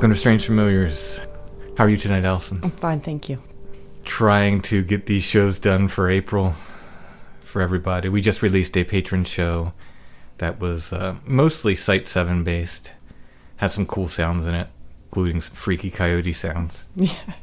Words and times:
Welcome 0.00 0.14
to 0.14 0.18
Strange 0.18 0.46
Familiars. 0.46 1.20
How 1.76 1.84
are 1.84 1.88
you 1.90 1.98
tonight, 1.98 2.24
Allison? 2.24 2.60
I'm 2.62 2.70
fine, 2.70 3.00
thank 3.00 3.28
you. 3.28 3.42
Trying 4.02 4.62
to 4.62 4.82
get 4.82 5.04
these 5.04 5.22
shows 5.24 5.58
done 5.58 5.88
for 5.88 6.08
April 6.08 6.54
for 7.40 7.60
everybody. 7.60 8.08
We 8.08 8.22
just 8.22 8.40
released 8.40 8.74
a 8.78 8.84
patron 8.84 9.24
show 9.24 9.74
that 10.38 10.58
was 10.58 10.94
uh, 10.94 11.16
mostly 11.26 11.76
Site 11.76 12.06
7 12.06 12.42
based, 12.44 12.92
had 13.56 13.72
some 13.72 13.84
cool 13.84 14.08
sounds 14.08 14.46
in 14.46 14.54
it, 14.54 14.68
including 15.08 15.42
some 15.42 15.54
freaky 15.54 15.90
coyote 15.90 16.32
sounds. 16.32 16.84
Yeah. 16.96 17.34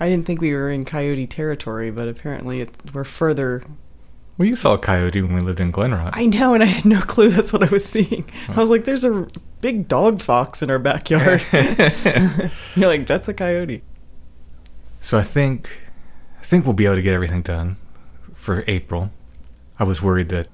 I 0.00 0.08
didn't 0.08 0.24
think 0.24 0.40
we 0.40 0.54
were 0.54 0.70
in 0.70 0.86
coyote 0.86 1.26
territory, 1.26 1.90
but 1.90 2.08
apparently 2.08 2.62
it, 2.62 2.70
we're 2.94 3.04
further. 3.04 3.62
Well, 4.36 4.48
you 4.48 4.56
saw 4.56 4.74
a 4.74 4.78
coyote 4.78 5.22
when 5.22 5.34
we 5.34 5.40
lived 5.40 5.60
in 5.60 5.70
Glenrock. 5.70 6.10
I 6.12 6.26
know, 6.26 6.54
and 6.54 6.62
I 6.62 6.66
had 6.66 6.84
no 6.84 7.00
clue 7.00 7.28
that's 7.30 7.52
what 7.52 7.62
I 7.62 7.66
was 7.66 7.84
seeing. 7.84 8.28
I 8.48 8.56
was 8.56 8.68
like, 8.68 8.84
there's 8.84 9.04
a 9.04 9.28
big 9.60 9.86
dog 9.86 10.20
fox 10.20 10.60
in 10.62 10.70
our 10.70 10.80
backyard. 10.80 11.44
You're 12.74 12.88
like, 12.88 13.06
that's 13.06 13.28
a 13.28 13.34
coyote. 13.34 13.82
So 15.00 15.18
I 15.18 15.22
think 15.22 15.68
I 16.40 16.44
think 16.44 16.64
we'll 16.64 16.74
be 16.74 16.84
able 16.84 16.96
to 16.96 17.02
get 17.02 17.14
everything 17.14 17.42
done 17.42 17.76
for 18.34 18.64
April. 18.66 19.10
I 19.78 19.84
was 19.84 20.02
worried 20.02 20.28
that 20.30 20.48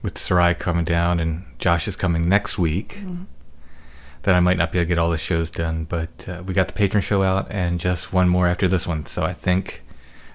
with 0.00 0.18
Sarai 0.18 0.54
coming 0.54 0.84
down 0.84 1.18
and 1.20 1.44
Josh 1.58 1.88
is 1.88 1.96
coming 1.96 2.22
next 2.22 2.58
week, 2.58 3.00
that 4.22 4.34
I 4.34 4.40
might 4.40 4.56
not 4.56 4.72
be 4.72 4.78
able 4.78 4.84
to 4.84 4.88
get 4.88 4.98
all 4.98 5.10
the 5.10 5.18
shows 5.18 5.50
done. 5.50 5.84
But 5.84 6.28
uh, 6.28 6.42
we 6.46 6.54
got 6.54 6.68
the 6.68 6.74
patron 6.74 7.02
show 7.02 7.22
out 7.22 7.46
and 7.50 7.80
just 7.80 8.12
one 8.12 8.28
more 8.28 8.46
after 8.46 8.68
this 8.68 8.86
one. 8.86 9.06
So 9.06 9.22
I 9.22 9.32
think 9.32 9.83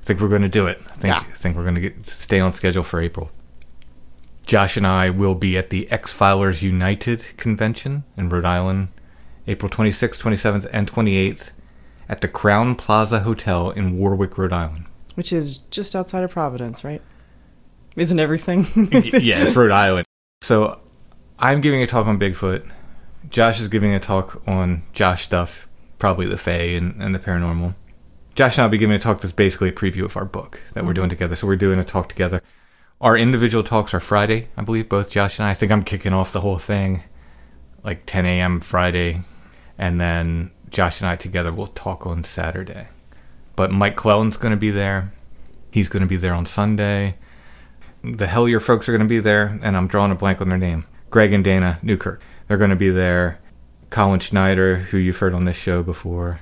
I 0.01 0.05
think 0.05 0.19
we're 0.21 0.29
going 0.29 0.41
to 0.43 0.49
do 0.49 0.67
it. 0.67 0.79
I 0.87 0.91
think 0.95 1.03
Yeah. 1.13 1.23
I 1.27 1.33
think 1.35 1.55
we're 1.55 1.63
going 1.63 1.75
to 1.75 1.81
get 1.81 2.05
stay 2.07 2.39
on 2.39 2.53
schedule 2.53 2.83
for 2.83 2.99
April. 3.01 3.31
Josh 4.45 4.77
and 4.77 4.87
I 4.87 5.09
will 5.11 5.35
be 5.35 5.57
at 5.57 5.69
the 5.69 5.89
X 5.91 6.11
Filers 6.15 6.61
United 6.63 7.23
convention 7.37 8.03
in 8.17 8.29
Rhode 8.29 8.45
Island, 8.45 8.87
April 9.47 9.69
26th, 9.69 10.21
27th, 10.21 10.67
and 10.73 10.91
28th 10.91 11.49
at 12.07 12.21
the 12.21 12.27
Crowne 12.27 12.75
Plaza 12.75 13.19
Hotel 13.19 13.69
in 13.69 13.97
Warwick, 13.97 14.37
Rhode 14.39 14.53
Island. 14.53 14.85
Which 15.13 15.31
is 15.31 15.57
just 15.69 15.95
outside 15.95 16.23
of 16.23 16.31
Providence, 16.31 16.83
right? 16.83 17.01
Isn't 17.95 18.19
everything? 18.19 18.65
Yeah, 18.91 19.43
it's 19.43 19.55
Rhode 19.55 19.71
Island. 19.71 20.05
So 20.41 20.79
I'm 21.37 21.61
giving 21.61 21.83
a 21.83 21.87
talk 21.87 22.07
on 22.07 22.17
Bigfoot. 22.19 22.67
Josh 23.29 23.59
is 23.59 23.67
giving 23.67 23.93
a 23.93 23.99
talk 23.99 24.41
on 24.47 24.81
Josh 24.93 25.23
stuff, 25.25 25.67
probably 25.99 26.25
the 26.25 26.37
Fae 26.37 26.75
and, 26.75 26.99
and 27.03 27.13
the 27.13 27.19
paranormal. 27.19 27.75
Josh 28.39 28.57
and 28.57 28.63
I'll 28.63 28.69
be 28.69 28.77
giving 28.77 28.95
a 28.95 28.99
talk 28.99 29.19
that's 29.19 29.33
basically 29.33 29.67
a 29.67 29.73
preview 29.73 30.05
of 30.05 30.15
our 30.15 30.23
book 30.23 30.61
that 30.73 30.85
we're 30.85 30.91
mm-hmm. 30.91 31.01
doing 31.01 31.09
together. 31.09 31.35
So 31.35 31.45
we're 31.45 31.57
doing 31.57 31.77
a 31.77 31.83
talk 31.83 32.07
together. 32.07 32.41
Our 33.01 33.17
individual 33.17 33.65
talks 33.65 33.93
are 33.93 33.99
Friday, 33.99 34.47
I 34.55 34.61
believe, 34.61 34.87
both 34.87 35.11
Josh 35.11 35.39
and 35.39 35.45
I. 35.45 35.51
I 35.51 35.53
think 35.53 35.73
I'm 35.73 35.83
kicking 35.83 36.13
off 36.13 36.31
the 36.31 36.39
whole 36.39 36.57
thing 36.57 37.03
like 37.83 38.05
10 38.05 38.25
a.m. 38.25 38.61
Friday. 38.61 39.23
And 39.77 39.99
then 39.99 40.51
Josh 40.69 41.01
and 41.01 41.09
I 41.09 41.17
together 41.17 41.51
will 41.51 41.67
talk 41.67 42.07
on 42.07 42.23
Saturday. 42.23 42.87
But 43.57 43.71
Mike 43.71 43.97
Clelland's 43.97 44.37
going 44.37 44.51
to 44.51 44.57
be 44.57 44.71
there. 44.71 45.11
He's 45.71 45.89
going 45.89 46.01
to 46.01 46.07
be 46.07 46.15
there 46.15 46.33
on 46.33 46.45
Sunday 46.45 47.17
the 48.03 48.27
Hellier 48.27 48.61
folks 48.61 48.87
are 48.87 48.91
going 48.91 49.01
to 49.01 49.07
be 49.07 49.19
there, 49.19 49.59
and 49.61 49.75
I'm 49.75 49.87
drawing 49.87 50.11
a 50.11 50.15
blank 50.15 50.41
on 50.41 50.49
their 50.49 50.57
name. 50.57 50.85
Greg 51.09 51.33
and 51.33 51.43
Dana 51.43 51.79
Newkirk. 51.81 52.21
They're 52.47 52.57
going 52.57 52.69
to 52.69 52.75
be 52.75 52.89
there. 52.89 53.39
Colin 53.89 54.19
Schneider, 54.19 54.77
who 54.77 54.97
you've 54.97 55.17
heard 55.17 55.33
on 55.33 55.45
this 55.45 55.57
show 55.57 55.81
before, 55.83 56.39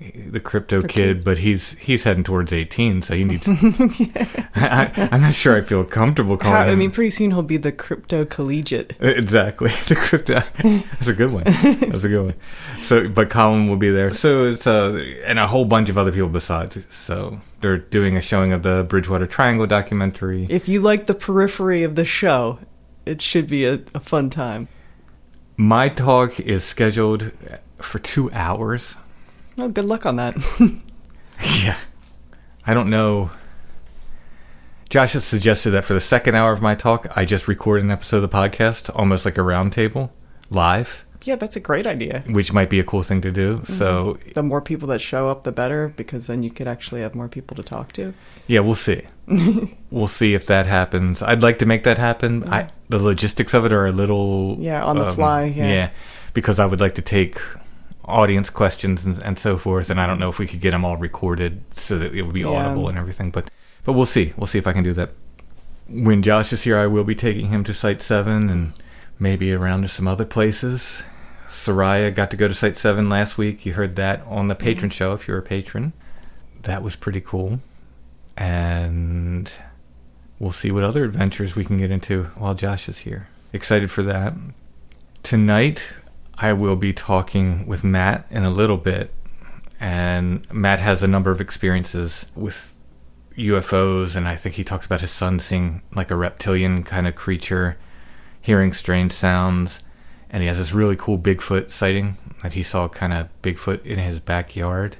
the 0.00 0.40
crypto 0.40 0.82
kid, 0.82 1.22
but 1.22 1.38
he's 1.38 1.72
he's 1.72 2.04
heading 2.04 2.24
towards 2.24 2.52
18, 2.52 3.02
so 3.02 3.14
he 3.14 3.24
needs. 3.24 3.46
I, 4.54 5.08
I'm 5.12 5.20
not 5.20 5.34
sure 5.34 5.56
I 5.56 5.60
feel 5.60 5.84
comfortable 5.84 6.38
calling 6.38 6.56
How, 6.56 6.64
him. 6.64 6.70
I 6.70 6.74
mean, 6.74 6.90
pretty 6.90 7.10
soon 7.10 7.32
he'll 7.32 7.42
be 7.42 7.58
the 7.58 7.72
crypto 7.72 8.24
collegiate. 8.24 8.94
Exactly. 9.20 9.70
The 9.88 9.96
crypto. 9.96 10.42
That's 10.62 11.08
a 11.08 11.12
good 11.12 11.32
one. 11.32 11.44
That's 11.44 12.04
a 12.04 12.08
good 12.08 12.24
one. 12.24 12.34
So, 12.82 13.08
but 13.08 13.28
Colin 13.28 13.68
will 13.68 13.76
be 13.76 13.90
there. 13.90 14.12
So 14.12 14.46
it's 14.46 14.66
uh, 14.66 14.92
and 15.24 15.38
a 15.38 15.46
whole 15.46 15.64
bunch 15.64 15.88
of 15.88 15.98
other 15.98 16.12
people 16.12 16.28
besides. 16.28 16.78
So 16.90 17.40
they're 17.60 17.78
doing 17.78 18.16
a 18.16 18.20
showing 18.20 18.52
of 18.52 18.62
the 18.62 18.84
Bridgewater 18.84 19.26
Triangle 19.26 19.66
documentary. 19.66 20.46
If 20.48 20.68
you 20.68 20.80
like 20.80 21.06
the 21.06 21.14
periphery 21.14 21.82
of 21.82 21.96
the 21.96 22.04
show, 22.04 22.60
it 23.04 23.20
should 23.20 23.46
be 23.46 23.66
a, 23.66 23.74
a 23.94 24.00
fun 24.00 24.30
time. 24.30 24.68
My 25.56 25.88
talk 25.88 26.40
is 26.40 26.64
scheduled 26.64 27.32
for 27.76 27.98
two 27.98 28.30
hours. 28.32 28.96
Well, 29.60 29.68
good 29.68 29.84
luck 29.84 30.06
on 30.06 30.16
that. 30.16 30.34
Yeah. 31.64 31.76
I 32.66 32.74
don't 32.74 32.90
know. 32.90 33.30
Josh 34.90 35.14
has 35.14 35.24
suggested 35.24 35.70
that 35.70 35.84
for 35.86 35.94
the 35.94 36.00
second 36.00 36.34
hour 36.34 36.52
of 36.52 36.60
my 36.60 36.74
talk, 36.74 37.06
I 37.16 37.24
just 37.24 37.48
record 37.48 37.80
an 37.80 37.90
episode 37.90 38.22
of 38.22 38.30
the 38.30 38.36
podcast, 38.36 38.90
almost 38.94 39.24
like 39.24 39.38
a 39.38 39.40
roundtable, 39.40 40.10
live. 40.50 41.06
Yeah, 41.24 41.36
that's 41.36 41.56
a 41.56 41.60
great 41.60 41.86
idea. 41.86 42.24
which 42.28 42.52
might 42.52 42.68
be 42.68 42.78
a 42.78 42.84
cool 42.84 43.02
thing 43.02 43.22
to 43.22 43.30
do. 43.32 43.62
So 43.64 44.18
The 44.34 44.42
more 44.42 44.60
people 44.60 44.86
that 44.88 45.00
show 45.00 45.30
up, 45.30 45.44
the 45.44 45.52
better, 45.52 45.88
because 45.96 46.26
then 46.26 46.42
you 46.42 46.50
could 46.50 46.68
actually 46.68 47.00
have 47.00 47.14
more 47.14 47.28
people 47.28 47.56
to 47.56 47.62
talk 47.62 47.92
to. 47.92 48.12
yeah, 48.46 48.60
we'll 48.60 48.74
see. 48.74 49.02
we'll 49.90 50.06
see 50.06 50.34
if 50.34 50.44
that 50.46 50.66
happens. 50.66 51.22
I'd 51.22 51.42
like 51.42 51.58
to 51.60 51.66
make 51.66 51.84
that 51.84 51.96
happen. 51.96 52.46
I, 52.52 52.68
the 52.90 52.98
logistics 52.98 53.54
of 53.54 53.64
it 53.64 53.72
are 53.72 53.86
a 53.86 53.92
little 53.92 54.56
um, 54.56 54.62
Yeah, 54.62 54.84
on 54.84 54.98
the 54.98 55.10
fly, 55.10 55.44
yeah. 55.44 55.90
because 56.34 56.58
I 56.58 56.66
would 56.66 56.80
like 56.80 56.96
to 56.96 57.02
take 57.02 57.38
audience 58.10 58.50
questions 58.50 59.04
and, 59.04 59.18
and 59.22 59.38
so 59.38 59.56
forth, 59.56 59.90
and 59.90 60.00
I 60.00 60.06
don't 60.06 60.18
know 60.18 60.28
if 60.28 60.38
we 60.38 60.46
could 60.46 60.60
get 60.60 60.72
them 60.72 60.84
all 60.84 60.96
recorded 60.96 61.62
so 61.72 61.98
that 61.98 62.14
it 62.14 62.22
would 62.22 62.34
be 62.34 62.40
Yeah. 62.40 62.48
audible 62.48 62.88
and 62.88 62.98
everything. 62.98 63.30
But 63.30 63.50
but 63.84 63.94
we'll 63.94 64.06
see. 64.06 64.32
We'll 64.36 64.46
see 64.46 64.58
if 64.58 64.66
I 64.66 64.72
can 64.72 64.84
do 64.84 64.92
that. 64.94 65.10
When 65.88 66.22
Josh 66.22 66.52
is 66.52 66.62
here, 66.62 66.78
I 66.78 66.86
will 66.86 67.04
be 67.04 67.14
taking 67.14 67.48
him 67.48 67.64
to 67.64 67.74
Site 67.74 68.02
Seven 68.02 68.50
and 68.50 68.72
maybe 69.18 69.52
around 69.52 69.82
to 69.82 69.88
some 69.88 70.06
other 70.06 70.24
places. 70.24 71.02
Soraya 71.48 72.14
got 72.14 72.30
to 72.30 72.36
go 72.36 72.46
to 72.46 72.54
Site 72.54 72.76
Seven 72.76 73.08
last 73.08 73.36
week. 73.38 73.66
You 73.66 73.72
heard 73.72 73.96
that 73.96 74.22
on 74.26 74.48
the 74.48 74.54
patron 74.54 74.90
mm-hmm. 74.90 74.96
show 74.96 75.12
if 75.12 75.26
you're 75.26 75.38
a 75.38 75.42
patron. 75.42 75.92
That 76.62 76.82
was 76.82 76.94
pretty 76.94 77.20
cool. 77.20 77.60
And 78.36 79.50
we'll 80.38 80.52
see 80.52 80.70
what 80.70 80.84
other 80.84 81.04
adventures 81.04 81.56
we 81.56 81.64
can 81.64 81.78
get 81.78 81.90
into 81.90 82.24
while 82.36 82.54
Josh 82.54 82.88
is 82.88 82.98
here. 82.98 83.28
Excited 83.52 83.90
for 83.90 84.02
that. 84.04 84.34
Tonight, 85.22 85.92
I 86.40 86.54
will 86.54 86.76
be 86.76 86.92
talking 86.92 87.66
with 87.66 87.84
Matt 87.84 88.26
in 88.30 88.44
a 88.44 88.50
little 88.50 88.78
bit. 88.78 89.12
And 89.78 90.50
Matt 90.52 90.80
has 90.80 91.02
a 91.02 91.08
number 91.08 91.30
of 91.30 91.40
experiences 91.40 92.26
with 92.34 92.74
UFOs, 93.36 94.16
and 94.16 94.28
I 94.28 94.36
think 94.36 94.56
he 94.56 94.64
talks 94.64 94.86
about 94.86 95.00
his 95.00 95.10
son 95.10 95.38
seeing 95.38 95.82
like 95.94 96.10
a 96.10 96.16
reptilian 96.16 96.82
kind 96.82 97.06
of 97.06 97.14
creature, 97.14 97.78
hearing 98.40 98.72
strange 98.72 99.12
sounds. 99.12 99.80
And 100.28 100.42
he 100.42 100.48
has 100.48 100.58
this 100.58 100.72
really 100.72 100.96
cool 100.96 101.18
Bigfoot 101.18 101.70
sighting 101.70 102.16
that 102.42 102.52
he 102.54 102.62
saw 102.62 102.88
kind 102.88 103.12
of 103.12 103.28
Bigfoot 103.42 103.84
in 103.84 103.98
his 103.98 104.20
backyard, 104.20 104.96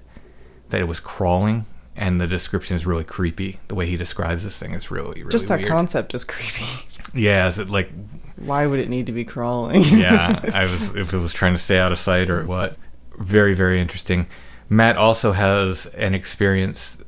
that 0.70 0.80
it 0.80 0.88
was 0.88 1.00
crawling. 1.00 1.66
And 1.96 2.20
the 2.20 2.26
description 2.26 2.76
is 2.76 2.86
really 2.86 3.04
creepy. 3.04 3.58
The 3.68 3.74
way 3.74 3.86
he 3.86 3.96
describes 3.96 4.44
this 4.44 4.58
thing 4.58 4.72
is 4.72 4.90
really, 4.90 5.20
really 5.20 5.30
Just 5.30 5.48
that 5.48 5.58
weird. 5.58 5.68
concept 5.68 6.14
is 6.14 6.24
creepy. 6.24 6.64
Yeah, 7.14 7.48
is 7.48 7.58
it 7.58 7.70
like 7.70 7.90
Why 8.36 8.66
would 8.66 8.78
it 8.80 8.88
need 8.88 9.06
to 9.06 9.12
be 9.12 9.24
crawling? 9.24 9.82
yeah, 9.84 10.40
I 10.54 10.64
was 10.64 10.94
if 10.94 11.12
it 11.12 11.18
was 11.18 11.32
trying 11.32 11.54
to 11.54 11.60
stay 11.60 11.78
out 11.78 11.92
of 11.92 11.98
sight 11.98 12.30
or 12.30 12.44
what. 12.44 12.76
Very, 13.18 13.54
very 13.54 13.80
interesting. 13.80 14.26
Matt 14.68 14.96
also 14.96 15.32
has 15.32 15.86
an 15.86 16.14
experience 16.14 16.98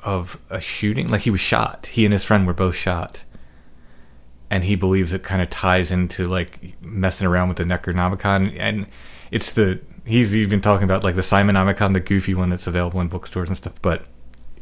of 0.00 0.38
a 0.50 0.60
shooting. 0.60 1.08
Like 1.08 1.22
he 1.22 1.30
was 1.30 1.40
shot. 1.40 1.86
He 1.86 2.04
and 2.04 2.12
his 2.12 2.24
friend 2.24 2.46
were 2.46 2.52
both 2.52 2.76
shot. 2.76 3.24
And 4.50 4.64
he 4.64 4.76
believes 4.76 5.12
it 5.12 5.22
kind 5.24 5.42
of 5.42 5.50
ties 5.50 5.90
into 5.90 6.26
like 6.26 6.80
messing 6.80 7.26
around 7.26 7.48
with 7.48 7.56
the 7.56 7.64
Necronomicon. 7.64 8.54
And 8.58 8.86
it's 9.30 9.52
the 9.52 9.80
he's 10.04 10.36
even 10.36 10.60
talking 10.60 10.84
about 10.84 11.02
like 11.02 11.16
the 11.16 11.22
Simonomicon, 11.22 11.94
the 11.94 12.00
goofy 12.00 12.34
one 12.34 12.50
that's 12.50 12.66
available 12.66 13.00
in 13.00 13.08
bookstores 13.08 13.48
and 13.48 13.56
stuff. 13.56 13.74
But 13.82 14.06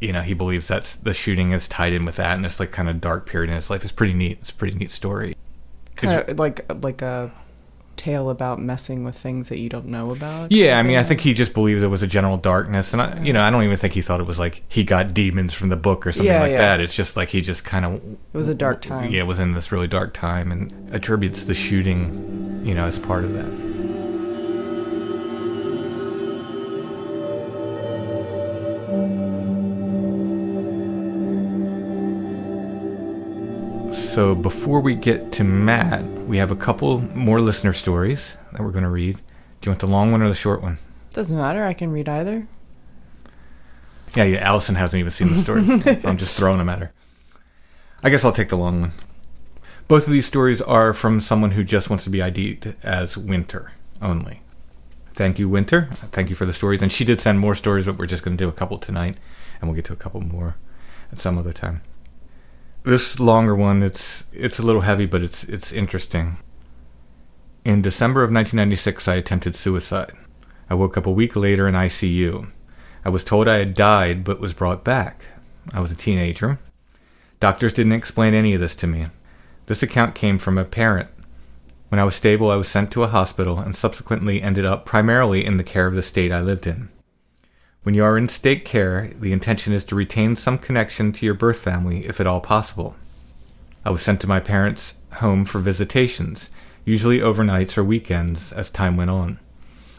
you 0.03 0.13
know, 0.13 0.21
he 0.21 0.33
believes 0.33 0.67
that's 0.67 0.95
the 0.97 1.13
shooting 1.13 1.51
is 1.51 1.67
tied 1.67 1.93
in 1.93 2.05
with 2.05 2.17
that 2.17 2.35
and 2.35 2.43
this 2.45 2.59
like 2.59 2.71
kind 2.71 2.89
of 2.89 3.01
dark 3.01 3.25
period 3.25 3.49
in 3.49 3.55
his 3.55 3.69
life. 3.69 3.83
It's 3.83 3.91
pretty 3.93 4.13
neat. 4.13 4.37
It's 4.41 4.49
a 4.51 4.55
pretty 4.55 4.77
neat 4.77 4.91
story. 4.91 5.35
kind 5.95 6.29
of 6.29 6.37
like 6.39 6.65
like 6.83 7.01
a 7.01 7.31
tale 7.95 8.29
about 8.31 8.59
messing 8.59 9.03
with 9.05 9.15
things 9.15 9.49
that 9.49 9.59
you 9.59 9.69
don't 9.69 9.85
know 9.85 10.11
about. 10.11 10.51
Yeah, 10.51 10.77
I 10.79 10.83
mean, 10.83 10.97
I 10.97 11.03
think 11.03 11.21
he 11.21 11.33
just 11.33 11.53
believes 11.53 11.83
it 11.83 11.87
was 11.87 12.01
a 12.03 12.07
general 12.07 12.37
darkness, 12.37 12.91
and 12.91 13.01
I, 13.01 13.21
you 13.21 13.31
know, 13.31 13.41
I 13.41 13.49
don't 13.51 13.63
even 13.63 13.77
think 13.77 13.93
he 13.93 14.01
thought 14.01 14.19
it 14.19 14.25
was 14.25 14.39
like 14.39 14.63
he 14.67 14.83
got 14.83 15.13
demons 15.13 15.53
from 15.53 15.69
the 15.69 15.75
book 15.77 16.05
or 16.05 16.11
something 16.11 16.25
Yeah, 16.33 16.41
like 16.41 16.51
yeah. 16.51 16.57
that. 16.57 16.79
It's 16.81 16.93
just 16.93 17.15
like 17.15 17.29
he 17.29 17.39
just 17.41 17.63
kind 17.63 17.85
of 17.85 17.93
it 17.93 18.17
was 18.33 18.47
a 18.47 18.55
dark 18.55 18.81
time. 18.81 19.11
yeah 19.11 19.23
was 19.23 19.39
in 19.39 19.53
this 19.53 19.71
really 19.71 19.87
dark 19.87 20.13
time 20.13 20.51
and 20.51 20.93
attributes 20.93 21.43
the 21.45 21.53
shooting, 21.53 22.61
you 22.65 22.73
know, 22.73 22.85
as 22.85 22.99
part 22.99 23.23
of 23.23 23.33
that. 23.33 23.45
So 33.93 34.33
before 34.33 34.79
we 34.79 34.95
get 34.95 35.31
to 35.33 35.43
Matt, 35.43 36.03
we 36.03 36.37
have 36.37 36.49
a 36.49 36.55
couple 36.55 37.01
more 37.15 37.39
listener 37.39 37.73
stories 37.73 38.35
that 38.51 38.61
we're 38.61 38.71
going 38.71 38.83
to 38.83 38.89
read. 38.89 39.17
Do 39.17 39.67
you 39.67 39.71
want 39.71 39.81
the 39.81 39.87
long 39.87 40.11
one 40.11 40.21
or 40.23 40.27
the 40.27 40.33
short 40.35 40.63
one? 40.63 40.79
Doesn't 41.11 41.37
matter. 41.37 41.63
I 41.63 41.73
can 41.73 41.91
read 41.91 42.09
either. 42.09 42.47
Yeah, 44.15 44.23
yeah. 44.23 44.39
Allison 44.39 44.75
hasn't 44.75 44.99
even 44.99 45.11
seen 45.11 45.33
the 45.33 45.41
stories, 45.41 45.67
so 46.01 46.09
I'm 46.09 46.17
just 46.17 46.35
throwing 46.35 46.57
them 46.57 46.69
at 46.69 46.79
her. 46.79 46.91
I 48.01 48.09
guess 48.09 48.25
I'll 48.25 48.31
take 48.31 48.49
the 48.49 48.57
long 48.57 48.81
one. 48.81 48.91
Both 49.87 50.07
of 50.07 50.13
these 50.13 50.25
stories 50.25 50.61
are 50.61 50.93
from 50.93 51.19
someone 51.19 51.51
who 51.51 51.63
just 51.63 51.89
wants 51.89 52.03
to 52.05 52.09
be 52.09 52.21
ID'd 52.21 52.75
as 52.83 53.15
Winter 53.15 53.73
only. 54.01 54.41
Thank 55.13 55.37
you, 55.37 55.47
Winter. 55.47 55.89
Thank 56.11 56.29
you 56.29 56.35
for 56.35 56.47
the 56.47 56.53
stories. 56.53 56.81
And 56.81 56.91
she 56.91 57.05
did 57.05 57.19
send 57.19 57.39
more 57.39 57.53
stories, 57.53 57.85
but 57.85 57.97
we're 57.97 58.07
just 58.07 58.23
going 58.23 58.35
to 58.35 58.43
do 58.43 58.49
a 58.49 58.53
couple 58.53 58.79
tonight, 58.79 59.17
and 59.61 59.69
we'll 59.69 59.75
get 59.75 59.85
to 59.85 59.93
a 59.93 59.97
couple 59.97 60.21
more 60.21 60.55
at 61.11 61.19
some 61.19 61.37
other 61.37 61.53
time. 61.53 61.81
This 62.83 63.17
longer 63.17 63.55
one, 63.55 63.81
it's 63.81 64.25
it's 64.33 64.59
a 64.59 64.63
little 64.63 64.81
heavy, 64.81 65.05
but 65.05 65.21
it's 65.21 65.45
it's 65.45 65.71
interesting. 65.71 66.37
In 67.63 67.81
December 67.81 68.23
of 68.23 68.31
1996, 68.31 69.07
I 69.07 69.15
attempted 69.15 69.55
suicide. 69.55 70.11
I 70.69 70.73
woke 70.73 70.97
up 70.97 71.05
a 71.05 71.11
week 71.11 71.37
later 71.37 71.65
in 71.65 71.75
ICU. 71.75 72.51
I 73.05 73.09
was 73.09 73.23
told 73.23 73.47
I 73.47 73.59
had 73.59 73.73
died 73.73 74.25
but 74.25 74.41
was 74.41 74.53
brought 74.53 74.83
back. 74.83 75.25
I 75.73 75.79
was 75.79 75.93
a 75.93 75.95
teenager. 75.95 76.59
Doctors 77.39 77.71
didn't 77.71 77.93
explain 77.93 78.33
any 78.33 78.53
of 78.53 78.59
this 78.59 78.75
to 78.75 78.87
me. 78.87 79.07
This 79.67 79.81
account 79.81 80.13
came 80.13 80.37
from 80.37 80.57
a 80.57 80.65
parent. 80.65 81.07
When 81.87 81.99
I 81.99 82.03
was 82.03 82.15
stable, 82.15 82.51
I 82.51 82.57
was 82.57 82.67
sent 82.67 82.91
to 82.91 83.03
a 83.03 83.07
hospital 83.07 83.59
and 83.59 83.75
subsequently 83.75 84.41
ended 84.41 84.65
up 84.65 84.85
primarily 84.85 85.45
in 85.45 85.55
the 85.55 85.63
care 85.63 85.87
of 85.87 85.95
the 85.95 86.01
state 86.01 86.33
I 86.33 86.41
lived 86.41 86.67
in. 86.67 86.89
When 87.83 87.95
you 87.95 88.05
are 88.05 88.17
in 88.17 88.29
state 88.29 88.63
care, 88.63 89.11
the 89.19 89.33
intention 89.33 89.73
is 89.73 89.83
to 89.85 89.95
retain 89.95 90.37
some 90.37 90.57
connection 90.57 91.11
to 91.11 91.25
your 91.25 91.35
birth 91.35 91.59
family 91.59 92.05
if 92.05 92.21
at 92.21 92.27
all 92.27 92.39
possible. 92.39 92.95
I 93.83 93.89
was 93.89 94.01
sent 94.01 94.21
to 94.21 94.27
my 94.27 94.39
parents' 94.39 94.93
home 95.15 95.43
for 95.43 95.59
visitations, 95.59 96.49
usually 96.85 97.19
overnights 97.19 97.77
or 97.77 97.83
weekends 97.83 98.53
as 98.53 98.69
time 98.69 98.95
went 98.95 99.09
on. 99.09 99.37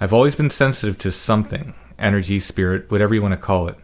I've 0.00 0.14
always 0.14 0.34
been 0.34 0.48
sensitive 0.48 0.96
to 0.98 1.12
something 1.12 1.74
energy, 1.98 2.40
spirit, 2.40 2.90
whatever 2.90 3.14
you 3.14 3.22
want 3.22 3.32
to 3.32 3.38
call 3.38 3.68
it. 3.68 3.76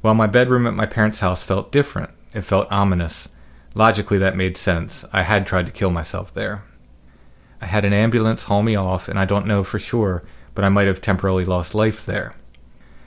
While 0.00 0.14
my 0.14 0.26
bedroom 0.26 0.66
at 0.66 0.74
my 0.74 0.86
parents' 0.86 1.20
house 1.20 1.42
felt 1.42 1.70
different, 1.70 2.10
it 2.32 2.42
felt 2.42 2.72
ominous. 2.72 3.28
Logically, 3.74 4.18
that 4.18 4.36
made 4.36 4.56
sense. 4.56 5.04
I 5.12 5.22
had 5.22 5.46
tried 5.46 5.66
to 5.66 5.72
kill 5.72 5.90
myself 5.90 6.32
there. 6.32 6.64
I 7.60 7.66
had 7.66 7.84
an 7.84 7.92
ambulance 7.92 8.44
haul 8.44 8.62
me 8.62 8.74
off, 8.74 9.06
and 9.06 9.18
I 9.18 9.24
don't 9.26 9.46
know 9.46 9.62
for 9.62 9.78
sure, 9.78 10.24
but 10.54 10.64
I 10.64 10.68
might 10.70 10.88
have 10.88 11.00
temporarily 11.00 11.44
lost 11.44 11.74
life 11.74 12.04
there. 12.06 12.34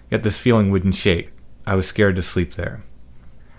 Yet 0.09 0.23
this 0.23 0.39
feeling 0.39 0.71
wouldn't 0.71 0.95
shake. 0.95 1.31
I 1.65 1.75
was 1.75 1.87
scared 1.87 2.15
to 2.15 2.21
sleep 2.21 2.53
there. 2.53 2.83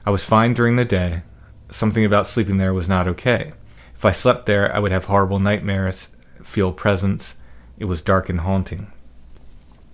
I 0.07 0.11
was 0.11 0.25
fine 0.25 0.55
during 0.55 0.77
the 0.77 0.85
day. 0.85 1.23
Something 1.71 2.05
about 2.05 2.27
sleeping 2.27 2.57
there 2.57 2.73
was 2.73 2.89
not 2.89 3.07
okay. 3.09 3.53
If 3.95 4.05
I 4.05 4.13
slept 4.13 4.47
there, 4.47 4.75
I 4.75 4.79
would 4.79 4.93
have 4.93 5.07
horrible 5.07 5.41
nightmares, 5.41 6.09
feel 6.43 6.73
presence. 6.73 7.35
It 7.79 7.85
was 7.85 8.01
dark 8.01 8.29
and 8.29 8.41
haunting. 8.41 8.91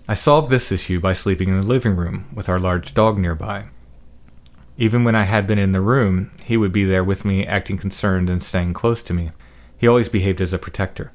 I 0.06 0.14
solved 0.14 0.50
this 0.50 0.70
issue 0.70 1.00
by 1.00 1.14
sleeping 1.14 1.48
in 1.48 1.56
the 1.56 1.66
living 1.66 1.96
room 1.96 2.26
with 2.32 2.48
our 2.48 2.60
large 2.60 2.94
dog 2.94 3.18
nearby. 3.18 3.68
Even 4.76 5.02
when 5.02 5.14
I 5.14 5.22
had 5.22 5.46
been 5.46 5.58
in 5.58 5.72
the 5.72 5.80
room, 5.80 6.30
he 6.44 6.56
would 6.56 6.72
be 6.72 6.84
there 6.84 7.04
with 7.04 7.24
me, 7.24 7.46
acting 7.46 7.78
concerned 7.78 8.28
and 8.28 8.42
staying 8.42 8.74
close 8.74 9.02
to 9.04 9.14
me. 9.14 9.30
He 9.78 9.88
always 9.88 10.08
behaved 10.08 10.40
as 10.40 10.52
a 10.52 10.58
protector. 10.58 11.12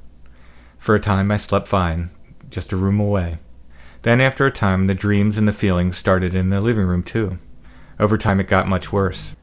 For 0.77 0.95
a 0.95 0.99
time, 0.99 1.29
I 1.29 1.37
slept 1.37 1.67
fine, 1.67 2.09
just 2.49 2.71
a 2.71 2.77
room 2.77 2.99
away. 2.99 3.37
Then, 4.01 4.21
after 4.21 4.45
a 4.45 4.51
time, 4.51 4.87
the 4.87 4.95
dreams 4.95 5.37
and 5.37 5.47
the 5.47 5.53
feelings 5.53 5.97
started 5.97 6.33
in 6.33 6.49
the 6.49 6.61
living 6.61 6.85
room, 6.85 7.03
too. 7.03 7.39
Over 7.99 8.17
time, 8.17 8.39
it 8.39 8.47
got 8.47 8.67
much 8.67 8.93
worse. 8.93 9.35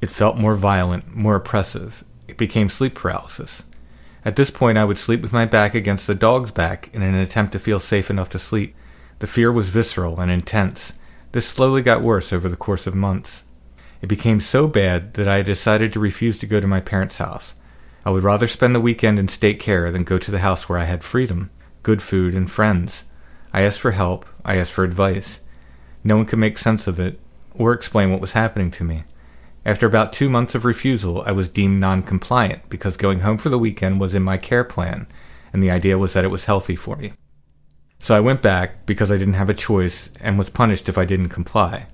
It 0.00 0.10
felt 0.10 0.36
more 0.36 0.54
violent, 0.54 1.14
more 1.14 1.36
oppressive. 1.36 2.02
It 2.26 2.38
became 2.38 2.68
sleep 2.68 2.94
paralysis. 2.94 3.62
At 4.24 4.36
this 4.36 4.50
point, 4.50 4.78
I 4.78 4.84
would 4.84 4.98
sleep 4.98 5.20
with 5.20 5.32
my 5.32 5.44
back 5.44 5.74
against 5.74 6.06
the 6.06 6.14
dog's 6.14 6.50
back 6.50 6.88
in 6.92 7.02
an 7.02 7.14
attempt 7.14 7.52
to 7.52 7.58
feel 7.58 7.80
safe 7.80 8.08
enough 8.08 8.28
to 8.30 8.38
sleep. 8.38 8.74
The 9.18 9.26
fear 9.26 9.52
was 9.52 9.68
visceral 9.68 10.20
and 10.20 10.30
intense. 10.30 10.92
This 11.32 11.46
slowly 11.46 11.82
got 11.82 12.02
worse 12.02 12.32
over 12.32 12.48
the 12.48 12.56
course 12.56 12.86
of 12.86 12.94
months. 12.94 13.44
It 14.00 14.08
became 14.08 14.40
so 14.40 14.66
bad 14.66 15.14
that 15.14 15.28
I 15.28 15.42
decided 15.42 15.92
to 15.92 16.00
refuse 16.00 16.38
to 16.38 16.46
go 16.46 16.60
to 16.60 16.66
my 16.66 16.80
parents' 16.80 17.18
house. 17.18 17.54
I 18.04 18.10
would 18.10 18.24
rather 18.24 18.48
spend 18.48 18.74
the 18.74 18.80
weekend 18.80 19.18
in 19.18 19.28
state 19.28 19.60
care 19.60 19.92
than 19.92 20.02
go 20.02 20.18
to 20.18 20.30
the 20.30 20.40
house 20.40 20.68
where 20.68 20.78
I 20.78 20.84
had 20.84 21.04
freedom, 21.04 21.50
good 21.82 22.02
food, 22.02 22.34
and 22.34 22.50
friends. 22.50 23.04
I 23.52 23.62
asked 23.62 23.80
for 23.80 23.92
help. 23.92 24.26
I 24.44 24.56
asked 24.56 24.72
for 24.72 24.84
advice. 24.84 25.40
No 26.04 26.16
one 26.16 26.26
could 26.26 26.38
make 26.38 26.58
sense 26.58 26.86
of 26.86 26.98
it 26.98 27.20
or 27.54 27.72
explain 27.72 28.10
what 28.10 28.20
was 28.20 28.32
happening 28.32 28.70
to 28.72 28.84
me. 28.84 29.04
After 29.64 29.86
about 29.86 30.12
two 30.12 30.28
months 30.28 30.54
of 30.54 30.64
refusal, 30.64 31.22
I 31.24 31.32
was 31.32 31.48
deemed 31.48 31.80
non 31.80 32.02
compliant 32.02 32.68
because 32.68 32.96
going 32.96 33.20
home 33.20 33.38
for 33.38 33.48
the 33.48 33.58
weekend 33.58 34.00
was 34.00 34.14
in 34.14 34.22
my 34.22 34.36
care 34.36 34.64
plan, 34.64 35.06
and 35.52 35.62
the 35.62 35.70
idea 35.70 35.98
was 35.98 36.14
that 36.14 36.24
it 36.24 36.30
was 36.32 36.46
healthy 36.46 36.74
for 36.74 36.96
me. 36.96 37.12
So 38.00 38.16
I 38.16 38.20
went 38.20 38.42
back 38.42 38.84
because 38.86 39.12
I 39.12 39.18
didn't 39.18 39.34
have 39.34 39.48
a 39.48 39.54
choice 39.54 40.10
and 40.20 40.36
was 40.36 40.50
punished 40.50 40.88
if 40.88 40.98
I 40.98 41.04
didn't 41.04 41.28
comply. 41.28 41.86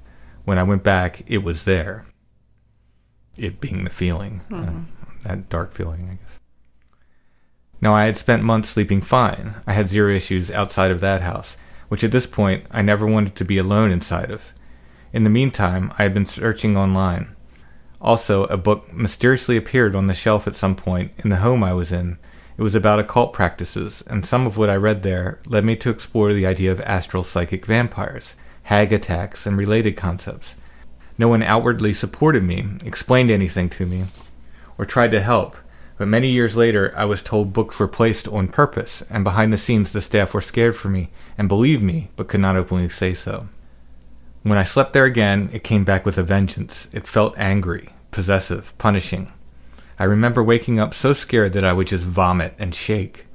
When 0.47 0.59
I 0.59 0.63
went 0.63 0.83
back, 0.83 1.23
it 1.27 1.43
was 1.43 1.65
there. 1.65 2.07
It 3.37 3.61
being 3.61 3.85
the 3.85 3.91
feeling, 3.91 4.41
uh, 4.51 5.29
that 5.29 5.51
dark 5.51 5.75
feeling, 5.75 6.09
I 6.09 6.15
guess. 6.15 6.28
Now, 7.81 7.95
I 7.95 8.07
had 8.07 8.17
spent 8.17 8.43
months 8.43 8.69
sleeping 8.69 9.01
fine. 9.01 9.55
I 9.67 9.73
had 9.73 9.89
zero 9.89 10.13
issues 10.13 10.51
outside 10.51 10.91
of 10.91 11.01
that 11.01 11.23
house, 11.23 11.57
which 11.89 12.03
at 12.03 12.11
this 12.11 12.27
point 12.27 12.65
I 12.71 12.83
never 12.83 13.07
wanted 13.07 13.37
to 13.37 13.45
be 13.45 13.59
alone 13.59 13.91
inside 13.91 14.31
of. 14.31 14.53
In 15.13 15.25
the 15.25 15.31
meantime, 15.31 15.93
I 15.99 16.03
had 16.03 16.13
been 16.13 16.27
searching 16.27 16.77
online. 16.77 17.35
Also, 18.01 18.45
a 18.45 18.57
book 18.57 18.93
mysteriously 18.93 19.57
appeared 19.57 19.95
on 19.95 20.07
the 20.07 20.15
shelf 20.15 20.47
at 20.47 20.55
some 20.55 20.75
point 20.75 21.13
in 21.19 21.31
the 21.31 21.37
home 21.37 21.65
I 21.65 21.73
was 21.73 21.91
in. 21.91 22.19
It 22.57 22.63
was 22.63 22.75
about 22.75 22.99
occult 22.99 23.33
practices, 23.33 24.03
and 24.07 24.27
some 24.27 24.47
of 24.47 24.57
what 24.57 24.71
I 24.71 24.77
read 24.77 25.03
there 25.03 25.41
led 25.47 25.65
me 25.65 25.77
to 25.77 25.91
explore 25.91 26.33
the 26.33 26.47
idea 26.47 26.73
of 26.73 26.81
astral 26.81 27.23
psychic 27.23 27.65
vampires, 27.65 28.35
hag 28.65 28.93
attacks, 28.93 29.47
and 29.47 29.57
related 29.57 29.97
concepts. 29.97 30.57
No 31.17 31.29
one 31.29 31.43
outwardly 31.43 31.93
supported 31.93 32.43
me, 32.43 32.67
explained 32.85 33.31
anything 33.31 33.71
to 33.71 33.87
me, 33.87 34.05
or 34.77 34.85
tried 34.85 35.11
to 35.13 35.21
help, 35.21 35.57
but 35.99 36.09
many 36.09 36.29
years 36.29 36.57
later 36.57 36.95
I 36.97 37.05
was 37.05 37.23
told 37.23 37.53
books 37.53 37.79
were 37.79 37.89
placed 37.89 38.29
on 38.29 38.49
purpose, 38.49 39.03
and 39.11 39.25
behind 39.25 39.53
the 39.53 39.59
scenes 39.59 39.93
the 39.93 40.01
staff 40.01 40.33
were 40.33 40.41
scared 40.41 40.77
for 40.77 40.89
me 40.89 41.11
and 41.37 41.49
believed 41.49 41.83
me, 41.83 42.11
but 42.17 42.29
could 42.29 42.41
not 42.41 42.57
openly 42.57 42.89
say 42.89 43.13
so. 43.15 43.49
When 44.45 44.57
I 44.57 44.63
slept 44.63 44.93
there 44.93 45.05
again, 45.05 45.51
it 45.53 45.65
came 45.65 45.85
back 45.85 46.07
with 46.07 46.17
a 46.17 46.23
vengeance. 46.23 46.87
It 46.93 47.07
felt 47.07 47.37
angry, 47.37 47.91
possessive, 48.13 48.73
punishing. 48.79 49.33
I 49.99 50.05
remember 50.05 50.43
waking 50.43 50.79
up 50.79 50.95
so 50.95 51.13
scared 51.13 51.53
that 51.55 51.65
I 51.65 51.73
would 51.73 51.89
just 51.89 52.05
vomit 52.05 52.55
and 52.59 52.73
shake. 52.73 53.27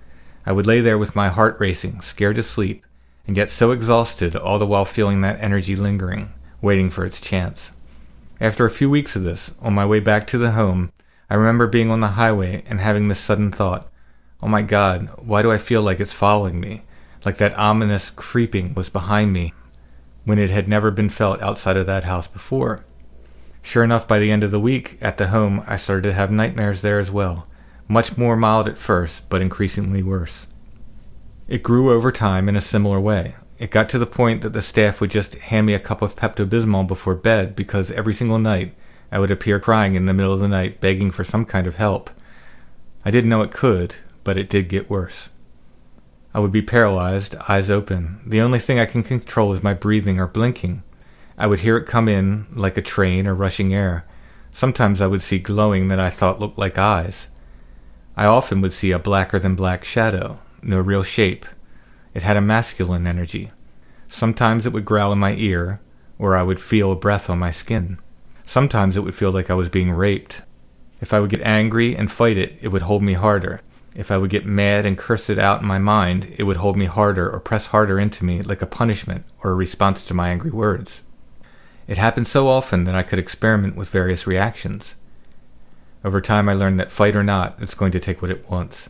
I 0.46 0.54
would 0.54 0.66
lay 0.66 0.80
there 0.80 0.98
with 0.98 1.16
my 1.16 1.28
heart 1.28 1.58
racing, 1.60 2.00
scared 2.00 2.38
to 2.38 2.44
sleep, 2.44 2.86
and 3.28 3.36
yet 3.36 3.50
so 3.50 3.72
exhausted, 3.72 4.36
all 4.36 4.58
the 4.58 4.66
while 4.66 4.86
feeling 4.86 5.22
that 5.22 5.42
energy 5.42 5.76
lingering, 5.76 6.34
waiting 6.62 6.90
for 6.90 7.06
its 7.06 7.20
chance. 7.20 7.72
After 8.40 8.66
a 8.66 8.72
few 8.72 8.90
weeks 8.90 9.16
of 9.16 9.24
this, 9.24 9.54
on 9.62 9.74
my 9.74 9.86
way 9.86 10.00
back 10.00 10.26
to 10.28 10.38
the 10.38 10.52
home, 10.52 10.92
I 11.30 11.36
remember 11.36 11.68
being 11.68 11.92
on 11.92 12.00
the 12.00 12.10
highway 12.10 12.64
and 12.68 12.80
having 12.80 13.08
this 13.08 13.20
sudden 13.20 13.52
thought, 13.52 13.90
Oh 14.42 14.48
my 14.48 14.62
god, 14.62 15.10
why 15.18 15.42
do 15.42 15.52
I 15.52 15.58
feel 15.58 15.82
like 15.82 16.00
it's 16.00 16.14
following 16.14 16.60
me? 16.60 16.84
Like 17.24 17.38
that 17.38 17.58
ominous 17.58 18.10
creeping 18.10 18.74
was 18.74 18.90
behind 18.90 19.32
me, 19.32 19.54
when 20.26 20.38
it 20.38 20.50
had 20.50 20.68
never 20.68 20.92
been 20.92 21.10
felt 21.10 21.42
outside 21.42 21.78
of 21.78 21.86
that 21.86 22.04
house 22.04 22.28
before. 22.28 22.84
Sure 23.62 23.84
enough, 23.84 24.06
by 24.06 24.20
the 24.20 24.32
end 24.32 24.44
of 24.44 24.52
the 24.52 24.60
week, 24.60 24.98
at 25.00 25.18
the 25.18 25.28
home, 25.28 25.64
I 25.66 25.78
started 25.78 26.04
to 26.04 26.14
have 26.14 26.30
nightmares 26.30 26.82
there 26.82 27.00
as 27.00 27.10
well. 27.10 27.48
Much 27.88 28.18
more 28.18 28.36
mild 28.36 28.68
at 28.68 28.78
first, 28.78 29.30
but 29.30 29.42
increasingly 29.42 30.04
worse. 30.04 30.48
It 31.48 31.64
grew 31.64 31.92
over 31.92 32.12
time 32.12 32.50
in 32.50 32.58
a 32.58 32.62
similar 32.62 33.00
way. 33.00 33.36
It 33.60 33.72
got 33.72 33.90
to 33.90 34.00
the 34.00 34.06
point 34.06 34.42
that 34.42 34.52
the 34.52 34.62
staff 34.62 35.00
would 35.00 35.12
just 35.12 35.36
hand 35.36 35.66
me 35.66 35.74
a 35.74 35.80
cup 35.80 36.02
of 36.02 36.18
Pepto 36.18 36.46
Bismol 36.46 36.86
before 36.86 37.16
bed 37.16 37.56
because 37.56 37.92
every 37.92 38.14
single 38.14 38.40
night 38.40 38.76
I 39.14 39.20
would 39.20 39.30
appear 39.30 39.60
crying 39.60 39.94
in 39.94 40.08
the 40.08 40.14
middle 40.14 40.34
of 40.34 40.40
the 40.40 40.48
night 40.48 40.82
begging 40.82 41.12
for 41.12 41.24
some 41.24 41.46
kind 41.46 41.68
of 41.68 41.76
help. 41.76 42.10
I 43.06 43.12
didn't 43.12 43.30
know 43.30 43.44
it 43.44 43.52
could, 43.52 43.94
but 44.24 44.40
it 44.40 44.50
did 44.50 44.70
get 44.70 44.90
worse. 44.90 45.30
I 46.34 46.40
would 46.40 46.52
be 46.52 46.64
paralyzed, 46.64 47.36
eyes 47.48 47.70
open. 47.70 48.22
The 48.26 48.42
only 48.42 48.58
thing 48.58 48.80
I 48.80 48.88
can 48.88 49.04
control 49.04 49.54
is 49.54 49.62
my 49.62 49.76
breathing 49.76 50.20
or 50.20 50.26
blinking. 50.26 50.82
I 51.38 51.46
would 51.46 51.60
hear 51.60 51.78
it 51.78 51.86
come 51.86 52.10
in 52.10 52.48
like 52.56 52.76
a 52.76 52.82
train 52.82 53.28
or 53.28 53.36
rushing 53.36 53.72
air. 53.72 54.04
Sometimes 54.50 55.00
I 55.00 55.06
would 55.06 55.22
see 55.22 55.38
glowing 55.38 55.90
that 55.90 56.00
I 56.00 56.10
thought 56.10 56.40
looked 56.40 56.58
like 56.58 56.80
eyes. 56.80 57.28
I 58.18 58.26
often 58.26 58.62
would 58.62 58.74
see 58.74 58.90
a 58.90 58.98
blacker 58.98 59.38
than 59.38 59.54
black 59.54 59.84
shadow, 59.84 60.40
no 60.64 60.80
real 60.80 61.04
shape. 61.04 61.46
It 62.16 62.24
had 62.24 62.36
a 62.36 62.42
masculine 62.42 63.06
energy. 63.06 63.52
Sometimes 64.08 64.66
it 64.66 64.74
would 64.74 64.86
growl 64.86 65.14
in 65.14 65.20
my 65.20 65.36
ear, 65.36 65.82
or 66.18 66.36
I 66.36 66.42
would 66.42 66.60
feel 66.60 66.92
a 66.92 66.96
breath 66.96 67.30
on 67.30 67.38
my 67.38 67.52
skin. 67.52 68.00
Sometimes 68.46 68.98
it 68.98 69.02
would 69.02 69.16
feel 69.16 69.32
like 69.32 69.50
I 69.50 69.56
was 69.56 69.70
being 69.70 69.92
raped. 69.92 70.42
If 71.02 71.14
I 71.14 71.20
would 71.20 71.30
get 71.30 71.42
angry 71.42 71.96
and 71.96 72.12
fight 72.12 72.38
it, 72.38 72.58
it 72.62 72.70
would 72.70 72.84
hold 72.84 73.04
me 73.04 73.14
harder. 73.14 73.62
If 73.96 74.10
I 74.10 74.18
would 74.18 74.30
get 74.30 74.46
mad 74.46 74.86
and 74.86 74.98
curse 74.98 75.30
it 75.30 75.38
out 75.38 75.62
in 75.62 75.68
my 75.68 75.78
mind, 75.78 76.34
it 76.38 76.44
would 76.44 76.58
hold 76.58 76.78
me 76.78 76.86
harder 76.86 77.30
or 77.30 77.40
press 77.40 77.68
harder 77.68 78.00
into 78.00 78.26
me 78.26 78.42
like 78.42 78.62
a 78.62 78.68
punishment 78.68 79.26
or 79.44 79.52
a 79.52 79.56
response 79.56 80.06
to 80.08 80.14
my 80.14 80.30
angry 80.30 80.52
words. 80.52 81.02
It 81.88 81.98
happened 81.98 82.28
so 82.28 82.48
often 82.48 82.86
that 82.86 82.96
I 82.96 83.04
could 83.04 83.20
experiment 83.20 83.76
with 83.76 83.90
various 83.90 84.26
reactions. 84.26 84.96
Over 86.06 86.22
time, 86.22 86.48
I 86.48 86.54
learned 86.54 86.80
that 86.80 86.92
fight 86.92 87.16
or 87.16 87.24
not, 87.24 87.56
it's 87.60 87.76
going 87.76 87.92
to 87.92 88.00
take 88.00 88.22
what 88.22 88.32
it 88.32 88.50
wants. 88.50 88.90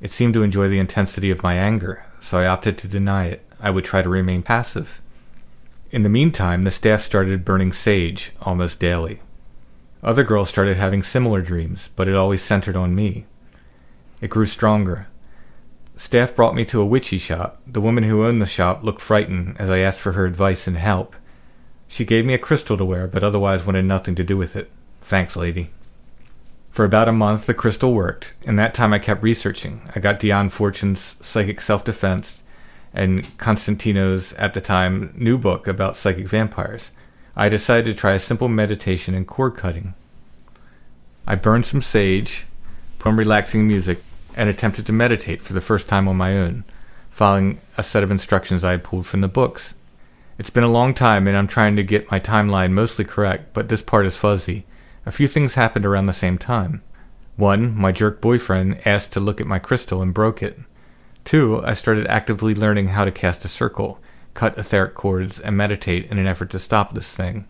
It 0.00 0.10
seemed 0.10 0.34
to 0.34 0.42
enjoy 0.42 0.68
the 0.68 0.78
intensity 0.78 1.30
of 1.30 1.42
my 1.42 1.54
anger, 1.54 2.04
so 2.20 2.38
I 2.38 2.46
opted 2.46 2.78
to 2.78 2.88
deny 2.88 3.26
it. 3.26 3.46
I 3.60 3.70
would 3.70 3.84
try 3.84 4.00
to 4.00 4.08
remain 4.08 4.42
passive. 4.42 5.01
In 5.92 6.04
the 6.04 6.08
meantime, 6.08 6.64
the 6.64 6.70
staff 6.70 7.02
started 7.02 7.44
burning 7.44 7.74
sage 7.74 8.32
almost 8.40 8.80
daily. 8.80 9.20
Other 10.02 10.24
girls 10.24 10.48
started 10.48 10.78
having 10.78 11.02
similar 11.02 11.42
dreams, 11.42 11.90
but 11.94 12.08
it 12.08 12.16
always 12.16 12.42
centered 12.42 12.76
on 12.76 12.94
me. 12.94 13.26
It 14.22 14.30
grew 14.30 14.46
stronger. 14.46 15.08
Staff 15.94 16.34
brought 16.34 16.54
me 16.54 16.64
to 16.64 16.80
a 16.80 16.86
witchy 16.86 17.18
shop. 17.18 17.60
The 17.66 17.82
woman 17.82 18.04
who 18.04 18.24
owned 18.24 18.40
the 18.40 18.46
shop 18.46 18.82
looked 18.82 19.02
frightened 19.02 19.56
as 19.58 19.68
I 19.68 19.80
asked 19.80 20.00
for 20.00 20.12
her 20.12 20.24
advice 20.24 20.66
and 20.66 20.78
help. 20.78 21.14
She 21.88 22.06
gave 22.06 22.24
me 22.24 22.32
a 22.32 22.38
crystal 22.38 22.78
to 22.78 22.86
wear, 22.86 23.06
but 23.06 23.22
otherwise 23.22 23.66
wanted 23.66 23.84
nothing 23.84 24.14
to 24.14 24.24
do 24.24 24.38
with 24.38 24.56
it. 24.56 24.70
Thanks, 25.02 25.36
lady. 25.36 25.72
For 26.70 26.86
about 26.86 27.06
a 27.06 27.12
month, 27.12 27.44
the 27.44 27.52
crystal 27.52 27.92
worked. 27.92 28.32
In 28.44 28.56
that 28.56 28.72
time, 28.72 28.94
I 28.94 28.98
kept 28.98 29.22
researching. 29.22 29.82
I 29.94 30.00
got 30.00 30.20
Dion 30.20 30.48
Fortune's 30.48 31.16
Psychic 31.20 31.60
Self 31.60 31.84
Defense 31.84 32.41
and 32.94 33.24
Konstantinos', 33.38 34.34
at 34.38 34.54
the 34.54 34.60
time, 34.60 35.14
new 35.16 35.38
book 35.38 35.66
about 35.66 35.96
psychic 35.96 36.28
vampires. 36.28 36.90
I 37.34 37.48
decided 37.48 37.86
to 37.86 37.98
try 37.98 38.12
a 38.12 38.20
simple 38.20 38.48
meditation 38.48 39.14
and 39.14 39.26
cord 39.26 39.56
cutting. 39.56 39.94
I 41.26 41.34
burned 41.36 41.66
some 41.66 41.80
sage, 41.80 42.44
put 42.98 43.10
on 43.10 43.16
relaxing 43.16 43.66
music, 43.66 44.02
and 44.34 44.48
attempted 44.48 44.86
to 44.86 44.92
meditate 44.92 45.42
for 45.42 45.52
the 45.52 45.60
first 45.60 45.88
time 45.88 46.08
on 46.08 46.16
my 46.16 46.36
own, 46.36 46.64
following 47.10 47.60
a 47.76 47.82
set 47.82 48.02
of 48.02 48.10
instructions 48.10 48.64
I 48.64 48.72
had 48.72 48.84
pulled 48.84 49.06
from 49.06 49.20
the 49.20 49.28
books. 49.28 49.74
It's 50.38 50.50
been 50.50 50.64
a 50.64 50.70
long 50.70 50.94
time 50.94 51.26
and 51.28 51.36
I'm 51.36 51.46
trying 51.46 51.76
to 51.76 51.82
get 51.82 52.10
my 52.10 52.18
timeline 52.18 52.72
mostly 52.72 53.04
correct, 53.04 53.52
but 53.52 53.68
this 53.68 53.82
part 53.82 54.06
is 54.06 54.16
fuzzy. 54.16 54.64
A 55.04 55.12
few 55.12 55.28
things 55.28 55.54
happened 55.54 55.84
around 55.84 56.06
the 56.06 56.12
same 56.12 56.38
time. 56.38 56.82
One, 57.36 57.76
my 57.76 57.92
jerk 57.92 58.20
boyfriend 58.20 58.86
asked 58.86 59.12
to 59.12 59.20
look 59.20 59.40
at 59.40 59.46
my 59.46 59.58
crystal 59.58 60.02
and 60.02 60.14
broke 60.14 60.42
it. 60.42 60.58
Two, 61.24 61.64
I 61.64 61.74
started 61.74 62.06
actively 62.08 62.54
learning 62.54 62.88
how 62.88 63.04
to 63.04 63.10
cast 63.10 63.44
a 63.44 63.48
circle, 63.48 64.00
cut 64.34 64.58
etheric 64.58 64.94
cords, 64.94 65.38
and 65.38 65.56
meditate 65.56 66.10
in 66.10 66.18
an 66.18 66.26
effort 66.26 66.50
to 66.50 66.58
stop 66.58 66.94
this 66.94 67.14
thing. 67.14 67.46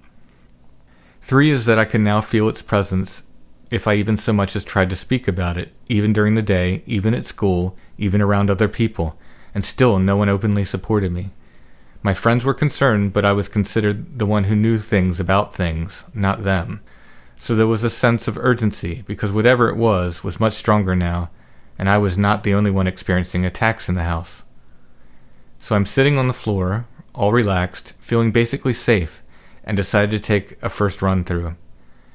Three 1.21 1.50
is 1.50 1.67
that 1.67 1.79
I 1.79 1.85
can 1.85 2.02
now 2.02 2.21
feel 2.21 2.49
its 2.49 2.62
presence 2.62 3.23
if 3.71 3.87
I 3.87 3.95
even 3.95 4.19
so 4.19 4.33
much 4.33 4.55
as 4.55 4.64
tried 4.64 4.91
to 4.91 4.97
speak 4.97 5.26
about 5.26 5.57
it, 5.57 5.73
even 5.88 6.12
during 6.12 6.35
the 6.35 6.43
day, 6.43 6.83
even 6.85 7.14
at 7.14 7.25
school, 7.25 7.76
even 7.97 8.21
around 8.21 8.50
other 8.50 8.69
people, 8.69 9.19
and 9.55 9.64
still 9.64 9.99
no 9.99 10.17
one 10.17 10.29
openly 10.29 10.64
supported 10.64 11.11
me. 11.11 11.31
My 12.02 12.12
friends 12.12 12.45
were 12.45 12.52
concerned, 12.52 13.12
but 13.12 13.25
I 13.25 13.33
was 13.33 13.49
considered 13.49 14.19
the 14.19 14.26
one 14.26 14.45
who 14.45 14.57
knew 14.57 14.76
things 14.76 15.21
about 15.21 15.55
things, 15.55 16.05
not 16.12 16.43
them. 16.43 16.81
So 17.41 17.55
there 17.55 17.67
was 17.67 17.83
a 17.83 17.91
sense 17.91 18.29
of 18.29 18.37
urgency, 18.37 19.05
because 19.07 19.33
whatever 19.33 19.69
it 19.69 19.76
was 19.76 20.23
was 20.23 20.41
much 20.41 20.52
stronger 20.52 20.95
now, 20.95 21.31
and 21.79 21.88
I 21.88 21.99
was 21.99 22.19
not 22.19 22.43
the 22.43 22.55
only 22.55 22.71
one 22.71 22.87
experiencing 22.87 23.45
attacks 23.45 23.88
in 23.88 23.95
the 23.95 24.02
house. 24.02 24.43
So 25.59 25.76
I'm 25.76 25.87
sitting 25.87 26.19
on 26.19 26.29
the 26.29 26.35
floor, 26.35 26.87
all 27.14 27.33
relaxed, 27.33 27.95
feeling 28.00 28.33
basically 28.33 28.75
safe, 28.75 29.23
and 29.64 29.76
decided 29.76 30.11
to 30.11 30.21
take 30.26 30.61
a 30.62 30.69
first 30.69 31.02
run 31.02 31.25
through. 31.25 31.57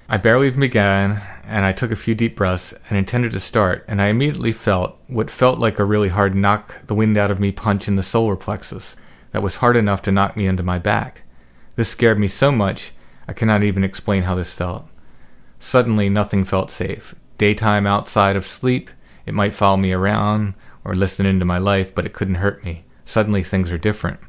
I 0.10 0.18
barely 0.18 0.48
even 0.48 0.62
began, 0.62 1.22
and 1.44 1.66
I 1.66 1.74
took 1.74 1.92
a 1.92 1.96
few 1.96 2.16
deep 2.16 2.38
breaths 2.38 2.74
and 2.90 2.98
intended 2.98 3.34
to 3.34 3.42
start, 3.42 3.84
and 3.90 4.02
I 4.02 4.08
immediately 4.08 4.54
felt 4.54 4.98
what 5.08 5.30
felt 5.30 5.60
like 5.60 5.80
a 5.80 5.86
really 5.86 6.10
hard 6.10 6.34
knock 6.34 6.86
the 6.88 6.96
wind 6.96 7.18
out 7.18 7.30
of 7.30 7.40
me 7.42 7.52
punch 7.52 7.90
in 7.90 7.98
the 7.98 8.04
solar 8.04 8.38
plexus 8.38 8.96
that 9.32 9.44
was 9.44 9.58
hard 9.58 9.76
enough 9.76 10.02
to 10.04 10.12
knock 10.12 10.38
me 10.38 10.46
into 10.48 10.64
my 10.64 10.80
back. 10.80 11.24
This 11.76 11.90
scared 11.90 12.20
me 12.20 12.30
so 12.30 12.52
much, 12.54 12.94
I 13.28 13.34
cannot 13.34 13.64
even 13.64 13.84
explain 13.84 14.24
how 14.24 14.36
this 14.36 14.54
felt. 14.54 14.88
Suddenly, 15.60 16.10
nothing 16.10 16.46
felt 16.46 16.72
safe. 16.72 17.14
Daytime 17.38 17.86
outside 17.86 18.36
of 18.36 18.48
sleep, 18.48 18.90
it 19.28 19.34
might 19.34 19.54
follow 19.54 19.78
me 19.78 19.92
around 19.92 20.56
or 20.84 20.96
listen 20.96 21.26
into 21.26 21.46
my 21.46 21.58
life, 21.58 21.94
but 21.94 22.06
it 22.06 22.14
couldn't 22.14 22.36
hurt 22.36 22.64
me. 22.64 22.86
Suddenly, 23.06 23.44
things 23.44 23.72
are 23.72 23.78
different. 23.78 24.20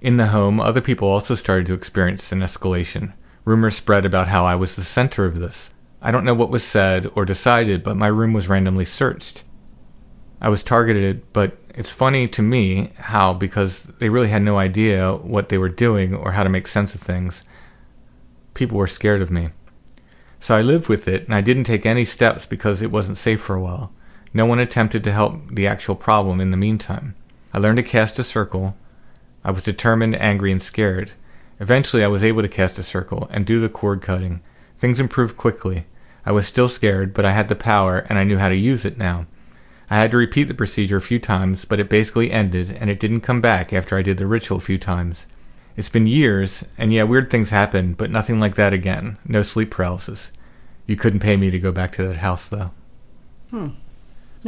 In 0.00 0.16
the 0.16 0.28
home, 0.28 0.60
other 0.60 0.80
people 0.80 1.08
also 1.08 1.34
started 1.34 1.66
to 1.68 1.74
experience 1.74 2.30
an 2.32 2.40
escalation. 2.40 3.14
Rumors 3.44 3.76
spread 3.76 4.04
about 4.04 4.28
how 4.28 4.44
I 4.44 4.54
was 4.54 4.76
the 4.76 4.84
center 4.84 5.24
of 5.24 5.38
this. 5.38 5.70
I 6.02 6.10
don't 6.10 6.24
know 6.24 6.34
what 6.34 6.50
was 6.50 6.62
said 6.62 7.10
or 7.14 7.24
decided, 7.24 7.82
but 7.82 7.96
my 7.96 8.06
room 8.08 8.32
was 8.32 8.48
randomly 8.48 8.84
searched. 8.84 9.42
I 10.40 10.48
was 10.48 10.62
targeted, 10.62 11.32
but 11.32 11.56
it's 11.74 11.90
funny 11.90 12.28
to 12.28 12.42
me 12.42 12.92
how, 12.96 13.32
because 13.32 13.84
they 13.84 14.08
really 14.08 14.28
had 14.28 14.42
no 14.42 14.58
idea 14.58 15.14
what 15.14 15.48
they 15.48 15.58
were 15.58 15.68
doing 15.68 16.14
or 16.14 16.32
how 16.32 16.44
to 16.44 16.48
make 16.48 16.68
sense 16.68 16.94
of 16.94 17.00
things, 17.00 17.42
people 18.54 18.78
were 18.78 18.86
scared 18.86 19.20
of 19.20 19.30
me. 19.30 19.50
So 20.38 20.56
I 20.56 20.60
lived 20.60 20.88
with 20.88 21.08
it, 21.08 21.24
and 21.24 21.34
I 21.34 21.40
didn't 21.40 21.64
take 21.64 21.84
any 21.84 22.04
steps 22.04 22.46
because 22.46 22.82
it 22.82 22.92
wasn't 22.92 23.18
safe 23.18 23.40
for 23.40 23.56
a 23.56 23.60
while. 23.60 23.92
No 24.32 24.46
one 24.46 24.58
attempted 24.58 25.04
to 25.04 25.12
help 25.12 25.40
the 25.50 25.66
actual 25.66 25.94
problem 25.94 26.40
in 26.40 26.50
the 26.50 26.56
meantime. 26.56 27.14
I 27.52 27.58
learned 27.58 27.78
to 27.78 27.82
cast 27.82 28.18
a 28.18 28.24
circle. 28.24 28.76
I 29.44 29.50
was 29.50 29.64
determined, 29.64 30.16
angry, 30.16 30.52
and 30.52 30.62
scared. 30.62 31.12
Eventually, 31.60 32.04
I 32.04 32.08
was 32.08 32.22
able 32.22 32.42
to 32.42 32.48
cast 32.48 32.78
a 32.78 32.82
circle 32.82 33.28
and 33.32 33.46
do 33.46 33.60
the 33.60 33.68
cord 33.68 34.02
cutting. 34.02 34.40
Things 34.76 35.00
improved 35.00 35.36
quickly. 35.36 35.86
I 36.24 36.32
was 36.32 36.46
still 36.46 36.68
scared, 36.68 37.14
but 37.14 37.24
I 37.24 37.32
had 37.32 37.48
the 37.48 37.56
power 37.56 38.00
and 38.08 38.18
I 38.18 38.24
knew 38.24 38.38
how 38.38 38.48
to 38.48 38.54
use 38.54 38.84
it 38.84 38.98
now. 38.98 39.26
I 39.90 39.96
had 39.96 40.10
to 40.10 40.18
repeat 40.18 40.44
the 40.44 40.54
procedure 40.54 40.98
a 40.98 41.02
few 41.02 41.18
times, 41.18 41.64
but 41.64 41.80
it 41.80 41.88
basically 41.88 42.30
ended, 42.30 42.76
and 42.78 42.90
it 42.90 43.00
didn't 43.00 43.22
come 43.22 43.40
back 43.40 43.72
after 43.72 43.96
I 43.96 44.02
did 44.02 44.18
the 44.18 44.26
ritual 44.26 44.58
a 44.58 44.60
few 44.60 44.78
times. 44.78 45.26
It's 45.76 45.88
been 45.88 46.06
years, 46.06 46.64
and 46.76 46.92
yeah, 46.92 47.04
weird 47.04 47.30
things 47.30 47.50
happen, 47.50 47.94
but 47.94 48.10
nothing 48.10 48.38
like 48.38 48.56
that 48.56 48.74
again. 48.74 49.16
No 49.24 49.42
sleep 49.42 49.70
paralysis. 49.70 50.30
You 50.86 50.96
couldn't 50.96 51.20
pay 51.20 51.36
me 51.36 51.50
to 51.50 51.58
go 51.58 51.72
back 51.72 51.92
to 51.94 52.04
that 52.06 52.16
house, 52.16 52.48
though. 52.48 52.72
Hmm. 53.50 53.68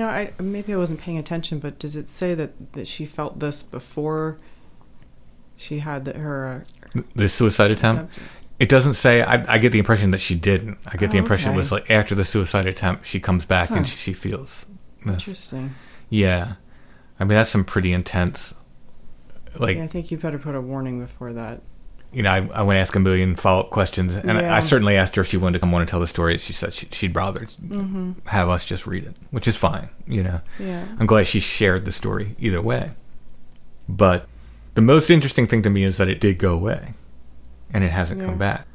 No, 0.01 0.09
I 0.09 0.33
maybe 0.41 0.73
I 0.73 0.79
wasn't 0.79 0.99
paying 0.99 1.19
attention, 1.19 1.59
but 1.59 1.79
does 1.79 1.95
it 1.95 2.09
say 2.09 2.35
that, 2.35 2.73
that 2.73 2.89
she 2.89 3.05
felt 3.05 3.39
this 3.39 3.63
before 3.63 4.39
she 5.55 5.81
had 5.81 6.07
the, 6.07 6.15
her? 6.19 6.65
Uh, 6.97 7.03
The 7.15 7.29
suicide 7.29 7.71
attempt? 7.71 8.11
It 8.59 8.71
doesn't 8.71 8.95
say. 8.95 9.21
I, 9.21 9.45
I 9.55 9.59
get 9.59 9.73
the 9.73 9.79
impression 9.79 10.11
that 10.13 10.23
she 10.23 10.35
didn't. 10.35 10.79
I 10.87 10.97
get 10.97 11.11
the 11.11 11.19
Oh, 11.19 11.21
impression 11.21 11.53
it 11.53 11.57
was 11.59 11.71
like 11.71 11.91
after 11.91 12.15
the 12.15 12.25
suicide 12.25 12.67
attempt, 12.67 13.05
she 13.05 13.21
comes 13.21 13.45
back 13.45 13.69
Huh. 13.69 13.75
and 13.77 13.87
she, 13.87 13.99
she 13.99 14.13
feels. 14.15 14.65
this. 15.05 15.13
interesting. 15.17 15.75
Yeah. 16.09 16.55
I 17.19 17.25
mean, 17.25 17.37
that's 17.37 17.51
some 17.51 17.65
pretty 17.67 17.93
intense. 17.93 18.55
Like, 19.59 19.77
yeah, 19.77 19.85
I 19.85 19.87
think 19.87 20.11
you 20.11 20.17
better 20.17 20.39
put 20.39 20.55
a 20.55 20.63
warning 20.63 20.99
before 21.01 21.35
that. 21.35 21.61
You 22.13 22.23
know, 22.23 22.31
I, 22.31 22.37
I 22.53 22.63
went 22.63 22.77
to 22.77 22.81
ask 22.81 22.95
a 22.97 23.01
million 23.01 23.37
follow 23.37 23.61
up 23.61 23.71
questions, 23.71 24.13
and 24.15 24.31
I, 24.33 24.41
Yeah. 24.43 24.55
I 24.57 24.61
certainly 24.61 24.97
asked 24.97 25.15
her 25.17 25.23
if 25.23 25.29
she 25.29 25.37
wanted 25.37 25.55
to 25.55 25.59
come 25.61 25.73
on 25.75 25.81
and 25.81 25.89
tell 25.89 26.01
the 26.01 26.07
story. 26.09 26.37
She 26.39 26.53
said 26.53 26.75
she, 26.75 26.87
she'd 26.91 27.15
rather 27.15 27.43
Mm-hmm. 27.47 28.13
have 28.27 28.49
us 28.49 28.65
just 28.65 28.87
read 28.87 29.05
it, 29.05 29.15
which 29.31 29.47
is 29.47 29.57
fine. 29.57 29.89
You 30.07 30.23
know, 30.25 30.41
Yeah. 30.59 30.87
I'm 30.99 31.07
glad 31.07 31.27
she 31.27 31.41
shared 31.41 31.85
the 31.85 31.93
story 31.93 32.35
either 32.39 32.61
way. 32.61 32.93
But 33.89 34.27
the 34.75 34.81
most 34.83 35.11
interesting 35.11 35.47
thing 35.47 35.63
to 35.63 35.71
me 35.71 35.85
is 35.85 35.97
that 35.99 36.09
it 36.09 36.21
did 36.21 36.39
go 36.39 36.53
away, 36.55 36.95
and 37.73 37.85
it 37.85 37.91
hasn't 37.91 38.21
Yeah. 38.21 38.27
come 38.27 38.39
back. 38.39 38.67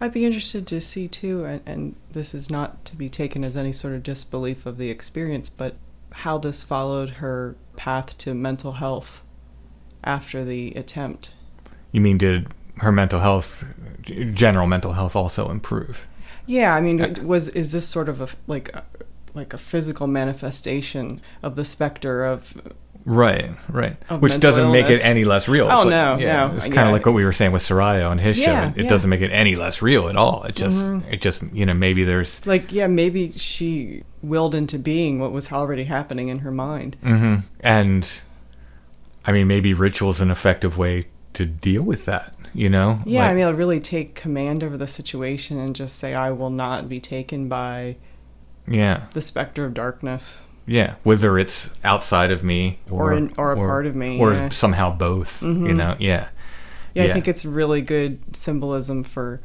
I'd 0.00 0.12
be 0.12 0.24
interested 0.24 0.64
to 0.68 0.80
see 0.80 1.08
too, 1.08 1.44
and, 1.44 1.60
and 1.66 1.94
this 2.12 2.32
is 2.32 2.48
not 2.48 2.84
to 2.84 2.94
be 2.96 3.08
taken 3.08 3.42
as 3.42 3.56
any 3.56 3.72
sort 3.72 3.94
of 3.94 4.04
disbelief 4.04 4.64
of 4.66 4.78
the 4.78 4.90
experience, 4.90 5.48
but 5.48 5.74
how 6.12 6.38
this 6.38 6.62
followed 6.62 7.10
her 7.18 7.56
path 7.76 8.16
to 8.18 8.32
mental 8.34 8.74
health 8.74 9.22
after 10.04 10.44
the 10.44 10.72
attempt. 10.74 11.32
You 11.90 12.00
mean 12.00 12.16
did 12.18 12.46
her 12.80 12.92
mental 12.92 13.20
health, 13.20 13.64
general 14.34 14.66
mental 14.66 14.92
health, 14.92 15.14
also 15.16 15.50
improve? 15.50 16.06
Yeah, 16.46 16.74
I 16.74 16.80
mean, 16.80 17.26
was 17.26 17.48
is 17.50 17.72
this 17.72 17.88
sort 17.88 18.08
of 18.08 18.20
a 18.20 18.28
like 18.46 18.74
like 19.34 19.52
a 19.52 19.58
physical 19.58 20.06
manifestation 20.06 21.20
of 21.42 21.56
the 21.56 21.64
specter 21.64 22.24
of 22.24 22.54
Right, 23.04 23.52
right. 23.70 23.96
Of 24.10 24.20
Which 24.20 24.38
doesn't 24.38 24.70
make 24.70 24.90
it 24.90 25.02
any 25.02 25.24
less 25.24 25.48
real. 25.48 25.64
Oh, 25.66 25.68
It's 25.68 25.78
like- 25.84 25.90
no, 25.90 26.18
yeah, 26.18 26.48
no, 26.48 26.56
It's 26.56 26.64
kind 26.64 26.74
yeah. 26.74 26.86
of 26.88 26.92
like 26.92 27.06
what 27.06 27.14
we 27.14 27.24
were 27.24 27.32
saying 27.32 27.52
with 27.52 27.62
Soraya 27.62 28.06
on 28.10 28.18
his 28.18 28.38
Yeah, 28.38 28.44
show. 28.44 28.50
It, 28.50 28.52
it 28.52 28.58
yeah. 28.58 28.82
Mm-hmm. 28.82 28.88
doesn't 28.88 29.08
make 29.10 29.20
it 29.22 29.30
any 29.30 29.56
less 29.56 29.80
real 29.80 30.08
at 30.10 30.16
all. 30.16 30.42
It 30.42 30.54
just, 30.56 30.90
it 31.10 31.22
just, 31.22 31.42
you 31.54 31.64
know, 31.64 31.72
maybe 31.72 32.04
there's, 32.04 32.44
like 32.46 32.70
yeah, 32.70 32.86
maybe 32.86 33.32
she 33.32 34.02
willed 34.22 34.54
into 34.54 34.78
being 34.78 35.20
what 35.20 35.32
was 35.32 35.50
already 35.52 35.84
happening 35.84 36.28
in 36.28 36.40
her 36.40 36.50
mind. 36.50 36.96
hmm 37.02 37.36
and 37.60 38.20
I 39.24 39.32
mean, 39.32 39.46
maybe 39.46 39.72
ritual's 39.72 40.20
an 40.20 40.30
effective 40.30 40.76
way 40.76 41.06
to 41.38 41.46
deal 41.46 41.82
with 41.82 42.04
that. 42.04 42.34
You 42.54 42.68
know? 42.70 43.00
Yeah, 43.04 43.22
Like- 43.22 43.30
I 43.30 43.34
mean, 43.34 43.44
I'll 43.44 43.52
really 43.54 43.80
take 43.80 44.14
command 44.14 44.62
over 44.64 44.76
the 44.76 44.86
situation 44.86 45.58
and 45.58 45.74
just 45.76 45.98
say 45.98 46.14
I 46.14 46.30
will 46.30 46.50
not 46.50 46.88
be 46.88 46.98
taken 47.00 47.48
by 47.48 47.96
yeah, 48.66 49.06
the 49.12 49.20
specter 49.22 49.64
of 49.64 49.74
darkness. 49.74 50.44
yeah. 50.66 50.94
Whether 51.02 51.38
it's 51.38 51.70
outside 51.84 52.30
of 52.30 52.42
me 52.44 52.78
Or 52.90 53.12
or 53.12 53.16
in- 53.16 53.32
or 53.38 53.52
a 53.52 53.56
part 53.56 53.86
of 53.86 53.94
me, 53.96 54.18
or 54.18 54.32
yeah. 54.32 54.38
Mm-hmm. 54.40 54.48
somehow 54.50 54.94
both. 54.94 55.42
You 55.42 55.72
know? 55.74 55.96
Yeah. 55.98 56.28
Yeah, 56.94 57.04
Yeah. 57.04 57.10
I 57.10 57.12
think 57.14 57.28
it's 57.28 57.44
really 57.44 57.80
good 57.82 58.18
symbolism 58.36 59.02
for, 59.04 59.40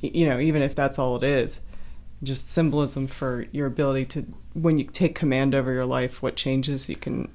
you 0.00 0.26
know, 0.26 0.38
even 0.38 0.62
if 0.62 0.74
that's 0.74 0.98
all 0.98 1.16
it 1.16 1.22
is, 1.24 1.60
just 2.22 2.50
symbolism 2.50 3.06
for 3.06 3.46
your 3.52 3.66
ability 3.66 4.04
to, 4.06 4.26
when 4.54 4.78
you 4.78 4.84
take 4.84 5.14
command 5.14 5.54
over 5.54 5.72
your 5.72 5.84
life, 5.86 6.22
what 6.22 6.36
changes 6.36 6.88
you 6.88 6.96
can. 6.96 7.28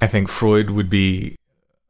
I 0.00 0.06
think 0.06 0.28
Freud 0.28 0.70
would 0.70 0.90
be 0.90 1.36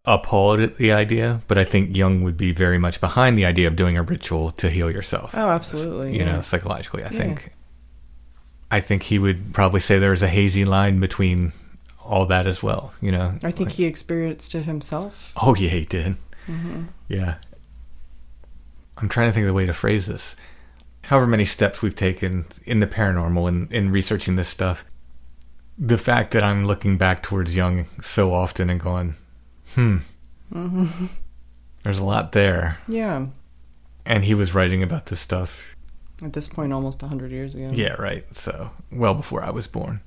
appalled 0.07 0.61
at 0.61 0.77
the 0.77 0.93
idea, 0.93 1.41
but 1.49 1.59
I 1.59 1.65
think 1.65 1.97
Jung 1.97 2.23
would 2.23 2.37
be 2.37 2.53
very 2.53 2.79
much 2.79 3.01
behind 3.01 3.37
the 3.37 3.45
idea 3.45 3.67
of 3.67 3.75
doing 3.77 3.97
a 3.99 4.03
ritual 4.03 4.51
to 4.53 4.71
heal 4.71 4.91
yourself. 4.91 5.33
Oh, 5.35 5.49
absolutely. 5.51 6.13
you 6.13 6.21
yeah. 6.21 6.37
know, 6.37 6.41
psychologically. 6.43 7.03
I 7.03 7.07
Yeah. 7.11 7.19
think. 7.19 7.53
I 8.71 8.81
think 8.81 9.05
he 9.05 9.19
would 9.19 9.53
probably 9.53 9.81
say 9.81 9.99
there's 9.99 10.23
a 10.23 10.29
hazy 10.29 10.65
line 10.65 11.01
between 11.01 11.53
all 12.05 12.27
that 12.27 12.47
as 12.47 12.62
well. 12.62 12.92
You 13.01 13.12
know. 13.12 13.35
I 13.42 13.51
think 13.51 13.69
Like- 13.71 13.73
he 13.73 13.85
experienced 13.85 14.55
it 14.55 14.64
himself. 14.64 15.33
Oh 15.42 15.55
yeah, 15.55 15.71
he 15.71 15.85
did. 15.85 16.16
Mm-hmm. 16.49 16.83
Yeah. 17.09 17.37
I'm 18.99 19.09
trying 19.09 19.29
to 19.29 19.33
think 19.33 19.42
of 19.45 19.49
the 19.49 19.55
way 19.55 19.66
to 19.66 19.73
phrase 19.73 20.07
this. 20.07 20.37
However 21.05 21.27
many 21.27 21.45
steps 21.45 21.83
we've 21.83 21.95
taken 21.95 22.47
in 22.64 22.81
the 22.81 22.87
paranormal 22.87 23.47
and 23.49 23.71
in 23.73 23.90
researching 23.90 24.37
this 24.37 24.49
stuff, 24.49 24.85
the 25.79 25.99
fact 25.99 26.31
that 26.33 26.42
I'm 26.42 26.64
looking 26.64 26.97
back 26.97 27.23
towards 27.23 27.55
Jung 27.55 27.87
so 28.03 28.33
often 28.33 28.71
and 28.71 28.81
going, 28.81 29.14
hmm, 29.77 29.99
Mm-hmm. 30.53 31.07
there's 31.85 31.99
a 32.01 32.05
lot 32.05 32.33
there. 32.33 32.79
Yeah. 32.89 33.27
And 34.05 34.25
he 34.25 34.35
was 34.35 34.55
writing 34.55 34.83
about 34.83 35.07
this 35.07 35.21
stuff 35.21 35.75
At 36.23 36.33
this 36.33 36.49
point, 36.49 36.73
almost 36.73 37.03
100 37.03 37.31
years 37.33 37.55
ago. 37.55 37.71
Yeah, 37.73 37.95
right. 37.95 38.25
So 38.37 38.71
well 38.93 39.15
before 39.15 39.43
I 39.45 39.51
was 39.51 39.67
born. 39.69 40.01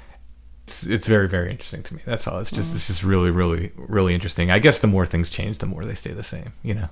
It's, 0.68 0.84
it's 0.84 1.08
very 1.08 1.28
very 1.28 1.50
interesting 1.52 1.84
to 1.84 1.96
me. 1.96 2.02
That's 2.06 2.28
all. 2.28 2.40
It's 2.40 2.52
just 2.52 2.74
it's 2.76 2.88
just 2.88 3.04
really 3.04 3.32
really 3.32 3.72
really 3.76 4.14
interesting. 4.14 4.52
I 4.52 4.60
guess 4.60 4.80
the 4.80 4.88
more 4.88 5.06
things 5.06 5.30
change, 5.30 5.58
the 5.58 5.66
more 5.66 5.84
they 5.84 5.96
stay 5.96 6.12
the 6.14 6.24
same. 6.24 6.54
You 6.64 6.76
know. 6.76 6.90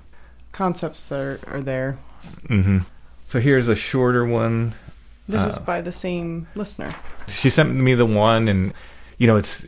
Concepts 0.52 1.12
are, 1.12 1.38
are 1.46 1.60
there. 1.60 1.96
Mm-hmm. 2.48 2.78
So 3.28 3.38
here's 3.40 3.68
a 3.68 3.74
shorter 3.76 4.24
one. 4.26 4.72
This 5.28 5.42
Uh, 5.42 5.48
is 5.48 5.58
by 5.58 5.80
the 5.82 5.92
same 5.92 6.48
listener. 6.54 6.94
She 7.28 7.50
sent 7.50 7.70
me 7.74 7.94
the 7.94 8.06
one, 8.06 8.48
and 8.48 8.72
you 9.18 9.26
know 9.26 9.36
it's 9.36 9.64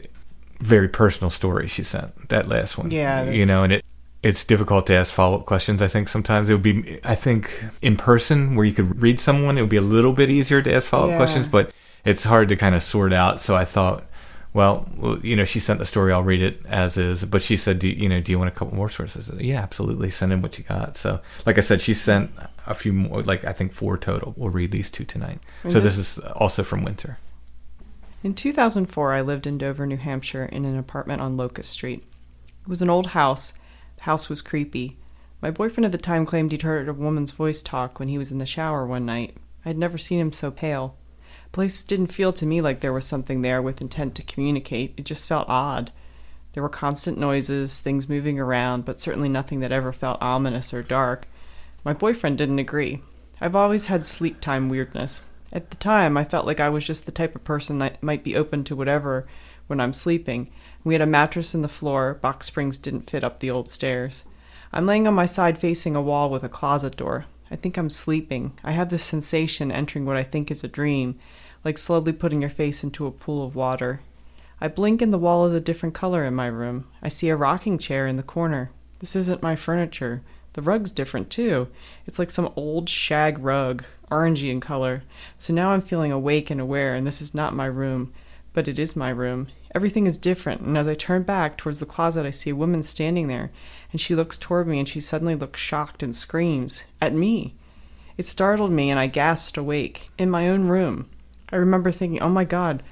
very 0.61 0.89
personal 0.89 1.31
story. 1.31 1.67
She 1.69 1.83
sent 1.83 2.29
that 2.29 2.49
last 2.49 2.79
one. 2.79 2.91
Yeah, 2.91 3.31
you 3.31 3.45
know, 3.47 3.63
and 3.65 3.73
it 3.73 3.85
it's 4.23 4.45
difficult 4.45 4.87
to 4.89 4.95
ask 4.95 5.13
follow 5.13 5.39
up 5.39 5.47
questions. 5.47 5.81
I 5.81 5.89
think 5.89 6.09
sometimes 6.09 6.51
it 6.51 6.55
would 6.55 6.63
be. 6.63 7.01
I 7.05 7.15
think 7.15 7.51
in 7.83 7.97
person 7.97 8.55
where 8.57 8.67
you 8.67 8.73
could 8.73 9.01
read 9.01 9.19
someone, 9.21 9.57
it 9.59 9.63
would 9.63 9.71
be 9.71 9.77
a 9.79 9.81
little 9.83 10.13
bit 10.13 10.31
easier 10.31 10.61
to 10.63 10.75
ask 10.75 10.89
follow 10.89 11.05
up 11.07 11.11
Yeah. 11.11 11.17
questions, 11.17 11.47
but 11.47 11.73
it's 12.05 12.25
hard 12.25 12.49
to 12.51 12.57
kind 12.57 12.75
of 12.75 12.83
sort 12.83 13.13
out. 13.13 13.41
So 13.41 13.57
I 13.57 13.65
thought. 13.65 14.05
Well, 14.53 14.89
well, 14.97 15.17
you 15.21 15.37
know, 15.37 15.45
she 15.45 15.61
sent 15.61 15.79
the 15.79 15.87
story. 15.87 16.13
I'll 16.13 16.25
read 16.25 16.43
it 16.43 16.61
as 16.67 16.97
is. 16.97 17.25
But 17.25 17.41
she 17.41 17.57
said, 17.57 17.79
"Do 17.79 17.89
you, 17.89 17.95
you 17.95 18.09
know? 18.09 18.21
Do 18.21 18.33
you 18.33 18.39
want 18.39 18.49
a 18.49 18.51
couple 18.51 18.75
more 18.75 18.89
sources?" 18.91 19.27
Said, 19.27 19.41
yeah, 19.41 19.61
absolutely. 19.61 20.11
Send 20.11 20.33
in 20.33 20.43
what 20.43 20.59
you 20.59 20.65
got. 20.65 20.97
So, 20.97 21.21
like 21.47 21.57
I 21.57 21.61
said, 21.61 21.81
she 21.81 21.95
sent 21.95 22.33
a 22.67 22.75
few 22.75 22.93
more. 22.93 23.23
Like 23.23 23.45
I 23.45 23.53
think 23.53 23.73
four 23.73 23.97
total. 23.97 24.35
We'll 24.37 24.51
read 24.51 24.73
these 24.73 24.91
two 24.91 25.05
tonight. 25.05 25.39
And 25.63 25.73
so 25.73 25.79
this 25.79 25.97
this- 25.97 26.19
is 26.19 26.25
also 26.35 26.65
from 26.65 26.83
Winter. 26.83 27.19
In 28.23 28.35
2004, 28.35 29.15
I 29.15 29.23
lived 29.23 29.47
in 29.47 29.57
Dover, 29.57 29.87
New 29.87 29.97
Hampshire, 29.97 30.45
in 30.45 30.67
an 30.67 30.77
apartment 30.77 31.23
on 31.23 31.39
Locust 31.39 31.71
Street. 31.71 32.05
It 32.61 32.69
was 32.69 32.83
an 32.83 32.91
old 32.91 33.09
house. 33.09 33.55
The 33.97 34.03
house 34.03 34.29
was 34.29 34.43
creepy. 34.43 34.99
My 35.41 35.51
boyfriend 35.51 35.87
at 35.87 35.93
the 35.93 35.97
time 35.97 36.27
claimed 36.27 36.53
he'd 36.53 36.61
heard 36.61 36.87
a 36.87 36.93
woman's 36.93 37.31
voice 37.31 37.63
talk 37.63 37.99
when 37.99 38.09
he 38.09 38.19
was 38.19 38.31
in 38.31 38.37
the 38.37 38.45
shower 38.45 38.87
one 38.87 39.07
night. 39.07 39.39
I 39.65 39.71
had 39.71 39.79
never 39.79 39.97
seen 39.97 40.21
him 40.21 40.35
so 40.35 40.51
pale. 40.51 40.99
The 41.45 41.51
place 41.53 41.83
didn't 41.83 42.09
feel 42.09 42.31
to 42.35 42.45
me 42.45 42.61
like 42.61 42.81
there 42.81 42.93
was 42.93 43.07
something 43.07 43.41
there 43.41 43.63
with 43.63 43.81
intent 43.81 44.15
to 44.17 44.23
communicate. 44.23 44.93
It 44.99 45.07
just 45.07 45.27
felt 45.27 45.49
odd. 45.49 45.91
There 46.53 46.63
were 46.63 46.69
constant 46.69 47.17
noises, 47.17 47.81
things 47.81 48.07
moving 48.07 48.39
around, 48.39 48.85
but 48.85 49.01
certainly 49.01 49.31
nothing 49.31 49.61
that 49.61 49.73
ever 49.73 49.95
felt 49.95 50.21
ominous 50.21 50.75
or 50.75 50.83
dark. 50.83 51.27
My 51.85 51.95
boyfriend 51.95 52.37
didn't 52.37 52.59
agree. 52.59 53.01
I've 53.41 53.57
always 53.57 53.87
had 53.87 54.05
sleep 54.05 54.43
time 54.43 54.69
weirdness. 54.69 55.23
At 55.53 55.71
the 55.71 55.77
time, 55.77 56.17
I 56.17 56.25
felt 56.25 56.47
like 56.47 56.61
I 56.61 56.69
was 56.69 56.87
just 56.87 57.07
the 57.07 57.13
type 57.13 57.35
of 57.35 57.45
person 57.45 57.79
that 57.79 58.03
might 58.03 58.23
be 58.23 58.37
open 58.37 58.63
to 58.65 58.77
whatever 58.77 59.27
when 59.67 59.81
I'm 59.81 59.93
sleeping. 59.93 60.51
We 60.85 60.95
had 60.95 61.01
a 61.01 61.07
mattress 61.07 61.55
in 61.55 61.63
the 61.63 61.69
floor, 61.69 62.15
box 62.15 62.47
springs 62.47 62.79
didn't 62.79 63.11
fit 63.11 63.25
up 63.25 63.41
the 63.41 63.51
old 63.51 63.69
stairs. 63.69 64.25
I'm 64.73 64.87
laying 64.87 65.09
on 65.09 65.15
my 65.15 65.27
side 65.27 65.59
facing 65.59 65.97
a 65.97 66.03
wall 66.03 66.31
with 66.31 66.45
a 66.45 66.49
closet 66.49 66.97
door. 66.97 67.27
I 67.51 67.57
think 67.57 67.77
I'm 67.77 67.91
sleeping. 67.91 68.53
I 68.63 68.73
have 68.73 68.91
this 68.91 69.03
sensation 69.03 69.73
entering 69.73 70.07
what 70.07 70.17
I 70.17 70.23
think 70.23 70.51
is 70.51 70.63
a 70.63 70.69
dream, 70.69 71.19
like 71.65 71.79
slowly 71.79 72.13
putting 72.13 72.41
your 72.41 72.51
face 72.51 72.85
into 72.85 73.07
a 73.07 73.11
pool 73.11 73.45
of 73.45 73.57
water. 73.57 74.01
I 74.61 74.69
blink 74.69 75.03
and 75.03 75.13
the 75.13 75.19
wall 75.19 75.47
is 75.47 75.53
a 75.53 75.61
different 75.61 75.95
color 75.95 76.25
in 76.25 76.35
my 76.35 76.47
room. 76.47 76.87
I 77.03 77.09
see 77.09 77.29
a 77.29 77.37
rocking 77.37 77.79
chair 77.79 78.07
in 78.07 78.17
the 78.17 78.23
corner. 78.23 78.71
This 79.01 79.17
isn't 79.17 79.43
my 79.43 79.57
furniture. 79.57 80.23
The 80.53 80.63
rug's 80.63 80.93
different 80.93 81.31
too. 81.31 81.69
It's 82.07 82.19
like 82.19 82.31
some 82.31 82.53
old 82.57 82.89
shag 82.89 83.39
rug, 83.39 83.85
orangey 84.11 84.51
in 84.51 84.61
color. 84.61 85.03
So 85.39 85.53
now 85.53 85.71
I'm 85.71 85.81
feeling 85.81 86.13
awake 86.13 86.51
and 86.51 86.61
aware, 86.61 86.95
and 86.95 87.07
this 87.07 87.23
is 87.23 87.35
not 87.35 87.55
my 87.55 87.67
room, 87.67 88.13
but 88.53 88.69
it 88.69 88.79
is 88.79 88.97
my 88.97 89.11
room. 89.11 89.49
Everything 89.75 90.07
is 90.07 90.19
different, 90.19 90.63
and 90.63 90.77
as 90.77 90.89
I 90.89 90.95
turn 90.95 91.23
back 91.23 91.57
towards 91.57 91.79
the 91.79 91.87
closet, 91.87 92.27
I 92.27 92.31
see 92.31 92.51
a 92.51 92.57
woman 92.57 92.83
standing 92.83 93.29
there, 93.29 93.51
and 93.93 94.01
she 94.01 94.17
looks 94.17 94.37
toward 94.37 94.67
me, 94.67 94.79
and 94.79 94.89
she 94.89 95.01
suddenly 95.01 95.37
looks 95.37 95.61
shocked 95.61 96.03
and 96.03 96.15
screams 96.15 96.83
at 97.01 97.15
me. 97.15 97.55
It 98.17 98.27
startled 98.27 98.73
me, 98.73 98.91
and 98.91 98.99
I 98.99 99.07
gasped 99.07 99.57
awake 99.57 100.11
in 100.19 100.29
my 100.29 100.49
own 100.49 100.65
room. 100.65 101.09
I 101.53 101.57
remember 101.57 101.93
thinking, 101.93 102.21
oh 102.21 102.29
my 102.29 102.45
god, 102.45 102.83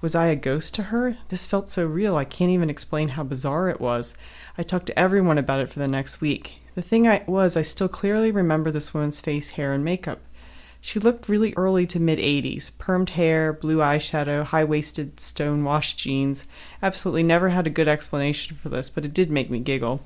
was 0.00 0.14
I 0.14 0.26
a 0.26 0.36
ghost 0.36 0.74
to 0.74 0.84
her? 0.84 1.16
This 1.28 1.46
felt 1.46 1.68
so 1.70 1.86
real, 1.86 2.16
I 2.16 2.24
can't 2.24 2.50
even 2.50 2.70
explain 2.70 3.10
how 3.10 3.24
bizarre 3.24 3.68
it 3.68 3.80
was. 3.80 4.16
I 4.56 4.62
talked 4.62 4.86
to 4.86 4.98
everyone 4.98 5.38
about 5.38 5.60
it 5.60 5.70
for 5.70 5.78
the 5.78 5.88
next 5.88 6.20
week. 6.20 6.60
The 6.74 6.82
thing 6.82 7.08
I 7.08 7.24
was, 7.26 7.56
I 7.56 7.62
still 7.62 7.88
clearly 7.88 8.30
remember 8.30 8.70
this 8.70 8.94
woman's 8.94 9.20
face, 9.20 9.50
hair, 9.50 9.72
and 9.72 9.84
makeup. 9.84 10.20
She 10.80 11.00
looked 11.00 11.28
really 11.28 11.52
early 11.56 11.86
to 11.88 12.00
mid 12.00 12.18
80s. 12.18 12.70
Permed 12.72 13.10
hair, 13.10 13.52
blue 13.52 13.78
eyeshadow, 13.78 14.44
high 14.44 14.64
waisted, 14.64 15.20
stone 15.20 15.64
washed 15.64 15.98
jeans. 15.98 16.44
Absolutely 16.82 17.22
never 17.22 17.50
had 17.50 17.66
a 17.66 17.70
good 17.70 17.88
explanation 17.88 18.56
for 18.56 18.68
this, 18.68 18.88
but 18.88 19.04
it 19.04 19.12
did 19.12 19.30
make 19.30 19.50
me 19.50 19.58
giggle. 19.58 20.00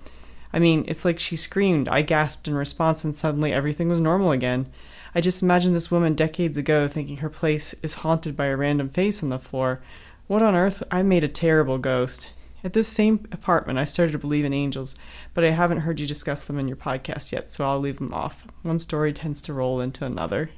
I 0.53 0.59
mean, 0.59 0.85
it's 0.89 1.05
like 1.05 1.19
she 1.19 1.37
screamed. 1.37 1.89
I 1.89 2.03
gasped 2.03 2.49
in 2.49 2.55
response, 2.55 3.05
and 3.05 3.17
suddenly 3.17 3.53
everything 3.53 3.89
was 3.89 4.01
normal 4.01 4.33
again. 4.33 4.67
I 5.15 5.21
just 5.21 5.43
imagined 5.43 5.77
this 5.77 5.91
woman 5.91 6.15
decades 6.15 6.57
ago 6.57 6.89
thinking 6.89 7.19
her 7.19 7.31
place 7.31 7.75
is 7.83 7.95
haunted 7.95 8.37
by 8.37 8.47
a 8.47 8.57
random 8.57 8.89
face 8.89 9.23
on 9.23 9.29
the 9.29 9.39
floor. 9.39 9.83
What 10.27 10.43
on 10.43 10.55
earth? 10.55 10.83
I 10.91 11.03
made 11.03 11.23
a 11.23 11.29
terrible 11.29 11.79
ghost. 11.79 12.31
At 12.65 12.73
this 12.73 12.89
same 12.89 13.27
apartment, 13.33 13.79
I 13.79 13.85
started 13.85 14.13
to 14.13 14.19
believe 14.19 14.45
in 14.45 14.55
angels, 14.55 14.95
but 15.35 15.45
I 15.45 15.51
haven't 15.51 15.81
heard 15.81 16.01
you 16.01 16.07
discuss 16.07 16.45
them 16.45 16.59
in 16.59 16.69
your 16.69 16.77
podcast 16.77 17.33
yet, 17.33 17.53
so 17.53 17.67
I'll 17.67 17.81
leave 17.81 17.99
them 17.99 18.15
off. 18.15 18.47
One 18.63 18.79
story 18.79 19.13
tends 19.13 19.43
to 19.43 19.53
roll 19.53 19.81
into 19.81 20.05
another. 20.05 20.51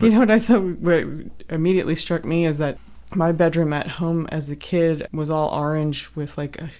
You 0.00 0.10
know 0.10 0.20
what 0.20 0.30
I 0.30 0.38
thought 0.38 0.62
what 0.62 1.04
immediately 1.48 1.96
struck 1.96 2.24
me 2.24 2.46
is 2.46 2.58
that 2.58 2.78
my 3.14 3.32
bedroom 3.32 3.72
at 3.72 3.88
home 3.88 4.26
as 4.30 4.50
a 4.50 4.56
kid 4.56 5.06
was 5.12 5.30
all 5.30 5.48
orange 5.50 6.10
with 6.14 6.36
like 6.38 6.60
a 6.60 6.70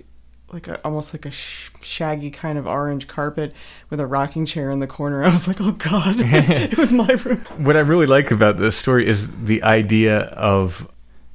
like 0.52 0.66
a 0.68 0.81
almost 0.85 1.12
like 1.12 1.26
a 1.26 1.31
sh- 1.31 1.70
shaggy 1.83 2.31
kind 2.31 2.57
of 2.59 2.66
orange 2.66 3.07
carpet 3.07 3.52
with 3.90 4.00
a 4.00 4.07
rocking 4.07 4.46
chair 4.46 4.70
in 4.70 4.81
the 4.81 4.87
corner. 4.87 5.22
I 5.24 5.28
was 5.28 5.48
like, 5.48 5.61
"Oh 5.61 5.72
god, 5.72 6.16
it 6.18 6.78
was 6.78 6.92
my 6.92 7.09
room." 7.09 7.38
What 7.59 7.76
I 7.76 7.81
really 7.81 8.07
like 8.07 8.31
about 8.31 8.57
this 8.57 8.76
story 8.76 9.07
is 9.07 9.44
the 9.44 9.62
idea 9.62 10.20
of 10.20 10.88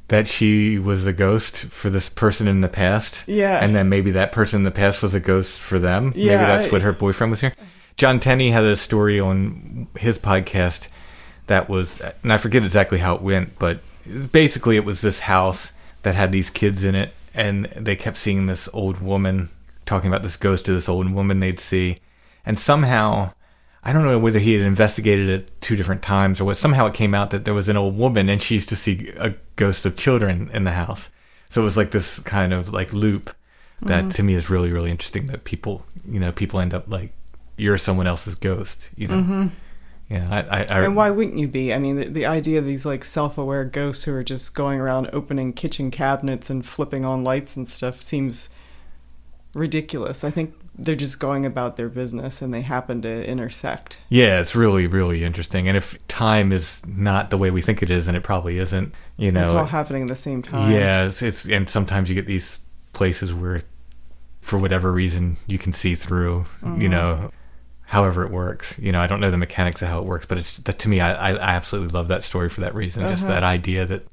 that 0.10 0.28
she 0.28 0.78
was 0.78 1.06
a 1.06 1.13
ghost 1.13 1.58
for 1.65 1.89
this 1.89 2.10
person 2.10 2.48
in 2.48 2.62
the 2.62 2.67
past. 2.67 3.24
Yeah. 3.26 3.63
And 3.63 3.74
then 3.76 3.89
maybe 3.89 4.12
that 4.12 4.32
person 4.32 4.58
in 4.58 4.63
the 4.63 4.72
past 4.72 5.02
was 5.02 5.13
a 5.13 5.19
ghost 5.19 5.60
for 5.60 5.80
them. 5.80 6.12
Yeah, 6.15 6.36
maybe 6.38 6.46
that's 6.46 6.67
I- 6.67 6.69
what 6.72 6.82
her 6.82 6.93
boyfriend 6.93 7.32
was 7.32 7.41
here. 7.41 7.56
John 7.98 8.19
Tenney 8.19 8.52
had 8.52 8.63
a 8.63 8.76
story 8.76 9.19
on 9.19 9.88
his 9.98 10.17
podcast 10.19 10.88
that 11.47 11.69
was, 11.69 12.01
and 12.23 12.32
I 12.32 12.38
forget 12.38 12.63
exactly 12.63 12.99
how 12.99 13.15
it 13.15 13.21
went, 13.21 13.58
but 13.60 13.79
basically 14.32 14.75
it 14.75 14.86
was 14.86 15.01
this 15.01 15.21
house 15.21 15.71
that 16.03 16.15
had 16.15 16.32
these 16.32 16.49
kids 16.49 16.84
in 16.84 16.95
it, 16.95 17.13
and 17.34 17.65
they 17.75 17.95
kept 17.95 18.17
seeing 18.17 18.45
this 18.45 18.69
old 18.73 19.01
woman 19.01 19.49
talking 19.86 20.08
about 20.08 20.23
this 20.23 20.38
ghost 20.38 20.65
to 20.65 20.73
this 20.73 20.89
old 20.89 21.12
woman 21.12 21.39
they'd 21.39 21.60
see. 21.60 21.99
And 22.45 22.60
somehow, 22.60 23.32
I 23.84 23.93
don't 23.93 24.03
know 24.03 24.19
whether 24.19 24.39
he 24.39 24.53
had 24.53 24.62
investigated 24.62 25.29
it 25.29 25.62
two 25.62 25.75
different 25.75 26.01
times 26.01 26.39
or 26.39 26.45
what. 26.45 26.58
Somehow 26.58 26.86
it 26.88 26.93
came 26.93 27.13
out 27.13 27.32
that 27.32 27.45
there 27.45 27.53
was 27.53 27.69
an 27.69 27.77
old 27.77 27.97
woman 27.97 28.29
and 28.29 28.41
she 28.41 28.56
used 28.56 28.69
to 28.69 28.75
see 28.75 29.12
a 29.17 29.34
ghost 29.56 29.86
of 29.86 29.95
children 29.95 30.49
in 30.53 30.63
the 30.63 30.71
house. 30.71 31.10
So 31.49 31.62
it 31.62 31.65
was 31.65 31.77
like 31.77 31.91
this 31.91 32.19
kind 32.19 32.53
of 32.53 32.73
like 32.73 32.93
loop 32.93 33.36
that 33.82 34.06
mm-hmm. 34.06 34.10
to 34.10 34.23
me 34.23 34.34
is 34.34 34.49
really 34.49 34.71
really 34.71 34.89
interesting. 34.89 35.27
That 35.27 35.43
people, 35.43 35.86
you 36.08 36.19
know, 36.19 36.32
people 36.32 36.60
end 36.60 36.73
up 36.73 36.88
like 36.88 37.13
you're 37.58 37.77
someone 37.77 38.08
else's 38.08 38.36
ghost. 38.36 38.89
You 38.95 39.08
know, 39.08 39.15
mm-hmm. 39.15 39.47
Yeah. 40.10 40.28
I, 40.30 40.42
I, 40.42 40.63
I 40.63 40.84
And 40.84 40.96
why 40.96 41.10
wouldn't 41.10 41.38
you 41.38 41.48
be? 41.48 41.74
I 41.74 41.80
mean, 41.80 41.96
the, 41.96 42.06
the 42.06 42.26
idea 42.26 42.60
of 42.60 42.66
these 42.66 42.86
like 42.86 43.04
self-aware 43.04 43.66
ghosts 43.66 44.04
who 44.04 44.13
are 44.13 44.24
just 44.24 44.54
going 44.54 44.80
around 44.80 45.10
opening 45.13 45.54
kitchen 45.54 45.92
cabinets 45.92 46.50
and 46.50 46.66
flipping 46.66 47.06
on 47.06 47.24
lights 47.24 47.56
and 47.56 47.68
stuff 47.68 48.02
seems 48.02 48.50
ridiculous. 49.54 50.24
I 50.24 50.32
think 50.32 50.56
they're 50.76 50.96
just 50.96 51.20
going 51.20 51.46
about 51.46 51.78
their 51.78 51.89
business 51.89 52.42
and 52.42 52.54
they 52.54 52.62
happen 52.62 53.02
to 53.04 53.28
intersect. 53.28 54.02
Yeah, 54.10 54.39
it's 54.39 54.56
really, 54.56 54.88
really 54.88 55.24
interesting. 55.24 55.68
And 55.68 55.78
if 55.78 55.98
time 56.08 56.52
is 56.52 56.84
not 56.86 57.30
the 57.30 57.38
way 57.38 57.52
we 57.52 57.62
think 57.62 57.84
it 57.84 57.92
is, 57.92 58.08
and 58.08 58.18
it 58.18 58.24
probably 58.24 58.58
isn't, 58.58 58.94
you 59.18 59.32
know, 59.32 59.46
it's 59.46 59.54
all 59.54 59.66
happening 59.66 60.04
at 60.04 60.08
the 60.08 60.16
same 60.16 60.42
time. 60.42 60.72
yeah, 60.72 61.06
it's, 61.06 61.22
it's 61.22 61.46
and 61.46 61.70
sometimes 61.70 62.10
you 62.10 62.16
get 62.16 62.26
these 62.26 62.60
places 62.94 63.34
where, 63.34 63.62
for 64.42 64.58
whatever 64.58 64.92
reason, 64.92 65.38
you 65.48 65.58
can 65.58 65.74
see 65.74 65.96
through, 65.96 66.46
you 66.62 66.68
mm-hmm. 66.68 66.88
know, 66.89 67.32
however 67.86 68.24
it 68.24 68.32
works. 68.32 68.78
You 68.80 68.91
know, 68.91 69.02
I 69.02 69.08
don't 69.08 69.19
know 69.19 69.32
the 69.32 69.38
mechanics 69.38 69.82
of 69.82 69.88
how 69.88 70.00
it 70.00 70.06
works, 70.06 70.26
but 70.26 70.38
it's 70.38 70.58
that 70.60 70.80
to 70.80 70.89
me, 70.89 71.00
I, 71.00 71.32
I, 71.32 71.38
absolutely 71.39 71.93
love 71.93 72.08
that 72.08 72.24
story 72.24 72.50
for 72.50 72.62
that 72.62 72.74
reason. 72.74 73.04
Just 73.04 73.24
uh-huh. 73.24 73.34
that 73.34 73.43
idea 73.43 73.86
that, 73.86 74.08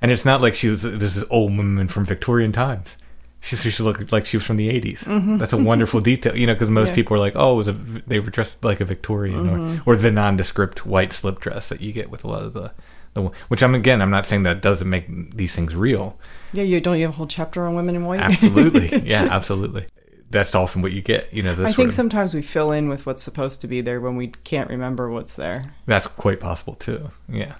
and 0.00 0.10
it's 0.10 0.24
not 0.24 0.40
like 0.40 0.54
she's 0.54 0.82
this 0.82 1.16
is 1.16 1.24
old 1.30 1.56
woman 1.56 1.88
from 1.88 2.04
Victorian 2.04 2.52
times. 2.52 2.96
She, 3.40 3.56
she 3.56 3.82
looked 3.82 4.10
like 4.10 4.24
she 4.24 4.38
was 4.38 4.44
from 4.44 4.56
the 4.56 4.68
80s. 4.70 5.00
Mm-hmm. 5.00 5.36
That's 5.36 5.52
a 5.52 5.58
wonderful 5.58 6.00
detail, 6.12 6.34
you 6.34 6.46
know, 6.46 6.54
because 6.54 6.70
most 6.70 6.88
Yeah. 6.88 6.94
people 6.94 7.16
are 7.16 7.20
like, 7.20 7.36
oh, 7.36 7.52
it 7.52 7.56
was 7.56 7.68
a, 7.68 7.72
they 7.72 8.18
were 8.18 8.30
dressed 8.30 8.64
like 8.64 8.80
a 8.80 8.86
Victorian 8.86 9.50
or, 9.50 9.58
mm-hmm. 9.58 9.90
or 9.90 9.96
the 9.96 10.10
nondescript 10.10 10.86
white 10.86 11.12
slip 11.12 11.40
dress 11.40 11.68
that 11.68 11.82
you 11.82 11.92
get 11.92 12.08
with 12.08 12.24
a 12.24 12.28
lot 12.28 12.42
of 12.42 12.54
the, 12.54 12.72
the 13.12 13.30
which 13.48 13.62
I'm 13.62 13.74
again, 13.74 14.00
I'm 14.00 14.10
not 14.10 14.24
saying 14.24 14.44
that 14.44 14.62
doesn't 14.62 14.88
make 14.88 15.36
these 15.36 15.54
things 15.54 15.76
real. 15.76 16.18
Yeah, 16.54 16.62
you 16.62 16.80
don't 16.80 16.96
you 16.96 17.04
have 17.04 17.14
a 17.14 17.16
whole 17.16 17.26
chapter 17.26 17.66
on 17.66 17.74
women 17.74 17.96
in 17.96 18.06
white? 18.06 18.20
Absolutely. 18.20 18.96
yeah, 19.04 19.28
absolutely. 19.30 19.86
That's 20.34 20.54
often 20.54 20.82
what 20.82 20.90
you 20.90 21.00
get, 21.00 21.32
you 21.32 21.44
know, 21.44 21.52
I 21.52 21.72
think 21.72 21.88
of, 21.88 21.94
sometimes 21.94 22.34
we 22.34 22.42
fill 22.42 22.72
in 22.72 22.88
with 22.88 23.06
what's 23.06 23.22
supposed 23.22 23.60
to 23.60 23.68
be 23.68 23.80
there 23.80 24.00
when 24.00 24.16
we 24.16 24.28
can't 24.42 24.68
remember 24.68 25.08
what's 25.08 25.34
there. 25.34 25.72
that's 25.86 26.08
quite 26.08 26.40
possible 26.40 26.74
too. 26.74 27.10
Yeah. 27.28 27.54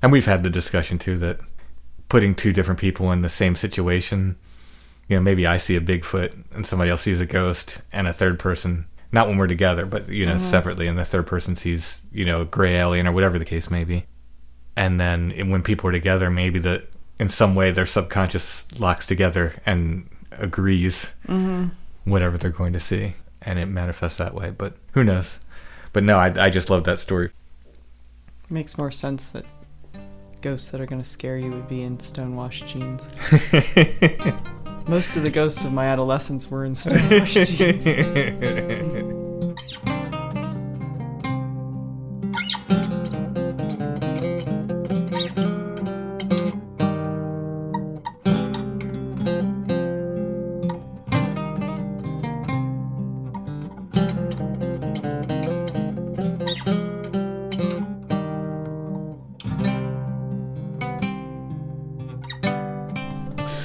And 0.00 0.12
we've 0.12 0.24
had 0.24 0.44
the 0.44 0.50
discussion 0.50 0.98
too 0.98 1.18
that 1.18 1.40
putting 2.08 2.36
two 2.36 2.52
different 2.52 2.78
people 2.78 3.10
in 3.10 3.22
the 3.22 3.28
same 3.28 3.56
situation, 3.56 4.36
you 5.08 5.16
know, 5.16 5.22
maybe 5.22 5.44
I 5.44 5.58
see 5.58 5.74
a 5.74 5.80
Bigfoot 5.80 6.44
and 6.54 6.64
somebody 6.64 6.90
else 6.90 7.02
sees 7.02 7.20
a 7.20 7.26
ghost 7.26 7.80
and 7.92 8.06
a 8.06 8.12
third 8.12 8.38
person, 8.38 8.86
not 9.10 9.26
when 9.26 9.36
we're 9.36 9.48
together, 9.48 9.84
but, 9.84 10.08
you 10.08 10.24
know, 10.24 10.36
mm-hmm. 10.36 10.50
separately, 10.50 10.86
and 10.86 10.96
the 10.96 11.04
third 11.04 11.26
person 11.26 11.56
sees, 11.56 12.00
you 12.12 12.24
know, 12.24 12.42
a 12.42 12.44
gray 12.44 12.76
alien 12.76 13.08
or 13.08 13.12
whatever 13.12 13.40
the 13.40 13.44
case 13.44 13.70
may 13.70 13.82
be. 13.82 14.06
And 14.76 15.00
then 15.00 15.50
when 15.50 15.62
people 15.62 15.88
are 15.88 15.92
together, 15.92 16.30
maybe 16.30 16.60
that 16.60 16.90
in 17.18 17.28
some 17.28 17.56
way 17.56 17.72
their 17.72 17.86
subconscious 17.86 18.66
locks 18.78 19.06
together 19.06 19.54
and 19.66 20.08
agrees 20.32 21.06
mm-hmm. 21.26 21.68
Whatever 22.04 22.38
they're 22.38 22.50
going 22.50 22.72
to 22.72 22.80
see, 22.80 23.14
and 23.42 23.58
it 23.58 23.66
manifests 23.66 24.18
that 24.18 24.34
way. 24.34 24.50
But 24.50 24.76
who 24.92 25.04
knows? 25.04 25.38
But 25.92 26.04
no, 26.04 26.18
I, 26.18 26.46
I 26.46 26.50
just 26.50 26.70
love 26.70 26.84
that 26.84 27.00
story. 27.00 27.30
makes 28.50 28.76
more 28.78 28.90
sense 28.90 29.30
that 29.30 29.44
ghosts 30.42 30.70
that 30.70 30.80
are 30.80 30.86
going 30.86 31.02
to 31.02 31.08
scare 31.08 31.38
you 31.38 31.50
would 31.50 31.68
be 31.68 31.82
in 31.82 31.98
stonewashed 31.98 32.66
jeans. 32.68 33.08
Most 34.86 35.16
of 35.16 35.22
the 35.22 35.30
ghosts 35.32 35.64
of 35.64 35.72
my 35.72 35.86
adolescence 35.86 36.50
were 36.50 36.64
in 36.64 36.74
stonewashed 36.74 37.54
jeans. 37.54 37.86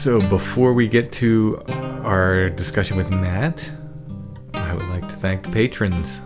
So 0.09 0.19
before 0.27 0.73
we 0.73 0.87
get 0.87 1.11
to 1.21 1.61
our 2.03 2.49
discussion 2.49 2.97
with 2.97 3.11
Matt, 3.11 3.71
I 4.55 4.73
would 4.73 4.89
like 4.89 5.07
to 5.07 5.15
thank 5.15 5.43
the 5.43 5.51
patrons. 5.51 6.23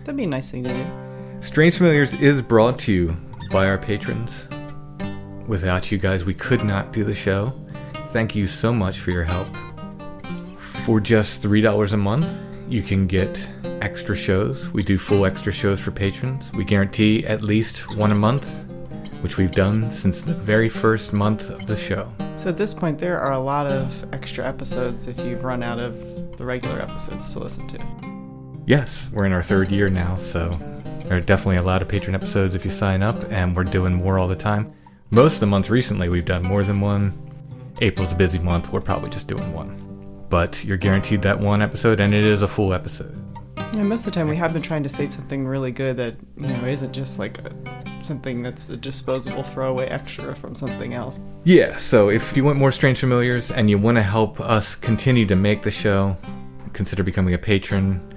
That'd 0.00 0.18
be 0.18 0.24
a 0.24 0.26
nice 0.26 0.50
thing 0.50 0.64
to 0.64 0.68
do. 0.68 0.86
Strange 1.40 1.78
Familiars 1.78 2.12
is 2.12 2.42
brought 2.42 2.78
to 2.80 2.92
you 2.92 3.16
by 3.50 3.68
our 3.68 3.78
patrons. 3.78 4.48
Without 5.46 5.90
you 5.90 5.96
guys, 5.96 6.26
we 6.26 6.34
could 6.34 6.62
not 6.62 6.92
do 6.92 7.04
the 7.04 7.14
show. 7.14 7.54
Thank 8.08 8.36
you 8.36 8.46
so 8.46 8.70
much 8.70 8.98
for 8.98 9.12
your 9.12 9.24
help. 9.24 9.48
For 10.58 11.00
just 11.00 11.42
$3 11.42 11.92
a 11.94 11.96
month, 11.96 12.28
you 12.68 12.82
can 12.82 13.06
get 13.06 13.48
extra 13.80 14.14
shows. 14.14 14.68
We 14.74 14.82
do 14.82 14.98
full 14.98 15.24
extra 15.24 15.54
shows 15.54 15.80
for 15.80 15.90
patrons. 15.90 16.52
We 16.52 16.64
guarantee 16.64 17.24
at 17.26 17.40
least 17.40 17.96
one 17.96 18.12
a 18.12 18.14
month, 18.14 18.46
which 19.22 19.38
we've 19.38 19.52
done 19.52 19.90
since 19.90 20.20
the 20.20 20.34
very 20.34 20.68
first 20.68 21.14
month 21.14 21.48
of 21.48 21.66
the 21.66 21.78
show. 21.78 22.12
So 22.42 22.48
at 22.48 22.56
this 22.56 22.74
point, 22.74 22.98
there 22.98 23.20
are 23.20 23.30
a 23.30 23.38
lot 23.38 23.68
of 23.68 24.12
extra 24.12 24.44
episodes 24.44 25.06
if 25.06 25.16
you've 25.20 25.44
run 25.44 25.62
out 25.62 25.78
of 25.78 26.36
the 26.36 26.44
regular 26.44 26.82
episodes 26.82 27.32
to 27.34 27.38
listen 27.38 27.68
to. 27.68 27.78
Yes, 28.66 29.08
we're 29.12 29.26
in 29.26 29.32
our 29.32 29.44
third 29.44 29.70
year 29.70 29.88
now, 29.88 30.16
so 30.16 30.58
there 31.04 31.18
are 31.18 31.20
definitely 31.20 31.58
a 31.58 31.62
lot 31.62 31.82
of 31.82 31.88
patron 31.88 32.16
episodes 32.16 32.56
if 32.56 32.64
you 32.64 32.72
sign 32.72 33.00
up, 33.00 33.30
and 33.30 33.54
we're 33.54 33.62
doing 33.62 33.94
more 33.94 34.18
all 34.18 34.26
the 34.26 34.34
time. 34.34 34.72
Most 35.10 35.34
of 35.34 35.40
the 35.40 35.46
months 35.46 35.70
recently, 35.70 36.08
we've 36.08 36.24
done 36.24 36.42
more 36.42 36.64
than 36.64 36.80
one. 36.80 37.16
April's 37.80 38.10
a 38.10 38.16
busy 38.16 38.40
month, 38.40 38.72
we're 38.72 38.80
probably 38.80 39.10
just 39.10 39.28
doing 39.28 39.52
one. 39.52 40.26
But 40.28 40.64
you're 40.64 40.76
guaranteed 40.76 41.22
that 41.22 41.38
one 41.38 41.62
episode, 41.62 42.00
and 42.00 42.12
it 42.12 42.24
is 42.24 42.42
a 42.42 42.48
full 42.48 42.74
episode. 42.74 43.16
And 43.56 43.88
most 43.88 44.00
of 44.00 44.06
the 44.06 44.10
time, 44.10 44.26
we 44.26 44.34
have 44.34 44.52
been 44.52 44.62
trying 44.62 44.82
to 44.82 44.88
save 44.88 45.14
something 45.14 45.46
really 45.46 45.70
good 45.70 45.96
that 45.98 46.16
you 46.36 46.48
know 46.48 46.66
isn't 46.66 46.92
just 46.92 47.20
like 47.20 47.38
a, 47.38 47.81
something 48.04 48.42
that's 48.42 48.70
a 48.70 48.76
disposable 48.76 49.42
throwaway 49.42 49.86
extra 49.86 50.34
from 50.34 50.54
something 50.54 50.94
else. 50.94 51.18
Yeah, 51.44 51.76
so 51.76 52.08
if 52.08 52.36
you 52.36 52.44
want 52.44 52.58
more 52.58 52.72
Strange 52.72 53.00
Familiars 53.00 53.50
and 53.50 53.68
you 53.68 53.78
want 53.78 53.96
to 53.96 54.02
help 54.02 54.40
us 54.40 54.74
continue 54.74 55.26
to 55.26 55.36
make 55.36 55.62
the 55.62 55.70
show, 55.70 56.16
consider 56.72 57.02
becoming 57.02 57.34
a 57.34 57.38
patron. 57.38 58.08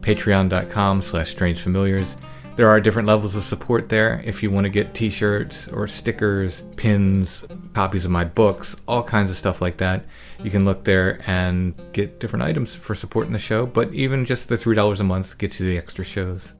Patreon.com 0.00 1.00
slash 1.00 1.30
Strange 1.30 1.60
Familiars. 1.60 2.16
There 2.54 2.68
are 2.68 2.80
different 2.80 3.08
levels 3.08 3.34
of 3.34 3.44
support 3.44 3.88
there. 3.88 4.20
If 4.26 4.42
you 4.42 4.50
want 4.50 4.64
to 4.64 4.70
get 4.70 4.92
t 4.92 5.08
shirts 5.08 5.68
or 5.68 5.88
stickers, 5.88 6.62
pins, 6.76 7.42
copies 7.72 8.04
of 8.04 8.10
my 8.10 8.24
books, 8.24 8.76
all 8.86 9.02
kinds 9.02 9.30
of 9.30 9.38
stuff 9.38 9.62
like 9.62 9.78
that, 9.78 10.04
you 10.42 10.50
can 10.50 10.66
look 10.66 10.84
there 10.84 11.22
and 11.26 11.74
get 11.92 12.20
different 12.20 12.44
items 12.44 12.74
for 12.74 12.94
supporting 12.94 13.32
the 13.32 13.38
show. 13.38 13.64
But 13.64 13.94
even 13.94 14.26
just 14.26 14.50
the 14.50 14.58
$3 14.58 15.00
a 15.00 15.04
month 15.04 15.38
gets 15.38 15.60
you 15.60 15.66
the 15.66 15.78
extra 15.78 16.04
shows. 16.04 16.52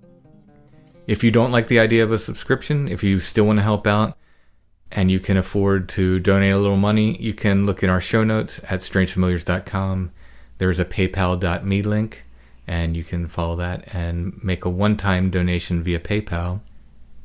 If 1.06 1.24
you 1.24 1.30
don't 1.32 1.50
like 1.50 1.66
the 1.66 1.80
idea 1.80 2.04
of 2.04 2.12
a 2.12 2.18
subscription, 2.18 2.86
if 2.86 3.02
you 3.02 3.18
still 3.18 3.44
want 3.44 3.58
to 3.58 3.64
help 3.64 3.86
out 3.86 4.16
and 4.90 5.10
you 5.10 5.18
can 5.18 5.36
afford 5.36 5.88
to 5.90 6.20
donate 6.20 6.52
a 6.52 6.58
little 6.58 6.76
money, 6.76 7.16
you 7.20 7.34
can 7.34 7.66
look 7.66 7.82
in 7.82 7.90
our 7.90 8.00
show 8.00 8.22
notes 8.22 8.60
at 8.68 8.80
strangefamiliars.com. 8.80 10.12
There's 10.58 10.78
a 10.78 10.84
paypal.me 10.84 11.82
link, 11.82 12.24
and 12.68 12.96
you 12.96 13.02
can 13.02 13.26
follow 13.26 13.56
that 13.56 13.92
and 13.92 14.38
make 14.44 14.64
a 14.64 14.70
one 14.70 14.96
time 14.96 15.30
donation 15.30 15.82
via 15.82 15.98
PayPal. 15.98 16.60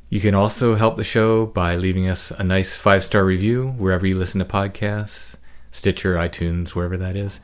You 0.09 0.21
can 0.21 0.33
also 0.33 0.75
help 0.75 0.95
the 0.97 1.03
show 1.03 1.45
by 1.45 1.75
leaving 1.75 2.07
us 2.07 2.31
a 2.31 2.43
nice 2.43 2.77
five 2.77 3.03
star 3.03 3.25
review 3.25 3.75
wherever 3.77 4.07
you 4.07 4.17
listen 4.17 4.39
to 4.39 4.45
podcasts, 4.45 5.35
Stitcher, 5.69 6.15
iTunes, 6.15 6.69
wherever 6.69 6.97
that 6.97 7.15
is, 7.15 7.41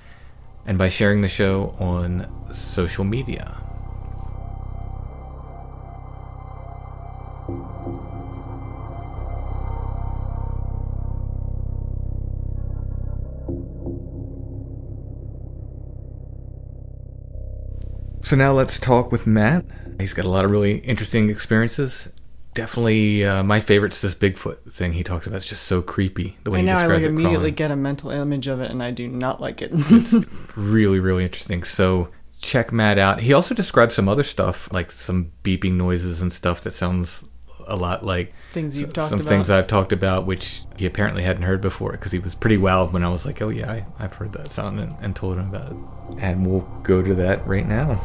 and 0.66 0.78
by 0.78 0.90
sharing 0.90 1.22
the 1.22 1.28
show 1.28 1.76
on 1.78 2.28
social 2.54 3.04
media. 3.04 3.58
So 18.24 18.36
now 18.36 18.54
let's 18.54 18.80
talk 18.80 19.12
with 19.12 19.28
Matt. 19.28 19.66
He's 20.00 20.14
got 20.14 20.26
a 20.26 20.30
lot 20.30 20.46
of 20.46 20.52
really 20.52 20.78
interesting 20.80 21.30
experiences. 21.30 22.10
Definitely, 22.54 23.26
uh, 23.26 23.44
my 23.44 23.60
favorite's 23.60 24.00
this 24.02 24.14
Bigfoot 24.16 24.72
thing 24.72 24.94
he 24.94 25.04
talks 25.04 25.26
about. 25.28 25.38
It's 25.38 25.46
just 25.48 25.64
so 25.64 25.82
creepy 25.82 26.38
the 26.44 26.52
way 26.52 26.60
I 26.60 26.62
he 26.62 26.68
know 26.68 26.74
I 26.74 26.76
describes 26.84 27.02
like 27.02 27.04
it. 27.04 27.10
immediately 27.10 27.36
crawling. 27.52 27.54
get 27.56 27.72
a 27.72 27.76
mental 27.76 28.12
image 28.12 28.48
of 28.48 28.62
it, 28.62 28.70
and 28.72 28.82
I 28.82 28.92
do 28.92 29.08
not 29.08 29.42
like 29.42 29.62
it. 29.62 29.72
It's 29.90 30.16
really, 30.56 31.00
really 31.00 31.24
interesting. 31.24 31.64
So 31.64 32.10
check 32.42 32.72
Matt 32.72 32.98
out. 33.00 33.22
He 33.22 33.34
also 33.34 33.56
describes 33.56 33.96
some 33.96 34.08
other 34.08 34.24
stuff, 34.24 34.72
like 34.72 34.92
some 34.92 35.32
beeping 35.44 35.74
noises 35.74 36.22
and 36.22 36.32
stuff 36.32 36.62
that 36.62 36.74
sounds 36.74 37.28
a 37.68 37.76
lot 37.76 38.06
like 38.06 38.34
Things 38.52 38.80
you've 38.80 38.90
s- 38.90 38.94
talked 38.94 39.10
some 39.10 39.20
about. 39.20 39.30
things 39.30 39.50
I've 39.50 39.68
talked 39.68 39.92
about, 39.94 40.26
which 40.26 40.62
he 40.78 40.86
apparently 40.86 41.24
hadn't 41.24 41.44
heard 41.44 41.62
before 41.62 41.92
because 41.94 42.12
he 42.12 42.20
was 42.20 42.36
pretty 42.36 42.58
wowed 42.58 42.92
when 42.92 43.04
I 43.04 43.10
was 43.10 43.26
like, 43.26 43.42
"Oh 43.42 43.50
yeah, 43.50 43.72
I, 43.72 43.86
I've 44.00 44.14
heard 44.14 44.34
that 44.34 44.52
sound," 44.52 44.80
and, 44.80 44.96
and 45.02 45.16
told 45.16 45.38
him 45.38 45.54
about 45.54 45.72
it. 45.72 45.78
And 46.20 46.46
we'll 46.46 46.68
go 46.84 47.02
to 47.02 47.14
that 47.16 47.46
right 47.48 47.68
now. 47.68 48.00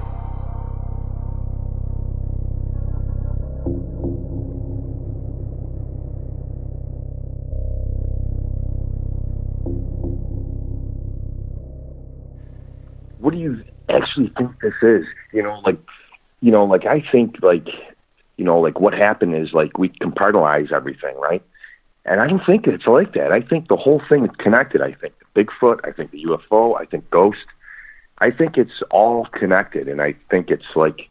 what 13.19 13.33
do 13.33 13.39
you 13.39 13.63
actually 13.89 14.33
think 14.39 14.51
this 14.61 14.75
is? 14.83 15.05
You 15.33 15.43
know, 15.43 15.61
like, 15.65 15.79
you 16.41 16.51
know, 16.51 16.65
like 16.65 16.87
I 16.87 17.03
think 17.13 17.37
like, 17.43 17.67
you 18.39 18.45
know, 18.45 18.59
like 18.59 18.81
what 18.81 18.95
happened 18.95 19.35
is 19.35 19.53
like 19.53 19.77
we 19.77 19.91
compartmentalize 19.91 20.73
everything, 20.73 21.17
right? 21.17 21.43
And 22.07 22.21
I 22.21 22.27
don't 22.29 22.45
think 22.47 22.67
it's 22.67 22.87
like 22.87 23.13
that. 23.15 23.33
I 23.33 23.43
think 23.43 23.69
the 23.69 23.77
whole 23.77 24.01
thing 24.09 24.25
is 24.25 24.31
connected. 24.39 24.81
I 24.81 24.95
think 24.95 25.13
Bigfoot, 25.35 25.81
I 25.85 25.93
think 25.93 26.13
the 26.13 26.25
UFO, 26.25 26.81
I 26.81 26.87
think 26.87 27.11
ghost. 27.11 27.45
I 28.19 28.31
think 28.31 28.57
it's 28.57 28.83
all 28.91 29.27
connected, 29.27 29.89
and 29.89 30.01
I 30.01 30.15
think 30.31 30.51
it's 30.51 30.75
like, 30.75 31.09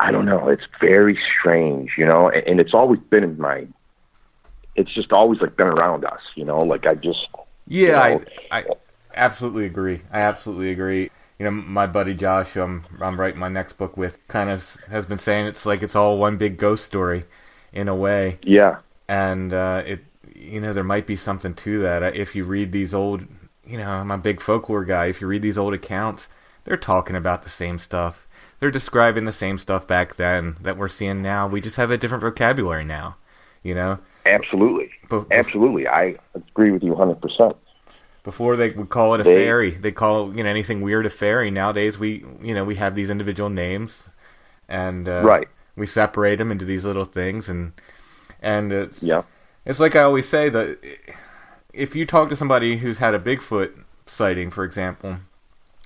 I 0.00 0.10
don't 0.10 0.26
know. 0.26 0.48
It's 0.48 0.64
very 0.80 1.18
strange, 1.38 1.92
you 1.98 2.06
know, 2.06 2.28
and, 2.28 2.46
and 2.46 2.60
it's 2.60 2.74
always 2.74 3.00
been 3.00 3.22
in 3.22 3.38
my. 3.38 3.66
It's 4.74 4.92
just 4.92 5.12
always 5.12 5.40
like 5.40 5.56
been 5.56 5.68
around 5.68 6.04
us, 6.04 6.20
you 6.34 6.44
know. 6.44 6.58
Like 6.58 6.86
I 6.86 6.94
just. 6.94 7.26
Yeah, 7.68 8.08
you 8.08 8.18
know, 8.18 8.24
I, 8.50 8.58
I 8.58 8.64
absolutely 9.14 9.66
agree. 9.66 10.02
I 10.12 10.20
absolutely 10.20 10.70
agree. 10.70 11.10
You 11.38 11.44
know, 11.44 11.50
my 11.50 11.86
buddy 11.86 12.14
Josh, 12.14 12.50
who 12.50 12.62
I'm 12.62 12.86
I'm 13.00 13.20
writing 13.20 13.40
my 13.40 13.48
next 13.48 13.74
book 13.74 13.96
with, 13.96 14.26
kind 14.28 14.48
of 14.48 14.76
has 14.88 15.04
been 15.06 15.18
saying 15.18 15.46
it's 15.46 15.66
like 15.66 15.82
it's 15.82 15.96
all 15.96 16.16
one 16.16 16.36
big 16.36 16.56
ghost 16.56 16.84
story, 16.84 17.24
in 17.72 17.88
a 17.88 17.94
way. 17.94 18.38
Yeah. 18.42 18.78
And 19.08 19.52
uh, 19.52 19.82
it, 19.84 20.04
you 20.34 20.60
know, 20.60 20.72
there 20.72 20.82
might 20.82 21.06
be 21.06 21.14
something 21.14 21.54
to 21.54 21.80
that 21.82 22.16
if 22.16 22.34
you 22.34 22.44
read 22.44 22.72
these 22.72 22.94
old. 22.94 23.26
You 23.66 23.78
know, 23.78 23.88
I'm 23.88 24.10
a 24.12 24.18
big 24.18 24.40
folklore 24.40 24.84
guy. 24.84 25.06
If 25.06 25.20
you 25.20 25.26
read 25.26 25.42
these 25.42 25.58
old 25.58 25.74
accounts, 25.74 26.28
they're 26.64 26.76
talking 26.76 27.16
about 27.16 27.42
the 27.42 27.48
same 27.48 27.78
stuff. 27.78 28.26
They're 28.60 28.70
describing 28.70 29.24
the 29.24 29.32
same 29.32 29.58
stuff 29.58 29.86
back 29.86 30.14
then 30.14 30.56
that 30.62 30.78
we're 30.78 30.88
seeing 30.88 31.20
now. 31.20 31.48
We 31.48 31.60
just 31.60 31.76
have 31.76 31.90
a 31.90 31.98
different 31.98 32.22
vocabulary 32.22 32.84
now. 32.84 33.16
You 33.62 33.74
know, 33.74 33.98
Absolutely. 34.26 34.90
But- 35.08 35.26
Absolutely. 35.30 35.86
I 35.86 36.16
agree 36.34 36.70
with 36.70 36.82
you 36.82 36.92
100%. 36.92 37.56
Before 38.26 38.56
they 38.56 38.70
would 38.70 38.88
call 38.88 39.14
it 39.14 39.20
a 39.20 39.24
They- 39.24 39.36
fairy. 39.36 39.70
They 39.70 39.92
call 39.92 40.36
you 40.36 40.42
know 40.42 40.50
anything 40.50 40.80
weird 40.80 41.06
a 41.06 41.10
fairy. 41.10 41.48
Nowadays 41.48 41.96
we 41.96 42.24
you 42.42 42.54
know 42.54 42.64
we 42.64 42.74
have 42.74 42.96
these 42.96 43.08
individual 43.08 43.48
names, 43.50 44.08
and 44.68 45.08
uh, 45.08 45.22
Right. 45.24 45.46
we 45.76 45.86
separate 45.86 46.36
them 46.36 46.50
into 46.50 46.64
these 46.64 46.84
little 46.84 47.04
things, 47.04 47.48
and 47.48 47.72
and 48.42 48.72
it's 48.72 49.00
Yeah. 49.00 49.22
it's 49.64 49.78
like 49.78 49.94
I 49.94 50.02
always 50.02 50.28
say 50.28 50.48
that 50.48 50.78
if 51.72 51.94
you 51.94 52.04
talk 52.04 52.28
to 52.30 52.36
somebody 52.36 52.78
who's 52.78 52.98
had 52.98 53.14
a 53.14 53.18
Bigfoot 53.20 53.70
sighting, 54.06 54.50
for 54.50 54.64
example, 54.64 55.18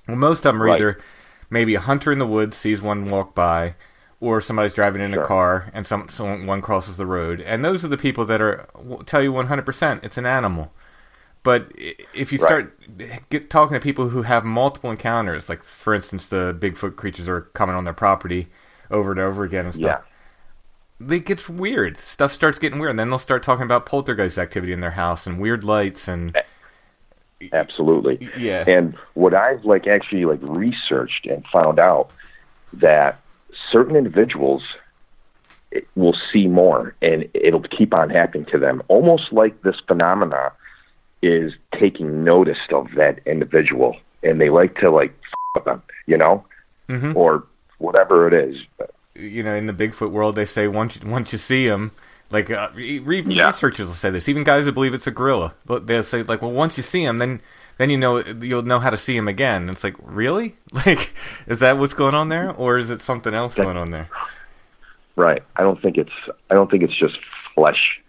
well, 0.07 0.17
most 0.17 0.39
of 0.43 0.53
them 0.53 0.63
are 0.63 0.65
Right. 0.65 0.75
either 0.81 0.97
maybe 1.51 1.75
a 1.75 1.79
hunter 1.79 2.11
in 2.11 2.17
the 2.17 2.25
woods 2.25 2.57
sees 2.57 2.81
one 2.81 3.05
walk 3.05 3.35
by, 3.35 3.75
or 4.19 4.41
somebody's 4.41 4.73
driving 4.73 5.01
in 5.03 5.13
a 5.13 5.23
car 5.23 5.69
and 5.75 5.85
some 5.85 6.09
someone 6.09 6.47
one 6.47 6.61
crosses 6.61 6.97
the 6.97 7.05
road, 7.05 7.39
and 7.39 7.63
those 7.63 7.85
are 7.85 7.87
the 7.87 7.97
people 7.97 8.25
that 8.25 8.41
are 8.41 8.65
tell 9.05 9.21
you 9.21 9.31
100% 9.31 10.03
it's 10.03 10.17
an 10.17 10.25
animal. 10.25 10.73
But 11.43 11.71
if 12.13 12.31
you 12.31 12.37
Right. 12.39 12.47
start 12.47 13.29
get 13.29 13.49
talking 13.49 13.73
to 13.73 13.79
people 13.79 14.09
who 14.09 14.21
have 14.23 14.43
multiple 14.43 14.91
encounters, 14.91 15.49
like 15.49 15.63
for 15.63 15.93
instance, 15.95 16.27
the 16.27 16.55
Bigfoot 16.57 16.95
creatures 16.95 17.27
are 17.27 17.41
coming 17.53 17.75
on 17.75 17.83
their 17.83 17.93
property 17.93 18.49
over 18.91 19.11
and 19.11 19.19
over 19.19 19.43
again 19.43 19.65
and 19.65 19.73
stuff 19.73 20.03
Yeah. 20.99 21.15
it 21.15 21.25
gets 21.25 21.49
weird. 21.49 21.97
Stuff 21.97 22.31
starts 22.31 22.59
getting 22.59 22.77
weird, 22.77 22.91
and 22.91 22.99
then 22.99 23.09
they'll 23.09 23.17
start 23.17 23.41
talking 23.41 23.63
about 23.65 23.85
poltergeist 23.87 24.37
activity 24.37 24.71
in 24.73 24.81
their 24.81 24.91
house 24.91 25.25
and 25.25 25.39
weird 25.39 25.63
lights 25.63 26.07
and 26.07 26.37
Absolutely. 27.53 28.29
yeah. 28.37 28.63
And 28.67 28.95
what 29.15 29.33
I've 29.33 29.65
like 29.65 29.87
actually 29.87 30.25
like 30.25 30.39
researched 30.43 31.25
and 31.25 31.43
found 31.47 31.79
out 31.79 32.11
that 32.73 33.19
certain 33.71 33.95
individuals 33.95 34.63
will 35.95 36.15
see 36.31 36.47
more 36.47 36.95
and 37.01 37.27
it'll 37.33 37.63
keep 37.63 37.93
on 37.95 38.09
happening 38.11 38.45
to 38.51 38.59
them 38.59 38.83
almost 38.89 39.31
like 39.33 39.59
this 39.63 39.77
phenomena 39.87 40.51
is 41.21 41.53
taking 41.79 42.23
notice 42.23 42.57
of 42.73 42.87
that 42.95 43.19
individual 43.25 43.95
and 44.23 44.39
they 44.41 44.49
like 44.49 44.75
to 44.79 44.89
like 44.89 45.13
f- 45.57 45.63
them, 45.65 45.81
you 46.07 46.17
know? 46.17 46.43
Mhm. 46.89 47.15
Or 47.15 47.43
whatever 47.77 48.27
it 48.27 48.33
is. 48.33 48.57
you 49.15 49.43
know, 49.43 49.53
in 49.53 49.67
the 49.67 49.73
Bigfoot 49.73 50.09
world, 50.11 50.35
they 50.35 50.45
say 50.45 50.67
once 50.67 50.97
you, 51.01 51.07
once 51.09 51.31
you 51.31 51.37
see 51.37 51.67
them, 51.67 51.91
like 52.31 52.49
uh, 52.49 52.69
re- 52.73 53.21
Yeah. 53.27 53.47
researchers 53.47 53.85
will 53.87 53.93
say 53.93 54.09
this. 54.09 54.27
Even 54.29 54.43
guys 54.43 54.63
who 54.65 54.71
believe 54.71 54.93
it's 54.93 55.05
a 55.07 55.11
gorilla, 55.11 55.53
they'll- 55.65 56.03
say 56.03 56.23
like, 56.23 56.41
well, 56.41 56.51
once 56.51 56.77
you 56.77 56.83
see 56.83 57.05
them, 57.05 57.17
then 57.17 57.41
then 57.77 57.89
you 57.89 57.97
know 57.97 58.19
you'll 58.19 58.61
know 58.63 58.79
how 58.79 58.89
to 58.89 58.97
see 58.97 59.15
him 59.17 59.27
again. 59.27 59.63
And 59.63 59.71
it's 59.71 59.83
like, 59.83 59.95
really? 60.01 60.55
Like, 60.85 61.13
is 61.47 61.59
that 61.59 61.77
what's 61.77 61.93
going 61.93 62.15
on 62.15 62.29
there, 62.29 62.51
or 62.51 62.77
is 62.77 62.89
it 62.89 63.01
something 63.01 63.33
else 63.33 63.53
going 63.55 63.77
on 63.77 63.89
there? 63.91 64.09
Right. 65.15 65.43
I 65.57 65.61
don't 65.63 65.81
think 65.81 65.97
it's 65.97 66.11
I 66.49 66.53
don't 66.53 66.71
think 66.71 66.83
it's 66.83 66.97
just 66.97 67.17
flesh 67.53 67.99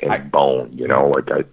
and 0.00 0.12
I- 0.12 0.18
bone, 0.18 0.72
you 0.74 0.88
know, 0.88 1.08
like 1.08 1.30
I 1.30 1.44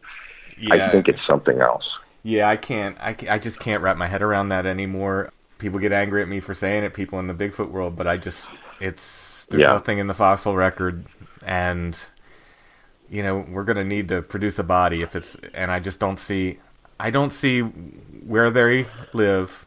Yeah. 0.60 0.88
I 0.88 0.92
think 0.92 1.08
it's 1.08 1.26
something 1.26 1.60
else. 1.62 1.88
Yeah, 2.24 2.50
I 2.50 2.58
can't. 2.58 2.98
I, 3.00 3.16
I 3.30 3.40
just 3.40 3.60
can't 3.60 3.82
wrap 3.82 3.96
my 3.98 4.08
head 4.08 4.22
around 4.22 4.50
that 4.50 4.66
anymore. 4.66 5.32
People 5.60 5.80
get 5.80 5.92
angry 5.92 6.22
at 6.22 6.28
me 6.28 6.40
for 6.40 6.54
saying 6.54 6.84
it. 6.84 6.94
People 6.94 7.20
in 7.20 7.28
the 7.28 7.34
Bigfoot 7.34 7.70
world, 7.70 7.96
but 7.96 8.08
I 8.08 8.18
just 8.18 8.52
it's 8.82 9.46
there's 9.50 9.62
Yeah. 9.64 9.70
nothing 9.70 9.98
in 10.00 10.08
the 10.08 10.14
fossil 10.14 10.56
record, 10.56 11.06
and 11.46 11.98
you 13.10 13.24
know 13.24 13.46
we're 13.50 13.64
gonna 13.64 13.84
need 13.86 14.10
to 14.10 14.22
produce 14.22 14.60
a 14.60 14.64
body 14.64 15.02
if 15.02 15.16
it's. 15.16 15.36
And 15.54 15.72
I 15.72 15.80
just 15.80 16.00
don't 16.00 16.18
see. 16.20 16.60
I 17.00 17.12
don't 17.12 17.32
see 17.32 17.62
where 17.62 18.50
they 18.52 18.88
live. 19.14 19.66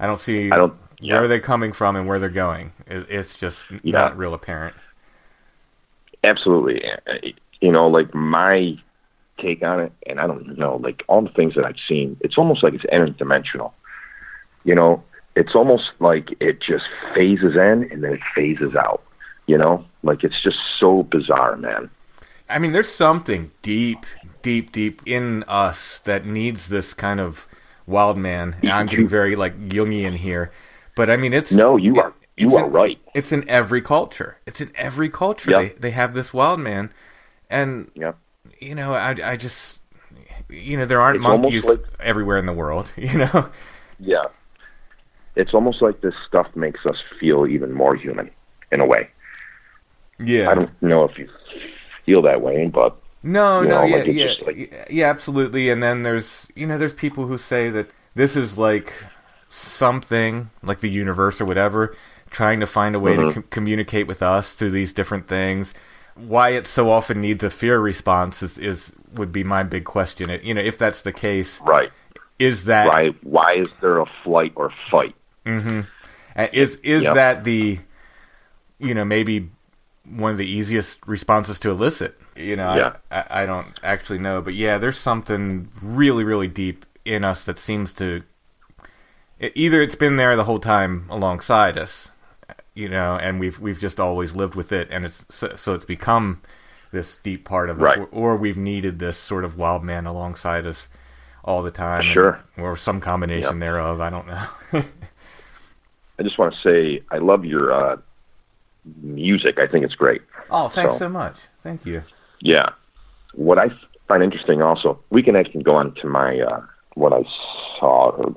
I 0.00 0.06
don't 0.06 0.20
see 0.20 0.50
I 0.50 0.56
don't- 0.56 0.70
where 0.70 0.78
yeah. 1.00 1.16
are 1.18 1.28
they 1.28 1.40
coming 1.40 1.72
from 1.72 1.96
and 1.96 2.06
where 2.06 2.18
they're 2.18 2.28
going. 2.30 2.72
It, 2.86 3.06
it's 3.10 3.34
just 3.36 3.66
Yeah. 3.82 3.92
not 3.92 4.16
real 4.16 4.32
apparent. 4.34 4.74
Absolutely. 6.22 6.82
You 7.60 7.72
know, 7.72 7.88
like 7.88 8.14
my 8.14 8.76
take 9.40 9.62
on 9.62 9.80
it, 9.80 9.92
and 10.06 10.20
I 10.20 10.26
don't 10.26 10.56
know, 10.58 10.76
like 10.76 11.02
all 11.08 11.22
the 11.22 11.30
things 11.30 11.54
that 11.54 11.64
I've 11.64 11.80
seen, 11.88 12.16
it's 12.20 12.38
almost 12.38 12.62
like 12.62 12.74
it's 12.74 12.84
interdimensional. 12.84 13.72
You 14.64 14.74
know, 14.74 15.02
it's 15.36 15.54
almost 15.54 15.90
like 16.00 16.28
it 16.40 16.60
just 16.60 16.84
phases 17.14 17.54
in 17.54 17.88
and 17.90 18.02
then 18.04 18.14
it 18.14 18.20
phases 18.34 18.74
out. 18.74 19.02
You 19.46 19.58
know, 19.58 19.84
like 20.02 20.24
it's 20.24 20.40
just 20.42 20.56
so 20.80 21.02
bizarre, 21.02 21.56
man. 21.56 21.90
I 22.48 22.58
mean, 22.58 22.72
there's 22.72 22.88
something 22.90 23.50
deep, 23.62 24.06
deep, 24.42 24.72
deep 24.72 25.02
in 25.06 25.44
us 25.48 25.98
that 26.04 26.24
needs 26.24 26.68
this 26.68 26.94
kind 26.94 27.20
of 27.20 27.46
wild 27.86 28.16
man. 28.16 28.56
And 28.62 28.70
I'm 28.70 28.86
getting 28.86 29.08
very 29.08 29.36
like 29.36 29.68
Jungian 29.68 30.16
here, 30.16 30.50
but 30.96 31.10
I 31.10 31.16
mean, 31.16 31.32
it's 31.34 31.52
No, 31.52 31.76
you 31.76 32.00
are 32.00 32.12
you 32.36 32.46
it's 32.48 32.56
are 32.56 32.66
in- 32.66 32.72
right. 32.72 32.98
It's 33.14 33.32
in 33.32 33.48
every 33.48 33.82
culture. 33.82 34.38
It's 34.46 34.60
in 34.60 34.72
every 34.76 35.08
culture. 35.10 35.50
Yeah. 35.50 35.58
They 35.60 35.68
they 35.70 35.90
have 35.90 36.14
this 36.14 36.32
wild 36.32 36.60
man, 36.60 36.90
and 37.50 37.90
Yeah. 37.94 38.12
You 38.64 38.74
know, 38.74 38.94
I 38.94 39.14
I 39.32 39.36
just 39.36 39.80
you 40.48 40.76
know 40.76 40.84
there 40.84 41.00
aren't 41.00 41.16
It's 41.16 41.22
monkeys 41.22 41.64
like- 41.64 41.84
everywhere 42.00 42.38
in 42.38 42.46
the 42.46 42.52
world. 42.52 42.90
You 42.96 43.18
know, 43.18 43.48
Yeah. 43.98 44.24
It's 45.36 45.52
almost 45.52 45.82
like 45.82 46.00
this 46.00 46.14
stuff 46.28 46.46
makes 46.54 46.86
us 46.86 46.96
feel 47.18 47.46
even 47.46 47.72
more 47.72 47.96
human 47.96 48.30
in 48.70 48.80
a 48.80 48.86
way. 48.86 49.08
Yeah. 50.18 50.48
I 50.50 50.54
don't 50.54 50.70
know 50.82 51.02
if 51.04 51.18
you 51.18 51.28
feel 52.06 52.22
that 52.22 52.40
way, 52.40 52.68
but 52.68 52.96
No, 53.24 53.62
You 53.62 53.68
no, 53.68 53.80
know, 53.80 53.84
yeah, 53.86 53.96
like, 53.96 54.06
it's 54.08 54.16
yeah, 54.40 54.46
like- 54.46 54.56
yeah, 54.72 54.84
yeah, 54.90 55.10
absolutely. 55.10 55.70
And 55.70 55.82
then 55.82 56.04
there's, 56.04 56.46
you 56.54 56.66
know, 56.68 56.78
there's 56.78 56.94
people 56.94 57.26
who 57.26 57.36
say 57.38 57.68
that 57.70 57.90
this 58.14 58.36
is 58.36 58.56
like 58.56 58.92
something, 59.48 60.50
like 60.62 60.80
the 60.80 60.90
universe 60.90 61.40
or 61.40 61.44
whatever, 61.46 61.96
trying 62.30 62.60
to 62.60 62.66
find 62.66 62.94
a 62.94 63.00
way 63.00 63.16
Mm-hmm. 63.16 63.28
to 63.28 63.34
com- 63.34 63.44
communicate 63.50 64.06
with 64.06 64.22
us 64.22 64.52
through 64.52 64.70
these 64.72 64.92
different 64.92 65.26
things. 65.26 65.74
Why 66.16 66.50
it 66.50 66.66
so 66.66 66.90
often 66.90 67.20
needs 67.20 67.42
a 67.42 67.50
fear 67.50 67.78
response 67.80 68.42
is, 68.42 68.56
is 68.58 68.92
would 69.14 69.32
be 69.32 69.42
my 69.44 69.62
big 69.64 69.84
question. 69.84 70.30
It, 70.30 70.42
you 70.44 70.54
know, 70.54 70.60
if 70.60 70.78
that's 70.78 71.02
the 71.02 71.12
case, 71.12 71.60
right, 71.62 71.90
is 72.38 72.64
that 72.64 72.86
right. 72.88 73.14
Why 73.24 73.54
is 73.54 73.70
there 73.80 73.98
a 73.98 74.06
flight 74.22 74.52
or 74.56 74.72
fight? 74.90 75.14
Uh, 75.46 75.82
Is 76.52 76.76
is 76.76 77.04
Yep. 77.04 77.14
that 77.14 77.44
the 77.44 77.78
you 78.78 78.94
know 78.94 79.04
maybe 79.04 79.50
one 80.04 80.32
of 80.32 80.36
the 80.38 80.46
easiest 80.48 81.04
responses 81.06 81.58
to 81.60 81.70
elicit? 81.70 82.18
You 82.36 82.56
know, 82.56 82.74
Yeah. 82.74 82.96
I, 83.10 83.20
I 83.20 83.42
I 83.42 83.46
don't 83.46 83.68
actually 83.82 84.18
know, 84.18 84.40
but 84.40 84.54
yeah, 84.54 84.78
there's 84.78 84.98
something 84.98 85.68
really 85.82 86.24
really 86.24 86.48
deep 86.48 86.86
in 87.04 87.24
us 87.24 87.42
that 87.44 87.58
seems 87.58 87.92
to 87.94 88.22
it, 89.38 89.52
either 89.54 89.82
it's 89.82 89.94
been 89.96 90.16
there 90.16 90.36
the 90.36 90.44
whole 90.44 90.60
time 90.60 91.06
alongside 91.10 91.76
us, 91.76 92.10
you 92.74 92.88
know, 92.88 93.16
and 93.16 93.38
we've 93.40 93.58
we've 93.60 93.78
just 93.78 94.00
always 94.00 94.34
lived 94.34 94.54
with 94.54 94.72
it, 94.72 94.88
and 94.90 95.04
it's 95.04 95.24
so, 95.28 95.54
so 95.56 95.74
it's 95.74 95.84
become 95.84 96.40
this 96.92 97.16
deep 97.18 97.44
part 97.44 97.70
of 97.70 97.80
Right. 97.80 97.98
us, 97.98 98.06
or, 98.12 98.34
or 98.34 98.36
we've 98.36 98.56
needed 98.56 98.98
this 98.98 99.16
sort 99.16 99.44
of 99.44 99.56
wild 99.58 99.82
man 99.82 100.06
alongside 100.06 100.66
us 100.66 100.88
all 101.44 101.62
the 101.62 101.70
time, 101.70 102.02
and- 102.02 102.12
Sure. 102.14 102.40
or 102.56 102.76
some 102.76 103.00
combination 103.00 103.52
Yep. 103.54 103.60
thereof. 103.60 104.00
I 104.00 104.10
don't 104.10 104.26
know. 104.26 104.46
I 106.18 106.22
just 106.22 106.38
want 106.38 106.54
to 106.54 106.60
say 106.62 107.02
I 107.10 107.18
love 107.18 107.44
your 107.44 107.72
uh, 107.72 107.96
music. 109.02 109.58
I 109.58 109.66
think 109.66 109.84
it's 109.84 109.94
great. 109.94 110.22
Oh, 110.50 110.68
thanks 110.68 110.94
So- 110.94 110.98
so 111.00 111.08
much. 111.08 111.36
Thank 111.62 111.84
you. 111.86 112.02
Yeah. 112.40 112.70
What 113.34 113.58
I 113.58 113.70
find 114.06 114.22
interesting 114.22 114.62
also, 114.62 115.00
we 115.10 115.22
can 115.22 115.34
actually 115.34 115.62
go 115.64 115.74
on 115.74 115.94
to 115.96 116.06
my 116.06 116.40
uh, 116.40 116.60
what 116.94 117.12
I 117.12 117.22
saw 117.80 118.10
or 118.10 118.34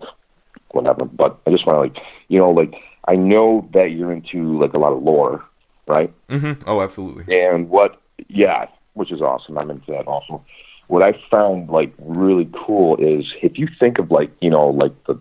whatever, 0.71 1.05
but 1.05 1.37
I 1.45 1.51
just 1.51 1.67
want 1.67 1.77
to 1.77 1.81
like, 1.81 2.05
you 2.29 2.39
know, 2.39 2.49
like 2.49 2.73
I 3.07 3.15
know 3.15 3.69
that 3.73 3.91
you're 3.91 4.11
into 4.11 4.59
like 4.59 4.73
a 4.73 4.77
lot 4.77 4.93
of 4.93 5.01
lore, 5.01 5.43
right? 5.87 6.13
hmm 6.29 6.53
Oh, 6.65 6.81
absolutely. 6.81 7.25
And 7.27 7.69
what, 7.69 8.01
yeah, 8.27 8.67
which 8.93 9.11
is 9.11 9.21
awesome. 9.21 9.57
I'm 9.57 9.69
into 9.71 9.91
that 9.91 10.07
also. 10.07 10.43
What 10.87 11.03
I 11.03 11.13
found 11.29 11.69
like 11.69 11.93
really 11.99 12.49
cool 12.65 12.95
is 12.97 13.25
if 13.41 13.57
you 13.57 13.67
think 13.79 13.99
of 13.99 14.11
like, 14.11 14.31
you 14.41 14.49
know, 14.49 14.67
like 14.67 14.93
the 15.05 15.19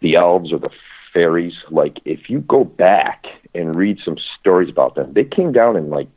the 0.00 0.16
elves 0.16 0.52
or 0.52 0.58
the 0.58 0.70
fairies, 1.12 1.54
like 1.70 1.98
if 2.04 2.28
you 2.28 2.40
go 2.40 2.64
back 2.64 3.24
and 3.54 3.74
read 3.76 3.98
some 4.04 4.16
stories 4.40 4.68
about 4.70 4.94
them, 4.94 5.12
they 5.14 5.24
came 5.24 5.52
down 5.52 5.76
in 5.76 5.90
like 5.90 6.08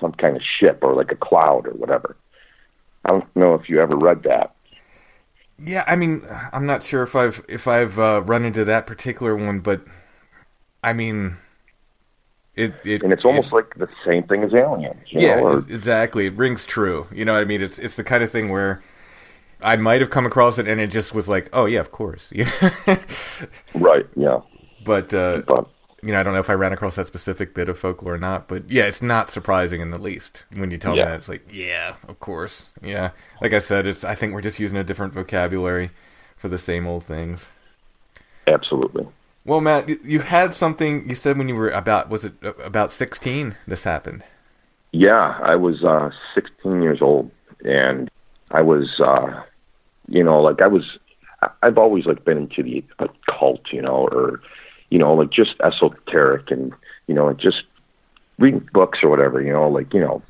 some 0.00 0.12
kind 0.12 0.36
of 0.36 0.42
ship 0.42 0.78
or 0.82 0.94
like 0.94 1.10
a 1.12 1.16
cloud 1.16 1.66
or 1.66 1.72
whatever. 1.72 2.16
I 3.04 3.10
don't 3.10 3.36
know 3.36 3.54
if 3.54 3.68
you 3.68 3.80
ever 3.80 3.96
read 3.96 4.22
that. 4.24 4.54
Yeah, 5.58 5.84
I 5.86 5.96
mean, 5.96 6.26
I'm 6.52 6.66
not 6.66 6.82
sure 6.82 7.02
if 7.02 7.14
I've 7.14 7.44
if 7.48 7.68
I've 7.68 7.98
uh, 7.98 8.22
run 8.24 8.44
into 8.44 8.64
that 8.64 8.86
particular 8.86 9.36
one, 9.36 9.60
but 9.60 9.84
I 10.84 10.92
mean, 10.92 11.38
it 12.54 12.74
it 12.84 13.02
And 13.02 13.12
it's 13.12 13.24
almost 13.24 13.52
like 13.52 13.74
the 13.76 13.88
same 14.06 14.24
thing 14.24 14.42
as 14.44 14.54
aliens. 14.54 15.04
You 15.12 15.20
yeah, 15.20 15.36
know, 15.40 15.42
or, 15.42 15.58
exactly. 15.58 16.26
It 16.26 16.34
rings 16.34 16.64
true. 16.66 17.06
You 17.12 17.24
know 17.24 17.34
what 17.34 17.42
I 17.42 17.44
mean? 17.44 17.62
It's 17.62 17.78
it's 17.78 17.96
the 17.96 18.04
kind 18.04 18.22
of 18.24 18.30
thing 18.30 18.48
where 18.48 18.82
I 19.62 19.76
might 19.76 20.00
have 20.00 20.10
come 20.10 20.26
across 20.26 20.58
it 20.58 20.68
and 20.68 20.80
it 20.80 20.88
just 20.88 21.14
was 21.14 21.28
like, 21.28 21.50
oh 21.52 21.66
yeah, 21.66 21.80
of 21.80 21.90
course. 21.92 22.32
Right, 23.74 24.06
yeah. 24.16 24.40
but 24.84 25.12
uh, 25.14 25.42
But 25.46 25.66
you 26.02 26.12
know, 26.12 26.20
I 26.20 26.22
don't 26.22 26.34
know 26.34 26.40
if 26.40 26.50
I 26.50 26.54
ran 26.54 26.72
across 26.72 26.96
that 26.96 27.06
specific 27.06 27.54
bit 27.54 27.68
of 27.68 27.78
folklore 27.78 28.14
or 28.14 28.18
not, 28.18 28.48
but 28.48 28.70
yeah, 28.70 28.84
it's 28.86 29.02
not 29.02 29.30
surprising 29.30 29.80
in 29.80 29.90
the 29.90 29.98
least 29.98 30.44
when 30.54 30.70
you 30.70 30.78
tell 30.78 30.96
Yeah. 30.96 31.04
me 31.04 31.10
that. 31.10 31.16
It's 31.16 31.28
like, 31.28 31.46
yeah, 31.50 31.96
of 32.08 32.20
course, 32.20 32.66
yeah. 32.82 33.10
Like 33.40 33.52
I 33.54 33.60
said, 33.60 33.86
it's 33.86 34.04
I 34.04 34.14
think 34.14 34.34
we're 34.34 34.42
just 34.42 34.58
using 34.60 34.76
a 34.78 34.84
different 34.84 35.14
vocabulary 35.14 35.90
for 36.36 36.48
the 36.48 36.58
same 36.58 36.86
old 36.86 37.04
things. 37.04 37.46
absolutely. 38.46 39.06
Well, 39.44 39.60
Matt, 39.60 39.88
you- 39.88 40.20
had 40.20 40.54
something 40.54 41.08
you 41.08 41.14
said 41.14 41.36
when 41.38 41.48
you 41.48 41.54
were 41.54 41.70
about 41.70 42.08
was 42.08 42.24
it 42.24 42.34
uh, 42.42 42.54
about 42.64 42.92
sixteen? 42.92 43.56
This 43.66 43.84
happened. 43.84 44.24
Yeah, 44.92 45.38
I 45.42 45.56
was 45.56 45.82
uh 45.82 46.10
16 46.34 46.80
years 46.80 47.02
old 47.02 47.30
and 47.64 48.10
I 48.52 48.62
was 48.62 49.00
uh 49.00 49.42
you 50.08 50.22
know, 50.22 50.40
like 50.40 50.62
I 50.62 50.66
was 50.66 50.98
I've 51.62 51.78
always 51.78 52.06
like 52.06 52.24
been 52.24 52.38
into 52.38 52.62
the 52.62 52.84
occult, 52.98 53.60
you 53.72 53.82
know, 53.82 54.08
or 54.12 54.40
you 54.90 54.98
know, 54.98 55.14
like 55.14 55.30
just 55.30 55.54
esoteric 55.62 56.50
and 56.50 56.72
you 57.06 57.14
know, 57.14 57.32
just 57.34 57.62
reading 58.38 58.66
books 58.72 58.98
or 59.02 59.08
whatever, 59.08 59.42
you 59.42 59.52
know, 59.52 59.68
like, 59.68 59.92
you 59.92 60.00
know, 60.00 60.22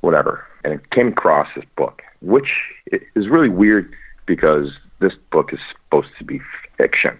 whatever. 0.00 0.44
And 0.64 0.74
it 0.74 0.90
came 0.90 1.08
across 1.08 1.48
this 1.56 1.64
book, 1.76 2.02
which 2.20 2.48
is 2.92 3.28
really 3.28 3.48
weird 3.48 3.92
because 4.26 4.68
this 5.00 5.12
book 5.32 5.52
is 5.52 5.58
supposed 5.72 6.10
to 6.18 6.24
be 6.24 6.40
fiction, 6.76 7.18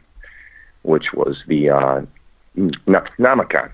which 0.83 1.13
was 1.15 1.43
the 1.47 1.71
uh 1.71 2.03
Necronomicon. 2.57 3.71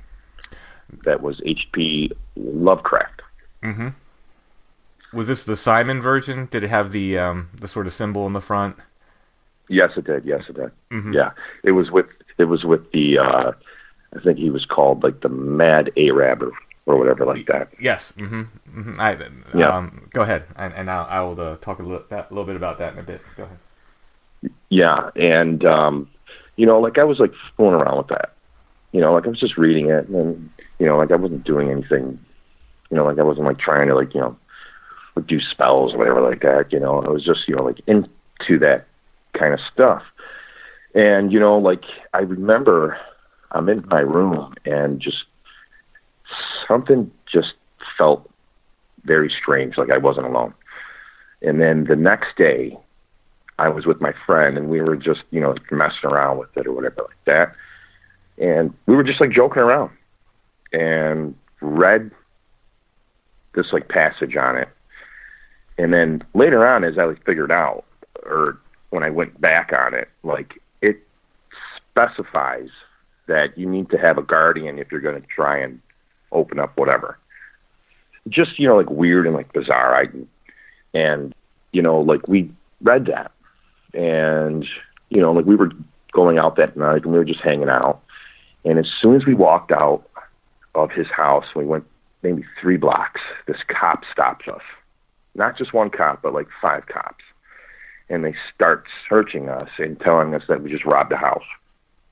That 1.04 1.20
was 1.20 1.40
H.P. 1.44 2.12
Lovecraft. 2.36 3.22
Was 5.12 5.26
this 5.28 5.44
the 5.44 5.56
Simon 5.56 6.00
version? 6.00 6.46
Did 6.50 6.64
it 6.64 6.70
have 6.70 6.92
the 6.92 7.18
um 7.18 7.50
the 7.58 7.68
sort 7.68 7.86
of 7.86 7.92
symbol 7.92 8.26
in 8.26 8.32
the 8.32 8.40
front? 8.40 8.76
Yes, 9.68 9.90
it 9.96 10.04
did. 10.04 10.24
Yes, 10.24 10.42
it 10.48 10.56
did. 10.56 10.70
Yeah, 11.14 11.30
it 11.64 11.72
was 11.72 11.90
with 11.90 12.06
it 12.38 12.44
was 12.44 12.64
with 12.64 12.90
the 12.92 13.18
uh, 13.18 13.52
I 14.14 14.20
think 14.22 14.38
he 14.38 14.50
was 14.50 14.64
called 14.64 15.02
like 15.02 15.20
the 15.20 15.28
Mad 15.28 15.90
Arab 15.96 16.42
or, 16.42 16.52
or 16.86 16.98
whatever 16.98 17.24
like 17.24 17.46
that. 17.46 17.68
Yes. 17.80 18.12
Mm-hmm. 18.16 18.80
mm-hmm. 18.80 19.00
I, 19.00 19.18
Yeah. 19.54 19.76
Um, 19.76 20.08
go 20.12 20.22
ahead, 20.22 20.44
and, 20.56 20.72
and 20.74 20.90
I'll, 20.90 21.06
I 21.06 21.20
will 21.20 21.40
uh, 21.40 21.56
talk 21.56 21.78
a 21.78 21.82
little, 21.82 22.04
that, 22.10 22.30
little 22.30 22.44
bit 22.44 22.56
about 22.56 22.78
that 22.78 22.92
in 22.94 22.98
a 22.98 23.02
bit. 23.02 23.20
Go 23.36 23.44
ahead. 23.44 23.58
Yeah, 24.68 25.10
and 25.16 25.64
um, 25.64 26.10
you 26.56 26.66
know, 26.66 26.80
like 26.80 26.98
I 26.98 27.04
was 27.04 27.18
like 27.18 27.32
fooling 27.56 27.74
around 27.74 27.98
with 27.98 28.08
that. 28.08 28.32
You 28.92 29.00
know, 29.00 29.12
like 29.12 29.26
I 29.26 29.28
was 29.28 29.40
just 29.40 29.58
reading 29.58 29.90
it, 29.90 30.08
and 30.08 30.50
you 30.78 30.86
know, 30.86 30.96
like 30.96 31.10
I 31.10 31.16
wasn't 31.16 31.44
doing 31.44 31.70
anything. 31.70 32.18
You 32.90 32.96
know, 32.96 33.04
like 33.04 33.18
I 33.18 33.22
wasn't 33.22 33.46
like 33.46 33.58
trying 33.58 33.88
to 33.88 33.94
like 33.94 34.14
you 34.14 34.20
know, 34.20 34.36
like 35.14 35.26
do 35.26 35.40
spells 35.40 35.94
or 35.94 35.98
whatever 35.98 36.20
like 36.20 36.42
that. 36.42 36.72
You 36.72 36.80
know, 36.80 37.02
I 37.02 37.08
was 37.08 37.24
just 37.24 37.48
you 37.48 37.56
know 37.56 37.62
like 37.62 37.80
into 37.86 38.58
that 38.60 38.86
kind 39.38 39.52
of 39.52 39.60
stuff. 39.72 40.02
And 40.94 41.32
you 41.32 41.38
know, 41.38 41.58
like 41.58 41.84
I 42.14 42.20
remember, 42.20 42.98
I'm 43.52 43.68
in 43.68 43.84
my 43.88 44.00
room 44.00 44.54
and 44.64 45.00
just 45.00 45.24
something 46.66 47.10
just 47.30 47.52
felt 47.98 48.30
very 49.04 49.30
strange, 49.30 49.76
like 49.76 49.90
I 49.90 49.98
wasn't 49.98 50.26
alone. 50.26 50.54
And 51.42 51.60
then 51.60 51.84
the 51.84 51.96
next 51.96 52.36
day, 52.36 52.76
I 53.58 53.68
was 53.68 53.86
with 53.86 54.00
my 54.00 54.12
friend 54.26 54.58
and 54.58 54.68
we 54.68 54.80
were 54.80 54.96
just, 54.96 55.22
you 55.30 55.40
know, 55.40 55.54
messing 55.70 56.10
around 56.10 56.38
with 56.38 56.54
it 56.56 56.66
or 56.66 56.72
whatever 56.72 57.02
like 57.02 57.24
that. 57.24 57.54
And 58.38 58.74
we 58.86 58.94
were 58.94 59.04
just 59.04 59.20
like 59.20 59.30
joking 59.30 59.62
around 59.62 59.90
and 60.72 61.34
read 61.60 62.10
this 63.54 63.72
like 63.72 63.88
passage 63.88 64.36
on 64.36 64.56
it. 64.56 64.68
And 65.78 65.92
then 65.92 66.22
later 66.34 66.66
on, 66.66 66.84
as 66.84 66.98
I 66.98 67.04
like 67.04 67.24
figured 67.24 67.50
out, 67.50 67.84
or 68.24 68.58
when 68.90 69.02
I 69.02 69.10
went 69.10 69.40
back 69.40 69.72
on 69.72 69.94
it, 69.94 70.08
like 70.22 70.60
it 70.82 70.98
specifies 71.76 72.68
that 73.26 73.56
you 73.56 73.66
need 73.68 73.90
to 73.90 73.98
have 73.98 74.18
a 74.18 74.22
guardian 74.22 74.78
if 74.78 74.92
you're 74.92 75.00
going 75.00 75.20
to 75.20 75.26
try 75.28 75.58
and 75.58 75.80
open 76.30 76.58
up 76.58 76.76
whatever. 76.76 77.18
Just, 78.28 78.58
you 78.58 78.68
know, 78.68 78.76
like 78.76 78.90
weird 78.90 79.26
and 79.26 79.34
like 79.34 79.52
bizarre. 79.52 79.94
I, 79.94 80.06
and, 80.92 81.34
you 81.72 81.80
know, 81.80 82.00
like 82.00 82.28
we 82.28 82.50
read 82.82 83.06
that 83.06 83.32
and 83.96 84.64
you 85.10 85.20
know, 85.20 85.32
like 85.32 85.46
we 85.46 85.56
were 85.56 85.70
going 86.12 86.38
out 86.38 86.56
that 86.56 86.76
night 86.76 87.02
and 87.02 87.12
we 87.12 87.18
were 87.18 87.24
just 87.24 87.40
hanging 87.40 87.68
out. 87.68 88.02
And 88.64 88.78
as 88.78 88.86
soon 89.00 89.16
as 89.16 89.26
we 89.26 89.34
walked 89.34 89.72
out 89.72 90.04
of 90.74 90.90
his 90.90 91.06
house, 91.08 91.46
we 91.54 91.64
went 91.64 91.84
maybe 92.22 92.44
three 92.60 92.76
blocks. 92.76 93.20
This 93.46 93.58
cop 93.68 94.02
stops 94.12 94.46
us, 94.48 94.62
not 95.34 95.56
just 95.56 95.72
one 95.72 95.90
cop, 95.90 96.22
but 96.22 96.34
like 96.34 96.48
five 96.60 96.86
cops, 96.86 97.24
and 98.08 98.24
they 98.24 98.34
start 98.54 98.84
searching 99.08 99.48
us 99.48 99.68
and 99.78 99.98
telling 100.00 100.34
us 100.34 100.42
that 100.48 100.62
we 100.62 100.70
just 100.70 100.84
robbed 100.84 101.12
a 101.12 101.16
house, 101.16 101.44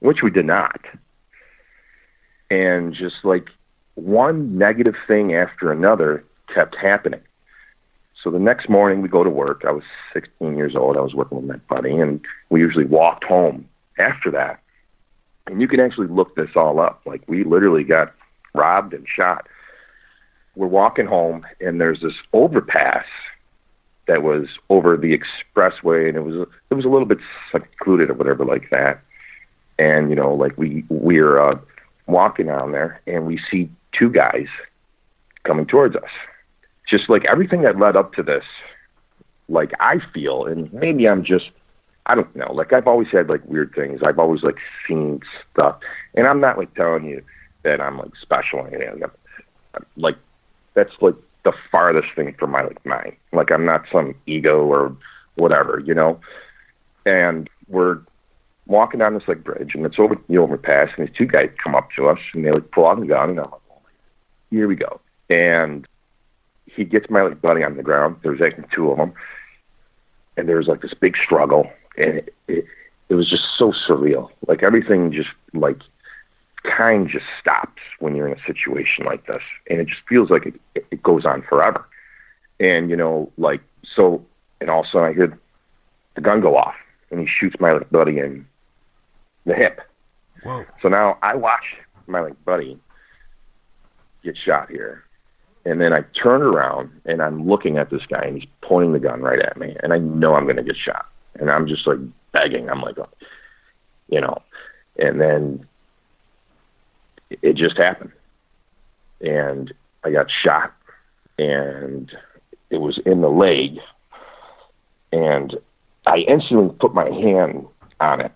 which 0.01 0.19
we 0.23 0.31
did 0.31 0.47
not. 0.47 0.81
And 2.51 2.95
just 2.95 3.17
like 3.25 3.49
one 3.95 4.57
negative 4.57 4.95
thing 5.07 5.35
after 5.35 5.73
another 5.73 6.25
kept 6.55 6.77
happening. 6.77 7.23
So 8.25 8.31
the 8.31 8.39
next 8.39 8.71
morning 8.71 9.03
we 9.03 9.09
go 9.09 9.23
to 9.23 9.29
work. 9.29 9.65
I 9.69 9.71
was 9.73 9.85
16 10.15 10.57
years 10.57 10.75
old. 10.75 10.97
I 10.97 11.01
was 11.01 11.15
working 11.15 11.37
with 11.37 11.47
my 11.47 11.59
buddy, 11.69 11.95
and 11.95 12.25
we 12.49 12.61
usually 12.61 12.87
walked 12.87 13.23
home 13.23 13.69
after 13.99 14.31
that. 14.31 14.61
And 15.47 15.61
you 15.61 15.69
can 15.69 15.79
actually 15.79 16.07
look 16.07 16.35
this 16.35 16.49
all 16.57 16.81
up. 16.81 17.03
Like 17.05 17.23
we 17.29 17.45
literally 17.45 17.85
got 17.85 18.15
robbed 18.55 18.95
and 18.95 19.07
shot. 19.07 19.47
We're 20.57 20.69
walking 20.69 21.05
home, 21.05 21.45
and 21.61 21.79
there's 21.79 22.01
this 22.01 22.15
overpass 22.33 23.05
that 24.07 24.23
was 24.23 24.47
over 24.71 24.97
the 24.97 25.17
expressway, 25.17 26.09
and 26.09 26.17
it 26.17 26.23
was 26.23 26.49
it 26.71 26.75
was 26.75 26.87
a 26.87 26.89
little 26.89 27.07
bit 27.07 27.19
secluded 27.53 28.09
or 28.09 28.15
whatever 28.15 28.47
like 28.47 28.71
that. 28.71 29.03
And 29.79 30.09
you 30.09 30.17
know, 30.17 30.33
like 30.33 30.57
we 30.57 30.87
we're 30.89 31.39
uh, 31.39 31.59
walking 32.07 32.47
down 32.47 32.73
there, 32.73 33.03
and 33.07 33.27
we 33.27 33.39
see 33.51 33.69
two 33.93 34.09
guys 34.09 34.47
coming 35.45 35.67
towards 35.67 35.95
us. 35.95 36.11
Just 36.89 37.09
like 37.09 37.25
everything 37.25 37.63
that 37.63 37.79
led 37.79 37.97
up 37.97 38.13
to 38.15 38.23
this, 38.23 38.45
like 39.49 39.73
I 39.81 39.97
feel, 40.13 40.45
and 40.45 40.73
maybe 40.73 41.09
I'm 41.09 41.25
just, 41.25 41.47
I 42.07 42.15
don't 42.15 42.35
know. 42.37 42.53
Like 42.53 42.73
I've 42.73 42.87
always 42.87 43.09
had 43.11 43.29
like 43.29 43.45
weird 43.47 43.73
things. 43.75 44.01
I've 44.05 44.19
always 44.19 44.43
like 44.43 44.57
seen 44.87 45.21
stuff, 45.53 45.79
and 46.15 46.27
I'm 46.27 46.41
not 46.41 46.59
like 46.59 46.75
telling 46.75 47.05
you 47.05 47.23
that 47.63 47.81
I'm 47.81 47.99
like 47.99 48.13
special 48.21 48.61
or 48.61 48.69
anything. 48.69 49.03
I'm, 49.03 49.11
I'm, 49.75 49.87
like 49.97 50.17
that's 50.75 50.93
like 51.01 51.15
the 51.45 51.53
farthest 51.71 52.09
thing 52.15 52.35
from 52.39 52.51
my 52.51 52.65
like 52.65 52.85
mind. 52.85 53.17
Like 53.33 53.51
I'm 53.51 53.65
not 53.65 53.85
some 53.91 54.15
ego 54.27 54.65
or 54.65 54.97
whatever, 55.37 55.83
you 55.85 55.95
know. 55.95 56.21
And 57.07 57.49
we're 57.69 58.01
walking 58.67 59.01
down 59.01 59.15
this 59.15 59.29
like 59.29 59.45
bridge, 59.45 59.73
and 59.75 59.85
it's 59.85 59.99
over 59.99 60.17
the 60.29 60.39
overpass, 60.39 60.89
and 60.97 61.07
these 61.07 61.17
two 61.17 61.27
guys 61.27 61.51
come 61.63 61.75
up 61.75 61.89
to 61.97 62.09
us, 62.09 62.19
and 62.33 62.45
they 62.45 62.51
like 62.51 62.71
pull 62.71 62.87
out 62.87 63.01
the 63.01 63.07
gun, 63.07 63.31
and 63.31 63.41
I'm 63.41 63.51
like, 63.51 63.61
oh, 63.71 63.83
here 64.51 64.69
we 64.69 64.77
go. 64.77 65.01
And 65.29 65.87
he 66.75 66.85
gets 66.85 67.11
my 67.11 67.23
like 67.23 67.41
buddy 67.41 67.63
on 67.63 67.77
the 67.77 67.83
ground. 67.83 68.17
There's 68.23 68.41
actually 68.41 68.67
two 68.75 68.91
of 68.91 68.99
them, 68.99 69.13
and 70.37 70.49
there's 70.49 70.67
like 70.67 70.83
this 70.83 70.95
big 70.95 71.17
struggle, 71.25 71.71
and 71.97 72.19
it, 72.19 72.35
it, 72.49 72.65
it 73.09 73.15
was 73.15 73.29
just 73.29 73.45
so 73.59 73.73
surreal. 73.73 74.31
Like 74.47 74.63
everything 74.63 75.13
just 75.13 75.31
like 75.53 75.79
time 76.77 77.09
just 77.09 77.27
stops 77.41 77.83
when 77.99 78.17
you're 78.17 78.29
in 78.29 78.39
a 78.39 78.43
situation 78.47 79.05
like 79.05 79.27
this, 79.27 79.43
and 79.69 79.81
it 79.81 79.89
just 79.89 80.03
feels 80.09 80.31
like 80.31 80.47
it, 80.47 80.87
it 80.91 81.03
goes 81.03 81.25
on 81.25 81.43
forever. 81.43 81.87
And 82.61 82.91
you 82.91 82.97
know, 82.97 83.31
like 83.37 83.61
so, 83.95 84.25
and 84.61 84.71
all 84.71 84.81
of 84.81 84.87
a 84.87 84.89
sudden 84.91 85.09
I 85.09 85.13
hear 85.13 85.39
the 86.15 86.21
gun 86.21 86.41
go 86.41 86.57
off, 86.57 86.75
and 87.11 87.21
he 87.21 87.27
shoots 87.27 87.57
my 87.61 87.73
like, 87.73 87.91
buddy 87.91 88.19
in 88.19 88.47
the 89.47 89.55
hip. 89.55 89.81
Whoa. 90.43 90.65
So 90.83 90.89
now 90.89 91.19
I 91.23 91.35
watch 91.35 91.65
my 92.07 92.21
like 92.21 92.45
buddy 92.45 92.79
get 94.23 94.37
shot 94.37 94.71
here. 94.71 95.05
And 95.65 95.81
then 95.81 95.93
I 95.93 96.03
turn 96.23 96.43
around 96.43 96.91
and 97.07 97.23
I'm 97.23 97.49
looking 97.49 97.79
at 97.79 97.91
this 97.91 98.03
guy 98.09 98.23
and 98.23 98.41
he's 98.41 98.49
pointing 98.63 98.93
the 98.93 98.99
gun 98.99 99.23
right 99.23 99.41
at 99.41 99.57
me 99.57 99.77
and 99.83 99.93
I 99.93 99.99
know 99.99 100.35
I'm 100.35 100.47
gonna 100.47 100.63
get 100.63 100.77
shot. 100.77 101.07
And 101.41 101.51
I'm 101.51 101.67
just 101.67 101.87
like 101.87 101.99
begging. 102.33 102.69
I'm 102.69 102.83
like 102.83 102.97
you 104.09 104.21
know. 104.21 104.43
And 104.99 105.21
then 105.21 105.67
it 107.31 107.57
just 107.57 107.77
happened. 107.77 108.13
And 109.21 109.73
I 110.05 110.11
got 110.11 110.27
shot 110.31 110.73
and 111.39 112.13
it 112.71 112.81
was 112.81 112.99
in 113.07 113.23
the 113.23 113.29
leg 113.29 113.79
and 115.13 115.57
I 116.07 116.19
instantly 116.19 116.75
put 116.79 116.95
my 116.95 117.09
hand 117.09 117.67
on 118.01 118.21
it 118.21 118.33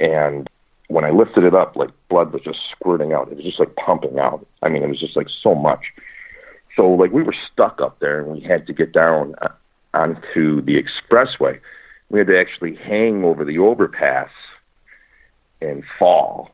and 0.00 0.48
when 0.88 1.04
I 1.04 1.10
lifted 1.10 1.44
it 1.44 1.54
up, 1.54 1.76
like 1.76 1.90
blood 2.08 2.32
was 2.32 2.42
just 2.42 2.58
squirting 2.70 3.12
out. 3.12 3.30
It 3.30 3.36
was 3.36 3.44
just 3.44 3.60
like 3.60 3.74
pumping 3.76 4.18
out. 4.18 4.46
I 4.62 4.68
mean, 4.68 4.82
it 4.82 4.88
was 4.88 4.98
just 4.98 5.16
like 5.16 5.28
so 5.42 5.54
much. 5.54 5.80
So 6.78 6.88
like 6.88 7.10
we 7.10 7.24
were 7.24 7.34
stuck 7.52 7.80
up 7.80 7.98
there, 7.98 8.20
and 8.20 8.28
we 8.30 8.40
had 8.40 8.66
to 8.68 8.72
get 8.72 8.92
down 8.92 9.34
uh, 9.42 9.48
onto 9.94 10.62
the 10.62 10.80
expressway. 10.80 11.58
We 12.08 12.20
had 12.20 12.28
to 12.28 12.38
actually 12.38 12.76
hang 12.76 13.24
over 13.24 13.44
the 13.44 13.58
overpass 13.58 14.30
and 15.60 15.82
fall, 15.98 16.50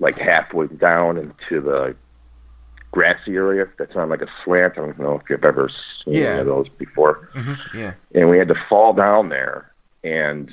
like 0.00 0.18
halfway 0.18 0.66
down 0.66 1.16
into 1.16 1.60
the 1.60 1.94
grassy 2.90 3.36
area 3.36 3.66
that's 3.78 3.94
on 3.94 4.08
like 4.10 4.20
a 4.20 4.26
slant. 4.44 4.72
I 4.76 4.80
don't 4.80 4.98
know 4.98 5.14
if 5.14 5.30
you've 5.30 5.44
ever 5.44 5.70
seen 6.04 6.14
Yeah. 6.14 6.26
any 6.30 6.40
of 6.40 6.46
those 6.46 6.68
before 6.68 7.28
Yeah. 7.72 7.94
and 8.14 8.28
we 8.28 8.36
had 8.36 8.48
to 8.48 8.56
fall 8.68 8.92
down 8.92 9.28
there 9.30 9.70
and 10.04 10.50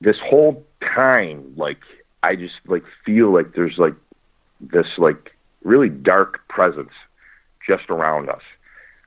this 0.00 0.18
whole 0.20 0.62
time 0.94 1.54
like 1.56 1.78
i 2.22 2.36
just 2.36 2.54
like 2.66 2.84
feel 3.04 3.32
like 3.32 3.54
there's 3.54 3.78
like 3.78 3.94
this 4.60 4.86
like 4.98 5.34
really 5.64 5.88
dark 5.88 6.46
presence 6.48 6.92
just 7.66 7.90
around 7.90 8.28
us 8.28 8.42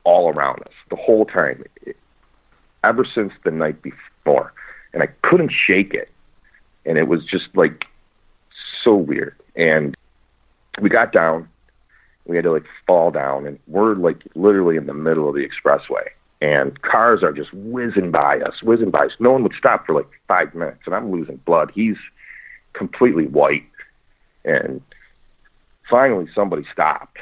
all 0.04 0.34
around 0.34 0.62
us 0.62 0.74
the 0.90 0.96
whole 0.96 1.26
time 1.26 1.64
ever 2.84 3.06
since 3.06 3.34
the 3.44 3.52
night 3.52 3.82
before. 3.82 4.54
And 4.94 5.04
i 5.04 5.08
couldn't 5.22 5.52
shake 5.52 5.94
it. 5.94 6.10
And 6.86 6.98
it 6.98 7.08
was 7.08 7.24
just 7.26 7.48
like 7.54 7.86
so 8.84 8.96
weird. 8.96 9.36
And 9.56 9.96
we 10.82 10.90
got 10.90 11.12
down. 11.12 11.48
We 12.26 12.36
had 12.36 12.46
to 12.46 12.52
like 12.52 12.66
fall 12.88 13.12
down. 13.12 13.46
And 13.46 13.60
we're 13.68 13.96
like 13.96 14.24
literally 14.36 14.78
in 14.78 14.88
the 14.88 14.94
middle 14.94 15.28
of 15.28 15.36
the 15.36 15.48
expressway. 15.48 16.08
And 16.42 16.82
cars 16.82 17.22
are 17.22 17.34
just 17.34 17.54
whizzing 17.54 18.12
by 18.12 18.40
us, 18.40 18.64
whizzing 18.64 18.92
by 18.92 19.06
us. 19.06 19.12
No 19.20 19.32
one 19.32 19.44
would 19.44 19.56
stop 19.58 19.86
for 19.86 19.94
like 19.94 20.08
five 20.28 20.56
minutes, 20.56 20.80
and 20.86 20.96
I'm 20.96 21.12
losing 21.12 21.36
blood. 21.38 21.70
He's 21.76 21.98
completely 22.72 23.28
white, 23.28 23.66
and 24.46 24.82
finally 25.90 26.30
somebody 26.34 26.64
stopped, 26.72 27.18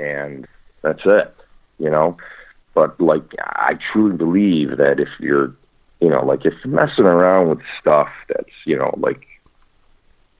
and 0.00 0.46
that's 0.82 1.02
it, 1.04 1.34
you 1.78 1.90
know. 1.90 2.16
But 2.74 3.00
like, 3.00 3.34
I 3.40 3.78
truly 3.92 4.16
believe 4.16 4.76
that 4.78 5.00
if 5.00 5.08
you're, 5.18 5.54
you 6.00 6.08
know, 6.08 6.24
like 6.24 6.44
if 6.44 6.54
you're 6.64 6.74
messing 6.74 7.04
around 7.04 7.48
with 7.48 7.58
stuff 7.80 8.08
that's, 8.28 8.50
you 8.64 8.76
know, 8.76 8.94
like 8.98 9.26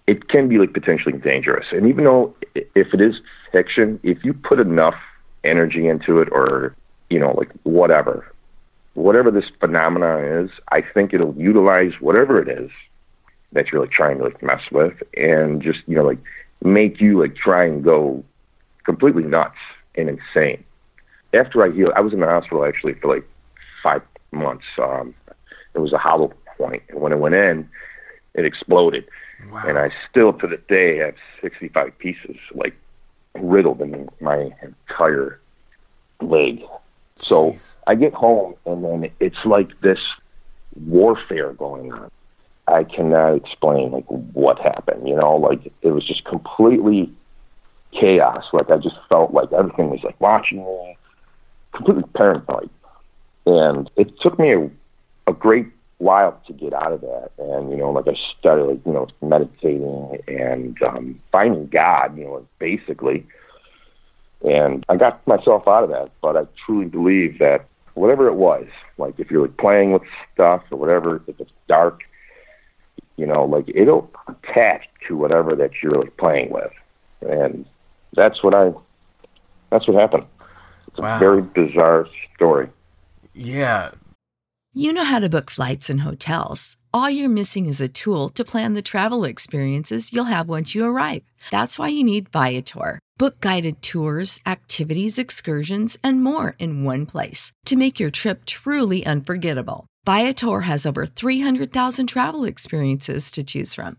it 0.07 0.29
can 0.29 0.49
be 0.49 0.59
like 0.59 0.73
potentially 0.73 1.19
dangerous. 1.19 1.67
And 1.73 1.87
even 1.87 2.05
though 2.05 2.35
if 2.55 2.95
it 2.95 3.01
is 3.01 3.17
fiction, 3.53 4.01
if 4.03 4.25
you 4.25 4.33
put 4.33 4.59
enough 4.61 4.97
energy 5.45 5.89
into 5.89 6.21
it 6.21 6.29
or, 6.33 6.75
you 7.11 7.19
know, 7.19 7.35
like 7.37 7.51
whatever, 7.65 8.33
whatever 8.95 9.31
this 9.31 9.45
phenomena 9.59 10.43
is, 10.43 10.51
I 10.71 10.83
think 10.83 11.13
it'll 11.13 11.35
utilize 11.37 11.93
whatever 12.01 12.41
it 12.41 12.49
is 12.49 12.71
that 13.53 13.69
you're 13.69 13.81
like 13.81 13.91
trying 13.91 14.19
to 14.19 14.25
like 14.25 14.43
mess 14.43 14.63
with 14.71 14.95
and 15.17 15.61
just, 15.61 15.81
you 15.87 15.97
know, 15.97 16.05
like 16.05 16.19
make 16.63 17.01
you 17.01 17.21
like 17.21 17.37
try 17.37 17.65
and 17.65 17.83
go 17.83 18.25
completely 18.85 19.23
nuts 19.23 19.59
and 19.95 20.09
insane. 20.09 20.65
After 21.33 21.65
I 21.65 21.71
healed, 21.71 21.93
I 21.97 22.01
was 22.01 22.13
in 22.13 22.21
the 22.21 22.27
hospital 22.27 22.65
actually 22.65 22.95
for 22.95 23.15
like 23.15 23.29
five 23.83 24.03
months. 24.33 24.65
Um, 24.79 25.15
it 25.75 25.79
was 25.79 25.93
a 25.93 25.99
hollow 25.99 26.33
point, 26.59 26.83
and 26.89 27.01
when 27.01 27.13
it 27.13 27.19
went 27.19 27.35
in, 27.35 27.69
it 28.35 28.45
exploded. 28.45 29.07
And 29.67 29.79
I 29.79 29.91
still 30.11 30.33
to 30.35 30.47
this 30.47 30.61
day 30.69 30.99
have 30.99 31.15
65 31.41 31.99
pieces 31.99 32.37
like 32.55 32.75
riddled 33.35 33.81
in 33.81 34.09
my 34.21 34.51
entire 34.63 35.41
leg. 36.21 36.63
So 37.17 37.57
I 37.87 37.95
get 37.95 38.13
home 38.13 38.55
and 38.67 38.85
then 38.85 39.11
it's 39.21 39.45
like 39.45 39.81
this 39.81 39.99
warfare 40.87 41.53
going 41.53 41.93
on. 41.93 42.11
I 42.67 42.85
cannot 42.85 43.35
explain 43.35 43.91
like 43.91 44.07
what 44.07 44.59
happened, 44.59 45.09
you 45.09 45.17
know, 45.17 45.37
like 45.37 45.73
it 45.83 45.91
was 45.91 46.07
just 46.07 46.25
completely 46.25 47.13
chaos. 47.93 48.45
Like 48.53 48.71
I 48.71 48.77
just 48.77 48.97
felt 49.09 49.33
like 49.33 49.53
everything 49.53 49.91
was 49.91 50.01
like 50.03 50.21
watching 50.21 50.59
me, 50.59 50.97
completely 51.75 52.05
paranoid. 52.15 52.71
And 53.47 53.91
it 53.97 54.19
took 54.21 54.39
me 54.39 54.53
a, 54.53 54.71
a 55.27 55.33
great 55.33 55.67
while 55.99 56.41
to 56.47 56.53
get 56.53 56.73
out 56.73 56.93
of 56.93 57.01
that. 57.03 57.31
And, 57.39 57.71
you 57.71 57.77
know, 57.77 57.91
like 57.91 58.09
I 58.09 58.15
started 58.39 58.65
like, 58.65 58.81
you 58.87 58.93
know, 58.93 59.09
meditating 59.23 60.19
and 60.29 60.83
um 60.83 61.21
finding 61.33 61.67
God, 61.67 62.17
you 62.17 62.25
know, 62.25 62.47
basically. 62.59 63.27
And 64.43 64.85
I 64.89 64.97
got 64.97 65.27
myself 65.27 65.69
out 65.69 65.85
of 65.85 65.91
that, 65.91 66.11
but 66.23 66.37
I 66.37 66.47
truly 66.65 66.87
believe 66.87 67.39
that 67.41 67.67
whatever 67.95 68.27
it 68.29 68.35
was, 68.35 68.67
like 68.97 69.19
if 69.19 69.31
you're 69.31 69.43
like 69.43 69.57
playing 69.59 69.93
with 69.93 70.03
stuff 70.33 70.63
or 70.71 70.79
whatever, 70.79 71.23
if 71.27 71.39
it's 71.39 71.51
dark, 71.69 72.01
you 73.17 73.27
know, 73.27 73.45
like 73.45 73.71
it'll 73.75 74.11
attach 74.29 74.87
to 75.07 75.17
whatever 75.17 75.55
that 75.57 75.71
you're 75.83 76.01
like 76.01 76.17
playing 76.17 76.51
with. 76.51 76.73
And 77.21 77.67
that's 78.15 78.43
what 78.43 78.55
I 78.55 78.73
that's 79.71 79.87
what 79.87 80.01
happened. 80.01 80.25
It's 80.89 80.99
a 80.99 81.19
very 81.19 81.43
bizarre 81.43 82.07
story. 82.35 82.69
Yeah. 83.33 83.93
You 84.73 84.93
know 84.93 85.05
how 85.05 85.19
to 85.19 85.29
book 85.29 85.51
flights 85.51 85.91
and 85.91 86.03
hotels. 86.03 86.77
All 86.93 87.11
you're 87.11 87.29
missing 87.29 87.67
is 87.67 87.81
a 87.81 87.89
tool 87.89 88.29
to 88.31 88.45
plan 88.45 88.75
the 88.75 88.83
travel 88.83 89.25
experiences 89.25 90.13
you'll 90.13 90.25
have 90.25 90.49
once 90.49 90.75
you 90.75 90.85
arrive. 90.85 91.23
That's 91.51 91.79
why 91.79 91.89
you 91.89 92.05
need 92.05 92.29
Viator. 92.29 92.99
Book 93.19 93.41
guided 93.41 93.83
tours, 93.83 94.41
activities, 94.47 95.19
excursions, 95.19 95.99
and 96.03 96.23
more 96.23 96.57
in 96.59 96.85
one 96.85 97.07
place 97.07 97.53
to 97.67 97.77
make 97.77 98.01
your 98.01 98.11
trip 98.11 98.45
truly 98.45 99.05
unforgettable. 99.05 99.87
Viator 100.07 100.61
has 100.61 100.87
over 100.87 101.05
300,000 101.05 102.07
travel 102.07 102.45
experiences 102.45 103.31
to 103.33 103.45
choose 103.45 103.75
from. 103.75 103.99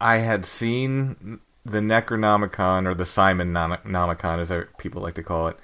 I 0.00 0.16
had 0.18 0.44
seen 0.46 1.40
the 1.64 1.78
Necronomicon 1.78 2.86
or 2.86 2.94
the 2.94 3.04
Simon 3.04 3.52
Nom- 3.52 3.78
Nomicon, 3.84 4.38
as 4.38 4.52
people 4.78 5.02
like 5.02 5.14
to 5.14 5.22
call 5.22 5.48
it, 5.48 5.58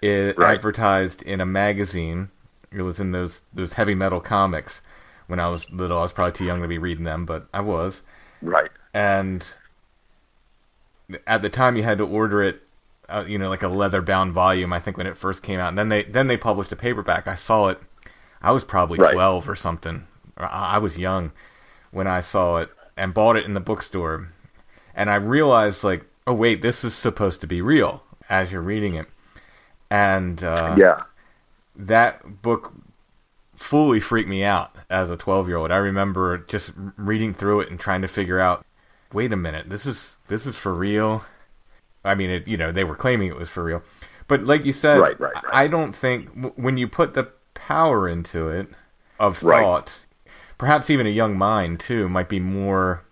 it 0.00 0.36
Right. 0.36 0.54
advertised 0.56 1.22
in 1.22 1.40
a 1.40 1.46
magazine. 1.46 2.30
It 2.70 2.82
was 2.82 2.98
in 3.00 3.12
those 3.12 3.42
those 3.52 3.74
heavy 3.74 3.94
metal 3.94 4.20
comics. 4.20 4.80
When 5.26 5.38
I 5.38 5.48
was 5.48 5.70
little, 5.70 5.98
I 5.98 6.02
was 6.02 6.12
probably 6.12 6.32
too 6.32 6.44
young 6.44 6.60
to 6.62 6.68
be 6.68 6.78
reading 6.78 7.04
them, 7.04 7.24
but 7.24 7.46
I 7.54 7.60
was. 7.60 8.02
Right. 8.42 8.70
And 8.92 9.46
at 11.26 11.42
the 11.42 11.48
time, 11.48 11.76
you 11.76 11.82
had 11.82 11.98
to 11.98 12.06
order 12.06 12.42
it, 12.42 12.62
uh, 13.08 13.24
you 13.26 13.38
know, 13.38 13.48
like 13.48 13.62
a 13.62 13.68
leather 13.68 14.02
bound 14.02 14.32
volume. 14.32 14.72
I 14.72 14.80
think 14.80 14.96
when 14.96 15.06
it 15.06 15.16
first 15.16 15.42
came 15.42 15.60
out, 15.60 15.68
and 15.68 15.78
then 15.78 15.88
they 15.88 16.02
then 16.02 16.26
they 16.26 16.36
published 16.36 16.72
a 16.72 16.76
paperback. 16.76 17.26
I 17.28 17.34
saw 17.34 17.68
it. 17.68 17.80
I 18.42 18.50
was 18.50 18.64
probably 18.64 18.98
Right. 18.98 19.12
twelve 19.14 19.48
or 19.48 19.54
something. 19.56 20.06
I 20.36 20.78
was 20.78 20.98
young 20.98 21.30
when 21.90 22.06
I 22.06 22.20
saw 22.20 22.56
it 22.58 22.70
and 22.96 23.14
bought 23.14 23.36
it 23.36 23.44
in 23.44 23.54
the 23.54 23.60
bookstore. 23.60 24.32
And 24.94 25.10
I 25.10 25.16
realized, 25.16 25.84
like, 25.84 26.04
oh 26.26 26.34
wait, 26.34 26.62
this 26.62 26.84
is 26.84 26.94
supposed 26.94 27.40
to 27.40 27.46
be 27.46 27.60
real 27.60 28.02
as 28.28 28.52
you're 28.52 28.62
reading 28.62 28.94
it. 28.94 29.06
And 29.90 30.42
uh, 30.42 30.74
yeah. 30.78 31.02
that 31.76 32.42
book 32.42 32.72
fully 33.54 34.00
freaked 34.00 34.28
me 34.28 34.42
out 34.42 34.74
as 34.90 35.10
a 35.10 35.16
12 35.16 35.48
year 35.48 35.56
old. 35.56 35.70
I 35.70 35.76
remember 35.76 36.38
just 36.38 36.72
reading 36.96 37.34
through 37.34 37.60
it 37.60 37.70
and 37.70 37.78
trying 37.78 38.02
to 38.02 38.08
figure 38.08 38.40
out, 38.40 38.64
wait 39.12 39.32
a 39.32 39.36
minute, 39.36 39.68
this 39.68 39.86
is 39.86 40.16
this 40.28 40.46
is 40.46 40.56
for 40.56 40.74
real. 40.74 41.24
I 42.04 42.14
mean, 42.14 42.30
it, 42.30 42.48
you 42.48 42.56
know, 42.56 42.72
they 42.72 42.84
were 42.84 42.96
claiming 42.96 43.28
it 43.28 43.36
was 43.36 43.48
for 43.48 43.62
real, 43.62 43.82
but 44.26 44.44
like 44.44 44.64
you 44.64 44.72
said, 44.72 44.98
Right, 44.98 45.18
right, 45.20 45.34
right. 45.34 45.44
I 45.52 45.68
don't 45.68 45.92
think 45.92 46.54
when 46.56 46.76
you 46.76 46.88
put 46.88 47.14
the 47.14 47.30
power 47.54 48.08
into 48.08 48.48
it 48.48 48.68
of 49.20 49.38
thought, 49.38 49.98
perhaps 50.62 50.90
even 50.90 51.08
a 51.08 51.10
young 51.10 51.36
mind 51.36 51.80
too 51.80 52.08
might 52.08 52.28
be 52.28 52.38
more 52.38 53.02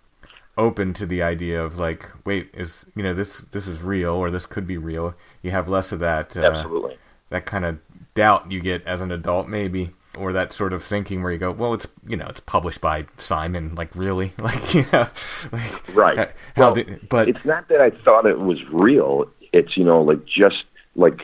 open 0.57 0.93
to 0.93 1.05
the 1.05 1.21
idea 1.21 1.61
of 1.61 1.77
like, 1.77 2.09
wait, 2.23 2.49
is 2.53 2.85
you 2.95 3.03
know 3.03 3.13
this 3.13 3.39
this 3.51 3.67
is 3.67 3.81
real 3.81 4.13
or 4.13 4.31
this 4.31 4.45
could 4.45 4.65
be 4.65 4.77
real. 4.77 5.13
You 5.41 5.51
have 5.51 5.67
less 5.67 5.91
of 5.91 5.99
that. 5.99 6.37
Uh, 6.37 6.43
Absolutely. 6.45 6.97
that 7.29 7.45
kind 7.45 7.65
of 7.65 7.79
doubt 8.13 8.49
you 8.49 8.61
get 8.61 8.87
as 8.87 9.01
an 9.01 9.11
adult 9.11 9.49
maybe 9.49 9.91
or 10.17 10.31
that 10.31 10.53
sort 10.53 10.71
of 10.71 10.81
thinking 10.81 11.21
where 11.23 11.31
you 11.33 11.37
go 11.37 11.51
well 11.51 11.73
it's 11.73 11.87
you 12.07 12.15
know 12.17 12.27
it's 12.27 12.41
published 12.41 12.79
by 12.81 13.05
simon 13.17 13.73
like 13.75 13.93
really 13.95 14.31
like 14.37 14.73
you 14.73 14.85
know 14.93 15.07
like, 15.51 15.95
Right. 15.95 16.19
uh, 16.19 16.27
Well, 16.55 16.73
did, 16.73 17.07
but 17.09 17.27
it's 17.27 17.43
not 17.43 17.67
that 17.67 17.81
I 17.81 17.89
thought 18.03 18.25
it 18.25 18.39
was 18.39 18.59
real. 18.71 19.25
It's 19.51 19.75
you 19.75 19.83
know 19.83 20.01
like 20.01 20.23
just 20.25 20.63
like 20.95 21.19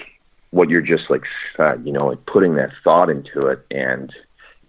what 0.52 0.70
you're 0.70 0.82
just 0.82 1.10
like 1.10 1.24
said, 1.56 1.84
you 1.86 1.94
know, 1.94 2.08
like 2.08 2.26
putting 2.26 2.56
that 2.56 2.72
thought 2.84 3.10
into 3.10 3.48
it, 3.48 3.66
and 3.72 4.12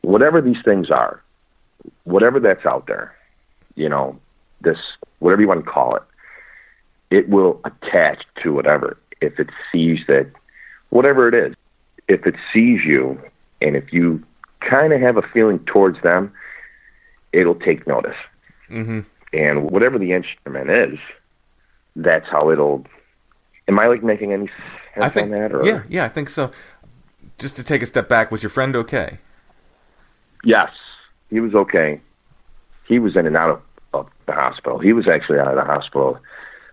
whatever 0.03 0.41
these 0.41 0.63
things 0.65 0.91
are, 0.91 1.23
whatever 2.05 2.41
that's 2.41 2.65
out 2.67 2.87
there, 2.87 3.15
you 3.75 3.89
know, 3.89 4.19
this 4.61 4.79
whatever 5.21 5.43
you 5.43 5.49
want 5.49 5.65
to 5.65 5.71
call 5.71 5.97
it, 5.97 6.03
it 7.11 7.29
will 7.29 7.61
attach 7.65 8.25
to 8.43 8.53
whatever 8.53 8.97
if 9.21 9.39
it 9.39 9.49
sees 9.73 10.01
that 10.09 10.31
whatever 10.91 11.29
it 11.29 11.35
is, 11.35 11.55
if 12.09 12.27
it 12.27 12.35
sees 12.53 12.81
you, 12.85 13.21
and 13.61 13.77
if 13.77 13.93
you 13.93 14.23
kind 14.61 14.93
of 14.93 15.01
have 15.01 15.17
a 15.17 15.23
feeling 15.23 15.59
towards 15.61 16.01
them, 16.03 16.33
it'll 17.33 17.55
take 17.55 17.87
notice 17.87 18.17
Mm-hmm. 18.71 19.01
and 19.33 19.71
whatever 19.71 19.99
the 19.99 20.13
instrument 20.13 20.69
is, 20.69 20.99
that's 21.97 22.27
how 22.29 22.51
it'll. 22.51 22.85
Am 23.67 23.79
I 23.81 23.87
like 23.87 24.03
making 24.03 24.33
any 24.33 24.47
sense 24.47 25.07
i 25.07 25.09
think 25.09 25.25
on 25.25 25.31
that? 25.31 25.55
Or? 25.55 25.65
yeah 25.65 25.83
yeah 25.89 26.05
i 26.05 26.09
think 26.09 26.29
so 26.29 26.51
just 27.39 27.57
to 27.57 27.63
take 27.63 27.83
a 27.83 27.87
step 27.87 28.09
back 28.09 28.31
was 28.31 28.43
your 28.43 28.51
friend 28.51 28.75
okay 28.77 29.19
Yes, 30.45 30.71
he 31.31 31.41
was 31.41 31.55
okay. 31.55 32.01
He 32.87 32.99
was 32.99 33.17
in 33.17 33.27
and 33.27 33.37
out 33.37 33.51
of, 33.51 33.61
of 33.93 34.07
the 34.27 34.33
hospital. 34.33 34.79
He 34.79 34.93
was 34.93 35.07
actually 35.09 35.39
out 35.39 35.49
of 35.49 35.57
the 35.57 35.65
hospital 35.65 36.19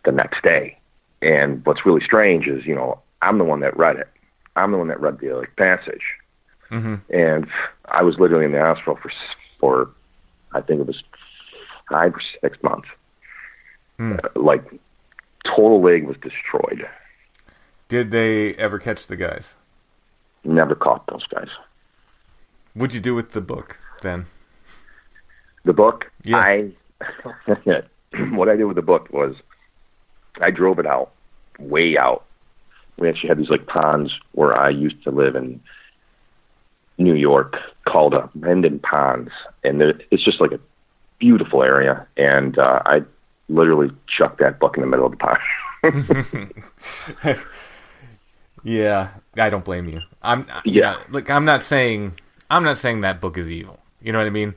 the 0.05 0.11
next 0.11 0.41
day. 0.43 0.77
And 1.21 1.65
what's 1.65 1.85
really 1.85 2.03
strange 2.03 2.47
is, 2.47 2.65
you 2.65 2.75
know, 2.75 2.99
I'm 3.21 3.37
the 3.37 3.43
one 3.43 3.59
that 3.61 3.75
read 3.77 3.95
it. 3.97 4.07
I'm 4.55 4.71
the 4.71 4.77
one 4.77 4.87
that 4.87 4.99
read 5.01 5.19
the 5.19 5.33
like, 5.35 5.55
passage. 5.57 6.03
hmm 6.69 6.95
and 7.09 7.47
I 7.85 8.01
was 8.03 8.17
literally 8.19 8.45
in 8.45 8.51
the 8.51 8.59
hospital 8.61 8.97
for 9.01 9.11
for 9.59 9.89
I 10.53 10.61
think 10.61 10.79
it 10.81 10.87
was 10.87 11.03
five 11.89 12.13
or 12.13 12.21
six 12.41 12.57
months. 12.63 12.87
Hmm. 13.97 14.13
Uh, 14.23 14.29
like 14.39 14.63
total 15.45 15.81
leg 15.81 16.05
was 16.05 16.17
destroyed. 16.17 16.87
did 17.87 18.11
they 18.11 18.53
ever 18.55 18.79
catch 18.79 19.07
the 19.07 19.15
guys 19.15 19.55
Never 20.43 20.75
caught 20.75 21.05
those 21.07 21.25
guys. 21.27 21.47
what'd 22.73 22.93
you 22.93 22.99
do 23.01 23.15
with 23.15 23.31
the 23.31 23.41
book 23.41 23.77
then 24.01 24.25
The 25.65 25.73
book, 25.73 26.05
Yeah. 26.23 26.37
I 26.37 26.71
what 28.31 28.47
I 28.49 28.55
did 28.55 28.63
with 28.65 28.75
the 28.77 28.81
book 28.81 29.09
was 29.11 29.35
I 30.39 30.51
drove 30.51 30.79
it 30.79 30.85
out, 30.85 31.11
way 31.59 31.97
out. 31.97 32.23
We 32.97 33.09
actually 33.09 33.29
had 33.29 33.37
these 33.39 33.49
like 33.49 33.67
ponds 33.67 34.13
where 34.31 34.55
I 34.57 34.69
used 34.69 35.03
to 35.03 35.11
live 35.11 35.35
in 35.35 35.59
New 36.97 37.13
York 37.15 37.57
called 37.85 38.13
uh, 38.13 38.27
Mendon 38.33 38.79
Ponds, 38.79 39.31
and 39.65 39.81
there- 39.81 39.99
it's 40.11 40.23
just 40.23 40.39
like 40.39 40.51
a 40.53 40.59
beautiful 41.19 41.61
area. 41.63 42.07
And 42.15 42.57
uh, 42.57 42.81
I 42.85 43.01
literally 43.49 43.91
chucked 44.07 44.39
that 44.39 44.59
book 44.59 44.77
in 44.77 44.81
the 44.81 44.87
middle 44.87 45.05
of 45.05 45.11
the 45.11 45.17
pond. 45.17 45.39
yeah 48.63 49.09
i 49.37 49.49
don't 49.51 49.63
blame 49.63 49.87
you 49.87 50.01
i'm 50.23 50.47
Yeah. 50.47 50.61
yeah 50.65 50.97
look 51.11 51.29
i'm 51.29 51.45
not 51.45 51.61
saying 51.61 52.13
i'm 52.49 52.63
not 52.63 52.77
saying 52.79 53.01
that 53.01 53.21
book 53.21 53.37
is 53.37 53.51
evil 53.51 53.79
you 54.01 54.11
know 54.11 54.17
what 54.17 54.25
i 54.25 54.31
mean 54.31 54.55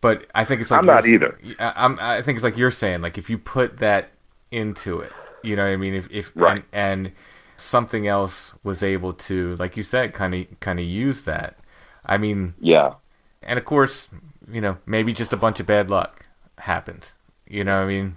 but 0.00 0.26
i 0.34 0.44
think 0.44 0.60
it's 0.60 0.70
like 0.70 0.80
I'm 0.80 0.86
not 0.86 1.06
either. 1.06 1.38
I- 1.58 1.72
I'm, 1.76 1.98
I 2.00 2.22
think 2.22 2.36
it's 2.36 2.44
like 2.44 2.56
you're 2.56 2.70
saying, 2.70 3.00
like 3.02 3.18
if 3.18 3.28
you 3.30 3.38
put 3.38 3.78
that 3.78 4.10
into 4.50 5.00
it, 5.00 5.12
you 5.42 5.56
know 5.56 5.64
what 5.64 5.72
I 5.72 5.76
mean? 5.76 5.94
If, 5.94 6.10
if 6.10 6.32
Right. 6.34 6.64
and, 6.72 7.06
and 7.06 7.12
something 7.56 8.06
else 8.06 8.52
was 8.64 8.82
able 8.82 9.12
to, 9.12 9.54
like 9.56 9.76
you 9.76 9.82
said, 9.82 10.12
kind 10.14 10.34
of 10.34 10.46
kind 10.60 10.78
of 10.80 10.86
use 10.86 11.22
that. 11.24 11.58
I 12.04 12.18
mean, 12.18 12.54
yeah, 12.60 12.94
and 13.42 13.58
of 13.58 13.64
course, 13.64 14.08
you 14.50 14.60
know, 14.60 14.78
maybe 14.86 15.12
just 15.12 15.32
a 15.32 15.36
bunch 15.36 15.60
of 15.60 15.66
bad 15.66 15.90
luck 15.90 16.26
happened. 16.58 17.12
You 17.46 17.64
know 17.64 17.76
what 17.78 17.90
I 17.90 17.94
mean? 17.94 18.16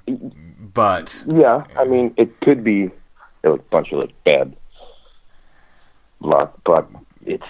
But 0.73 1.23
yeah. 1.27 1.63
I 1.77 1.85
mean, 1.85 2.13
it 2.17 2.39
could 2.41 2.63
be 2.63 2.89
a 3.43 3.57
bunch 3.57 3.91
of 3.91 3.99
like 3.99 4.13
bad 4.23 4.55
luck, 6.21 6.57
but 6.65 6.87
it's 7.25 7.43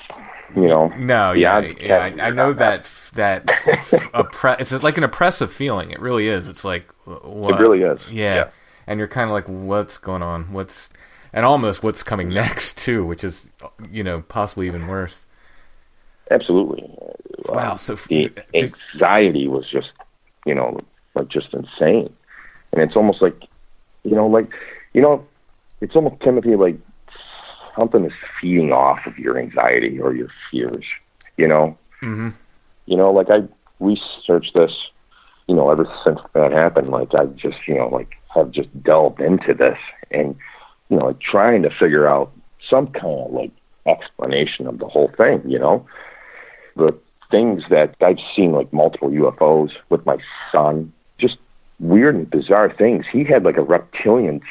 you 0.55 0.67
know. 0.67 0.87
no, 0.97 1.31
yeah, 1.31 1.59
yeah, 1.79 1.97
I, 1.97 2.27
I 2.27 2.29
know 2.29 2.53
that 2.53 2.87
that 3.13 3.45
oppre- 4.13 4.59
it's 4.59 4.71
like 4.83 4.97
an 4.97 5.03
oppressive 5.03 5.51
feeling. 5.51 5.91
It 5.91 5.99
really 5.99 6.27
is. 6.27 6.47
It's 6.47 6.63
like 6.65 6.89
what? 7.05 7.55
It 7.55 7.59
really 7.59 7.81
is. 7.81 7.99
Yeah. 8.09 8.35
Yeah. 8.35 8.49
And 8.87 8.99
you're 8.99 9.07
kind 9.07 9.29
of 9.29 9.33
like, 9.33 9.47
what's 9.47 9.97
going 9.97 10.21
on? 10.21 10.51
What's, 10.51 10.89
and 11.31 11.45
almost 11.45 11.83
what's 11.83 12.03
coming 12.03 12.27
next 12.29 12.77
too, 12.77 13.05
which 13.05 13.23
is, 13.23 13.49
you 13.89 14.03
know, 14.03 14.21
possibly 14.21 14.67
even 14.67 14.87
worse. 14.87 15.25
Absolutely. 16.31 16.83
Wow, 17.45 17.71
Um, 17.73 17.77
so 17.77 17.95
the 17.95 18.29
did- 18.29 18.43
anxiety 18.53 19.47
was 19.47 19.69
just, 19.71 19.91
you 20.45 20.53
know, 20.55 20.79
like 21.15 21.29
just 21.29 21.53
insane, 21.53 22.13
and 22.71 22.81
it's 22.81 22.95
almost 22.95 23.21
like, 23.21 23.35
you 24.03 24.15
know, 24.15 24.27
like, 24.27 24.49
you 24.93 25.01
know, 25.01 25.25
it's 25.81 25.95
almost 25.95 26.21
Timothy 26.21 26.55
like 26.55 26.75
something 27.75 28.05
is 28.05 28.13
feeding 28.39 28.71
off 28.71 29.05
of 29.05 29.17
your 29.17 29.37
anxiety 29.37 29.99
or 29.99 30.13
your 30.13 30.29
fears. 30.49 30.85
You 31.37 31.47
know, 31.47 31.77
hmm 31.99 32.29
you 32.85 32.97
know, 32.97 33.11
like 33.11 33.29
I 33.29 33.43
researched 33.79 34.53
this, 34.53 34.71
you 35.47 35.55
know, 35.55 35.69
ever 35.69 35.87
since 36.03 36.19
that 36.33 36.51
happened. 36.51 36.89
Like 36.89 37.13
I 37.13 37.25
just, 37.25 37.57
you 37.67 37.75
know, 37.75 37.87
like 37.87 38.09
have 38.33 38.51
just 38.51 38.69
delved 38.83 39.21
into 39.21 39.53
this 39.53 39.77
and, 40.11 40.35
you 40.89 40.97
know, 40.97 41.05
like 41.05 41.21
trying 41.21 41.63
to 41.63 41.69
figure 41.69 42.07
out 42.07 42.31
some 42.69 42.87
kind 42.87 43.05
of 43.05 43.31
like 43.31 43.51
explanation 43.85 44.67
of 44.67 44.79
the 44.79 44.87
whole 44.87 45.11
thing. 45.15 45.41
You 45.47 45.59
know, 45.59 45.85
the 46.75 46.97
things 47.31 47.63
that 47.69 47.95
I've 48.01 48.19
seen, 48.35 48.51
like 48.51 48.71
multiple 48.73 49.09
UFOs 49.09 49.71
with 49.89 50.05
my 50.05 50.17
son, 50.51 50.91
just 51.17 51.37
weird 51.79 52.15
and 52.15 52.29
bizarre 52.29 52.73
things. 52.73 53.05
He 53.11 53.23
had 53.23 53.43
like 53.43 53.57
a 53.57 53.63
reptilian 53.63 54.41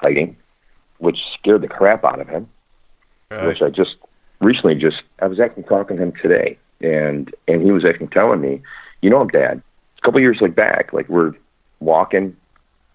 sighting, 0.00 0.36
which 1.02 1.18
scared 1.34 1.62
the 1.62 1.68
crap 1.68 2.04
out 2.04 2.20
of 2.20 2.28
him 2.28 2.48
which 3.46 3.62
I 3.62 3.70
just 3.70 3.96
recently 4.40 4.74
just 4.74 5.02
I 5.20 5.26
was 5.26 5.40
actually 5.40 5.64
talking 5.64 5.96
to 5.96 6.02
him 6.02 6.12
today, 6.20 6.58
and 6.80 7.32
and 7.48 7.62
he 7.62 7.70
was 7.72 7.84
actually 7.84 8.08
telling 8.08 8.40
me, 8.40 8.62
you 9.00 9.10
know, 9.10 9.24
Dad, 9.24 9.62
a 9.98 10.00
couple 10.02 10.20
years 10.20 10.38
like 10.40 10.54
back, 10.54 10.92
like 10.92 11.08
we're 11.08 11.32
walking 11.80 12.36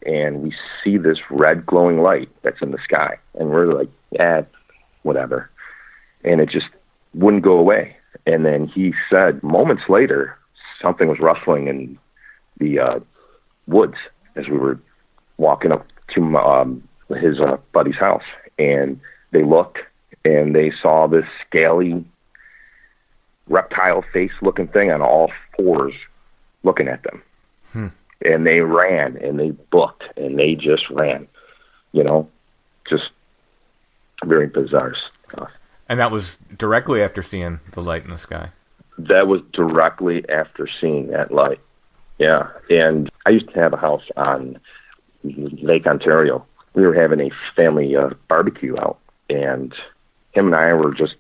and 0.05 0.41
we 0.43 0.53
see 0.83 0.97
this 0.97 1.17
red 1.31 1.65
glowing 1.65 1.99
light 2.01 2.29
that's 2.43 2.61
in 2.61 2.71
the 2.71 2.77
sky, 2.83 3.17
and 3.39 3.49
we're 3.49 3.73
like, 3.73 3.89
yeah, 4.11 4.43
whatever, 5.03 5.49
and 6.23 6.39
it 6.39 6.49
just 6.49 6.67
wouldn't 7.13 7.43
go 7.43 7.57
away. 7.57 7.95
And 8.25 8.45
then 8.45 8.67
he 8.67 8.93
said 9.09 9.41
moments 9.41 9.83
later, 9.89 10.37
something 10.81 11.07
was 11.07 11.19
rustling 11.19 11.67
in 11.67 11.97
the 12.59 12.79
uh, 12.79 12.99
woods 13.67 13.95
as 14.35 14.47
we 14.47 14.57
were 14.57 14.79
walking 15.37 15.71
up 15.71 15.85
to 16.13 16.37
um, 16.37 16.86
his 17.09 17.39
uh, 17.39 17.57
buddy's 17.73 17.95
house, 17.95 18.23
and 18.59 18.99
they 19.31 19.43
looked 19.43 19.79
and 20.25 20.55
they 20.55 20.71
saw 20.81 21.07
this 21.07 21.25
scaly 21.47 22.03
reptile 23.47 24.03
face 24.13 24.31
looking 24.41 24.67
thing 24.67 24.91
on 24.91 25.01
all 25.01 25.31
fours 25.55 25.93
looking 26.63 26.87
at 26.87 27.03
them. 27.03 27.23
Hmm. 27.71 27.87
And 28.25 28.45
they 28.45 28.59
ran 28.61 29.17
and 29.17 29.39
they 29.39 29.51
booked 29.51 30.03
and 30.17 30.37
they 30.37 30.55
just 30.55 30.89
ran. 30.89 31.27
You 31.93 32.03
know, 32.03 32.29
just 32.89 33.09
very 34.25 34.47
bizarre 34.47 34.95
stuff. 35.29 35.49
And 35.87 35.99
that 35.99 36.11
was 36.11 36.37
directly 36.57 37.01
after 37.01 37.21
seeing 37.21 37.59
the 37.71 37.81
light 37.81 38.03
in 38.03 38.09
the 38.09 38.17
sky. 38.17 38.49
That 38.97 39.27
was 39.27 39.41
directly 39.53 40.27
after 40.27 40.67
seeing 40.81 41.07
that 41.07 41.31
light. 41.31 41.61
Yeah. 42.17 42.49
And 42.69 43.09
I 43.25 43.29
used 43.29 43.49
to 43.53 43.59
have 43.59 43.73
a 43.73 43.77
house 43.77 44.03
on 44.17 44.59
Lake 45.23 45.85
Ontario. 45.85 46.45
We 46.77 46.85
were 46.85 46.93
having 46.93 47.19
a 47.19 47.31
family 47.55 47.95
uh, 47.95 48.11
barbecue 48.27 48.77
out, 48.77 48.99
and 49.31 49.73
him 50.33 50.45
and 50.45 50.55
I 50.55 50.73
were 50.73 50.93
just 50.93 51.15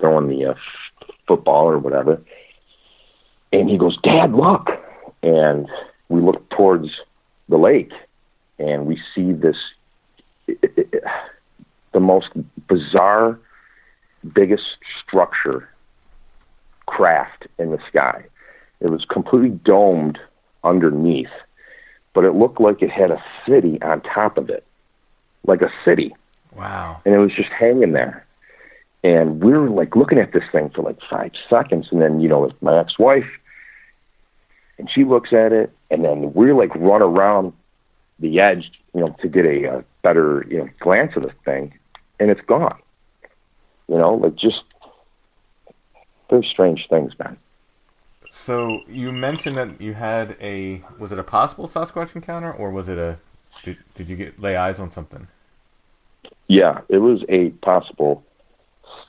throwing 0.00 0.30
the 0.30 0.46
uh, 0.46 0.54
football 1.28 1.66
or 1.66 1.78
whatever. 1.78 2.18
And 3.52 3.68
he 3.68 3.76
goes, 3.76 3.98
Dad, 4.02 4.32
look. 4.32 4.70
And 5.22 5.68
we 6.08 6.22
look 6.22 6.48
towards 6.48 6.88
the 7.50 7.58
lake, 7.58 7.92
and 8.58 8.86
we 8.86 8.98
see 9.14 9.32
this 9.32 9.56
the 10.46 12.00
most 12.00 12.28
bizarre, 12.66 13.38
biggest 14.34 14.64
structure 15.06 15.68
craft 16.86 17.46
in 17.58 17.72
the 17.72 17.78
sky. 17.90 18.24
It 18.80 18.88
was 18.88 19.04
completely 19.04 19.50
domed 19.50 20.18
underneath, 20.64 21.28
but 22.14 22.24
it 22.24 22.34
looked 22.34 22.58
like 22.58 22.80
it 22.80 22.90
had 22.90 23.10
a 23.10 23.22
city 23.46 23.78
on 23.82 24.00
top 24.00 24.38
of 24.38 24.48
it, 24.48 24.64
like 25.44 25.62
a 25.62 25.70
city. 25.84 26.14
Wow. 26.54 27.00
And 27.04 27.14
it 27.14 27.18
was 27.18 27.32
just 27.34 27.50
hanging 27.50 27.92
there. 27.92 28.26
And 29.02 29.42
we 29.42 29.52
were 29.52 29.68
like 29.68 29.96
looking 29.96 30.18
at 30.18 30.32
this 30.32 30.44
thing 30.50 30.70
for 30.70 30.82
like 30.82 30.98
five 31.10 31.32
seconds. 31.50 31.88
And 31.90 32.00
then, 32.00 32.20
you 32.20 32.28
know, 32.28 32.50
my 32.60 32.78
ex 32.78 32.98
wife, 32.98 33.28
and 34.78 34.90
she 34.90 35.04
looks 35.04 35.32
at 35.32 35.52
it. 35.52 35.72
And 35.90 36.04
then 36.04 36.32
we're 36.32 36.54
like 36.54 36.74
run 36.74 37.02
around 37.02 37.52
the 38.18 38.40
edge, 38.40 38.70
you 38.94 39.00
know, 39.00 39.14
to 39.20 39.28
get 39.28 39.44
a, 39.44 39.68
uh 39.68 39.82
better, 40.02 40.46
you 40.48 40.58
know, 40.58 40.68
glance 40.80 41.16
of 41.16 41.22
the 41.22 41.32
thing. 41.44 41.74
And 42.18 42.30
it's 42.30 42.40
gone. 42.42 42.78
You 43.88 43.98
know, 43.98 44.14
like 44.14 44.36
just 44.36 44.62
very 46.30 46.46
strange 46.50 46.86
things, 46.88 47.12
man. 47.18 47.36
So 48.30 48.80
you 48.88 49.12
mentioned 49.12 49.56
that 49.58 49.80
you 49.80 49.94
had 49.94 50.36
a 50.40 50.82
was 50.98 51.12
it 51.12 51.18
a 51.18 51.22
possible 51.22 51.68
Sasquatch 51.68 52.14
encounter 52.16 52.52
or 52.52 52.70
was 52.70 52.88
it 52.88 52.98
a 52.98 53.18
did, 53.62 53.78
did 53.94 54.08
you 54.08 54.16
get 54.16 54.40
lay 54.40 54.56
eyes 54.56 54.80
on 54.80 54.90
something? 54.90 55.28
Yeah, 56.48 56.80
it 56.88 56.98
was 56.98 57.24
a 57.28 57.50
possible 57.62 58.24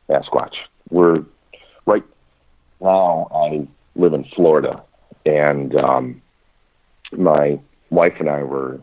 Sasquatch. 0.09 0.55
We're 0.89 1.24
right 1.86 2.03
now. 2.82 3.28
I 3.34 3.68
live 3.95 4.13
in 4.13 4.26
Florida, 4.36 4.82
and 5.26 5.76
um, 5.76 6.22
my 7.11 7.59
wife 7.89 8.13
and 8.20 8.30
I 8.30 8.43
were 8.43 8.80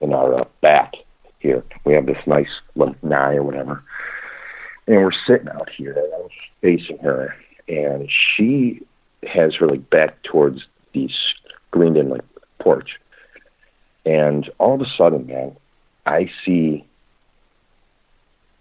in 0.00 0.12
our 0.12 0.40
uh, 0.40 0.44
back 0.60 0.92
here. 1.40 1.64
We 1.84 1.94
have 1.94 2.06
this 2.06 2.18
nice 2.26 2.48
lanai 2.74 3.36
or 3.36 3.42
whatever, 3.42 3.82
and 4.86 4.96
we're 4.96 5.10
sitting 5.26 5.48
out 5.48 5.68
here. 5.76 5.92
And 5.92 6.14
I 6.14 6.18
was 6.18 6.30
facing 6.62 6.98
her, 6.98 7.34
and 7.68 8.08
she 8.36 8.80
has 9.26 9.54
her 9.56 9.66
like 9.66 9.90
back 9.90 10.22
towards 10.22 10.62
the 10.94 11.08
screened-in 11.68 12.08
like 12.08 12.24
porch, 12.60 12.90
and 14.06 14.48
all 14.58 14.74
of 14.74 14.80
a 14.80 14.90
sudden, 14.96 15.26
man, 15.26 15.56
I 16.06 16.30
see 16.44 16.87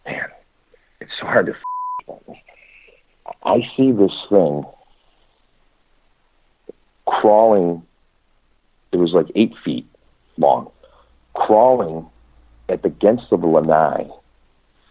man, 0.08 0.30
it's 1.02 1.12
so 1.20 1.26
hard 1.26 1.48
to. 1.48 1.54
F- 1.54 2.38
I 3.44 3.62
see 3.76 3.92
this 3.92 4.14
thing 4.30 4.64
crawling. 7.06 7.84
It 8.92 8.98
was 8.98 9.14
like 9.14 9.28
eight 9.36 9.54
feet 9.64 9.86
long, 10.38 10.70
crawling 11.34 12.08
at 12.70 12.82
the 12.82 12.90
against 12.90 13.32
of 13.32 13.42
the 13.42 13.48
lanai. 13.48 14.10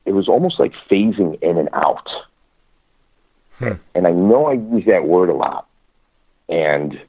It 0.04 0.12
was 0.12 0.28
almost 0.28 0.60
like 0.60 0.72
phasing 0.90 1.40
in 1.42 1.58
and 1.58 1.68
out. 1.72 2.08
Hmm. 3.58 3.72
And 3.94 4.06
I 4.06 4.10
know 4.10 4.46
I 4.46 4.52
use 4.52 4.84
that 4.86 5.06
word 5.06 5.30
a 5.30 5.34
lot, 5.34 5.66
and 6.48 7.00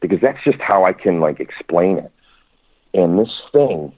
because 0.00 0.20
that's 0.20 0.42
just 0.44 0.60
how 0.60 0.84
I 0.84 0.92
can 0.92 1.20
like 1.20 1.40
explain 1.40 1.98
it. 1.98 2.12
And 2.92 3.18
this 3.18 3.32
thing, 3.52 3.92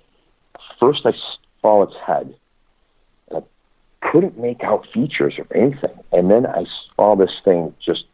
first 0.81 1.05
I 1.05 1.13
saw 1.61 1.83
its 1.83 1.95
head, 2.07 2.35
couldn't 4.11 4.39
make 4.39 4.63
out 4.63 4.87
features 4.93 5.35
or 5.39 5.47
anything. 5.57 5.99
And 6.13 6.31
then 6.31 6.47
I 6.47 6.65
saw 6.95 7.17
this 7.17 7.33
thing 7.45 7.75
just 7.85 8.05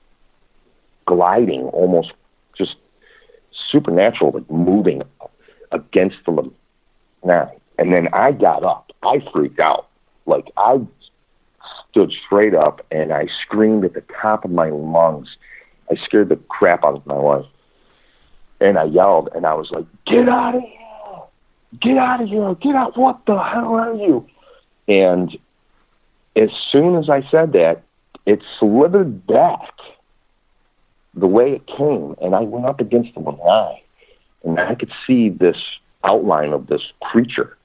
gliding, 1.06 1.62
almost 1.72 2.12
just 2.56 2.76
supernatural, 3.70 4.32
like 4.32 4.50
moving 4.50 5.02
against 5.70 6.16
the 6.24 6.52
lanai. 7.24 7.52
And 7.78 7.92
then 7.92 8.08
I 8.12 8.32
got 8.32 8.64
up. 8.64 8.92
I 9.02 9.18
freaked 9.32 9.60
out. 9.60 9.88
Like 10.26 10.50
I 10.56 10.80
stood 11.88 12.12
straight 12.26 12.54
up 12.54 12.84
and 12.90 13.12
I 13.12 13.26
screamed 13.44 13.84
at 13.84 13.94
the 13.94 14.04
top 14.20 14.44
of 14.44 14.50
my 14.50 14.70
lungs. 14.70 15.28
I 15.90 15.96
scared 16.04 16.28
the 16.28 16.36
crap 16.36 16.84
out 16.84 16.96
of 16.96 17.06
my 17.06 17.18
wife. 17.18 17.46
And 18.60 18.78
I 18.78 18.84
yelled 18.84 19.28
and 19.34 19.44
I 19.44 19.54
was 19.54 19.70
like, 19.70 19.86
Get 20.06 20.28
out 20.28 20.54
of 20.54 20.62
here! 20.62 21.80
Get 21.80 21.98
out 21.98 22.22
of 22.22 22.28
here! 22.28 22.54
Get 22.54 22.76
out! 22.76 22.96
What 22.96 23.20
the 23.26 23.34
hell 23.42 23.74
are 23.74 23.94
you? 23.94 24.24
And 24.86 25.36
as 26.36 26.50
soon 26.70 26.96
as 26.96 27.08
I 27.10 27.22
said 27.30 27.52
that, 27.52 27.82
it 28.26 28.40
slithered 28.58 29.26
back 29.26 29.72
the 31.14 31.26
way 31.26 31.52
it 31.52 31.66
came, 31.66 32.14
and 32.22 32.34
I 32.34 32.40
went 32.40 32.66
up 32.66 32.80
against 32.80 33.14
the 33.14 33.20
lanai, 33.20 33.82
and 34.44 34.58
I 34.58 34.74
could 34.74 34.92
see 35.06 35.28
this 35.28 35.56
outline 36.04 36.52
of 36.52 36.68
this 36.68 36.82
creature, 37.02 37.56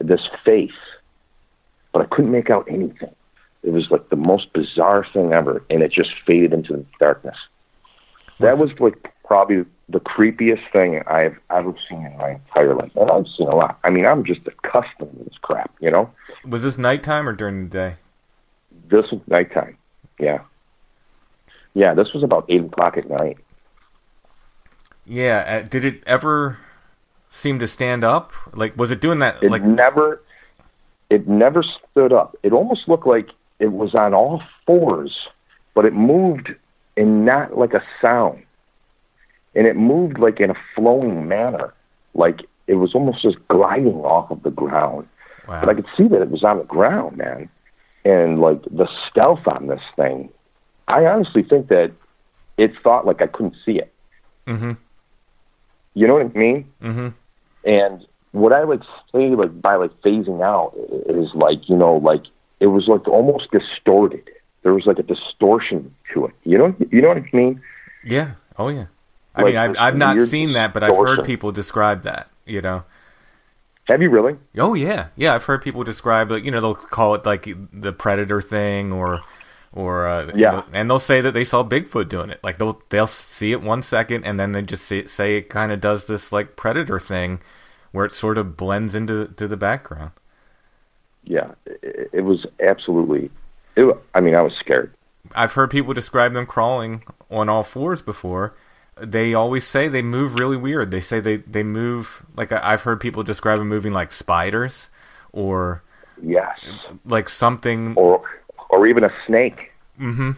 this 0.00 0.22
face, 0.44 0.70
but 1.92 2.02
I 2.02 2.06
couldn't 2.06 2.30
make 2.30 2.50
out 2.50 2.66
anything. 2.68 3.14
It 3.62 3.72
was 3.72 3.90
like 3.90 4.08
the 4.08 4.16
most 4.16 4.52
bizarre 4.54 5.06
thing 5.12 5.32
ever, 5.32 5.62
and 5.68 5.82
it 5.82 5.92
just 5.92 6.10
faded 6.26 6.54
into 6.54 6.72
the 6.72 6.86
darkness. 6.98 7.36
That 8.38 8.56
was 8.56 8.70
like 8.80 9.12
probably 9.24 9.66
the 9.90 10.00
creepiest 10.00 10.70
thing 10.72 11.02
I've 11.06 11.38
ever 11.50 11.74
seen 11.88 12.04
in 12.04 12.16
my 12.16 12.32
entire 12.32 12.74
life, 12.74 12.92
and 12.94 13.10
I've 13.10 13.26
seen 13.36 13.48
a 13.48 13.54
lot. 13.54 13.78
I 13.84 13.90
mean, 13.90 14.06
I'm 14.06 14.24
just 14.24 14.40
accustomed 14.46 15.18
to 15.18 15.24
this 15.24 15.38
crap, 15.42 15.74
you 15.80 15.90
know. 15.90 16.10
Was 16.46 16.62
this 16.62 16.78
nighttime 16.78 17.28
or 17.28 17.32
during 17.32 17.64
the 17.64 17.70
day? 17.70 17.96
This 18.88 19.10
was 19.10 19.20
nighttime. 19.26 19.76
Yeah. 20.18 20.40
Yeah, 21.74 21.94
this 21.94 22.12
was 22.12 22.22
about 22.22 22.46
eight 22.48 22.64
o'clock 22.64 22.96
at 22.96 23.08
night. 23.08 23.38
Yeah. 25.04 25.62
Uh, 25.62 25.68
did 25.68 25.84
it 25.84 26.02
ever 26.06 26.58
seem 27.28 27.58
to 27.58 27.68
stand 27.68 28.04
up? 28.04 28.32
Like, 28.52 28.76
was 28.76 28.90
it 28.90 29.00
doing 29.00 29.18
that? 29.20 29.42
It 29.42 29.50
like, 29.50 29.64
never 29.64 30.22
it 31.10 31.26
never 31.26 31.62
stood 31.62 32.12
up. 32.12 32.36
It 32.42 32.52
almost 32.52 32.88
looked 32.88 33.06
like 33.06 33.28
it 33.58 33.72
was 33.72 33.94
on 33.94 34.14
all 34.14 34.42
fours, 34.66 35.28
but 35.74 35.84
it 35.84 35.92
moved 35.92 36.54
and 36.96 37.24
not 37.24 37.58
like 37.58 37.74
a 37.74 37.82
sound. 38.00 38.44
And 39.54 39.66
it 39.66 39.76
moved 39.76 40.18
like 40.18 40.40
in 40.40 40.50
a 40.50 40.56
flowing 40.74 41.28
manner. 41.28 41.74
Like 42.14 42.40
it 42.66 42.74
was 42.74 42.94
almost 42.94 43.22
just 43.22 43.36
gliding 43.48 44.00
off 44.04 44.30
of 44.30 44.42
the 44.42 44.50
ground. 44.50 45.08
wow. 45.48 45.60
But 45.60 45.68
I 45.68 45.74
could 45.74 45.86
see 45.96 46.08
that 46.08 46.22
it 46.22 46.30
was 46.30 46.44
on 46.44 46.58
the 46.58 46.64
ground, 46.64 47.16
man. 47.16 47.48
And 48.04 48.40
like 48.40 48.62
the 48.64 48.88
stealth 49.08 49.46
on 49.46 49.66
this 49.66 49.82
thing, 49.96 50.30
I 50.88 51.04
honestly 51.04 51.42
think 51.42 51.68
that 51.68 51.92
it 52.56 52.72
thought 52.82 53.06
like 53.06 53.20
I 53.22 53.26
couldn't 53.26 53.56
see 53.64 53.78
it. 53.78 53.92
mm-hmm. 54.46 54.72
You 55.94 56.06
know 56.06 56.14
what 56.14 56.26
I 56.26 56.38
mean? 56.38 56.72
Mm-hmm. 56.82 57.08
And 57.64 58.06
what 58.32 58.52
I 58.52 58.62
like 58.62 58.82
say 59.12 59.30
like 59.30 59.60
by 59.60 59.74
like 59.74 59.90
phasing 60.02 60.42
out 60.42 60.72
is 61.08 61.34
like 61.34 61.68
you 61.68 61.76
know 61.76 61.96
like 61.96 62.22
it 62.60 62.68
was 62.68 62.86
like 62.86 63.06
almost 63.08 63.50
distorted. 63.50 64.28
There 64.62 64.74
was 64.74 64.86
like 64.86 64.98
a 64.98 65.02
distortion 65.02 65.94
to 66.14 66.26
it. 66.26 66.34
You 66.44 66.58
know 66.58 66.76
you 66.90 67.02
know 67.02 67.08
what 67.08 67.18
I 67.18 67.30
mean? 67.32 67.60
Yeah. 68.04 68.32
Oh 68.56 68.68
yeah. 68.68 68.86
I 69.34 69.42
Like 69.42 69.44
mean, 69.44 69.56
I've, 69.56 69.74
I've 69.78 69.96
not 69.96 70.22
seen 70.22 70.52
that, 70.54 70.74
but 70.74 70.82
I've 70.82 70.96
heard 70.96 71.24
people 71.24 71.52
describe 71.52 72.02
that. 72.02 72.30
You 72.46 72.60
know. 72.62 72.84
Have 73.88 74.00
you 74.02 74.10
really? 74.10 74.36
Oh 74.58 74.74
yeah, 74.74 75.08
yeah. 75.16 75.34
I've 75.34 75.44
heard 75.44 75.62
people 75.62 75.84
describe 75.84 76.30
like 76.30 76.44
you 76.44 76.50
know 76.50 76.60
they'll 76.60 76.74
call 76.74 77.14
it 77.14 77.24
like 77.24 77.48
the 77.72 77.92
predator 77.92 78.40
thing 78.42 78.92
or 78.92 79.24
or 79.72 80.08
uh, 80.08 80.32
Yeah. 80.32 80.62
and 80.74 80.90
they'll 80.90 80.98
say 80.98 81.20
that 81.20 81.32
they 81.34 81.44
saw 81.44 81.62
Bigfoot 81.64 82.08
doing 82.08 82.30
it. 82.30 82.40
Like 82.42 82.58
they'll 82.58 82.82
they'll 82.90 83.06
see 83.06 83.52
it 83.52 83.62
one 83.62 83.82
second, 83.82 84.24
and 84.24 84.38
then 84.40 84.52
they 84.52 84.62
just 84.62 84.84
say, 84.84 85.06
say 85.06 85.36
it 85.38 85.48
kind 85.48 85.70
of 85.72 85.80
does 85.80 86.06
this 86.06 86.32
like 86.32 86.56
predator 86.56 86.98
thing, 86.98 87.40
where 87.92 88.04
it 88.04 88.12
sort 88.12 88.38
of 88.38 88.56
blends 88.56 88.94
into 88.94 89.28
to 89.28 89.46
the 89.48 89.56
background. 89.56 90.12
Yeah, 91.22 91.52
it, 91.66 92.10
it 92.12 92.20
was 92.22 92.46
absolutely. 92.60 93.30
It, 93.76 93.96
I 94.14 94.20
mean, 94.20 94.34
I 94.34 94.42
was 94.42 94.52
scared. 94.60 94.94
I've 95.34 95.52
heard 95.52 95.70
people 95.70 95.94
describe 95.94 96.32
them 96.32 96.46
crawling 96.46 97.02
on 97.30 97.48
all 97.48 97.62
fours 97.62 98.02
before. 98.02 98.54
They 99.02 99.34
always 99.34 99.66
say 99.66 99.88
they 99.88 100.02
move 100.02 100.34
really 100.34 100.56
weird. 100.56 100.90
They 100.90 101.00
say 101.00 101.20
they, 101.20 101.36
they 101.38 101.62
move 101.62 102.24
like 102.36 102.52
I've 102.52 102.82
heard 102.82 103.00
people 103.00 103.22
describe 103.22 103.58
them 103.58 103.68
moving 103.68 103.92
like 103.92 104.12
spiders 104.12 104.90
or 105.32 105.82
Yes, 106.22 106.58
like 107.04 107.28
something. 107.28 107.94
or 107.96 108.22
or 108.68 108.86
even 108.86 109.04
a 109.04 109.10
snake. 109.26 109.72
Mm-hmm. 109.98 110.32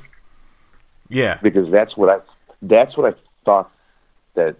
Yeah, 1.08 1.38
because 1.42 1.70
that's 1.70 1.96
what 1.96 2.08
I 2.08 2.18
that's 2.62 2.96
what 2.96 3.12
I 3.12 3.18
thought 3.44 3.70
that 4.34 4.56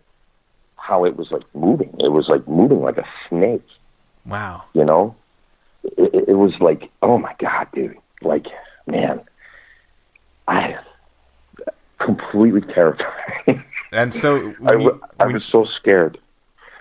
how 0.77 1.05
it 1.05 1.17
was 1.17 1.31
like 1.31 1.45
moving. 1.55 1.95
It 2.01 2.11
was 2.11 2.29
like 2.29 2.47
moving 2.49 2.83
like 2.83 2.99
a 2.99 3.07
snake. 3.29 3.65
wow. 4.27 4.65
You 4.75 4.85
know, 4.85 5.15
it, 5.85 6.13
it- 6.15 6.29
it 6.31 6.35
was 6.35 6.55
like 6.61 6.91
oh 7.03 7.19
my 7.19 7.35
god, 7.39 7.69
dude! 7.73 7.97
Like 8.21 8.47
man, 8.87 9.21
I 10.49 10.77
completely 12.01 12.61
terrified. 12.63 13.07
And 13.93 14.15
so 14.15 14.55
I, 14.67 14.73
you, 14.73 15.01
I 15.21 15.27
was 15.27 15.45
so 15.51 15.67
scared, 15.67 16.19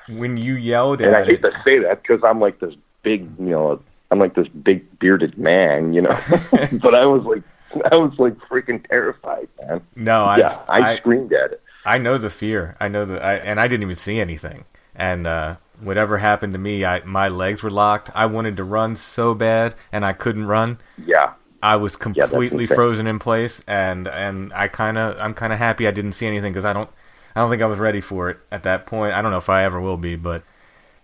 when 0.09 0.37
you 0.37 0.55
yelled 0.55 1.01
at. 1.01 1.07
and 1.07 1.15
I 1.15 1.25
hate 1.25 1.43
it, 1.43 1.51
to 1.51 1.61
say 1.63 1.79
that 1.79 2.01
because 2.01 2.23
I'm 2.23 2.39
like 2.39 2.59
this 2.59 2.73
big, 3.03 3.29
you 3.39 3.49
know, 3.49 3.81
I'm 4.09 4.19
like 4.19 4.35
this 4.35 4.47
big 4.47 4.99
bearded 4.99 5.37
man, 5.37 5.93
you 5.93 6.01
know. 6.01 6.09
but 6.81 6.95
I 6.95 7.05
was 7.05 7.23
like, 7.23 7.43
I 7.91 7.95
was 7.95 8.17
like 8.17 8.37
freaking 8.49 8.87
terrified, 8.87 9.47
man. 9.61 9.81
no, 9.95 10.23
I, 10.23 10.37
yeah, 10.37 10.59
I, 10.67 10.93
I 10.93 10.97
screamed 10.97 11.33
at 11.33 11.53
it. 11.53 11.61
I 11.85 11.97
know 11.97 12.17
the 12.17 12.29
fear. 12.29 12.75
I 12.79 12.87
know 12.87 13.05
that 13.05 13.23
I 13.23 13.35
and 13.35 13.59
I 13.59 13.67
didn't 13.67 13.83
even 13.83 13.95
see 13.95 14.19
anything. 14.19 14.65
And 14.95 15.25
uh, 15.25 15.55
whatever 15.79 16.17
happened 16.17 16.53
to 16.53 16.59
me, 16.59 16.85
I 16.85 17.03
my 17.03 17.27
legs 17.27 17.63
were 17.63 17.71
locked. 17.71 18.11
I 18.13 18.25
wanted 18.25 18.57
to 18.57 18.63
run 18.63 18.95
so 18.95 19.33
bad, 19.33 19.75
and 19.91 20.05
I 20.05 20.13
couldn't 20.13 20.45
run. 20.45 20.79
Yeah, 21.05 21.33
I 21.63 21.75
was 21.77 21.95
completely 21.95 22.63
insane. 22.63 22.75
frozen 22.75 23.07
in 23.07 23.19
place, 23.19 23.61
and 23.67 24.07
and 24.07 24.53
I 24.53 24.67
kind 24.67 24.97
of 24.97 25.19
I'm 25.19 25.33
kind 25.33 25.53
of 25.53 25.59
happy 25.59 25.87
I 25.87 25.91
didn't 25.91 26.13
see 26.13 26.27
anything 26.27 26.51
because 26.51 26.65
I 26.65 26.73
don't 26.73 26.89
I 27.35 27.39
don't 27.41 27.49
think 27.49 27.61
I 27.61 27.65
was 27.67 27.79
ready 27.79 28.01
for 28.01 28.29
it 28.29 28.39
at 28.51 28.63
that 28.63 28.85
point. 28.85 29.13
I 29.13 29.21
don't 29.21 29.31
know 29.31 29.37
if 29.37 29.49
I 29.49 29.63
ever 29.63 29.79
will 29.79 29.97
be, 29.97 30.15
but 30.15 30.43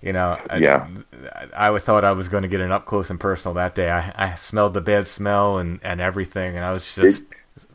you 0.01 0.13
know, 0.13 0.39
I, 0.49 0.57
Yeah. 0.59 0.87
I, 1.55 1.69
I 1.69 1.79
thought 1.79 2.03
I 2.05 2.11
was 2.11 2.29
going 2.29 2.43
to 2.43 2.49
get 2.49 2.61
an 2.61 2.71
up 2.71 2.85
close 2.85 3.09
and 3.09 3.19
personal 3.19 3.53
that 3.55 3.75
day. 3.75 3.89
I 3.91 4.13
I 4.15 4.35
smelled 4.35 4.73
the 4.73 4.81
bad 4.81 5.07
smell 5.07 5.57
and 5.57 5.79
and 5.83 6.01
everything, 6.01 6.55
and 6.55 6.65
I 6.65 6.71
was 6.71 6.95
just 6.95 7.25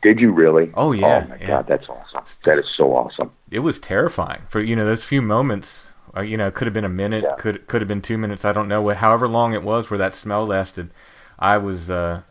Did 0.01 0.19
you 0.19 0.31
really? 0.31 0.71
Oh, 0.75 0.91
yeah, 0.91 1.25
Oh 1.25 1.27
my 1.29 1.37
yeah. 1.37 1.47
god, 1.47 1.67
that's 1.67 1.87
awesome. 1.89 2.23
That 2.43 2.57
is 2.57 2.65
so 2.77 2.95
awesome. 2.95 3.31
it 3.51 3.59
was 3.59 3.79
terrifying 3.79 4.41
for 4.49 4.61
you 4.61 4.75
know 4.75 4.85
those 4.85 5.03
few 5.03 5.21
moments. 5.21 5.87
Uh, 6.15 6.21
you 6.21 6.37
know, 6.37 6.47
it 6.47 6.53
could 6.53 6.67
have 6.67 6.73
been 6.73 6.85
a 6.85 6.89
minute, 6.89 7.23
Yeah. 7.23 7.35
could 7.37 7.67
could 7.67 7.81
have 7.81 7.87
been 7.87 8.01
two 8.01 8.17
minutes. 8.17 8.45
I 8.45 8.53
don't 8.53 8.67
know 8.67 8.81
what, 8.81 8.97
however 8.97 9.27
long 9.27 9.53
it 9.53 9.63
was 9.63 9.89
where 9.89 9.97
that 9.97 10.15
smell 10.15 10.45
lasted. 10.45 10.91
I 11.39 11.57
was 11.57 11.89
uh, 11.89 12.21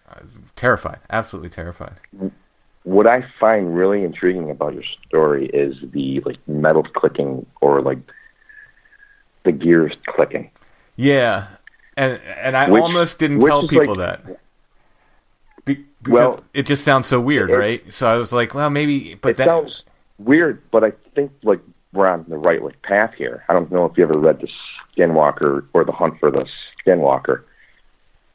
terrified, 0.57 1.01
absolutely 1.11 1.51
terrified. 1.51 1.97
What 2.85 3.07
I 3.07 3.25
find 3.39 3.77
really 3.77 4.03
intriguing 4.03 4.51
about 4.51 4.75
your 4.75 4.83
story 5.07 5.47
is 5.47 5.77
the 5.93 6.21
like 6.21 6.37
metal 6.49 6.83
clicking 6.83 7.47
or 7.61 7.81
like 7.81 7.99
the 9.45 9.53
gears 9.53 9.93
clicking. 10.09 10.51
Yeah, 10.97 11.47
and 11.97 12.21
and 12.43 12.57
I 12.57 12.69
Which- 12.69 12.83
almost 12.83 13.19
didn't 13.19 13.41
tell 13.41 13.69
people 13.69 13.95
like- 13.97 14.25
that. 14.25 14.39
Be- 15.65 15.85
because 16.03 16.13
Well, 16.13 16.45
it 16.55 16.67
just 16.67 16.83
sounds 16.85 17.07
so 17.07 17.21
weird, 17.21 17.51
it- 17.51 17.57
right? 17.57 17.93
So 17.93 18.09
I 18.13 18.17
was 18.17 18.33
like, 18.33 18.53
well, 18.53 18.69
maybe, 18.71 19.15
but 19.15 19.31
it 19.31 19.37
that 19.37 19.47
sounds 19.47 19.85
weird, 20.19 20.61
but 20.73 20.83
I 20.83 20.93
think 21.15 21.31
like 21.45 21.61
we're 21.93 22.09
on 22.09 22.25
the 22.27 22.37
right 22.37 22.61
like 22.63 22.83
path 22.83 23.15
here. 23.17 23.45
I 23.49 23.53
don't 23.53 23.71
know 23.71 23.85
if 23.85 23.97
you 23.97 24.03
ever 24.03 24.19
read 24.19 24.41
the 24.41 24.49
Skinwalker 24.97 25.67
or 25.73 25.85
the 25.85 25.93
Hunt 25.93 26.19
for 26.19 26.33
the 26.33 26.47
Skinwalker. 26.85 27.43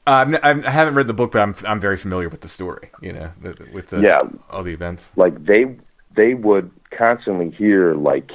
Uh, 0.07 0.39
I 0.41 0.69
haven't 0.69 0.95
read 0.95 1.07
the 1.07 1.13
book, 1.13 1.33
but 1.33 1.41
I'm 1.41 1.53
I'm 1.65 1.79
very 1.79 1.97
familiar 1.97 2.29
with 2.29 2.41
the 2.41 2.47
story. 2.47 2.89
You 3.01 3.13
know, 3.13 3.31
the, 3.41 3.67
with 3.73 3.89
the 3.89 3.99
Yeah. 3.99 4.21
all 4.49 4.63
the 4.63 4.71
events. 4.73 5.11
Like 5.15 5.45
they 5.45 5.75
they 6.15 6.33
would 6.33 6.71
constantly 6.91 7.51
hear 7.51 7.93
like 7.93 8.31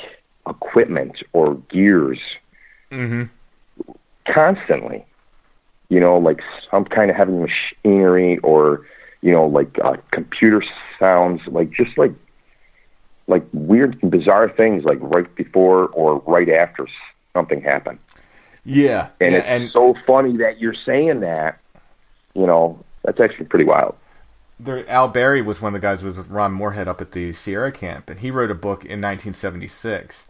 equipment 0.46 1.22
or 1.32 1.54
gears 1.70 2.20
mm-hmm. 2.90 3.24
constantly. 4.32 5.04
You 5.88 6.00
know, 6.00 6.18
like 6.18 6.40
some 6.70 6.84
kind 6.84 7.10
of 7.10 7.16
heavy 7.16 7.32
machinery 7.32 8.38
or 8.38 8.86
you 9.22 9.32
know, 9.32 9.46
like 9.46 9.78
uh, 9.82 9.96
computer 10.10 10.62
sounds, 10.98 11.40
like 11.46 11.70
just 11.70 11.96
like 11.96 12.12
like 13.28 13.44
weird, 13.52 13.98
and 14.02 14.10
bizarre 14.10 14.48
things, 14.50 14.84
like 14.84 14.98
right 15.00 15.32
before 15.36 15.88
or 15.88 16.18
right 16.26 16.50
after 16.50 16.86
something 17.32 17.62
happened. 17.62 17.98
Yeah, 18.64 19.08
And 19.20 19.32
yeah, 19.32 19.38
it's 19.38 19.46
and 19.46 19.70
so 19.72 19.94
funny 20.06 20.36
that 20.38 20.60
you're 20.60 20.76
saying 20.86 21.20
that. 21.20 21.58
You 22.34 22.46
know, 22.46 22.82
that's 23.04 23.20
actually 23.20 23.46
pretty 23.46 23.64
wild. 23.64 23.94
there, 24.60 24.88
Al 24.88 25.08
Berry 25.08 25.42
was 25.42 25.60
one 25.60 25.74
of 25.74 25.80
the 25.80 25.86
guys 25.86 26.04
with 26.04 26.16
Ron 26.28 26.52
Morehead 26.52 26.86
up 26.88 27.00
at 27.00 27.12
the 27.12 27.32
Sierra 27.32 27.72
camp, 27.72 28.08
and 28.08 28.20
he 28.20 28.30
wrote 28.30 28.50
a 28.50 28.54
book 28.54 28.84
in 28.84 29.00
1976, 29.00 30.24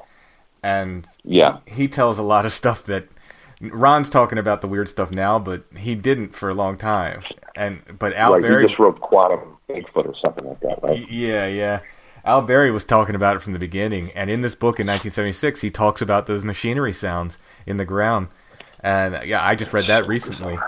and 0.63 1.07
Yeah. 1.23 1.59
he 1.67 1.87
tells 1.89 2.19
a 2.19 2.23
lot 2.23 2.47
of 2.47 2.53
stuff 2.53 2.83
that 2.85 3.05
Ron's 3.61 4.11
talking 4.11 4.39
about 4.39 4.61
the 4.61 4.67
weird 4.69 4.89
stuff 4.89 5.11
now, 5.11 5.39
but 5.39 5.65
he 5.77 5.95
didn't 5.95 6.35
for 6.35 6.49
a 6.49 6.55
long 6.55 6.77
time. 6.79 7.23
And 7.55 7.83
but 7.99 8.15
Al 8.15 8.33
like 8.33 8.43
Berry, 8.43 8.67
just 8.67 8.79
wrote 8.79 9.01
Quantum 9.01 9.59
Bigfoot 9.69 10.07
or 10.07 10.15
something 10.21 10.45
like 10.47 10.61
that, 10.61 10.83
right? 10.83 11.09
Yeah, 11.11 11.47
yeah. 11.47 11.81
Al 12.25 12.41
Berry 12.43 12.71
was 12.71 12.85
talking 12.85 13.15
about 13.15 13.37
it 13.37 13.43
from 13.43 13.53
the 13.53 13.59
beginning, 13.59 14.11
and 14.13 14.31
in 14.31 14.41
this 14.41 14.55
book 14.55 14.81
in 14.81 14.87
1976, 14.87 15.61
he 15.61 15.71
talks 15.71 16.01
about 16.01 16.27
those 16.27 16.43
machinery 16.43 16.93
sounds 16.93 17.37
in 17.67 17.77
the 17.77 17.85
ground. 17.85 18.29
And 18.81 19.25
yeah, 19.27 19.45
I 19.47 19.55
just 19.55 19.73
read 19.73 19.87
that 19.89 20.07
recently. 20.09 20.59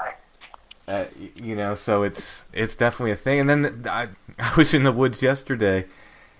Uh, 0.87 1.07
you 1.35 1.57
know, 1.57 1.75
so 1.75 2.03
it's 2.03 2.45
it's 2.53 2.75
definitely 2.75 3.13
a 3.13 3.17
thing. 3.17 3.41
And 3.41 3.51
then 3.51 3.87
I, 3.89 4.09
I 4.39 4.55
was 4.57 4.75
in 4.75 4.85
the 4.85 4.93
woods 4.93 5.23
yesterday, 5.23 5.87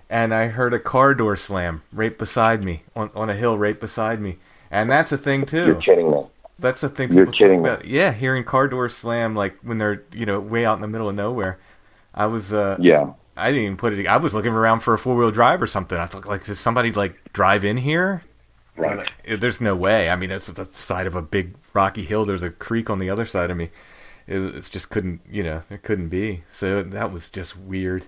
and 0.09 0.33
I 0.33 0.47
heard 0.47 0.73
a 0.73 0.79
car 0.79 1.13
door 1.13 1.35
slam 1.35 1.81
right 1.91 2.15
beside 2.17 2.63
me 2.63 2.83
on 2.95 3.09
on 3.15 3.29
a 3.29 3.35
hill 3.35 3.57
right 3.57 3.79
beside 3.79 4.21
me, 4.21 4.37
and 4.69 4.89
that's 4.89 5.11
a 5.11 5.17
thing 5.17 5.45
too. 5.45 5.65
You're 5.65 5.81
kidding 5.81 6.11
me. 6.11 6.23
That's 6.57 6.81
the 6.81 6.89
thing 6.89 7.11
You're 7.11 7.25
kidding 7.31 7.63
me. 7.63 7.71
Yeah, 7.83 8.13
hearing 8.13 8.43
car 8.43 8.67
doors 8.67 8.95
slam 8.95 9.35
like 9.35 9.57
when 9.61 9.77
they're 9.77 10.03
you 10.13 10.25
know 10.25 10.39
way 10.39 10.65
out 10.65 10.75
in 10.75 10.81
the 10.81 10.87
middle 10.87 11.09
of 11.09 11.15
nowhere. 11.15 11.59
I 12.13 12.27
was 12.27 12.53
uh 12.53 12.77
Yeah. 12.79 13.13
I 13.37 13.51
didn't 13.51 13.65
even 13.65 13.77
put 13.77 13.91
it. 13.91 14.07
I 14.07 14.15
was 14.15 14.33
looking 14.33 14.53
around 14.53 14.79
for 14.79 14.93
a 14.93 14.97
four 14.97 15.15
wheel 15.15 15.31
drive 15.31 15.61
or 15.61 15.67
something. 15.67 15.97
I 15.97 16.05
thought 16.05 16.25
like, 16.25 16.45
does 16.45 16.59
somebody 16.59 16.91
like 16.91 17.33
drive 17.33 17.65
in 17.65 17.77
here? 17.77 18.23
Right. 18.77 19.09
There's 19.27 19.59
no 19.59 19.75
way. 19.75 20.09
I 20.09 20.15
mean, 20.15 20.31
it's 20.31 20.47
the 20.47 20.69
side 20.71 21.07
of 21.07 21.15
a 21.15 21.21
big 21.21 21.55
rocky 21.73 22.03
hill. 22.05 22.23
There's 22.23 22.43
a 22.43 22.49
creek 22.49 22.89
on 22.89 22.99
the 22.99 23.09
other 23.09 23.25
side 23.25 23.51
of 23.51 23.57
me. 23.57 23.71
It, 24.27 24.39
it's 24.55 24.69
just 24.69 24.89
couldn't, 24.89 25.21
you 25.29 25.43
know, 25.43 25.63
it 25.69 25.83
couldn't 25.83 26.09
be. 26.09 26.43
So 26.53 26.81
that 26.83 27.11
was 27.11 27.29
just 27.29 27.55
weird. 27.57 28.07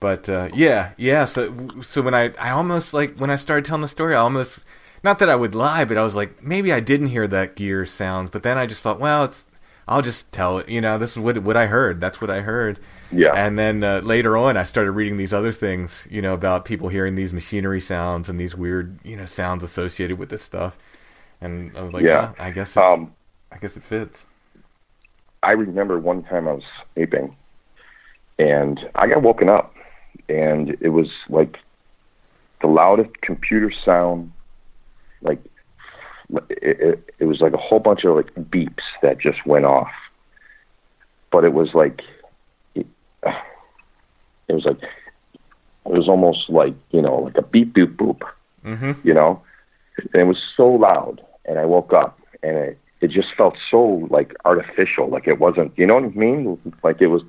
But 0.00 0.28
uh, 0.28 0.48
yeah, 0.54 0.92
yeah. 0.96 1.24
So 1.26 1.68
so 1.82 2.02
when 2.02 2.14
I 2.14 2.32
I 2.38 2.50
almost 2.50 2.94
like 2.94 3.16
when 3.16 3.30
I 3.30 3.36
started 3.36 3.64
telling 3.66 3.82
the 3.82 3.88
story, 3.88 4.14
I 4.14 4.18
almost 4.20 4.60
not 5.02 5.18
that 5.18 5.28
I 5.28 5.36
would 5.36 5.54
lie, 5.54 5.84
but 5.84 5.98
I 5.98 6.04
was 6.04 6.14
like 6.14 6.42
maybe 6.42 6.72
I 6.72 6.80
didn't 6.80 7.08
hear 7.08 7.28
that 7.28 7.54
gear 7.56 7.84
sounds. 7.86 8.30
But 8.30 8.42
then 8.42 8.56
I 8.58 8.66
just 8.66 8.82
thought, 8.82 8.98
well, 9.00 9.24
it's 9.24 9.46
I'll 9.86 10.02
just 10.02 10.32
tell 10.32 10.58
it. 10.58 10.68
You 10.68 10.80
know, 10.80 10.96
this 10.98 11.12
is 11.12 11.18
what 11.18 11.38
what 11.42 11.56
I 11.56 11.66
heard. 11.66 12.00
That's 12.00 12.20
what 12.20 12.30
I 12.30 12.40
heard. 12.40 12.80
Yeah. 13.10 13.34
And 13.34 13.58
then 13.58 13.82
uh, 13.84 14.00
later 14.00 14.36
on, 14.36 14.56
I 14.56 14.62
started 14.62 14.92
reading 14.92 15.16
these 15.16 15.32
other 15.34 15.52
things, 15.52 16.06
you 16.10 16.22
know, 16.22 16.32
about 16.34 16.64
people 16.64 16.88
hearing 16.88 17.14
these 17.16 17.32
machinery 17.32 17.80
sounds 17.80 18.28
and 18.28 18.38
these 18.40 18.54
weird, 18.56 18.98
you 19.04 19.16
know, 19.16 19.26
sounds 19.26 19.62
associated 19.64 20.18
with 20.18 20.30
this 20.30 20.42
stuff. 20.42 20.78
And 21.40 21.76
I 21.76 21.82
was 21.82 21.92
like, 21.92 22.06
Yeah. 22.06 22.08
yeah, 22.08 22.32
I 22.38 22.50
guess, 22.50 22.76
it, 22.76 22.82
Um, 22.82 23.14
I 23.52 23.58
guess 23.58 23.76
it 23.76 23.82
fits. 23.82 24.26
I 25.42 25.52
remember 25.52 25.98
one 25.98 26.22
time 26.22 26.46
I 26.48 26.52
was 26.52 26.62
sleeping, 26.94 27.34
and 28.38 28.80
I 28.94 29.06
got 29.06 29.22
woken 29.22 29.48
up, 29.48 29.74
and 30.28 30.76
it 30.80 30.90
was 30.90 31.08
like 31.28 31.56
the 32.60 32.66
loudest 32.66 33.20
computer 33.22 33.72
sound, 33.84 34.32
like 35.22 35.38
it, 36.48 36.80
it, 36.80 37.14
it 37.20 37.24
was 37.24 37.40
like 37.40 37.52
a 37.52 37.58
whole 37.58 37.80
bunch 37.80 38.04
of 38.04 38.16
like 38.16 38.34
beeps 38.34 38.84
that 39.02 39.18
just 39.18 39.46
went 39.46 39.64
off, 39.64 39.90
but 41.32 41.44
it 41.44 41.52
was 41.52 41.74
like 41.74 42.02
it, 42.74 42.86
it 44.48 44.52
was 44.52 44.64
like 44.64 44.82
it 44.82 45.92
was 45.92 46.08
almost 46.08 46.50
like 46.50 46.74
you 46.90 47.00
know 47.00 47.16
like 47.16 47.36
a 47.36 47.42
beep 47.42 47.74
boop 47.74 47.96
boop, 47.96 48.20
hmm 48.62 48.92
you 49.04 49.14
know, 49.14 49.42
and 50.12 50.22
it 50.22 50.26
was 50.26 50.38
so 50.56 50.68
loud, 50.68 51.22
and 51.46 51.58
I 51.58 51.64
woke 51.64 51.92
up, 51.94 52.18
and 52.42 52.56
it 52.56 52.78
it 53.00 53.10
just 53.10 53.28
felt 53.36 53.56
so 53.70 54.06
like 54.10 54.34
artificial, 54.44 55.08
like 55.08 55.26
it 55.26 55.38
wasn't, 55.38 55.72
you 55.78 55.86
know 55.86 55.94
what 55.94 56.04
I 56.04 56.08
mean? 56.08 56.58
Like 56.82 57.00
it 57.00 57.06
was 57.08 57.22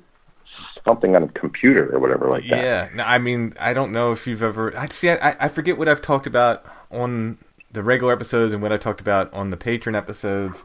something 0.84 1.14
on 1.16 1.22
a 1.22 1.28
computer 1.28 1.94
or 1.94 1.98
whatever 2.00 2.28
like 2.28 2.42
that. 2.48 2.62
Yeah. 2.62 2.88
No, 2.94 3.04
I 3.04 3.18
mean, 3.18 3.54
I 3.60 3.72
don't 3.72 3.92
know 3.92 4.12
if 4.12 4.26
you've 4.26 4.42
ever. 4.42 4.76
I 4.76 4.88
see. 4.88 5.10
I, 5.10 5.36
I 5.40 5.48
forget 5.48 5.78
what 5.78 5.88
I've 5.88 6.02
talked 6.02 6.26
about 6.26 6.64
on 6.90 7.38
the 7.70 7.82
regular 7.82 8.12
episodes 8.12 8.52
and 8.52 8.62
what 8.62 8.72
I 8.72 8.76
talked 8.76 9.00
about 9.00 9.32
on 9.32 9.50
the 9.50 9.56
patron 9.56 9.94
episodes. 9.94 10.62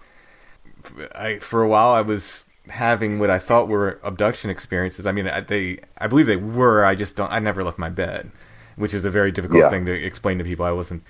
I 1.16 1.40
for 1.40 1.62
a 1.64 1.68
while 1.68 1.90
I 1.90 2.02
was 2.02 2.46
having 2.70 3.18
what 3.20 3.30
I 3.30 3.40
thought 3.40 3.68
were 3.68 4.00
abduction 4.04 4.50
experiences. 4.50 5.06
I 5.06 5.12
mean, 5.12 5.28
I- 5.28 5.40
they 5.42 5.80
I 5.98 6.08
believe 6.08 6.26
they 6.26 6.36
were. 6.36 6.84
I 6.84 6.96
just 6.96 7.16
don't. 7.16 7.32
I 7.32 7.40
never 7.40 7.64
left 7.64 7.78
my 7.78 7.90
bed, 7.90 8.32
which 8.76 8.94
is 8.94 9.06
a 9.06 9.10
very 9.12 9.32
difficult 9.32 9.62
Yeah. 9.62 9.70
thing 9.70 9.86
to 9.86 9.92
explain 9.94 10.38
to 10.40 10.44
people. 10.44 10.66
I 10.66 10.72
wasn't 10.72 11.04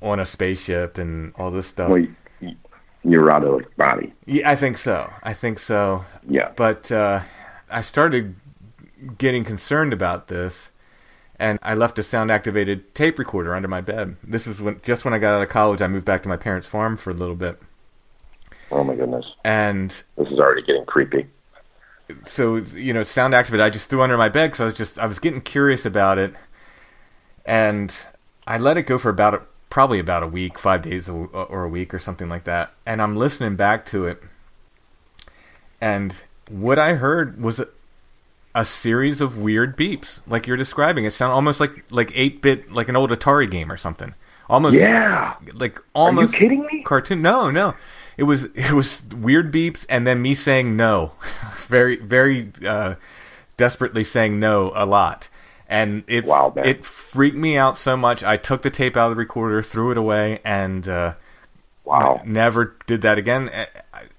on 0.00 0.18
a 0.18 0.26
spaceship 0.26 0.98
and 0.98 1.32
all 1.36 1.50
this 1.50 1.66
stuff. 1.68 1.90
Well, 1.90 2.06
you- 3.04 3.10
you- 3.10 3.18
you're 3.20 3.30
out 3.30 3.44
of 3.44 3.58
the 3.58 3.66
body. 3.76 4.12
Yeah, 4.26 4.50
I 4.50 4.56
think 4.56 4.78
so. 4.78 5.10
I 5.22 5.32
think 5.34 5.58
so. 5.58 6.04
Yeah. 6.28 6.50
But 6.56 6.90
uh, 6.92 7.20
I 7.70 7.80
started 7.80 8.34
getting 9.18 9.44
concerned 9.44 9.92
about 9.92 10.28
this, 10.28 10.70
and 11.38 11.58
I 11.62 11.74
left 11.74 11.98
a 11.98 12.02
sound 12.02 12.30
activated 12.30 12.94
tape 12.94 13.18
recorder 13.18 13.54
under 13.54 13.68
my 13.68 13.80
bed. 13.80 14.16
This 14.22 14.46
is 14.46 14.60
when 14.60 14.80
just 14.82 15.04
when 15.04 15.12
I 15.14 15.18
got 15.18 15.34
out 15.34 15.42
of 15.42 15.48
college. 15.48 15.82
I 15.82 15.88
moved 15.88 16.04
back 16.04 16.22
to 16.22 16.28
my 16.28 16.36
parents' 16.36 16.68
farm 16.68 16.96
for 16.96 17.10
a 17.10 17.14
little 17.14 17.34
bit, 17.36 17.60
Oh 18.70 18.84
my 18.84 18.94
goodness, 18.94 19.26
and 19.44 19.90
this 20.16 20.28
is 20.28 20.38
already 20.38 20.62
getting 20.62 20.84
creepy. 20.86 21.26
so 22.24 22.56
you 22.56 22.92
know, 22.92 23.02
sound 23.02 23.34
activated. 23.34 23.64
I 23.66 23.70
just 23.70 23.88
threw 23.90 24.02
under 24.02 24.16
my 24.16 24.28
bed 24.28 24.48
because 24.48 24.60
I 24.60 24.64
was 24.66 24.74
just 24.76 24.98
I 24.98 25.06
was 25.06 25.18
getting 25.18 25.40
curious 25.40 25.84
about 25.84 26.18
it, 26.18 26.34
and 27.44 27.92
I 28.46 28.58
let 28.58 28.76
it 28.76 28.82
go 28.84 28.98
for 28.98 29.08
about 29.08 29.34
a, 29.34 29.40
probably 29.72 29.98
about 29.98 30.22
a 30.22 30.26
week, 30.26 30.58
five 30.58 30.82
days 30.82 31.08
or 31.08 31.64
a 31.64 31.68
week 31.68 31.94
or 31.94 31.98
something 31.98 32.28
like 32.28 32.44
that. 32.44 32.74
And 32.84 33.00
I'm 33.00 33.16
listening 33.16 33.56
back 33.56 33.86
to 33.86 34.04
it, 34.04 34.22
and 35.80 36.14
what 36.48 36.78
I 36.78 36.92
heard 36.94 37.40
was 37.40 37.58
a, 37.58 37.68
a 38.54 38.66
series 38.66 39.22
of 39.22 39.38
weird 39.38 39.74
beeps, 39.74 40.20
like 40.26 40.46
you're 40.46 40.58
describing. 40.58 41.06
It 41.06 41.12
sounded 41.12 41.34
almost 41.34 41.58
like 41.58 41.84
like 41.90 42.12
eight 42.14 42.42
bit, 42.42 42.70
like 42.70 42.90
an 42.90 42.96
old 42.96 43.10
Atari 43.10 43.50
game 43.50 43.72
or 43.72 43.78
something. 43.78 44.14
Almost 44.50 44.76
Yeah. 44.76 45.36
like 45.54 45.78
almost 45.94 46.34
Are 46.34 46.36
you 46.36 46.40
kidding 46.40 46.66
me? 46.70 46.82
Cartoon? 46.82 47.22
No, 47.22 47.50
no. 47.50 47.74
It 48.18 48.24
was 48.24 48.44
it 48.54 48.72
was 48.72 49.02
weird 49.16 49.50
beeps 49.50 49.86
and 49.88 50.06
then 50.06 50.20
me 50.20 50.34
saying 50.34 50.76
no, 50.76 51.12
very 51.68 51.96
very 51.96 52.52
uh, 52.66 52.96
desperately 53.56 54.04
saying 54.04 54.38
no 54.38 54.70
a 54.74 54.84
lot, 54.84 55.28
and 55.72 56.04
it 56.06 56.26
Wow, 56.26 56.52
it 56.56 56.84
freaked 56.84 57.36
me 57.36 57.56
out 57.56 57.78
so 57.78 57.96
much. 57.96 58.22
I 58.22 58.36
took 58.36 58.60
the 58.62 58.70
tape 58.70 58.96
out 58.96 59.06
of 59.06 59.12
the 59.12 59.16
recorder, 59.16 59.62
threw 59.62 59.90
it 59.90 59.96
away, 59.96 60.40
and 60.44 60.86
uh, 60.86 61.14
Wow. 61.84 62.20
never 62.24 62.76
did 62.86 63.00
that 63.02 63.16
again. 63.18 63.50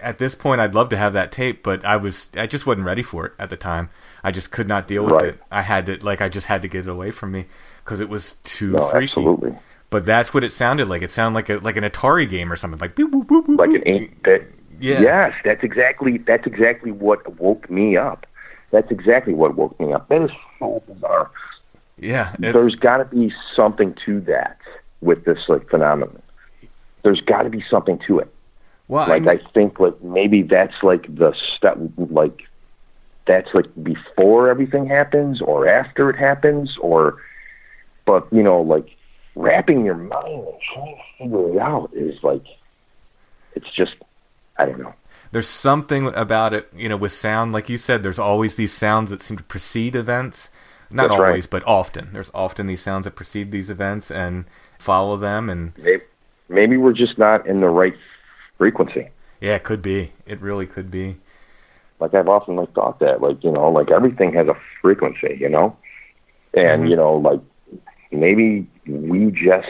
At, 0.00 0.18
this 0.18 0.34
point, 0.34 0.60
I'd 0.60 0.74
love 0.74 0.88
to 0.90 0.96
have 0.96 1.12
that 1.14 1.32
tape, 1.32 1.62
but 1.62 1.84
I 1.84 1.96
was 1.96 2.28
I 2.36 2.46
just 2.46 2.66
wasn't 2.66 2.86
ready 2.86 3.02
for 3.02 3.26
it 3.26 3.32
at 3.38 3.50
the 3.50 3.56
time. 3.56 3.88
I 4.22 4.32
just 4.32 4.50
could 4.50 4.66
not 4.68 4.88
deal 4.88 5.04
with 5.04 5.14
Right. 5.14 5.24
it. 5.28 5.40
I 5.50 5.62
had 5.62 5.86
to 5.86 6.04
like 6.04 6.20
I 6.20 6.28
just 6.28 6.48
had 6.48 6.60
to 6.62 6.68
get 6.68 6.86
it 6.86 6.90
away 6.90 7.10
from 7.12 7.30
me 7.32 7.46
because 7.84 8.00
it 8.00 8.08
was 8.08 8.34
too 8.44 8.72
No, 8.72 8.88
freaky. 8.88 9.10
absolutely. 9.10 9.56
But 9.90 10.04
that's 10.04 10.34
what 10.34 10.42
it 10.42 10.52
sounded 10.52 10.88
like. 10.88 11.02
It 11.02 11.12
sounded 11.12 11.36
like 11.36 11.48
a 11.50 11.58
like 11.58 11.76
an 11.76 11.84
Atari 11.84 12.28
game 12.28 12.52
or 12.52 12.56
something. 12.56 12.80
Like 12.80 12.96
boop, 12.96 13.10
boop, 13.12 13.26
boop, 13.26 13.46
boop, 13.46 13.58
Like 13.58 13.70
an 13.70 13.82
eight 13.86 14.22
bit. 14.24 14.52
Yeah. 14.80 15.00
Yes, 15.02 15.32
that's 15.44 15.62
exactly 15.62 16.18
that's 16.18 16.46
exactly 16.46 16.90
what 16.90 17.38
woke 17.40 17.70
me 17.70 17.96
up. 17.96 18.26
That's 18.72 18.90
exactly 18.90 19.32
what 19.32 19.54
woke 19.54 19.78
me 19.78 19.92
up. 19.92 20.08
That 20.08 20.22
is 20.22 20.30
Yeah, 21.98 22.34
There's 22.38 22.74
got 22.74 22.96
to 22.98 23.04
be 23.04 23.32
something 23.54 23.94
to 24.04 24.20
that 24.22 24.58
with 25.00 25.24
this 25.24 25.38
like 25.48 25.68
phenomenon. 25.70 26.20
There's 27.02 27.20
got 27.20 27.42
to 27.42 27.50
be 27.50 27.62
something 27.70 27.98
to 28.06 28.18
it. 28.20 28.32
well, 28.88 29.06
like 29.08 29.26
I'm- 29.26 29.40
I 29.46 29.50
think 29.52 29.78
like 29.80 30.00
maybe 30.02 30.42
that's 30.42 30.82
like 30.82 31.14
the 31.14 31.34
step 31.56 31.78
like 31.96 32.42
that's 33.26 33.48
like 33.54 33.66
before 33.82 34.48
everything 34.50 34.86
happens 34.86 35.40
or 35.40 35.66
after 35.68 36.10
it 36.10 36.16
happens 36.16 36.76
or 36.80 37.16
but 38.04 38.26
you 38.32 38.42
know 38.42 38.60
like 38.60 38.88
wrapping 39.34 39.84
your 39.84 39.94
mind 39.96 40.26
and 40.28 40.60
trying 40.74 40.96
to 40.96 41.02
figure 41.24 41.50
it 41.54 41.58
out 41.58 41.90
is 41.94 42.22
like 42.22 42.44
it's 43.54 43.70
just 43.74 43.94
I 44.58 44.66
don't 44.66 44.78
know. 44.80 44.94
There's 45.34 45.48
something 45.48 46.06
about 46.14 46.54
it, 46.54 46.70
you 46.76 46.88
know, 46.88 46.96
with 46.96 47.10
sound. 47.10 47.52
Like 47.52 47.68
you 47.68 47.76
said, 47.76 48.04
there's 48.04 48.20
always 48.20 48.54
these 48.54 48.72
sounds 48.72 49.10
that 49.10 49.20
seem 49.20 49.36
to 49.36 49.42
precede 49.42 49.96
events. 49.96 50.48
Not 50.92 51.08
That's 51.08 51.18
right. 51.18 51.28
always, 51.30 51.48
but 51.48 51.66
often. 51.66 52.10
There's 52.12 52.30
often 52.32 52.68
these 52.68 52.80
sounds 52.80 53.02
that 53.02 53.16
precede 53.16 53.50
these 53.50 53.68
events 53.68 54.12
and 54.12 54.44
follow 54.78 55.16
them. 55.16 55.50
And 55.50 55.76
Maybe, 55.76 56.02
maybe 56.48 56.76
we're 56.76 56.92
just 56.92 57.18
not 57.18 57.48
in 57.48 57.60
the 57.60 57.68
right 57.68 57.96
frequency. 58.58 59.08
yeah, 59.40 59.56
it 59.56 59.64
could 59.64 59.82
be. 59.82 60.12
It 60.24 60.40
really 60.40 60.66
could 60.66 60.88
be. 60.88 61.16
Like 61.98 62.14
I've 62.14 62.28
often 62.28 62.54
like 62.54 62.72
thought 62.72 63.00
that, 63.00 63.20
like 63.20 63.42
you 63.42 63.50
know, 63.50 63.68
like 63.72 63.90
everything 63.90 64.32
has 64.34 64.46
a 64.46 64.54
frequency, 64.80 65.36
you 65.40 65.48
know, 65.48 65.76
and 66.52 66.82
mm-hmm. 66.82 66.90
you 66.90 66.96
know, 66.96 67.16
like 67.16 67.40
maybe 68.12 68.68
we 68.86 69.32
just 69.32 69.66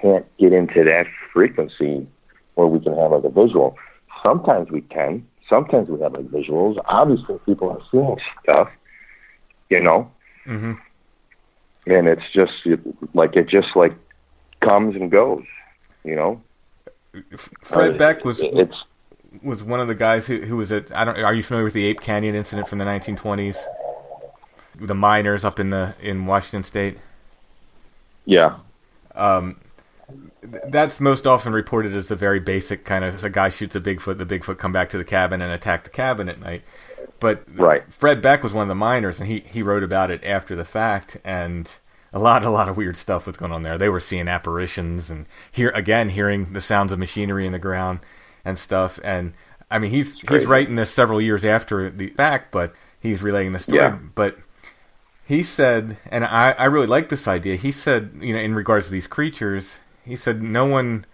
can't 0.00 0.26
get 0.38 0.52
into 0.52 0.84
that 0.84 1.06
frequency 1.32 2.06
where 2.54 2.68
we 2.68 2.78
can 2.78 2.96
have 2.96 3.10
like 3.10 3.24
a 3.24 3.30
visual. 3.30 3.76
Sometimes 4.22 4.70
we 4.70 4.82
can. 4.82 5.26
Sometimes 5.48 5.88
we 5.88 6.00
have 6.00 6.12
like 6.12 6.26
visuals. 6.28 6.76
Obviously, 6.86 7.38
people 7.46 7.70
are 7.70 7.80
seeing 7.90 8.16
stuff, 8.42 8.68
you 9.70 9.80
know, 9.80 10.10
hmm 10.44 10.74
and 11.86 12.06
it's 12.08 12.22
just 12.34 12.52
it, 12.66 12.80
like 13.14 13.34
it 13.36 13.48
just 13.48 13.74
like 13.76 13.94
comes 14.60 14.94
and 14.96 15.10
goes, 15.10 15.44
you 16.04 16.14
know. 16.14 16.42
Fred 17.62 17.94
Uh, 17.94 17.98
Beck 17.98 18.24
was 18.24 18.46
it's 18.52 18.74
was 19.42 19.62
one 19.64 19.80
of 19.80 19.88
the 19.88 19.94
guys 19.94 20.26
who 20.26 20.40
who 20.42 20.56
was 20.56 20.70
at. 20.72 20.94
I 20.94 21.04
don't. 21.04 21.18
Are 21.18 21.34
you 21.34 21.42
familiar 21.42 21.64
with 21.64 21.74
the 21.74 21.84
Ape 21.86 22.00
Canyon 22.00 22.34
incident 22.34 22.68
from 22.68 22.78
the 22.78 22.84
1920s? 22.84 23.58
The 24.80 24.94
miners 24.94 25.44
up 25.44 25.58
in 25.58 25.70
the 25.70 25.94
in 26.00 26.26
Washington 26.26 26.62
State. 26.64 26.98
yeah, 28.24 28.58
Th- 29.46 29.67
That's 30.42 31.00
most 31.00 31.26
often 31.26 31.52
reported 31.52 31.94
as 31.94 32.08
the 32.08 32.16
very 32.16 32.40
basic 32.40 32.84
kind 32.84 33.04
of 33.04 33.22
a 33.22 33.30
guy 33.30 33.48
shoots 33.48 33.76
a 33.76 33.80
Bigfoot, 33.80 34.18
the 34.18 34.24
Bigfoot 34.26 34.58
come 34.58 34.72
back 34.72 34.88
to 34.90 34.98
the 34.98 35.04
cabin 35.04 35.42
and 35.42 35.52
attack 35.52 35.84
the 35.84 35.90
cabin 35.90 36.28
at 36.28 36.40
night. 36.40 36.62
But 37.20 37.44
Right. 37.52 37.82
Fred 37.92 38.22
Beck 38.22 38.42
was 38.42 38.52
one 38.52 38.62
of 38.62 38.68
the 38.68 38.74
miners, 38.74 39.20
and 39.20 39.28
he 39.28 39.40
he 39.40 39.62
wrote 39.62 39.82
about 39.82 40.10
it 40.10 40.22
after 40.24 40.56
the 40.56 40.64
fact, 40.64 41.18
and 41.24 41.70
a 42.12 42.18
lot 42.18 42.44
a 42.44 42.50
lot 42.50 42.68
of 42.68 42.76
weird 42.76 42.96
stuff 42.96 43.26
was 43.26 43.36
going 43.36 43.52
on 43.52 43.62
there. 43.62 43.76
They 43.76 43.88
were 43.88 44.00
seeing 44.00 44.28
apparitions 44.28 45.10
and 45.10 45.26
here 45.50 45.70
again 45.74 46.10
hearing 46.10 46.52
the 46.52 46.60
sounds 46.60 46.92
of 46.92 46.98
machinery 46.98 47.44
in 47.44 47.52
the 47.52 47.58
ground 47.58 48.00
and 48.44 48.58
stuff. 48.58 48.98
And 49.04 49.34
I 49.70 49.78
mean 49.78 49.90
he's 49.90 50.16
he's 50.28 50.46
writing 50.46 50.76
this 50.76 50.90
several 50.90 51.20
years 51.20 51.44
after 51.44 51.90
the 51.90 52.08
fact, 52.10 52.52
but 52.52 52.72
he's 53.00 53.22
relating 53.22 53.52
the 53.52 53.58
story. 53.58 53.78
Yeah. 53.78 53.98
But 54.14 54.38
he 55.26 55.42
said, 55.42 55.98
and 56.06 56.24
I, 56.24 56.52
I 56.52 56.64
really 56.64 56.86
like 56.86 57.10
this 57.10 57.28
idea. 57.28 57.56
He 57.56 57.70
said, 57.70 58.12
you 58.18 58.32
know, 58.32 58.40
in 58.40 58.54
regards 58.54 58.86
to 58.86 58.92
these 58.92 59.06
creatures, 59.06 59.78
he 60.08 60.16
said, 60.16 60.42
no 60.42 60.64
one, 60.64 61.04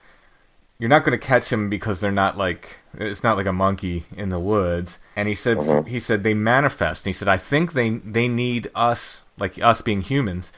you're 0.79 0.89
not 0.89 1.05
going 1.05 1.19
to 1.19 1.27
catch 1.27 1.49
them 1.51 1.69
because 1.69 2.01
they're 2.01 2.11
not 2.13 2.39
like, 2.39 2.79
it's 2.97 3.23
not 3.23 3.37
like 3.37 3.47
a 3.47 3.53
monkey 3.53 4.05
in 4.17 4.29
the 4.31 4.39
woods. 4.39 4.99
And 5.17 5.29
he 5.29 5.35
said, 5.35 5.59
Mhm. 5.59 5.87
he 5.89 6.01
said 6.01 6.23
they 6.23 6.35
manifest. 6.35 7.05
And 7.05 7.15
he 7.15 7.19
said, 7.19 7.29
I 7.29 7.37
think 7.37 7.73
they 7.73 7.91
they 7.91 8.29
need 8.29 8.69
us, 8.75 9.23
like 9.39 9.59
us 9.61 9.83
being 9.83 10.01
humans, 10.03 10.53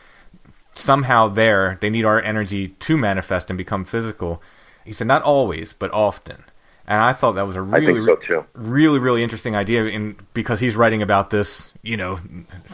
somehow 0.75 1.29
there. 1.29 1.77
They 1.81 1.91
need 1.91 2.05
our 2.05 2.21
energy 2.23 2.69
to 2.69 2.97
manifest 2.97 3.51
and 3.51 3.57
become 3.59 3.85
physical. 3.85 4.43
He 4.85 4.93
said, 4.93 5.07
not 5.07 5.23
always, 5.23 5.73
but 5.73 5.91
often. 5.93 6.45
And 6.87 7.03
I 7.03 7.13
thought 7.13 7.33
that 7.33 7.47
was 7.47 7.57
a 7.57 7.63
really, 7.63 8.01
so 8.29 8.47
really 8.55 9.01
really 9.01 9.23
interesting 9.25 9.57
idea 9.57 9.85
in 9.87 10.17
because 10.35 10.61
he's 10.61 10.77
writing 10.77 11.03
about 11.03 11.31
this 11.31 11.73
you 11.83 11.97
know 11.97 12.19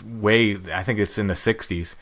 way 0.06 0.58
i 0.74 0.82
think 0.82 0.98
it's 0.98 1.16
in 1.16 1.28
the 1.28 1.34
60s 1.34 1.94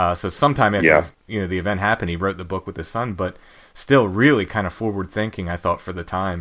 uh, 0.00 0.14
so 0.14 0.28
sometime 0.30 0.74
after 0.74 0.86
Yeah. 0.88 1.04
you 1.26 1.40
know 1.40 1.46
the 1.46 1.58
event 1.58 1.80
happened 1.80 2.08
he 2.10 2.16
wrote 2.24 2.38
the 2.38 2.44
book 2.52 2.64
with 2.66 2.76
his 2.76 2.88
son 2.88 3.14
but 3.22 3.36
still 3.74 4.06
really 4.08 4.46
kind 4.46 4.66
of 4.66 4.72
forward 4.72 5.08
thinking 5.10 5.48
i 5.48 5.56
thought 5.56 5.80
for 5.86 5.92
the 5.92 6.04
time 6.04 6.40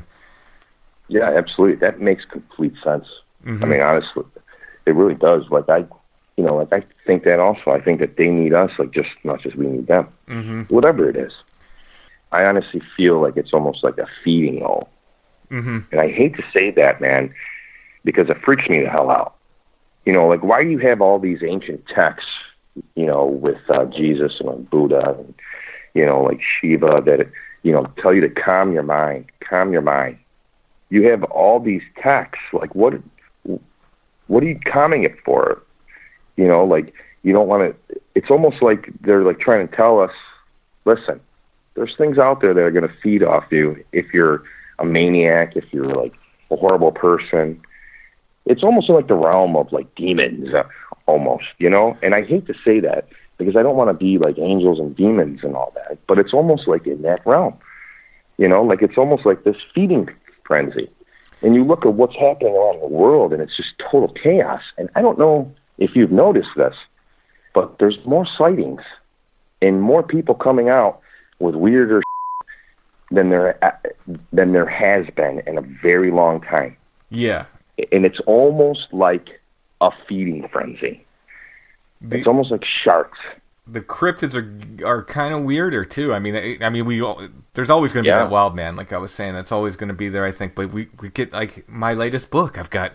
Yeah, 1.09 1.29
absolutely. 1.41 1.77
That 1.85 1.95
makes 2.09 2.23
complete 2.25 2.75
sense. 2.83 3.07
Mhm. 3.45 3.63
I 3.63 3.65
mean, 3.71 3.79
honestly, 3.89 4.25
it 4.85 4.93
really 4.99 5.15
does. 5.15 5.43
Like 5.49 5.69
I, 5.77 5.79
you 6.37 6.43
know, 6.45 6.55
like 6.61 6.73
I 6.73 6.81
think 7.07 7.23
that 7.23 7.39
also. 7.39 7.71
I 7.77 7.79
think 7.85 7.97
that 8.03 8.13
they 8.17 8.27
need 8.27 8.53
us, 8.63 8.71
like 8.79 8.91
just 8.91 9.11
not 9.23 9.39
just 9.43 9.55
we 9.55 9.67
need 9.75 9.87
them. 9.87 10.05
mm-hmm. 10.27 10.61
Whatever 10.75 11.07
it 11.11 11.15
is, 11.15 11.33
I 12.37 12.43
honestly 12.49 12.81
feel 12.97 13.21
like 13.25 13.37
it's 13.41 13.53
almost 13.53 13.79
like 13.87 13.97
a 13.97 14.07
feeding 14.21 14.57
hole. 14.67 14.89
Mm-hmm. 15.49 15.77
And 15.91 15.99
I 16.05 16.09
hate 16.19 16.35
to 16.35 16.43
say 16.55 16.71
that, 16.71 16.99
man, 16.99 17.33
because 18.03 18.27
it 18.29 18.37
freaks 18.43 18.67
me 18.67 18.81
the 18.83 18.89
hell 18.89 19.09
out. 19.19 19.31
You 20.05 20.11
know, 20.15 20.27
like 20.33 20.43
why 20.43 20.59
do 20.63 20.69
you 20.75 20.79
have 20.89 20.99
all 21.05 21.19
these 21.19 21.41
ancient 21.55 21.81
texts, 21.87 22.29
you 22.95 23.05
know, 23.05 23.25
with 23.25 23.57
uh, 23.69 23.85
Jesus 23.85 24.33
and 24.39 24.69
Buddha 24.69 25.15
and 25.17 25.33
you 25.93 26.05
know, 26.05 26.21
like 26.21 26.39
Shiva 26.41 27.01
that 27.05 27.29
you 27.63 27.71
know 27.71 27.87
tell 28.01 28.13
you 28.13 28.21
to 28.21 28.29
calm 28.29 28.71
your 28.71 28.83
mind, 28.83 29.25
calm 29.47 29.71
your 29.71 29.81
mind. 29.81 30.17
You 30.89 31.09
have 31.09 31.23
all 31.25 31.59
these 31.59 31.81
texts. 32.01 32.43
Like 32.53 32.75
what? 32.75 32.93
What 34.27 34.43
are 34.43 34.47
you 34.47 34.59
calming 34.71 35.03
it 35.03 35.15
for? 35.23 35.61
You 36.35 36.47
know, 36.47 36.63
like 36.63 36.93
you 37.23 37.33
don't 37.33 37.47
want 37.47 37.75
to. 37.89 37.99
It's 38.15 38.29
almost 38.29 38.61
like 38.61 38.89
they're 39.01 39.23
like 39.23 39.39
trying 39.39 39.67
to 39.67 39.75
tell 39.75 39.99
us, 39.99 40.11
listen, 40.85 41.19
there's 41.75 41.95
things 41.97 42.17
out 42.17 42.41
there 42.41 42.53
that 42.53 42.61
are 42.61 42.71
going 42.71 42.87
to 42.87 42.93
feed 43.01 43.23
off 43.23 43.45
you 43.51 43.83
if 43.91 44.13
you're 44.13 44.43
a 44.79 44.85
maniac, 44.85 45.55
if 45.55 45.65
you're 45.71 45.93
like 45.93 46.13
a 46.51 46.55
horrible 46.55 46.91
person. 46.91 47.61
It's 48.45 48.63
almost 48.63 48.89
like 48.89 49.07
the 49.07 49.13
realm 49.13 49.55
of 49.55 49.71
like 49.71 49.93
demons, 49.95 50.53
uh, 50.53 50.63
almost, 51.07 51.45
you 51.57 51.69
know. 51.69 51.97
And 52.03 52.13
I 52.13 52.23
hate 52.23 52.45
to 52.47 52.53
say 52.63 52.79
that 52.81 53.07
because 53.37 53.55
I 53.55 53.63
don't 53.63 53.75
want 53.75 53.89
to 53.89 53.93
be 53.93 54.17
like 54.17 54.37
angels 54.37 54.79
and 54.79 54.95
demons 54.95 55.39
and 55.43 55.55
all 55.55 55.73
that, 55.75 55.97
but 56.07 56.19
it's 56.19 56.33
almost 56.33 56.67
like 56.67 56.85
in 56.85 57.01
that 57.01 57.25
realm, 57.25 57.55
you 58.37 58.47
know. 58.47 58.61
Like 58.63 58.81
it's 58.81 58.97
almost 58.97 59.25
like 59.25 59.43
this 59.43 59.57
feeding 59.73 60.09
frenzy. 60.45 60.89
and 61.41 61.53
you 61.53 61.63
look 61.63 61.85
at 61.85 61.93
what's 61.93 62.15
happening 62.15 62.55
around 62.55 62.81
the 62.81 62.87
world, 62.87 63.33
and 63.33 63.41
it's 63.41 63.55
just 63.57 63.69
total 63.79 64.09
chaos. 64.09 64.61
And 64.77 64.89
I 64.95 65.01
don't 65.01 65.19
know 65.19 65.51
if 65.77 65.95
you've 65.95 66.11
noticed 66.11 66.49
this, 66.55 66.75
but 67.53 67.79
there's 67.79 67.97
more 68.05 68.25
sightings 68.37 68.81
and 69.61 69.81
more 69.81 70.03
people 70.03 70.35
coming 70.35 70.69
out 70.69 70.99
with 71.39 71.55
weirder 71.55 72.01
than 73.11 73.29
there 73.29 73.63
uh, 73.63 73.71
than 74.33 74.53
there 74.53 74.65
has 74.65 75.05
been 75.15 75.41
in 75.47 75.57
a 75.57 75.61
very 75.61 76.11
long 76.11 76.41
time. 76.41 76.75
Yeah. 77.09 77.45
And 77.91 78.05
it's 78.05 78.19
almost 78.25 78.87
like 78.91 79.39
a 79.81 79.91
feeding 80.07 80.47
frenzy. 80.49 81.05
The- 82.01 82.17
it's 82.19 82.27
almost 82.27 82.51
like 82.51 82.63
sharks. 82.83 83.17
the 83.69 83.81
cryptids 83.81 84.33
are 84.33 84.87
are 84.87 85.03
kind 85.03 85.33
of 85.33 85.43
weirder 85.43 85.83
too. 85.83 86.13
I 86.13 86.19
mean, 86.19 86.35
I, 86.35 86.57
I 86.61 86.69
mean, 86.69 86.85
we 86.85 87.01
all, 87.01 87.27
there's 87.53 87.69
always 87.69 87.91
going 87.91 88.03
to 88.05 88.07
be 88.07 88.11
Yeah. 88.11 88.19
that 88.23 88.29
wild 88.31 88.55
man, 88.55 88.75
like 88.75 88.93
I 88.93 88.97
was 88.97 89.11
saying. 89.13 89.33
That's 89.33 89.51
always 89.51 89.75
going 89.75 89.89
to 89.89 89.93
be 89.95 90.07
there, 90.09 90.23
I 90.25 90.31
think. 90.31 90.55
But 90.55 90.71
we 90.71 90.87
we 91.01 91.09
get 91.09 91.33
like 91.33 91.67
my 91.67 91.93
latest 91.93 92.29
book. 92.29 92.57
I've 92.57 92.69
got 92.69 92.93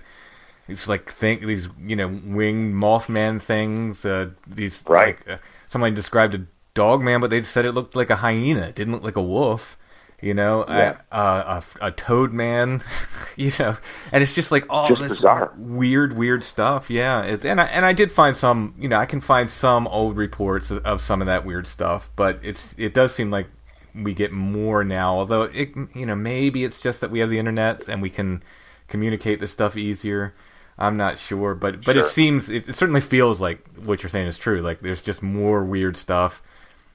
it's 0.68 0.89
like 0.89 1.11
think 1.12 1.43
these 1.43 1.68
you 1.80 1.97
know 1.97 2.09
winged 2.09 2.74
mothman 2.74 3.41
things. 3.43 4.05
Uh, 4.05 4.30
these 4.47 4.83
Right. 4.89 5.18
Like, 5.26 5.28
uh, 5.28 5.39
somebody 5.68 5.95
described 5.95 6.35
a 6.35 6.47
dog 6.74 7.03
man, 7.03 7.20
but 7.20 7.28
they 7.30 7.43
said 7.43 7.64
it 7.66 7.72
looked 7.72 7.95
like 7.97 8.09
a 8.11 8.16
hyena. 8.16 8.62
It 8.68 8.74
didn't 8.74 8.95
look 8.95 9.03
like 9.05 9.16
a 9.16 9.22
wolf. 9.22 9.76
You 10.23 10.35
know, 10.35 10.64
Yeah. 10.68 10.99
uh, 11.11 11.61
a, 11.81 11.87
a 11.89 11.91
toad 11.91 12.33
man, 12.33 12.83
you 13.37 13.51
know, 13.59 13.77
and 14.12 14.23
it's 14.23 14.35
just 14.35 14.53
like 14.53 14.64
all 14.70 14.89
Just 14.89 15.01
this 15.01 15.09
bizarre. 15.18 15.53
weird, 15.59 16.12
weird 16.16 16.45
stuff. 16.45 16.89
Yeah, 16.89 17.23
it's 17.23 17.45
and 17.45 17.61
I 17.61 17.64
and 17.64 17.85
I 17.85 17.93
did 17.93 18.12
find 18.12 18.37
some. 18.37 18.75
You 18.79 18.89
know, 18.89 18.97
I 18.99 19.05
can 19.07 19.20
find 19.20 19.51
some 19.51 19.87
old 19.89 20.16
reports 20.16 20.70
of, 20.70 20.87
of 20.87 21.01
some 21.01 21.20
of 21.20 21.27
that 21.27 21.45
weird 21.45 21.66
stuff, 21.66 22.09
but 22.14 22.39
it's 22.43 22.73
it 22.79 22.95
does 22.95 23.12
seem 23.12 23.33
like 23.33 23.49
we 23.95 24.14
get 24.14 24.31
more 24.33 24.85
now. 24.85 25.14
Although 25.18 25.43
it, 25.43 25.70
you 25.93 26.07
know, 26.07 26.14
maybe 26.14 26.62
it's 26.64 26.81
just 26.81 27.01
that 27.01 27.11
we 27.11 27.18
have 27.18 27.29
the 27.29 27.41
internet 27.41 27.89
and 27.89 28.01
we 28.01 28.09
can 28.09 28.43
communicate 28.87 29.41
this 29.41 29.51
stuff 29.51 29.77
easier. 29.77 30.35
I'm 30.79 30.97
not 30.97 31.18
sure, 31.18 31.55
but 31.57 31.85
but 31.85 31.97
it 31.97 32.07
seems 32.07 32.49
it, 32.49 32.68
it 32.68 32.77
certainly 32.77 33.01
feels 33.03 33.41
like 33.41 33.66
what 33.85 34.03
you're 34.05 34.11
saying 34.11 34.29
is 34.29 34.39
true. 34.39 34.61
Like 34.62 34.81
there's 34.83 35.03
just 35.03 35.20
more 35.20 35.64
weird 35.64 35.97
stuff 35.97 36.41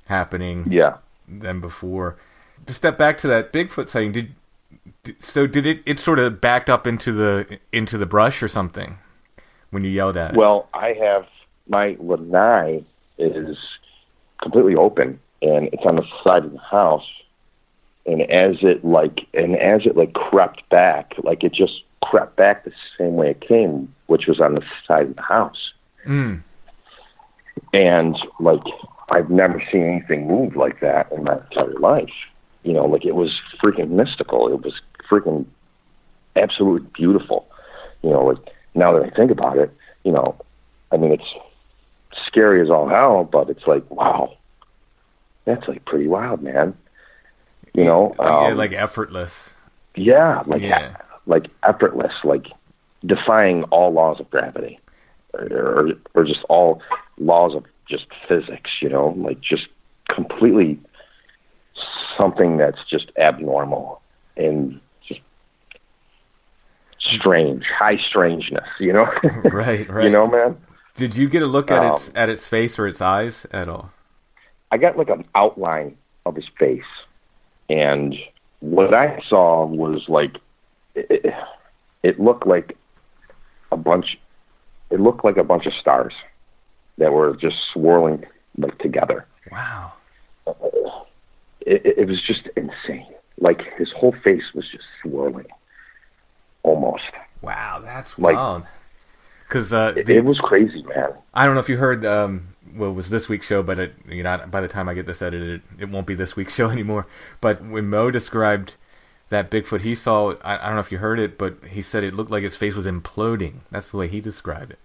happening 0.05 0.67
Yeah. 0.71 0.97
than 1.27 1.59
before. 1.59 2.17
To 2.67 2.73
step 2.73 2.97
back 2.97 3.17
to 3.19 3.27
that 3.27 3.51
Bigfoot 3.51 3.87
sighting, 3.87 4.11
did, 4.11 4.35
so 5.19 5.47
did 5.47 5.65
it 5.65 5.81
it 5.85 5.99
sort 5.99 6.19
of 6.19 6.41
backed 6.41 6.69
up 6.69 6.85
into 6.85 7.11
the 7.11 7.59
into 7.71 7.97
the 7.97 8.05
brush 8.05 8.43
or 8.43 8.47
something 8.47 8.97
when 9.71 9.83
you 9.83 9.89
yelled 9.89 10.17
at 10.17 10.31
it? 10.31 10.37
Well, 10.37 10.67
I 10.73 10.93
have 10.93 11.25
my 11.67 11.97
lanai 11.99 12.83
is 13.17 13.57
completely 14.41 14.75
open 14.75 15.19
and 15.41 15.69
it's 15.73 15.83
on 15.85 15.95
the 15.95 16.05
side 16.23 16.45
of 16.45 16.51
the 16.51 16.59
house. 16.59 17.07
And 18.05 18.21
as 18.23 18.57
it 18.61 18.85
like 18.85 19.27
and 19.33 19.57
as 19.57 19.85
it 19.85 19.97
like 19.97 20.13
crept 20.13 20.67
back, 20.69 21.13
like 21.23 21.43
it 21.43 21.53
just 21.53 21.83
crept 22.03 22.37
back 22.37 22.63
the 22.63 22.71
same 22.97 23.15
way 23.15 23.31
it 23.31 23.41
came, 23.41 23.93
which 24.07 24.27
was 24.27 24.39
on 24.39 24.55
the 24.55 24.63
side 24.87 25.07
of 25.07 25.15
the 25.15 25.21
house. 25.21 25.71
Mm. 26.05 26.41
And 27.73 28.17
like 28.39 28.63
I've 29.09 29.29
never 29.29 29.61
seen 29.71 29.83
anything 29.83 30.27
move 30.27 30.55
like 30.55 30.79
that 30.79 31.11
in 31.11 31.23
my 31.23 31.37
entire 31.37 31.73
life. 31.79 32.09
You 32.63 32.73
know, 32.73 32.85
like 32.85 33.05
it 33.05 33.15
was 33.15 33.31
freaking 33.63 33.91
mystical. 33.91 34.51
It 34.51 34.61
was 34.63 34.73
freaking 35.09 35.45
absolutely 36.35 36.87
beautiful. 36.93 37.47
You 38.03 38.11
know, 38.11 38.25
like 38.25 38.37
now 38.75 38.93
that 38.93 39.03
I 39.05 39.09
think 39.15 39.31
about 39.31 39.57
it, 39.57 39.71
you 40.03 40.11
know, 40.11 40.35
I 40.91 40.97
mean 40.97 41.11
it's 41.11 41.23
scary 42.25 42.61
as 42.61 42.69
all 42.69 42.87
hell, 42.87 43.23
but 43.23 43.49
it's 43.49 43.65
like, 43.67 43.89
wow. 43.91 44.35
That's 45.45 45.67
like 45.67 45.85
pretty 45.85 46.07
wild, 46.07 46.41
man. 46.41 46.75
You 47.73 47.85
know, 47.85 48.15
Like, 48.17 48.27
yeah, 48.27 48.47
um, 48.49 48.57
like 48.57 48.73
effortless. 48.73 49.53
yeah, 49.95 50.43
like 50.45 50.61
Yeah. 50.61 50.97
like 51.25 51.47
effortless, 51.63 52.13
like 52.23 52.47
defying 53.05 53.63
all 53.65 53.91
laws 53.93 54.19
of 54.19 54.29
gravity, 54.29 54.79
or 55.33 55.91
or 56.15 56.23
just 56.25 56.43
all 56.49 56.81
laws 57.17 57.55
of 57.55 57.63
just 57.87 58.07
physics. 58.27 58.71
You 58.81 58.89
know, 58.89 59.13
like 59.17 59.39
just 59.39 59.67
completely 60.09 60.79
something 62.17 62.57
that's 62.57 62.79
just 62.89 63.11
abnormal 63.17 64.01
and 64.35 64.79
just 65.07 65.21
strange, 66.99 67.63
high 67.65 67.97
strangeness. 68.09 68.67
You 68.79 68.93
know, 68.93 69.05
Right, 69.45 69.89
right. 69.89 70.05
You 70.05 70.09
know, 70.09 70.27
man. 70.27 70.57
Did 70.95 71.15
you 71.15 71.29
get 71.29 71.43
a 71.43 71.47
look 71.47 71.69
at 71.69 71.93
its 71.93 72.09
Um, 72.09 72.13
at 72.15 72.29
its 72.29 72.47
face 72.47 72.79
or 72.79 72.87
its 72.87 73.01
eyes 73.01 73.45
at 73.51 73.69
all? 73.69 73.91
I 74.71 74.77
got 74.77 74.97
like 74.97 75.09
an 75.09 75.25
outline 75.35 75.95
of 76.25 76.35
his 76.35 76.47
face, 76.59 76.81
and 77.69 78.15
what 78.59 78.93
I 78.93 79.21
saw 79.29 79.65
was 79.65 80.03
like 80.09 80.37
it, 80.95 81.33
it 82.03 82.19
looked 82.19 82.47
like 82.47 82.75
a 83.71 83.77
bunch. 83.77 84.17
It 84.89 84.99
looked 84.99 85.23
like 85.23 85.37
a 85.37 85.43
bunch 85.43 85.65
of 85.67 85.73
stars 85.79 86.13
that 86.97 87.13
were 87.13 87.35
just 87.35 87.57
swirling 87.73 88.25
like 88.57 88.77
together. 88.79 89.25
Wow. 89.51 89.93
It, 91.67 91.97
it, 91.97 92.07
was 92.07 92.21
just 92.21 92.47
insane. 92.55 93.05
Like 93.39 93.61
his 93.77 93.91
whole 93.91 94.15
face 94.23 94.43
was 94.55 94.65
just 94.71 94.85
swirling, 95.01 95.47
almost. 96.63 97.03
Wow, 97.41 97.81
that's 97.83 98.17
Like- 98.17 98.35
wild. 98.35 98.63
Because 99.47 99.71
uh, 99.73 99.93
It, 99.95 100.09
it 100.09 100.25
was 100.25 100.39
crazy, 100.39 100.83
man. 100.83 101.13
I 101.33 101.45
don't 101.45 101.53
know 101.55 101.61
if 101.61 101.69
you 101.69 101.77
heard. 101.77 102.05
Um, 102.05 102.49
well, 102.75 102.89
it 102.89 102.93
was 102.93 103.09
this 103.09 103.29
week's 103.29 103.45
show, 103.47 103.63
but 103.63 103.79
it, 103.79 103.93
you 104.07 104.21
know, 104.21 104.43
by 104.51 104.59
the 104.59 104.67
time 104.67 104.89
I 104.89 104.93
get 104.93 105.05
this 105.05 105.21
edited, 105.21 105.61
it, 105.77 105.83
it 105.83 105.89
won't 105.89 106.05
be 106.07 106.15
this 106.15 106.35
week's 106.35 106.53
show 106.59 106.69
anymore. 106.69 107.05
But 107.41 107.63
when 107.63 107.89
Mo 107.89 108.11
described 108.11 108.75
that 109.29 109.49
Bigfoot 109.51 109.81
he 109.81 109.95
saw, 109.95 110.35
I, 110.43 110.55
I 110.57 110.65
don't 110.67 110.75
know 110.75 110.81
if 110.81 110.91
you 110.91 110.97
heard 110.97 111.19
it, 111.19 111.37
but 111.37 111.57
he 111.69 111.81
said 111.81 112.03
it 112.03 112.13
looked 112.13 112.31
like 112.31 112.43
his 112.43 112.57
face 112.57 112.75
was 112.75 112.85
imploding. 112.85 113.59
That's 113.71 113.91
the 113.91 113.97
way 113.97 114.07
he 114.07 114.19
described 114.21 114.71
it. 114.71 114.79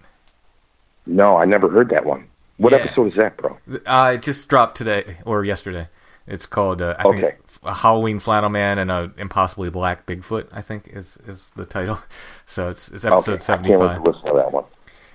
No, 1.06 1.36
I 1.36 1.44
never 1.44 1.68
heard 1.68 1.88
that 1.90 2.04
one. 2.04 2.28
What 2.58 2.72
Yeah. 2.72 2.78
episode 2.78 3.08
is 3.08 3.14
that, 3.16 3.36
bro? 3.36 3.58
Uh, 3.86 4.12
it 4.14 4.22
just 4.22 4.46
dropped 4.48 4.76
today 4.76 5.16
or 5.24 5.44
yesterday. 5.44 5.88
It's 6.26 6.46
called 6.46 6.80
uh, 6.82 6.94
I 6.98 7.02
Okay. 7.08 7.20
think 7.20 7.34
a 7.64 7.74
Halloween 7.74 8.18
Flannel 8.20 8.50
Man 8.50 8.78
and 8.78 8.90
a 8.90 9.10
Impossibly 9.16 9.70
Black 9.70 10.06
Bigfoot. 10.06 10.46
I 10.52 10.62
think 10.62 10.88
is 10.88 11.18
is 11.26 11.42
the 11.56 11.64
title. 11.64 11.98
So 12.46 12.68
it's 12.68 12.88
it's 12.88 13.04
episode 13.04 13.34
okay, 13.34 13.44
seventy 13.44 13.72
five. 13.72 14.02
to 14.02 14.10
listen 14.10 14.26
to 14.26 14.32
that 14.34 14.52
one. 14.52 14.64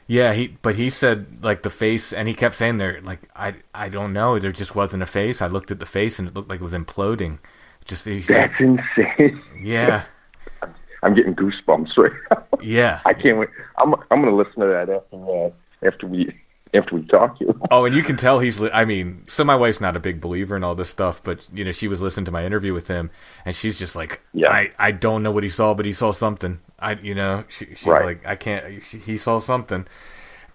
Yeah, 0.08 0.34
he 0.34 0.58
but 0.62 0.76
he 0.76 0.90
said 0.90 1.38
like 1.44 1.64
the 1.64 1.70
face, 1.70 2.12
and 2.14 2.28
he 2.28 2.34
kept 2.34 2.56
saying 2.56 2.78
there 2.78 3.00
like 3.02 3.30
I 3.36 3.56
I 3.76 3.90
don't 3.90 4.12
know, 4.14 4.40
there 4.40 4.52
just 4.52 4.76
wasn't 4.76 5.04
a 5.04 5.06
face. 5.06 5.42
I 5.42 5.48
looked 5.48 5.70
at 5.72 5.80
the 5.80 5.86
face 5.86 6.18
and 6.20 6.28
it 6.28 6.34
looked 6.34 6.50
like 6.50 6.60
it 6.62 6.64
was 6.64 6.74
imploding. 6.74 7.40
Just 7.86 8.06
he 8.06 8.22
said, 8.22 8.50
That's 8.50 8.60
insane. 8.60 9.42
yeah, 9.62 10.04
I'm 11.04 11.14
getting 11.14 11.36
goosebumps 11.36 11.96
right 11.98 12.12
now. 12.32 12.44
yeah. 12.62 13.02
I 13.06 13.14
can't 13.14 13.38
wait. 13.38 13.50
I'm 13.78 13.94
I'm 14.12 14.22
gonna 14.24 14.36
listen 14.36 14.62
to 14.62 14.68
that 14.68 14.90
after 14.90 15.46
uh, 15.46 15.50
after 15.86 16.08
we 16.08 16.36
after 16.78 16.96
we 16.96 17.02
talk. 17.04 17.38
to 17.40 17.46
You. 17.46 17.62
Oh, 17.72 17.86
and 17.86 17.94
you 17.96 18.04
can 18.04 18.16
tell 18.16 18.40
he's. 18.40 18.60
Li- 18.60 18.70
I 18.74 18.86
mean, 18.86 19.24
so 19.28 19.44
my 19.44 19.56
wife's 19.56 19.82
not 19.82 19.96
a 19.96 20.00
big 20.00 20.22
believer 20.22 20.56
in 20.56 20.64
all 20.64 20.76
this 20.76 20.90
stuff, 20.90 21.22
but 21.24 21.48
you 21.54 21.66
know, 21.66 21.72
she 21.72 21.88
was 21.88 22.00
listening 22.02 22.26
to 22.26 22.32
my 22.32 22.46
interview 22.46 22.74
with 22.74 22.88
him, 22.88 23.10
and 23.46 23.56
she's 23.56 23.78
just 23.78 23.96
like, 23.96 24.22
Yeah. 24.34 24.50
I, 24.52 24.72
I 24.80 24.92
don't 24.92 25.24
know 25.24 25.32
what 25.32 25.44
he 25.44 25.50
saw, 25.50 25.74
but 25.74 25.86
he 25.86 25.92
saw 25.92 26.12
something. 26.12 26.60
I, 26.80 26.94
you 26.94 27.16
know, 27.16 27.44
she, 27.50 27.66
she's 27.76 27.86
Right. 27.86 28.06
like, 28.06 28.26
I 28.26 28.36
can't. 28.36 28.84
She, 28.84 29.00
he 29.00 29.18
saw 29.18 29.40
something. 29.40 29.86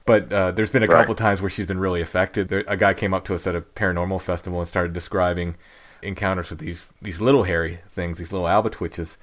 But 0.05 0.33
uh, 0.33 0.51
there's 0.53 0.71
been 0.71 0.83
a 0.83 0.87
Right. 0.87 0.97
couple 1.01 1.15
times 1.15 1.41
where 1.43 1.51
she's 1.51 1.67
been 1.67 1.79
really 1.79 2.01
affected. 2.01 2.49
There, 2.49 2.65
a 2.67 2.77
guy 2.77 2.95
came 2.95 3.13
up 3.15 3.25
to 3.27 3.35
us 3.35 3.47
at 3.47 3.55
a 3.55 3.61
paranormal 3.61 4.21
festival 4.21 4.59
and 4.59 4.67
started 4.69 4.93
describing 4.93 5.57
encounters 6.03 6.51
with 6.51 6.59
these 6.59 6.93
these 7.01 7.21
little 7.21 7.45
hairy 7.45 7.81
things, 7.89 8.19
these 8.19 8.33
little 8.33 8.47
albatwitches, 8.49 9.17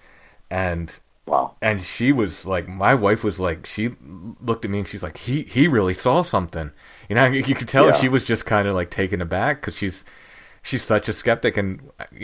and 0.49 0.99
Wow. 1.29 1.55
and 1.61 1.81
she 1.81 2.11
was 2.11 2.45
like 2.45 2.67
my 2.67 2.93
wife 2.95 3.23
was 3.23 3.39
like 3.39 3.65
she 3.65 3.95
looked 4.41 4.65
at 4.65 4.71
me 4.71 4.79
and 4.79 4.87
she's 4.87 5.03
like 5.03 5.17
he 5.17 5.43
he 5.43 5.67
really 5.67 5.93
saw 5.93 6.21
something 6.23 6.71
you 7.07 7.15
know 7.15 7.25
you 7.25 7.55
could 7.55 7.67
tell 7.69 7.87
Yeah. 7.87 7.91
she 8.01 8.09
was 8.09 8.25
just 8.25 8.45
kind 8.45 8.67
of 8.67 8.73
like 8.75 8.89
taken 8.89 9.21
aback 9.21 9.61
because 9.61 9.77
she's 9.77 10.03
she's 10.61 10.83
such 10.83 11.07
a 11.07 11.13
skeptic 11.13 11.55
and 11.55 11.79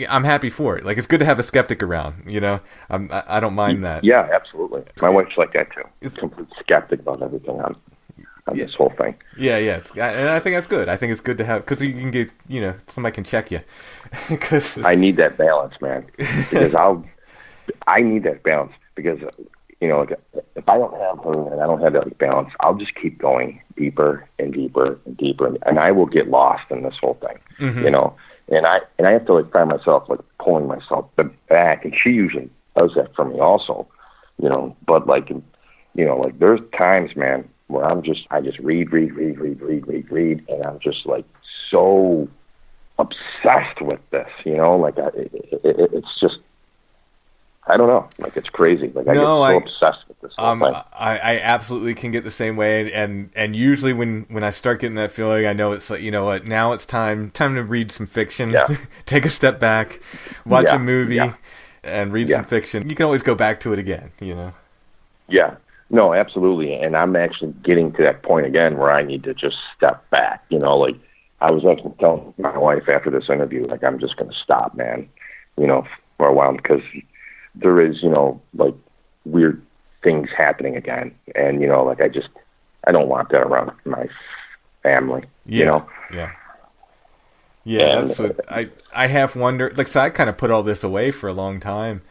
i'm 0.08 0.24
happy 0.24 0.50
for 0.50 0.76
it 0.76 0.84
like 0.84 0.98
it's 0.98 1.06
good 1.06 1.20
to 1.20 1.24
have 1.26 1.38
a 1.38 1.42
skeptic 1.42 1.82
around 1.82 2.24
you 2.26 2.40
know 2.40 2.60
I'm, 2.90 3.10
i 3.12 3.22
I 3.36 3.40
don't 3.40 3.54
mind 3.54 3.84
that 3.84 4.04
Yeah, 4.04 4.28
absolutely. 4.34 4.82
My 5.00 5.08
wife's 5.08 5.36
like 5.38 5.52
that 5.54 5.68
too. 5.72 5.84
It's 6.00 6.16
complete 6.16 6.48
skeptic 6.60 7.00
about 7.00 7.22
everything 7.22 7.60
on 7.60 7.76
on 8.48 8.56
this 8.56 8.74
whole 8.74 8.90
thing. 8.98 9.14
yeah 9.38 9.58
yeah 9.58 9.80
and 10.20 10.28
i 10.28 10.38
think 10.40 10.54
that's 10.56 10.68
good 10.68 10.88
i 10.88 10.96
think 10.96 11.10
it's 11.12 11.20
good 11.20 11.38
to 11.38 11.44
have 11.44 11.58
because 11.64 11.82
you 11.82 11.92
can 11.92 12.10
get 12.12 12.30
you 12.48 12.60
know 12.60 12.74
somebody 12.86 13.14
can 13.14 13.24
check 13.24 13.50
you 13.50 13.60
because 14.28 14.78
I 14.84 14.94
need 14.94 15.16
that 15.16 15.36
balance, 15.36 15.74
man, 15.80 16.06
because 16.16 16.74
I'll 16.74 17.04
I 17.88 18.00
need 18.02 18.22
that 18.22 18.42
balance 18.44 18.72
because 18.96 19.20
you 19.80 19.88
know 19.88 20.00
like, 20.00 20.18
if 20.56 20.68
I 20.68 20.76
don't 20.78 20.98
have 20.98 21.22
her 21.22 21.52
and 21.52 21.60
I 21.60 21.66
don't 21.66 21.80
have 21.80 21.92
that 21.92 22.18
balance, 22.18 22.50
I'll 22.60 22.74
just 22.74 22.94
keep 22.94 23.18
going 23.18 23.60
deeper 23.76 24.28
and 24.38 24.52
deeper 24.52 24.98
and 25.06 25.16
deeper, 25.16 25.54
and 25.64 25.78
I 25.78 25.92
will 25.92 26.06
get 26.06 26.28
lost 26.28 26.64
in 26.70 26.82
this 26.82 26.96
whole 27.00 27.18
thing. 27.20 27.38
Mm-hmm. 27.60 27.84
You 27.84 27.90
know, 27.90 28.16
and 28.48 28.66
I 28.66 28.80
and 28.98 29.06
I 29.06 29.12
have 29.12 29.26
to 29.26 29.34
like 29.34 29.52
find 29.52 29.68
myself 29.68 30.08
like 30.08 30.20
pulling 30.42 30.66
myself 30.66 31.06
back, 31.48 31.84
and 31.84 31.94
she 32.02 32.10
usually 32.10 32.50
does 32.76 32.92
that 32.96 33.14
for 33.14 33.24
me 33.24 33.38
also. 33.38 33.86
You 34.42 34.48
know, 34.48 34.76
but 34.86 35.06
like 35.06 35.30
you 35.30 36.04
know, 36.04 36.16
like 36.16 36.38
there's 36.38 36.60
times, 36.76 37.16
man, 37.16 37.48
where 37.68 37.84
I'm 37.84 38.02
just 38.02 38.26
I 38.30 38.40
just 38.40 38.58
read, 38.58 38.92
read, 38.92 39.14
read, 39.14 39.38
read, 39.38 39.60
read, 39.60 39.86
read, 39.86 40.10
read, 40.10 40.44
and 40.48 40.64
I'm 40.64 40.78
just 40.80 41.06
like 41.06 41.24
so 41.70 42.28
obsessed 42.98 43.80
with 43.80 44.00
this. 44.10 44.28
You 44.44 44.56
know, 44.56 44.76
like 44.76 44.98
I, 44.98 45.08
it, 45.08 45.30
it, 45.64 45.90
it's 45.92 46.20
just 46.20 46.38
I 47.68 47.76
don't 47.76 47.88
know. 47.88 48.08
Like 48.18 48.36
it's 48.36 48.48
crazy. 48.48 48.88
Like 48.94 49.08
I 49.08 49.14
get 49.14 49.22
so 49.22 49.42
I- 49.42 49.54
obsessed 49.54 50.06
with 50.08 50.20
this 50.20 50.32
Um. 50.38 50.62
I, 50.62 50.84
I 51.18 51.40
absolutely 51.40 51.94
can 51.94 52.10
get 52.12 52.22
the 52.24 52.30
same 52.30 52.56
way, 52.56 52.92
and 52.92 53.30
and 53.34 53.56
usually 53.56 53.92
when 53.92 54.26
when 54.28 54.44
I 54.44 54.50
start 54.50 54.80
getting 54.80 54.94
that 54.96 55.10
feeling, 55.12 55.46
I 55.46 55.52
know 55.52 55.72
it's 55.72 55.90
like 55.90 56.00
you 56.00 56.10
know 56.10 56.24
what, 56.24 56.46
now 56.46 56.72
it's 56.72 56.86
time 56.86 57.30
time 57.30 57.54
to 57.56 57.62
read 57.64 57.90
some 57.90 58.06
fiction, 58.06 58.50
Yeah. 58.50 58.66
take 59.06 59.24
a 59.24 59.28
step 59.28 59.58
back, 59.58 60.00
watch 60.44 60.66
Yeah, 60.66 60.76
a 60.76 60.78
movie, 60.78 61.16
yeah. 61.16 61.34
and 61.82 62.12
read 62.12 62.28
some 62.28 62.44
fiction. 62.44 62.88
You 62.88 62.94
can 62.94 63.04
always 63.04 63.22
go 63.22 63.34
back 63.34 63.58
to 63.60 63.72
it 63.72 63.78
again, 63.80 64.12
you 64.20 64.34
know. 64.34 64.52
Yeah. 65.28 65.56
No, 65.90 66.14
absolutely. 66.14 66.72
And 66.74 66.96
I'm 66.96 67.14
actually 67.16 67.52
getting 67.64 67.92
to 67.92 68.02
that 68.02 68.22
point 68.22 68.46
again 68.46 68.76
where 68.76 68.90
I 68.90 69.02
need 69.02 69.22
to 69.24 69.34
just 69.34 69.56
step 69.76 70.08
back. 70.10 70.44
You 70.50 70.58
know, 70.58 70.76
like 70.76 70.96
I 71.40 71.50
was 71.50 71.64
actually 71.64 71.94
telling 72.00 72.32
my 72.38 72.56
wife 72.58 72.88
after 72.88 73.10
this 73.10 73.28
interview, 73.28 73.66
like 73.66 73.82
I'm 73.84 73.98
just 74.00 74.16
going 74.16 74.30
to 74.30 74.36
stop, 74.36 74.74
man. 74.76 75.08
You 75.56 75.66
know, 75.66 75.84
for 76.18 76.26
a 76.28 76.32
while 76.32 76.52
because 76.56 76.80
there 77.56 77.80
is, 77.80 78.02
you 78.02 78.10
know, 78.10 78.40
like 78.54 78.74
weird 79.24 79.62
things 80.02 80.28
happening 80.36 80.76
again, 80.76 81.14
and 81.34 81.60
you 81.60 81.66
know, 81.68 81.84
like 81.84 82.00
I 82.00 82.08
just 82.08 82.28
I 82.86 82.92
don't 82.92 83.08
want 83.08 83.30
that 83.30 83.40
around 83.42 83.72
my 83.84 84.06
family. 84.82 85.24
Yeah, 85.46 85.58
You 85.58 85.64
know. 85.66 85.88
yeah, 86.12 86.32
yeah. 87.64 87.98
And- 87.98 88.08
that's 88.10 88.18
what 88.18 88.40
I 88.50 88.68
I 88.94 89.06
have 89.08 89.36
wondered. 89.36 89.76
Like, 89.78 89.88
so 89.88 90.00
I 90.00 90.10
kind 90.10 90.30
of 90.30 90.36
put 90.36 90.50
all 90.50 90.62
this 90.62 90.84
away 90.84 91.10
for 91.10 91.28
a 91.28 91.32
long 91.32 91.60
time, 91.60 92.02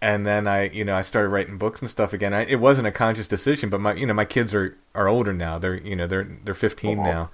and 0.00 0.24
then 0.24 0.46
I, 0.46 0.68
you 0.70 0.84
know, 0.84 0.94
I 0.96 1.02
started 1.02 1.28
writing 1.30 1.58
books 1.58 1.80
and 1.80 1.90
stuff 1.90 2.12
again. 2.12 2.32
I, 2.32 2.44
it 2.44 2.60
wasn't 2.60 2.86
a 2.86 2.92
conscious 2.92 3.26
decision, 3.26 3.68
but 3.70 3.80
my, 3.80 3.94
you 3.94 4.06
know, 4.06 4.14
my 4.14 4.24
kids 4.24 4.54
are 4.54 4.76
are 4.94 5.08
older 5.08 5.32
now. 5.32 5.58
They're, 5.58 5.74
you 5.76 5.96
know, 5.96 6.06
they're 6.06 6.28
they're 6.44 6.54
15 6.54 7.02
now, 7.02 7.30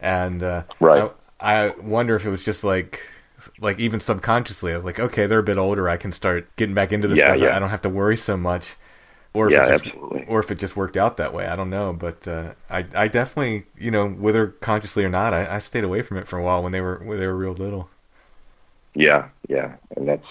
and 0.00 0.42
uh, 0.42 0.62
Right. 0.80 1.10
I, 1.40 1.54
I 1.66 1.68
wonder 1.80 2.14
if 2.16 2.24
it 2.24 2.30
was 2.30 2.42
just 2.44 2.62
like. 2.64 3.00
Like 3.58 3.78
even 3.80 4.00
subconsciously, 4.00 4.72
I 4.72 4.76
was 4.76 4.84
like, 4.84 5.00
okay, 5.00 5.26
they're 5.26 5.38
a 5.40 5.42
bit 5.42 5.58
older. 5.58 5.88
I 5.88 5.96
can 5.96 6.12
start 6.12 6.54
getting 6.56 6.74
back 6.74 6.92
into 6.92 7.08
this 7.08 7.20
Yeah, 7.20 7.34
stuff. 7.34 7.40
yeah. 7.40 7.54
I 7.54 7.58
don't 7.58 7.70
have 7.70 7.82
to 7.82 7.88
worry 7.88 8.16
so 8.16 8.36
much, 8.36 8.76
or 9.34 9.48
if 9.48 9.56
Yeah, 9.56 9.58
it 9.58 9.64
just, 9.64 9.86
absolutely. 9.86 10.26
or 10.26 10.40
if 10.40 10.50
it 10.50 10.58
just 10.60 10.76
worked 10.76 10.96
out 10.96 11.16
that 11.18 11.34
way. 11.34 11.46
I 11.46 11.56
don't 11.56 11.70
know, 11.70 11.92
but 11.94 12.26
uh, 12.28 12.54
I 12.70 12.86
I 12.94 13.08
definitely 13.08 13.66
you 13.78 13.90
know 13.90 14.08
whether 14.10 14.48
consciously 14.48 15.04
or 15.04 15.10
not, 15.10 15.34
I, 15.34 15.56
I 15.56 15.60
stayed 15.60 15.84
away 15.84 16.02
from 16.02 16.18
it 16.18 16.28
for 16.28 16.38
a 16.38 16.44
while 16.44 16.62
when 16.62 16.72
they 16.72 16.80
were 16.82 16.98
when 17.04 17.18
they 17.20 17.26
were 17.26 17.36
real 17.36 17.54
little. 17.54 17.90
Yeah, 18.94 19.28
yeah, 19.48 19.76
and 19.96 20.06
that's 20.08 20.26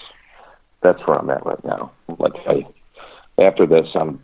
that's 0.82 1.00
where 1.06 1.18
I'm 1.18 1.30
at 1.30 1.46
right 1.46 1.64
now. 1.64 1.92
Like 2.18 2.34
I, 2.46 2.66
after 3.42 3.66
this, 3.66 3.88
I'm 3.94 4.20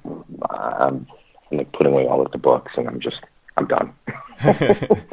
I'm 0.50 1.06
like 1.52 1.72
putting 1.72 1.92
away 1.92 2.06
all 2.06 2.24
of 2.24 2.32
the 2.32 2.38
books, 2.38 2.72
and 2.76 2.88
I'm 2.88 3.00
just 3.00 3.20
I'm 3.60 3.66
done. 3.66 3.94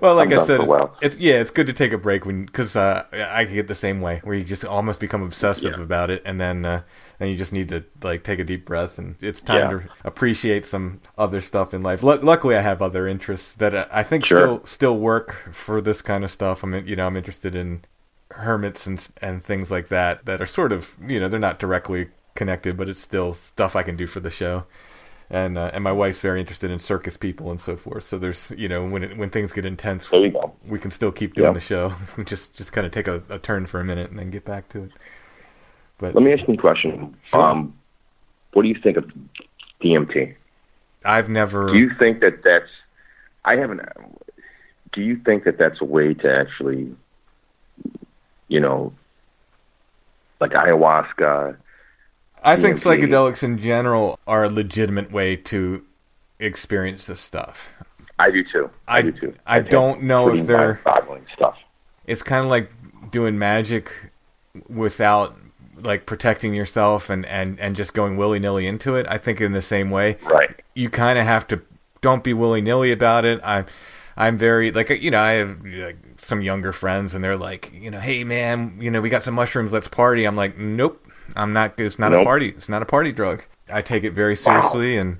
Well, 0.00 0.16
like 0.16 0.32
I'm 0.32 0.40
I 0.40 0.44
said, 0.44 0.60
it's, 0.62 0.72
it's 1.02 1.16
yeah, 1.18 1.34
it's 1.34 1.52
good 1.52 1.68
to 1.68 1.72
take 1.72 1.92
a 1.92 1.98
break 1.98 2.26
when 2.26 2.46
because 2.46 2.74
uh, 2.74 3.04
I 3.12 3.44
get 3.44 3.68
the 3.68 3.76
same 3.76 4.00
way 4.00 4.20
where 4.24 4.34
you 4.34 4.42
just 4.42 4.64
almost 4.64 4.98
become 4.98 5.22
obsessive 5.22 5.76
Yeah. 5.76 5.82
about 5.82 6.10
it, 6.10 6.20
and 6.24 6.40
then 6.40 6.66
uh, 6.66 6.82
then 7.20 7.28
you 7.28 7.36
just 7.36 7.52
need 7.52 7.68
to 7.68 7.84
like 8.02 8.24
take 8.24 8.40
a 8.40 8.44
deep 8.44 8.64
breath, 8.66 8.98
and 8.98 9.14
it's 9.20 9.40
time 9.40 9.70
Yeah. 9.70 9.78
to 9.78 9.82
appreciate 10.04 10.66
some 10.66 11.00
other 11.16 11.40
stuff 11.40 11.72
in 11.72 11.82
life. 11.82 12.02
Lu 12.02 12.16
luckily, 12.16 12.56
I 12.56 12.60
have 12.62 12.82
other 12.82 13.06
interests 13.06 13.52
that 13.52 13.72
uh, 13.72 13.86
I 13.92 14.02
think 14.02 14.24
Sure. 14.24 14.38
still 14.38 14.66
still 14.66 14.98
work 14.98 15.50
for 15.52 15.80
this 15.80 16.02
kind 16.02 16.24
of 16.24 16.30
stuff. 16.32 16.64
I'm 16.64 16.74
in- 16.74 16.88
you 16.88 16.96
know 16.96 17.06
I'm 17.06 17.16
interested 17.16 17.54
in 17.54 17.82
hermits 18.32 18.86
and 18.88 19.06
and 19.22 19.44
things 19.44 19.70
like 19.70 19.88
that 19.88 20.24
that 20.24 20.42
are 20.42 20.46
sort 20.46 20.72
of 20.72 20.96
you 21.06 21.20
know 21.20 21.28
they're 21.28 21.38
not 21.38 21.60
directly 21.60 22.08
connected, 22.34 22.76
but 22.76 22.88
it's 22.88 23.00
still 23.00 23.32
stuff 23.32 23.76
I 23.76 23.84
can 23.84 23.94
do 23.96 24.08
for 24.08 24.18
the 24.18 24.30
show. 24.30 24.64
And 25.30 25.56
uh, 25.56 25.70
and 25.72 25.82
my 25.82 25.90
wife's 25.92 26.20
very 26.20 26.38
interested 26.38 26.70
in 26.70 26.78
circus 26.78 27.16
people 27.16 27.50
and 27.50 27.58
so 27.60 27.76
forth. 27.76 28.04
So 28.04 28.18
there's 28.18 28.52
you 28.56 28.68
know 28.68 28.84
when 28.86 29.02
it, 29.02 29.16
when 29.16 29.30
things 29.30 29.52
get 29.52 29.64
intense, 29.64 30.06
There 30.08 30.20
you 30.20 30.30
go. 30.30 30.52
we 30.66 30.78
can 30.78 30.90
still 30.90 31.10
keep 31.12 31.34
doing 31.34 31.48
Yeah. 31.48 31.52
the 31.54 31.60
show. 31.60 31.94
just 32.24 32.54
just 32.54 32.72
kind 32.72 32.86
of 32.86 32.92
take 32.92 33.08
a, 33.08 33.22
a 33.30 33.38
turn 33.38 33.66
for 33.66 33.80
a 33.80 33.84
minute 33.84 34.10
and 34.10 34.18
then 34.18 34.30
get 34.30 34.44
back 34.44 34.68
to 34.70 34.84
it. 34.84 34.90
But 35.98 36.14
Let 36.14 36.24
me 36.24 36.32
ask 36.32 36.46
you 36.46 36.54
a 36.54 36.56
question. 36.58 37.16
Sure. 37.22 37.40
Um, 37.40 37.74
what 38.52 38.62
do 38.62 38.68
you 38.68 38.76
think 38.80 38.96
of 38.98 39.10
DMT? 39.82 40.34
I've 41.04 41.28
never. 41.28 41.68
Do 41.72 41.78
you 41.78 41.90
think 41.98 42.20
that 42.20 42.42
that's? 42.44 42.68
I 43.44 43.56
haven't. 43.56 43.80
Do 44.92 45.00
you 45.02 45.16
think 45.24 45.44
that 45.44 45.58
that's 45.58 45.80
a 45.80 45.84
way 45.84 46.14
to 46.14 46.32
actually, 46.32 46.94
you 48.48 48.60
know, 48.60 48.92
like 50.40 50.52
ayahuasca? 50.52 51.56
I 52.44 52.56
think 52.56 52.76
psychedelics 52.76 53.42
in 53.42 53.58
general 53.58 54.18
are 54.26 54.44
a 54.44 54.50
legitimate 54.50 55.10
way 55.10 55.36
to 55.36 55.82
experience 56.38 57.06
this 57.06 57.20
stuff. 57.20 57.72
I 58.18 58.30
do 58.30 58.44
too. 58.44 58.70
I, 58.86 58.98
I- 58.98 59.02
do 59.02 59.12
too. 59.12 59.34
I 59.46 59.60
think 59.60 59.70
don't 59.70 60.02
know 60.02 60.32
if 60.32 60.46
they're- 60.46 60.80
mind-boggling 60.84 61.26
stuff. 61.34 61.56
It's 62.06 62.22
kind 62.22 62.44
of 62.44 62.50
like 62.50 62.70
doing 63.10 63.38
magic 63.38 63.90
without 64.68 65.36
like 65.80 66.06
protecting 66.06 66.54
yourself 66.54 67.10
and 67.10 67.24
and 67.26 67.58
and 67.58 67.74
just 67.74 67.94
going 67.94 68.16
willy 68.16 68.38
nilly 68.38 68.66
into 68.66 68.94
it. 68.96 69.06
I 69.08 69.18
think 69.18 69.40
in 69.40 69.52
the 69.52 69.62
same 69.62 69.90
way, 69.90 70.18
Right. 70.22 70.54
you 70.74 70.90
kind 70.90 71.18
of 71.18 71.24
have 71.24 71.48
to 71.48 71.62
don't 72.02 72.22
be 72.22 72.32
willy 72.34 72.60
nilly 72.60 72.92
about 72.92 73.24
it. 73.24 73.40
I'm 73.42 73.66
I'm 74.16 74.36
very 74.36 74.70
like 74.70 74.90
you 74.90 75.10
know 75.10 75.20
I 75.20 75.32
have 75.32 75.64
like, 75.64 75.96
some 76.18 76.42
younger 76.42 76.72
friends 76.72 77.14
and 77.14 77.24
they're 77.24 77.36
like 77.36 77.72
you 77.74 77.90
know 77.90 77.98
hey 78.00 78.22
man 78.22 78.76
you 78.80 78.90
know 78.90 79.00
we 79.00 79.08
got 79.08 79.22
some 79.24 79.34
mushrooms 79.34 79.72
let's 79.72 79.88
party. 79.88 80.24
I'm 80.26 80.36
like 80.36 80.56
nope 80.58 81.03
I'm 81.36 81.52
not 81.52 81.78
it's 81.78 81.98
not 81.98 82.12
a 82.14 82.22
party 82.22 82.48
it's 82.56 82.68
not 82.68 82.82
a 82.82 82.86
party 82.86 83.12
drug. 83.12 83.44
I 83.72 83.82
take 83.82 84.04
it 84.04 84.12
very 84.12 84.36
seriously 84.36 84.96
and 84.96 85.18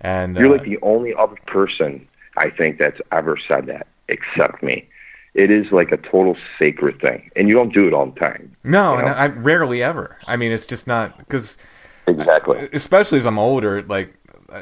and 0.00 0.36
You're 0.36 0.48
uh, 0.48 0.52
like 0.58 0.64
the 0.64 0.78
only 0.82 1.14
other 1.14 1.36
person 1.46 2.06
I 2.36 2.50
think 2.50 2.78
that's 2.78 3.00
ever 3.12 3.36
said 3.48 3.66
that, 3.66 3.86
except 4.08 4.62
me. 4.62 4.88
It 5.34 5.50
is 5.50 5.66
like 5.70 5.92
a 5.92 5.96
total 5.96 6.36
sacred 6.58 7.00
thing, 7.00 7.30
and 7.36 7.48
you 7.48 7.54
don't 7.54 7.72
do 7.72 7.86
it 7.86 7.92
all 7.94 8.06
the 8.06 8.18
time. 8.18 8.52
no 8.64 8.92
you 8.94 8.98
and 9.00 9.06
know? 9.08 9.12
I 9.12 9.26
rarely 9.28 9.82
ever. 9.82 10.16
I 10.26 10.36
mean 10.36 10.52
it's 10.52 10.66
just 10.66 10.86
not 10.86 11.18
because 11.18 11.58
Exactly. 12.06 12.68
especially 12.72 13.18
as 13.18 13.26
I'm 13.26 13.38
older, 13.38 13.82
like 13.82 14.14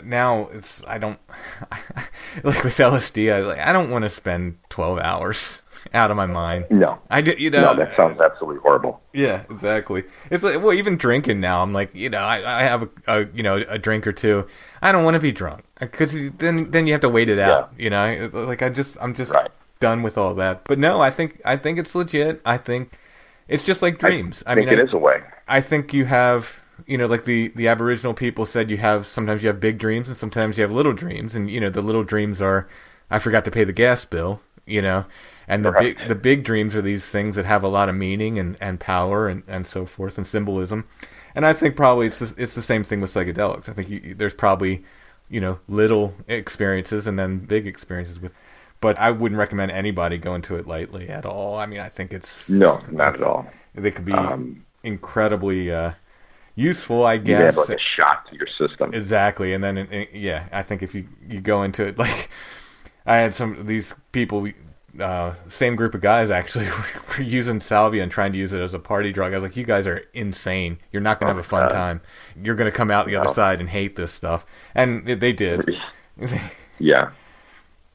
now 0.05 0.49
it's 0.53 0.83
I 0.87 0.99
don't 0.99 1.19
like 2.43 2.63
with 2.65 2.77
LSD. 2.77 3.33
I 3.33 3.41
like 3.41 3.59
I 3.59 3.73
don't 3.73 3.91
want 3.91 4.03
to 4.03 4.09
spend 4.09 4.59
twelve 4.69 4.99
hours 4.99 5.63
out 5.95 6.11
of 6.11 6.17
my 6.17 6.27
mind. 6.27 6.67
No. 6.71 6.99
I 7.11 7.21
do, 7.21 7.35
you 7.39 7.51
know. 7.51 7.63
No, 7.63 7.75
that 7.75 7.97
sounds 7.97 8.21
absolutely 8.21 8.61
horrible. 8.61 9.01
yeah, 9.13 9.43
exactly. 9.51 10.05
It's 10.31 10.43
like 10.43 10.63
well, 10.63 10.73
even 10.75 10.97
drinking 10.97 11.41
now. 11.41 11.63
I'm 11.63 11.73
like, 11.73 11.95
you 11.95 12.11
know, 12.11 12.19
I, 12.23 12.61
I 12.61 12.63
have 12.63 12.83
a, 12.85 12.89
a 13.07 13.27
you 13.35 13.43
know 13.43 13.57
a 13.69 13.79
drink 13.79 14.07
or 14.07 14.13
two. 14.13 14.47
I 14.83 14.93
don't 14.93 15.05
want 15.05 15.15
to 15.15 15.21
be 15.21 15.33
drunk 15.33 15.65
because 15.81 16.15
then 16.39 16.71
then 16.71 16.87
you 16.87 16.93
have 16.93 17.01
to 17.03 17.09
wait 17.09 17.29
it 17.29 17.39
out. 17.39 17.73
You 17.79 17.91
know, 17.91 18.31
like 18.33 18.63
I 18.63 18.69
just 18.69 18.97
I'm 19.01 19.15
just 19.15 19.33
Right. 19.33 19.51
done 19.81 20.03
with 20.03 20.17
all 20.19 20.35
that. 20.35 20.65
But 20.65 20.79
no, 20.79 21.01
I 21.01 21.11
think 21.11 21.41
I 21.45 21.57
think 21.57 21.79
it's 21.79 21.95
legit. 21.95 22.41
I 22.45 22.57
think 22.57 22.99
it's 23.49 23.65
just 23.65 23.81
like 23.83 23.99
dreams. 23.99 24.43
I, 24.47 24.55
think 24.55 24.71
it 24.71 24.79
is 24.79 24.93
a 24.93 24.99
way. 24.99 25.23
I 25.47 25.61
think 25.63 25.95
you 25.95 26.05
have, 26.05 26.61
you 26.87 26.99
know, 26.99 27.07
like 27.07 27.25
the 27.25 27.49
the 27.57 27.67
Aboriginal 27.69 28.13
people 28.15 28.45
said, 28.45 28.71
you 28.71 28.77
have 28.77 29.07
sometimes 29.07 29.43
you 29.43 29.49
have 29.49 29.59
big 29.61 29.79
dreams 29.79 30.09
and 30.09 30.17
sometimes 30.17 30.59
you 30.59 30.63
have 30.63 30.73
little 30.73 30.93
dreams, 30.93 31.35
and 31.35 31.51
you 31.51 31.59
know 31.61 31.71
the 31.71 31.81
little 31.83 32.05
dreams 32.05 32.43
are, 32.43 32.69
I 33.11 33.19
forgot 33.19 33.45
to 33.47 33.51
pay 33.51 33.65
the 33.65 33.73
gas 33.73 34.05
bill, 34.05 34.41
you 34.67 34.83
know, 34.83 35.07
and 35.49 35.65
the 35.65 35.73
big 35.73 36.07
the 36.07 36.15
big 36.17 36.45
dreams 36.45 36.77
are 36.77 36.83
these 36.83 37.09
things 37.09 37.37
that 37.37 37.47
have 37.47 37.65
a 37.65 37.69
lot 37.69 37.89
of 37.89 37.97
meaning 37.97 38.39
and, 38.39 38.57
and 38.61 38.81
power 38.81 39.29
and, 39.29 39.43
and 39.49 39.67
so 39.67 39.87
forth 39.87 40.19
and 40.19 40.27
symbolism, 40.27 40.89
and 41.35 41.47
I 41.47 41.53
think 41.55 41.77
probably 41.77 42.07
it's 42.09 42.21
the, 42.21 42.35
it's 42.43 42.55
the 42.55 42.63
same 42.63 42.85
thing 42.85 43.01
with 43.01 43.13
psychedelics. 43.15 43.69
I 43.69 43.73
think 43.75 43.91
you, 43.91 44.15
there's 44.15 44.35
probably, 44.35 44.85
you 45.29 45.41
know, 45.41 45.61
little 45.69 46.15
experiences 46.29 47.07
and 47.07 47.19
then 47.19 47.39
big 47.41 47.67
experiences 47.67 48.21
with. 48.21 48.33
But 48.81 48.99
I 48.99 49.11
wouldn't 49.11 49.39
recommend 49.41 49.73
anybody 49.73 50.19
go 50.19 50.35
into 50.37 50.57
it 50.57 50.67
lightly 50.69 51.09
at 51.09 51.27
all. 51.27 51.59
I 51.59 51.67
mean, 51.67 51.81
I 51.81 51.89
think 51.89 52.13
it's 52.13 52.47
No, 52.49 52.85
not 52.91 53.15
at 53.15 53.23
all. 53.23 53.47
they 53.75 53.91
could 53.91 54.05
be 54.05 54.33
Um, 54.33 54.67
incredibly 54.83 55.73
uh, 55.73 55.93
useful, 56.57 57.05
I 57.05 57.19
You 57.23 57.43
guess. 57.43 57.45
have 57.45 57.57
like 57.57 57.71
a 57.71 57.79
shot 57.97 58.27
to 58.31 58.37
your 58.37 58.49
system. 58.59 58.93
exactly, 58.93 59.53
and 59.53 59.63
then 59.63 59.79
uh, 59.79 60.05
yeah, 60.13 60.49
I 60.53 60.63
think 60.63 60.83
if 60.83 60.95
you 60.95 61.09
you 61.27 61.41
go 61.41 61.63
into 61.63 61.87
it 61.87 61.99
like 61.99 62.31
I 63.07 63.17
had 63.19 63.35
some 63.35 63.67
these 63.67 63.95
people, 64.13 64.49
uh, 65.01 65.35
same 65.49 65.77
group 65.77 65.95
of 65.95 66.01
guys 66.01 66.31
actually 66.31 66.67
were 67.19 67.23
using 67.23 67.61
salvia 67.61 68.03
and 68.03 68.11
trying 68.13 68.33
to 68.33 68.39
use 68.39 68.53
it 68.53 68.61
as 68.61 68.75
a 68.75 68.79
party 68.79 69.13
drug. 69.13 69.33
I 69.33 69.37
was 69.37 69.43
like, 69.43 69.57
you 69.57 69.65
guys 69.65 69.87
are 69.87 70.03
insane. 70.15 70.79
You're 70.93 71.03
not 71.03 71.21
gonna 71.21 71.31
have 71.33 71.39
a 71.39 71.43
fun 71.43 71.69
God. 71.69 71.75
time. 71.75 72.01
You're 72.43 72.55
gonna 72.55 72.71
come 72.73 72.91
out 72.91 73.07
the 73.07 73.17
other 73.17 73.33
side 73.33 73.61
and 73.61 73.69
hate 73.69 73.97
this 73.97 74.13
stuff, 74.13 74.45
and 74.75 75.07
they- 75.07 75.33
did. 75.33 75.77
Yeah. 76.81 77.11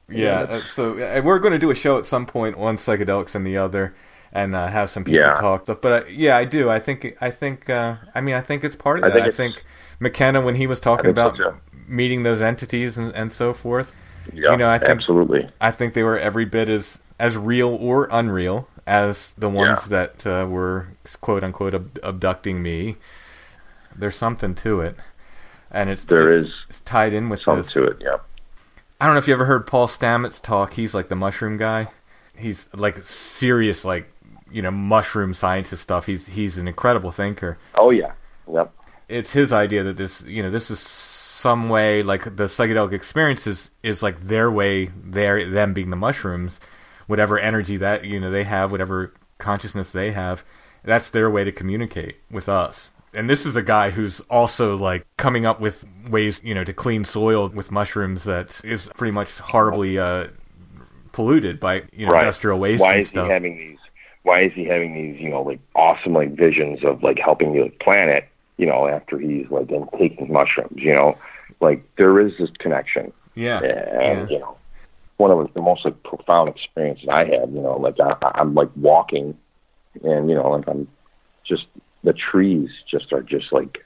Yeah, 0.09 0.41
uh, 0.41 0.65
so 0.65 0.99
uh, 0.99 1.21
we're 1.23 1.39
going 1.39 1.53
to 1.53 1.59
do 1.59 1.71
a 1.71 1.75
show 1.75 1.97
at 1.97 2.05
some 2.05 2.25
point, 2.25 2.57
one 2.57 2.75
psychedelics 2.77 3.33
and 3.35 3.47
the 3.47 3.57
other, 3.57 3.95
and 4.33 4.53
uh, 4.53 4.67
have 4.67 4.89
some 4.89 5.03
people 5.05 5.21
Yeah. 5.21 5.35
talk 5.35 5.63
stuff. 5.63 5.79
But 5.81 5.91
uh, 6.03 6.05
yeah, 6.09 6.35
I 6.37 6.43
do. 6.43 6.69
I 6.69 6.79
think. 6.79 7.15
I 7.21 7.31
think. 7.31 7.69
Uh, 7.69 7.95
I 8.13 8.19
mean, 8.21 8.35
I 8.35 8.41
think 8.41 8.63
it's 8.65 8.75
part 8.75 8.99
of 8.99 9.05
I 9.05 9.07
that. 9.09 9.13
think 9.13 9.27
I 9.27 9.31
think 9.31 9.65
McKenna, 9.99 10.41
when 10.41 10.55
he 10.55 10.67
was 10.67 10.79
talking 10.81 11.05
think 11.05 11.15
so, 11.15 11.29
about 11.29 11.55
meeting 11.87 12.23
those 12.23 12.41
entities 12.41 12.97
and, 12.97 13.13
and 13.15 13.31
so 13.31 13.53
forth, 13.53 13.95
Yeah. 14.31 14.51
you 14.51 14.57
know, 14.57 14.69
I 14.69 14.77
think 14.79 14.91
absolutely. 14.91 15.49
I 15.59 15.71
think 15.71 15.93
they 15.93 16.03
were 16.03 16.17
every 16.17 16.45
bit 16.45 16.69
as 16.69 16.99
as 17.19 17.35
real 17.37 17.69
or 17.69 18.07
unreal 18.11 18.67
as 18.87 19.33
the 19.37 19.49
ones 19.49 19.79
Yeah. 19.83 20.05
that 20.07 20.27
uh, 20.27 20.45
were 20.47 20.87
quote 21.21 21.43
unquote 21.43 21.73
ab- 21.73 21.99
abducting 22.03 22.61
me. 22.61 22.97
There's 23.95 24.15
something 24.15 24.55
to 24.55 24.81
it, 24.81 24.95
and 25.71 25.89
it's 25.89 26.05
There 26.05 26.29
it's, 26.29 26.47
is 26.47 26.53
it's 26.69 26.81
tied 26.81 27.13
in 27.13 27.29
with 27.29 27.41
Some 27.41 27.57
this. 27.57 27.71
to 27.73 27.83
it. 27.83 27.97
Yeah. 28.01 28.17
I 28.99 29.05
don't 29.05 29.15
know 29.15 29.19
if 29.19 29.27
you 29.27 29.33
ever 29.33 29.45
heard 29.45 29.67
Paul 29.67 29.87
Stamets 29.87 30.41
talk. 30.41 30.73
He's 30.73 30.93
like 30.93 31.09
the 31.09 31.15
mushroom 31.15 31.57
guy. 31.57 31.89
He's 32.35 32.67
like 32.73 33.03
serious, 33.03 33.83
like 33.85 34.09
you 34.51 34.61
know 34.61 34.71
mushroom 34.71 35.33
scientist 35.33 35.83
stuff. 35.83 36.05
He's 36.05 36.27
he's 36.27 36.57
an 36.57 36.67
incredible 36.67 37.11
thinker. 37.11 37.57
Oh 37.75 37.89
yeah, 37.91 38.13
yep. 38.51 38.71
It's 39.09 39.33
his 39.33 39.51
idea 39.53 39.83
that 39.83 39.97
this 39.97 40.23
you 40.23 40.41
know 40.41 40.49
this 40.49 40.71
is 40.71 40.79
some 41.43 41.67
way 41.67 42.01
like 42.01 42.23
the 42.23 42.45
psychedelic 42.45 42.93
experience 42.93 43.45
is, 43.45 43.69
is 43.83 44.01
like 44.01 44.17
their 44.21 44.49
way, 44.49 44.85
their 44.95 45.49
them 45.49 45.73
being 45.73 45.89
the 45.89 45.97
mushrooms, 45.97 46.61
whatever 47.07 47.37
energy 47.37 47.75
that 47.75 48.05
you 48.05 48.17
know 48.17 48.31
they 48.31 48.45
have, 48.45 48.71
whatever 48.71 49.13
consciousness 49.39 49.91
they 49.91 50.11
have, 50.11 50.45
that's 50.85 51.09
their 51.09 51.29
way 51.29 51.43
to 51.43 51.51
communicate 51.51 52.15
with 52.31 52.47
us. 52.47 52.91
And 53.13 53.29
this 53.29 53.45
is 53.45 53.57
a 53.57 53.61
guy 53.61 53.89
who's 53.89 54.21
also 54.21 54.77
like 54.77 55.05
coming 55.17 55.45
up 55.45 55.59
with 55.59 55.85
ways, 56.09 56.41
you 56.45 56.55
know, 56.55 56.63
to 56.63 56.73
clean 56.73 57.03
soil 57.03 57.49
with 57.49 57.71
mushrooms 57.71 58.23
that 58.23 58.61
is 58.63 58.89
pretty 58.95 59.11
much 59.11 59.37
horribly 59.39 59.99
uh, 59.99 60.27
polluted 61.11 61.59
by 61.59 61.83
you 61.91 62.05
know 62.05 62.13
right. 62.13 62.23
industrial 62.23 62.57
waste 62.57 62.79
Why 62.79 62.99
is 62.99 63.09
stuff. 63.09 63.27
he 63.27 63.33
having 63.33 63.57
these? 63.57 63.79
Why 64.23 64.43
is 64.43 64.53
he 64.53 64.63
having 64.63 64.93
these? 64.93 65.19
You 65.19 65.29
know, 65.29 65.41
like 65.41 65.59
awesome 65.75 66.13
like 66.13 66.37
visions 66.37 66.85
of 66.85 67.03
like 67.03 67.19
helping 67.19 67.51
the 67.51 67.69
planet. 67.81 68.29
You 68.55 68.67
know, 68.67 68.87
after 68.87 69.19
he's 69.19 69.49
like 69.49 69.67
been 69.67 69.89
taking 69.99 70.31
mushrooms. 70.31 70.81
You 70.81 70.93
know, 70.93 71.17
like 71.63 71.83
there 71.97 72.19
is 72.19 72.33
this 72.37 72.49
connection. 72.59 73.11
yeah, 73.63 73.73
and 74.01 74.29
yeah. 74.29 74.35
you 74.35 74.39
know 74.39 74.57
one 75.17 75.31
of 75.31 75.53
the 75.53 75.61
most 75.61 75.85
like 75.85 76.01
profound 76.03 76.49
experiences 76.49 77.07
I 77.09 77.25
had. 77.25 77.51
You 77.53 77.61
know, 77.61 77.77
like 77.77 77.99
I, 77.99 78.15
I'm 78.35 78.53
like 78.53 78.69
walking, 78.75 79.37
and 80.03 80.29
you 80.29 80.35
know, 80.35 80.49
like 80.49 80.67
I'm 80.67 80.87
just 81.43 81.65
the 82.03 82.13
trees 82.13 82.69
just 82.89 83.13
are 83.13 83.21
just 83.21 83.51
like 83.51 83.79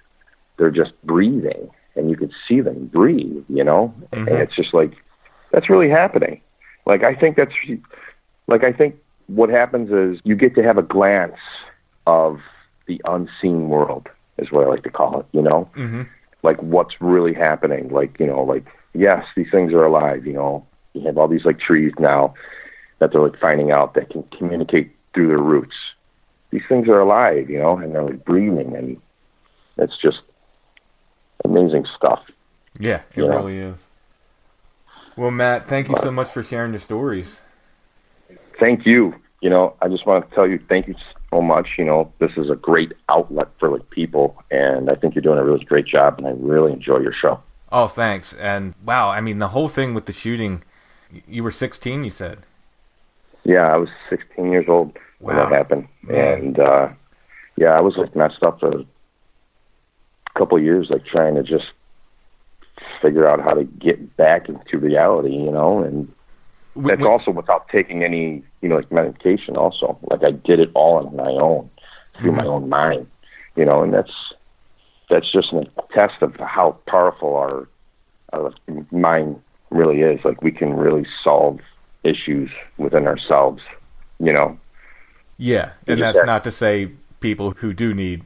they're 0.57 0.71
just 0.71 0.91
breathing, 1.03 1.69
and 1.95 2.09
you 2.09 2.17
could 2.17 2.31
see 2.47 2.61
them 2.61 2.87
breathe. 2.87 3.43
You 3.49 3.63
know, 3.63 3.93
and 4.11 4.29
it's 4.29 4.55
just 4.55 4.73
like 4.73 4.93
that's 5.51 5.69
really 5.69 5.89
happening. 5.89 6.41
Like 6.85 7.03
I 7.03 7.13
think 7.13 7.37
that's 7.37 7.53
like 8.47 8.63
I 8.63 8.73
think 8.73 8.95
what 9.27 9.49
happens 9.49 9.91
is 9.91 10.21
you 10.23 10.35
get 10.35 10.55
to 10.55 10.63
have 10.63 10.77
a 10.77 10.83
glance 10.83 11.37
of 12.05 12.39
the 12.87 13.01
unseen 13.05 13.67
world 13.67 14.07
is 14.37 14.51
what 14.51 14.65
I 14.65 14.69
like 14.69 14.83
to 14.83 14.89
call 14.89 15.19
it. 15.19 15.25
You 15.33 15.41
know 15.41 15.69
hmm 15.75 16.03
like 16.43 16.61
what's 16.61 17.01
really 17.01 17.33
happening. 17.33 17.89
Like, 17.89 18.19
you 18.19 18.25
know, 18.25 18.43
like 18.43 18.65
yes, 18.93 19.25
these 19.35 19.49
things 19.51 19.73
are 19.73 19.85
alive, 19.85 20.25
you 20.25 20.33
know. 20.33 20.65
You 20.93 21.05
have 21.05 21.17
all 21.17 21.27
these 21.27 21.45
like 21.45 21.59
trees 21.59 21.93
now 21.99 22.33
that 22.99 23.11
they're 23.11 23.21
like 23.21 23.39
finding 23.39 23.71
out 23.71 23.93
that 23.93 24.09
can 24.09 24.23
communicate 24.35 24.91
through 25.13 25.27
their 25.27 25.37
roots. 25.37 25.75
These 26.49 26.63
things 26.67 26.87
are 26.87 26.99
alive, 26.99 27.49
you 27.49 27.59
know, 27.59 27.77
and 27.77 27.93
they're 27.93 28.03
like 28.03 28.25
breathing 28.25 28.75
and 28.75 28.99
it's 29.77 29.97
just 30.01 30.21
amazing 31.45 31.85
stuff. 31.95 32.21
Yeah, 32.79 33.01
it 33.15 33.21
really 33.21 33.59
is. 33.59 33.77
Well, 35.15 35.31
Matt, 35.31 35.67
thank 35.67 35.89
you 35.89 35.95
so 36.01 36.11
much 36.11 36.29
for 36.29 36.43
sharing 36.43 36.71
your 36.71 36.79
stories. 36.79 37.39
Thank 38.59 38.85
you. 38.85 39.13
You 39.41 39.49
know, 39.49 39.75
I 39.81 39.87
just 39.87 40.05
want 40.05 40.27
to 40.27 40.35
tell 40.35 40.47
you 40.47 40.59
thank 40.67 40.87
you 40.87 40.95
so 41.31 41.41
much. 41.41 41.67
You 41.77 41.85
know, 41.85 42.11
this 42.19 42.31
is 42.37 42.49
a 42.49 42.55
great 42.55 42.93
outlet 43.09 43.47
for 43.59 43.69
like 43.69 43.89
people 43.89 44.41
and 44.51 44.89
I 44.89 44.95
think 44.95 45.15
you're 45.15 45.21
doing 45.21 45.39
a 45.39 45.43
really 45.43 45.63
great 45.65 45.85
job 45.85 46.17
and 46.17 46.27
I 46.27 46.31
really 46.37 46.71
enjoy 46.73 46.99
your 46.99 47.13
show. 47.13 47.41
Oh, 47.71 47.87
thanks. 47.87 48.33
And 48.33 48.75
wow, 48.85 49.09
I 49.09 49.19
mean, 49.21 49.39
the 49.39 49.49
whole 49.49 49.67
thing 49.69 49.93
with 49.93 50.05
the 50.05 50.13
shooting, 50.13 50.63
you 51.27 51.43
were 51.43 51.51
16, 51.51 52.03
you 52.03 52.09
said. 52.09 52.39
Yeah, 53.43 53.71
I 53.73 53.77
was 53.77 53.89
16 54.09 54.51
years 54.51 54.65
old 54.67 54.97
when 55.19 55.35
Wow. 55.35 55.49
that 55.49 55.55
happened, 55.55 55.87
Man. 56.03 56.33
and 56.37 56.59
uh, 56.59 56.89
yeah, 57.55 57.69
I 57.69 57.81
was 57.81 57.95
like 57.97 58.15
messed 58.15 58.43
up 58.43 58.59
for 58.59 58.69
a 58.79 58.85
couple 60.37 60.57
of 60.57 60.63
years, 60.63 60.87
like 60.89 61.05
trying 61.05 61.35
to 61.35 61.43
just 61.43 61.65
figure 63.01 63.27
out 63.27 63.41
how 63.41 63.53
to 63.53 63.63
get 63.63 64.15
back 64.17 64.49
into 64.49 64.77
reality, 64.77 65.31
you 65.33 65.51
know, 65.51 65.79
and 65.83 66.11
that's 66.85 67.01
we- 67.01 67.07
also 67.07 67.31
without 67.31 67.69
taking 67.69 68.03
any, 68.03 68.43
you 68.61 68.69
know, 68.69 68.77
like 68.77 68.91
medication. 68.91 69.57
Also, 69.57 69.97
like 70.09 70.23
I 70.23 70.31
did 70.31 70.59
it 70.59 70.69
all 70.73 70.97
on 70.97 71.15
my 71.15 71.31
own 71.31 71.69
through 72.19 72.33
my 72.33 72.43
hmm. 72.43 72.49
own 72.49 72.69
mind, 72.69 73.07
you 73.55 73.65
know, 73.65 73.83
and 73.83 73.93
that's 73.93 74.11
that's 75.09 75.31
just 75.31 75.53
a 75.53 75.65
test 75.93 76.21
of 76.21 76.35
how 76.35 76.77
powerful 76.87 77.35
our 77.35 77.67
our 78.33 78.53
mind 78.91 79.41
really 79.69 80.01
is. 80.01 80.19
Like 80.23 80.41
we 80.41 80.51
can 80.51 80.73
really 80.73 81.05
solve 81.23 81.59
issues 82.03 82.49
within 82.77 83.07
ourselves, 83.07 83.61
you 84.19 84.33
know. 84.33 84.57
Yeah, 85.37 85.71
and 85.85 86.01
that's 86.01 86.17
said- 86.17 86.25
not 86.25 86.43
to 86.45 86.51
say 86.51 86.91
people 87.19 87.51
who 87.51 87.73
do 87.73 87.93
need, 87.93 88.23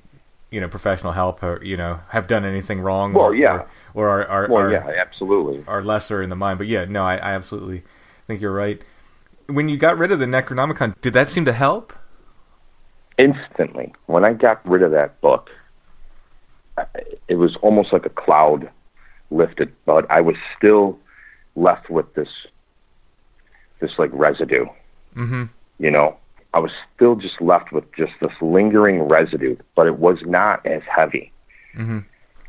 you 0.50 0.62
know, 0.62 0.68
professional 0.68 1.12
help 1.14 1.44
or 1.44 1.64
you 1.64 1.78
know 1.78 2.00
have 2.10 2.28
done 2.28 2.46
anything 2.46 2.82
wrong. 2.82 3.14
Well, 3.14 3.26
or, 3.26 3.36
yeah. 3.36 3.66
or, 3.94 4.08
or 4.08 4.10
are 4.10 4.28
are, 4.28 4.48
Well, 4.50 4.62
are, 4.64 4.72
yeah, 4.72 5.02
absolutely. 5.02 5.64
are 5.68 5.84
lesser 5.84 6.22
in 6.22 6.30
the 6.30 6.36
mind. 6.36 6.58
But 6.58 6.68
yeah, 6.68 6.86
no, 6.86 7.04
I, 7.04 7.16
I 7.16 7.34
absolutely 7.34 7.84
think 8.32 8.42
you're 8.42 8.54
right. 8.54 8.82
When 9.48 9.68
you 9.68 9.78
got 9.78 9.98
rid 9.98 10.12
of 10.12 10.20
the 10.20 10.26
Necronomicon, 10.26 10.96
did 11.02 11.14
that 11.14 11.30
seem 11.30 11.44
to 11.46 11.54
help? 11.54 11.94
Instantly, 13.18 13.94
when 14.06 14.24
I 14.24 14.34
got 14.34 14.66
rid 14.66 14.84
of 14.84 14.92
that 14.92 15.20
book, 15.20 15.50
it 17.28 17.36
was 17.36 17.58
almost 17.62 17.92
like 17.92 18.06
a 18.06 18.10
cloud 18.10 18.70
lifted, 19.30 19.74
but 19.86 20.10
I 20.10 20.22
was 20.22 20.36
still 20.58 20.98
left 21.56 21.90
with 21.90 22.14
this 22.16 22.30
this 23.82 23.92
like 23.98 24.10
residue. 24.14 24.66
Mm-hmm. 25.18 25.44
you 25.80 25.92
know, 25.92 26.16
I 26.54 26.60
was 26.60 26.72
still 26.96 27.16
just 27.16 27.42
left 27.42 27.74
with 27.74 27.84
just 27.98 28.14
this 28.22 28.32
lingering 28.42 29.02
residue, 29.02 29.58
but 29.76 29.88
it 29.88 30.00
was 30.00 30.20
not 30.26 30.66
as 30.66 30.82
heavy. 30.84 31.34
Mm-hmm. 31.76 32.00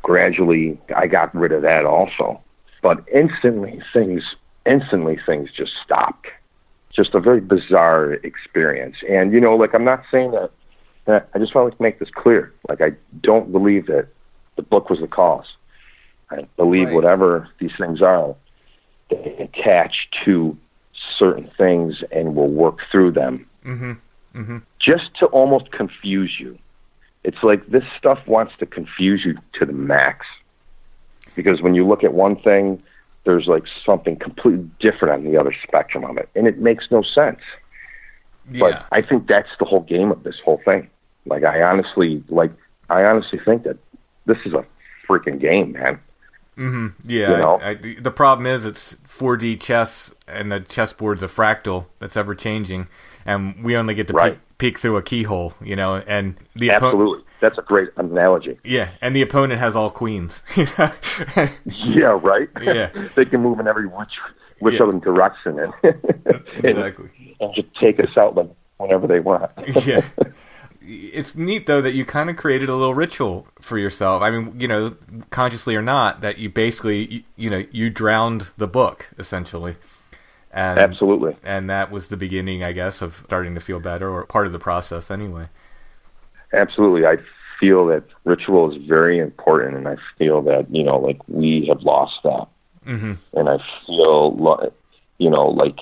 Gradually, 0.02 0.78
I 0.94 1.08
got 1.08 1.34
rid 1.34 1.50
of 1.50 1.62
that 1.62 1.84
also, 1.84 2.40
but 2.82 3.04
instantly 3.12 3.82
things, 3.92 4.22
instantly 4.66 5.18
things 5.24 5.50
just 5.56 5.72
stopped. 5.84 6.26
Just 6.94 7.14
a 7.14 7.20
very 7.20 7.40
bizarre 7.40 8.12
experience, 8.12 8.96
and 9.08 9.32
you 9.32 9.40
know, 9.40 9.56
like 9.56 9.72
I'm 9.74 9.84
not 9.84 10.02
saying 10.10 10.32
that. 10.32 10.50
that 11.06 11.28
I 11.34 11.38
just 11.38 11.54
want 11.54 11.74
to 11.74 11.82
make 11.82 11.98
this 11.98 12.10
clear. 12.10 12.52
Like 12.68 12.80
I 12.82 12.92
don't 13.22 13.50
believe 13.50 13.86
that 13.86 14.08
the 14.56 14.62
book 14.62 14.90
was 14.90 15.00
the 15.00 15.06
cause. 15.06 15.54
I 16.30 16.46
believe 16.56 16.88
Right. 16.88 16.94
whatever 16.94 17.48
these 17.58 17.72
things 17.78 18.02
are, 18.02 18.34
they 19.08 19.36
attach 19.38 20.08
to 20.26 20.56
certain 21.18 21.50
things 21.56 22.02
and 22.12 22.34
will 22.34 22.48
work 22.50 22.78
through 22.90 23.12
them 23.12 23.46
Mm-hmm. 23.64 23.92
Mm-hmm. 24.38 24.58
just 24.78 25.14
to 25.20 25.26
almost 25.26 25.72
confuse 25.72 26.38
you. 26.38 26.58
It's 27.24 27.42
like 27.42 27.66
this 27.68 27.84
stuff 27.98 28.18
wants 28.26 28.52
to 28.58 28.66
confuse 28.66 29.24
you 29.24 29.38
to 29.54 29.64
the 29.66 29.72
max. 29.72 30.26
Because 31.34 31.62
when 31.62 31.74
you 31.74 31.86
look 31.86 32.04
at 32.04 32.12
one 32.12 32.36
thing, 32.36 32.82
there's 33.24 33.46
like 33.46 33.64
something 33.84 34.16
completely 34.16 34.68
different 34.80 35.14
on 35.14 35.30
the 35.30 35.38
other 35.38 35.54
spectrum 35.62 36.04
of 36.04 36.16
it. 36.16 36.28
And 36.34 36.46
it 36.46 36.58
makes 36.58 36.90
no 36.90 37.02
sense. 37.02 37.40
Yeah. 38.50 38.60
But 38.60 38.86
I 38.90 39.02
think 39.02 39.28
that's 39.28 39.48
the 39.58 39.64
whole 39.64 39.80
game 39.80 40.10
of 40.10 40.24
this 40.24 40.36
whole 40.44 40.60
thing. 40.64 40.88
Like 41.26 41.44
I 41.44 41.62
honestly 41.62 42.22
like 42.28 42.52
I 42.90 43.04
honestly 43.04 43.38
think 43.44 43.62
that 43.64 43.78
this 44.26 44.38
is 44.44 44.52
a 44.52 44.64
freaking 45.08 45.40
game, 45.40 45.72
man. 45.72 46.00
Hmm 46.56 46.88
Yeah. 47.04 47.30
You 47.30 47.36
know? 47.38 47.58
I, 47.60 47.70
I, 47.70 47.96
the 48.00 48.10
problem 48.10 48.46
is 48.46 48.64
it's 48.64 48.94
4D 49.08 49.60
chess, 49.60 50.12
and 50.28 50.50
the 50.52 50.60
chessboard's 50.60 51.22
a 51.22 51.28
fractal 51.28 51.86
that's 51.98 52.16
ever 52.16 52.34
changing, 52.34 52.88
and 53.24 53.62
we 53.64 53.76
only 53.76 53.94
get 53.94 54.08
to 54.08 54.12
Right. 54.14 54.34
peek, 54.58 54.58
peek 54.58 54.78
through 54.80 54.96
a 54.96 55.02
keyhole, 55.02 55.54
you 55.62 55.76
know. 55.76 55.96
And 56.06 56.36
the 56.54 56.68
oppo- 56.68 56.74
Absolutely. 56.74 57.24
That's 57.40 57.58
a 57.58 57.62
great 57.62 57.88
analogy. 57.96 58.58
yeah, 58.62 58.90
and 59.00 59.16
the 59.16 59.22
opponent 59.22 59.60
has 59.60 59.74
all 59.74 59.90
queens. 59.90 60.42
Yeah, 61.66 62.18
right? 62.22 62.48
Yeah. 62.60 62.90
they 63.16 63.24
can 63.24 63.40
move 63.42 63.58
in 63.60 63.66
every 63.66 63.86
which 63.86 64.12
which 64.60 64.74
Yeah. 64.74 64.84
other 64.84 64.98
direction 65.00 65.58
and, 65.58 65.72
and, 65.82 66.64
exactly. 66.64 67.10
and 67.40 67.54
just 67.54 67.68
take 67.80 67.98
us 67.98 68.16
out 68.16 68.36
whenever 68.78 69.06
they 69.08 69.18
want. 69.20 69.50
yeah. 69.84 70.02
It's 70.84 71.34
neat 71.34 71.66
though 71.66 71.80
that 71.80 71.94
you 71.94 72.04
kind 72.04 72.28
of 72.30 72.36
created 72.36 72.68
a 72.68 72.74
little 72.74 72.94
ritual 72.94 73.46
for 73.60 73.78
yourself. 73.78 74.22
I 74.22 74.30
mean, 74.30 74.58
you 74.58 74.68
know, 74.68 74.96
consciously 75.30 75.76
or 75.76 75.82
not, 75.82 76.20
that 76.20 76.38
you 76.38 76.48
basically, 76.48 77.06
you, 77.06 77.22
you 77.36 77.50
know, 77.50 77.64
you 77.70 77.90
drowned 77.90 78.50
the 78.56 78.66
book 78.66 79.08
essentially. 79.18 79.76
And, 80.52 80.78
Absolutely. 80.78 81.36
And 81.42 81.70
that 81.70 81.90
was 81.90 82.08
the 82.08 82.16
beginning, 82.16 82.62
I 82.62 82.72
guess, 82.72 83.00
of 83.00 83.22
starting 83.24 83.54
to 83.54 83.60
feel 83.60 83.80
better, 83.80 84.10
or 84.10 84.26
part 84.26 84.46
of 84.46 84.52
the 84.52 84.58
process 84.58 85.10
anyway. 85.10 85.48
Absolutely. 86.52 87.06
I 87.06 87.16
feel 87.58 87.86
that 87.86 88.04
ritual 88.24 88.70
is 88.70 88.82
very 88.86 89.18
important, 89.18 89.76
and 89.76 89.88
I 89.88 89.96
feel 90.18 90.42
that, 90.42 90.66
you 90.70 90.84
know, 90.84 90.98
like 90.98 91.20
we 91.26 91.66
have 91.68 91.82
lost 91.82 92.14
that. 92.24 92.48
hmm 92.84 93.14
And 93.32 93.48
I 93.48 93.58
feel, 93.86 94.72
you 95.18 95.30
know, 95.30 95.46
like 95.48 95.78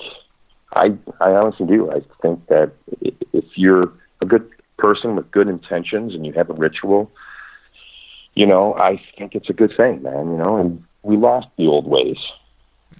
I, 0.73 0.93
I 1.19 1.31
honestly 1.31 1.65
do. 1.65 1.91
I 1.91 2.01
think 2.21 2.47
that 2.47 2.71
if 3.01 3.45
you're 3.55 3.91
a 4.21 4.25
good 4.25 4.49
person 4.81 5.15
with 5.15 5.29
good 5.31 5.47
intentions 5.47 6.13
and 6.13 6.25
you 6.25 6.33
have 6.33 6.49
a 6.49 6.53
ritual, 6.53 7.11
you 8.33 8.45
know, 8.45 8.73
I 8.75 9.01
think 9.17 9.35
it's 9.35 9.49
a 9.49 9.53
good 9.53 9.73
thing, 9.77 10.01
man, 10.01 10.31
you 10.31 10.37
know, 10.37 10.57
and 10.57 10.83
we 11.03 11.15
lost 11.15 11.47
the 11.57 11.67
old 11.67 11.87
ways. 11.87 12.17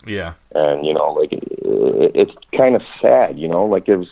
Yeah. 0.08 0.34
and 0.56 0.86
you 0.86 0.94
know 0.94 1.12
like 1.12 1.34
it, 1.34 1.44
it's 2.16 2.32
kind 2.58 2.76
of 2.76 2.82
sad 3.02 3.38
you 3.38 3.48
know 3.48 3.66
like 3.66 3.88
it 3.88 3.98
was 3.98 4.08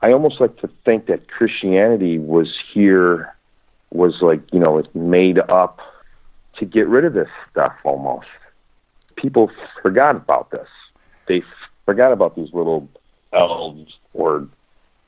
i 0.00 0.12
almost 0.12 0.40
like 0.40 0.56
to 0.60 0.70
think 0.84 1.06
that 1.06 1.28
christianity 1.28 2.18
was 2.18 2.54
here 2.72 3.34
was 3.90 4.22
like 4.22 4.40
you 4.52 4.60
know 4.60 4.78
it's 4.78 4.94
made 4.94 5.38
up 5.50 5.80
to 6.58 6.64
get 6.64 6.86
rid 6.86 7.04
of 7.04 7.12
this 7.12 7.28
stuff 7.50 7.74
almost 7.84 8.28
people 9.16 9.50
forgot 9.82 10.16
about 10.16 10.50
this 10.52 10.68
they 11.28 11.42
forgot 11.84 12.12
about 12.12 12.36
these 12.36 12.52
little 12.52 12.88
elves 13.32 13.98
or 14.14 14.46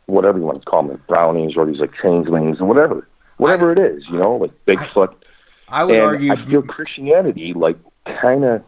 whatever 0.09 0.39
you 0.39 0.45
want 0.45 0.61
to 0.61 0.65
call 0.65 0.83
them, 0.83 1.01
brownies 1.07 1.57
or 1.57 1.67
these 1.67 1.79
like 1.79 1.93
changelings 2.03 2.61
or 2.61 2.67
whatever, 2.67 3.07
whatever 3.37 3.73
it 3.73 3.79
is, 3.79 4.05
you 4.11 4.19
know, 4.19 4.37
like 4.37 4.53
Bigfoot. 4.67 5.15
I 5.69 5.85
would 5.85 5.95
and 5.95 6.05
argue. 6.05 6.33
I 6.33 6.47
feel 6.47 6.63
Christianity 6.63 7.53
like 7.55 7.77
kind 8.21 8.45
of 8.45 8.63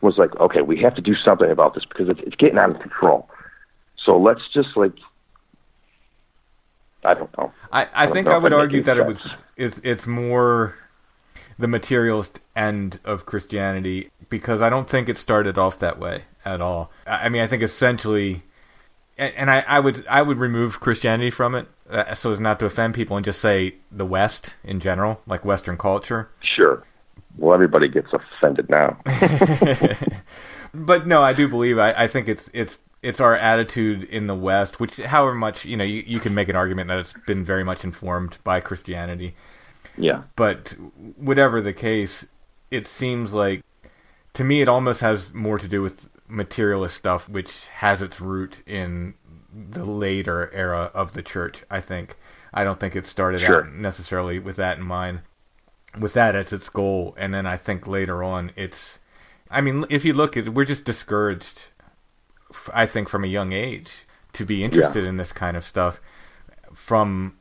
was 0.00 0.16
like, 0.16 0.34
okay, 0.36 0.62
we 0.62 0.80
have 0.80 0.94
to 0.94 1.02
do 1.02 1.14
something 1.14 1.50
about 1.50 1.74
this 1.74 1.84
because 1.84 2.08
it's, 2.08 2.20
it's 2.20 2.36
getting 2.36 2.58
out 2.58 2.70
of 2.70 2.80
control. 2.80 3.28
So 4.04 4.16
let's 4.16 4.42
just 4.52 4.76
like, 4.76 4.92
I 7.04 7.14
don't 7.14 7.36
know. 7.36 7.52
I, 7.72 7.86
I 7.92 8.06
don't 8.06 8.14
think 8.14 8.28
I 8.28 8.38
would 8.38 8.52
argue 8.52 8.82
that 8.82 8.96
it 8.96 9.06
was 9.06 9.20
sense. 9.20 9.34
it's 9.56 9.80
it's 9.84 10.06
more 10.06 10.76
the 11.58 11.68
materialist 11.68 12.40
end 12.56 13.00
of 13.04 13.26
Christianity 13.26 14.10
because 14.28 14.60
I 14.60 14.70
don't 14.70 14.88
think 14.88 15.08
it 15.08 15.18
started 15.18 15.58
off 15.58 15.78
that 15.80 15.98
way 15.98 16.24
at 16.44 16.60
all. 16.60 16.90
I 17.06 17.26
I 17.26 17.28
mean, 17.28 17.42
I 17.42 17.46
think 17.46 17.62
essentially, 17.62 18.42
and 19.18 19.50
I, 19.50 19.60
I 19.60 19.80
would 19.80 20.06
I 20.08 20.22
would 20.22 20.38
remove 20.38 20.80
Christianity 20.80 21.30
from 21.30 21.54
it 21.54 21.66
uh, 21.90 22.14
so 22.14 22.30
as 22.32 22.40
not 22.40 22.60
to 22.60 22.66
offend 22.66 22.94
people 22.94 23.16
and 23.16 23.24
just 23.24 23.40
say 23.40 23.76
the 23.90 24.06
West 24.06 24.56
in 24.62 24.80
general, 24.80 25.20
like 25.26 25.44
Western 25.44 25.76
culture. 25.76 26.30
Sure. 26.40 26.84
Well, 27.36 27.54
everybody 27.54 27.88
gets 27.88 28.08
offended 28.12 28.68
now. 28.68 28.98
but 30.74 31.06
no, 31.06 31.22
I 31.22 31.32
do 31.32 31.48
believe 31.48 31.78
I, 31.78 31.92
I 31.92 32.08
think 32.08 32.28
it's 32.28 32.48
it's 32.52 32.78
it's 33.02 33.20
our 33.20 33.36
attitude 33.36 34.04
in 34.04 34.26
the 34.26 34.34
West, 34.34 34.80
which 34.80 34.98
however 34.98 35.34
much 35.34 35.64
you 35.64 35.76
know 35.76 35.84
you, 35.84 36.02
you 36.06 36.20
can 36.20 36.34
make 36.34 36.48
an 36.48 36.56
argument 36.56 36.88
that 36.88 36.98
it's 36.98 37.14
been 37.26 37.44
very 37.44 37.64
much 37.64 37.84
informed 37.84 38.38
by 38.44 38.60
Christianity. 38.60 39.34
Yeah. 39.96 40.22
But 40.36 40.76
whatever 41.16 41.60
the 41.60 41.72
case, 41.72 42.24
it 42.70 42.86
seems 42.86 43.32
like 43.32 43.64
to 44.34 44.44
me 44.44 44.62
it 44.62 44.68
almost 44.68 45.00
has 45.00 45.34
more 45.34 45.58
to 45.58 45.66
do 45.66 45.82
with 45.82 46.08
materialist 46.28 46.96
stuff, 46.96 47.28
which 47.28 47.66
has 47.66 48.02
its 48.02 48.20
root 48.20 48.62
in 48.66 49.14
the 49.52 49.84
later 49.84 50.50
era 50.52 50.90
of 50.94 51.12
the 51.12 51.22
church. 51.22 51.64
I 51.70 51.80
think 51.80 52.16
I 52.52 52.64
don't 52.64 52.78
think 52.80 52.94
it 52.96 53.06
started 53.06 53.40
Sure. 53.40 53.64
out 53.64 53.72
necessarily 53.72 54.38
with 54.38 54.56
that 54.56 54.78
in 54.78 54.84
mind, 54.84 55.20
with 55.98 56.12
that 56.14 56.34
as 56.36 56.52
its 56.52 56.68
goal, 56.68 57.14
and 57.18 57.32
then 57.34 57.46
I 57.46 57.56
think 57.56 57.86
later 57.86 58.22
on 58.22 58.52
it's. 58.56 58.98
I 59.50 59.60
mean, 59.62 59.84
if 59.88 60.04
you 60.04 60.12
look 60.12 60.36
at, 60.36 60.50
we're 60.50 60.64
just 60.66 60.84
discouraged. 60.84 61.62
I 62.72 62.86
think 62.86 63.08
from 63.08 63.24
a 63.24 63.28
young 63.28 63.52
age 63.52 64.04
to 64.34 64.44
be 64.44 64.62
interested 64.64 65.04
in 65.04 65.16
this 65.16 65.32
kind 65.32 65.56
of 65.56 65.64
stuff. 65.64 66.00
From, 66.74 67.36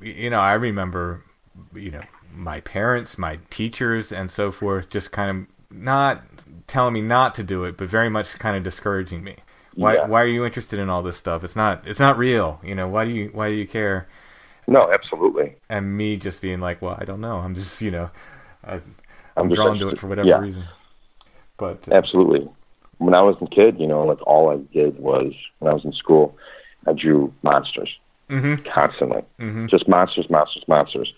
you 0.00 0.28
know, 0.30 0.38
I 0.38 0.52
remember, 0.52 1.24
you 1.74 1.90
know, 1.90 2.02
my 2.32 2.60
parents, 2.60 3.16
my 3.18 3.38
teachers, 3.50 4.12
and 4.12 4.30
so 4.30 4.50
forth, 4.52 4.90
just 4.90 5.12
kind 5.12 5.30
of 5.30 5.55
not 5.76 6.22
telling 6.66 6.94
me 6.94 7.00
not 7.00 7.34
to 7.34 7.42
do 7.42 7.64
it, 7.64 7.76
but 7.76 7.88
very 7.88 8.08
much 8.08 8.38
kind 8.38 8.56
of 8.56 8.62
discouraging 8.62 9.22
me. 9.22 9.36
Why? 9.74 9.94
Yeah. 9.94 10.06
Why 10.06 10.22
are 10.22 10.26
you 10.26 10.44
interested 10.44 10.78
in 10.78 10.88
all 10.88 11.02
this 11.02 11.16
stuff? 11.16 11.44
It's 11.44 11.56
not. 11.56 11.86
It's 11.86 12.00
not 12.00 12.16
real. 12.18 12.60
You 12.64 12.74
know. 12.74 12.88
Why 12.88 13.04
do 13.04 13.10
you? 13.10 13.30
Why 13.32 13.48
do 13.50 13.54
you 13.54 13.66
care? 13.66 14.08
No, 14.66 14.90
absolutely. 14.92 15.54
And 15.68 15.96
me 15.96 16.16
just 16.16 16.40
being 16.40 16.60
like, 16.60 16.82
well, 16.82 16.96
I 16.98 17.04
don't 17.04 17.20
know. 17.20 17.36
I'm 17.36 17.54
just, 17.54 17.80
you 17.80 17.90
know, 17.92 18.10
I, 18.64 18.74
I'm 18.74 18.82
I'm 19.36 19.48
drawn 19.52 19.78
to 19.78 19.88
it 19.90 19.98
for 19.98 20.08
whatever 20.08 20.26
yeah. 20.26 20.40
reason. 20.40 20.64
But 21.56 21.86
uh, 21.88 21.94
Absolutely. 21.94 22.48
When 22.98 23.14
I 23.14 23.22
was 23.22 23.36
a 23.40 23.46
kid, 23.46 23.78
you 23.78 23.86
know, 23.86 24.04
like 24.04 24.20
all 24.26 24.50
I 24.50 24.56
did 24.74 24.98
was 24.98 25.32
when 25.60 25.70
I 25.70 25.74
was 25.74 25.84
in 25.84 25.92
school, 25.92 26.36
I 26.86 26.94
drew 26.94 27.32
monsters 27.42 27.90
Mhm. 28.28 28.64
constantly, 28.72 29.22
Mhm. 29.38 29.68
just 29.70 29.86
monsters, 29.86 30.28
monsters, 30.28 30.64
monsters. 30.66 31.12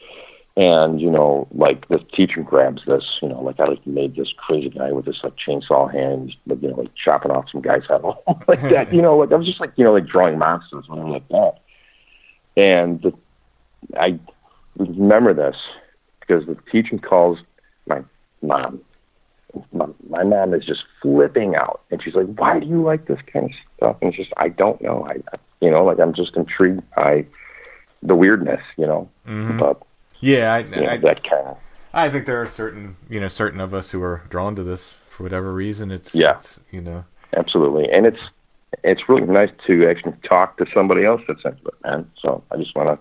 And 0.59 1.01
you 1.01 1.09
know, 1.09 1.47
like 1.53 1.87
the 1.87 1.99
teacher 1.99 2.43
grabs 2.43 2.83
this, 2.85 3.05
you 3.23 3.29
know, 3.29 3.41
like 3.41 3.61
I 3.61 3.67
like 3.67 3.87
made 3.87 4.17
this 4.17 4.33
crazy 4.37 4.71
guy 4.71 4.91
with 4.91 5.05
this 5.05 5.21
like 5.23 5.35
chainsaw 5.37 5.89
hand, 5.93 6.35
like, 6.47 6.61
you 6.61 6.69
know, 6.71 6.75
like 6.75 6.91
chopping 6.97 7.31
off 7.31 7.47
some 7.53 7.61
guy's 7.61 7.87
head 7.89 8.01
off 8.03 8.19
like 8.49 8.61
that. 8.63 8.93
You 8.93 9.01
know, 9.01 9.17
like 9.17 9.31
I 9.31 9.37
was 9.37 9.47
just 9.47 9.61
like 9.61 9.73
you 9.77 9.85
know, 9.85 9.93
like 9.93 10.07
drawing 10.07 10.37
monsters, 10.37 10.89
whatever 10.89 11.11
like 11.11 11.29
that. 11.29 11.55
And 12.57 13.01
the, 13.03 13.13
I 13.97 14.19
remember 14.77 15.33
this 15.33 15.57
because 16.21 16.45
the 16.47 16.57
teacher 16.73 16.99
calls 16.99 17.39
my 17.87 18.03
mom 18.43 18.81
my, 19.73 19.87
my 20.11 20.23
mom 20.25 20.55
is 20.55 20.65
just 20.65 20.83
flipping 21.01 21.55
out 21.57 21.81
and 21.91 22.03
she's 22.03 22.15
like 22.15 22.27
why 22.37 22.61
do 22.61 22.67
you 22.67 22.83
like 22.83 23.07
this 23.07 23.19
kind 23.33 23.47
of 23.47 23.51
stuff 23.77 23.97
and 24.03 24.09
it's 24.11 24.19
just 24.19 24.33
i 24.37 24.49
don't 24.49 24.81
know 24.83 25.07
i 25.09 25.15
you 25.61 25.71
know 25.71 25.85
like 25.85 25.99
i'm 25.99 26.13
just 26.15 26.37
intrigued 26.37 26.83
by 26.95 27.25
the 28.03 28.15
weirdness 28.15 28.61
you 28.77 28.87
know 28.87 29.09
Mhm. 29.27 29.59
but 29.59 29.83
yeah, 30.21 30.53
I, 30.55 30.59
you 30.61 30.69
know, 30.83 30.87
I, 30.89 30.97
that 30.99 31.23
kind 31.23 31.47
of 31.49 31.57
I 31.93 32.11
think 32.11 32.27
there 32.27 32.41
are 32.41 32.47
certain, 32.47 32.97
you 33.09 33.19
know, 33.21 33.29
certain 33.29 33.61
of 33.61 33.73
us 33.75 33.91
who 33.93 34.03
are 34.03 34.23
drawn 34.29 34.55
to 34.57 34.63
this 34.63 34.95
for 35.09 35.23
whatever 35.23 35.53
reason. 35.53 35.91
It's, 35.91 36.15
Yeah. 36.15 36.37
it's, 36.39 36.61
you 36.71 36.81
know, 36.81 37.05
absolutely 37.37 37.91
and 37.93 38.07
it's 38.07 38.19
it's 38.85 39.09
really 39.09 39.27
nice 39.27 39.51
to 39.67 39.89
actually 39.89 40.15
talk 40.27 40.57
to 40.59 40.67
somebody 40.73 41.05
else 41.05 41.21
that's 41.29 41.45
into 41.45 41.67
it 41.69 41.75
man 41.85 42.11
so 42.23 42.43
i 42.51 42.57
just 42.57 42.75
want 42.75 42.89
to 42.89 42.99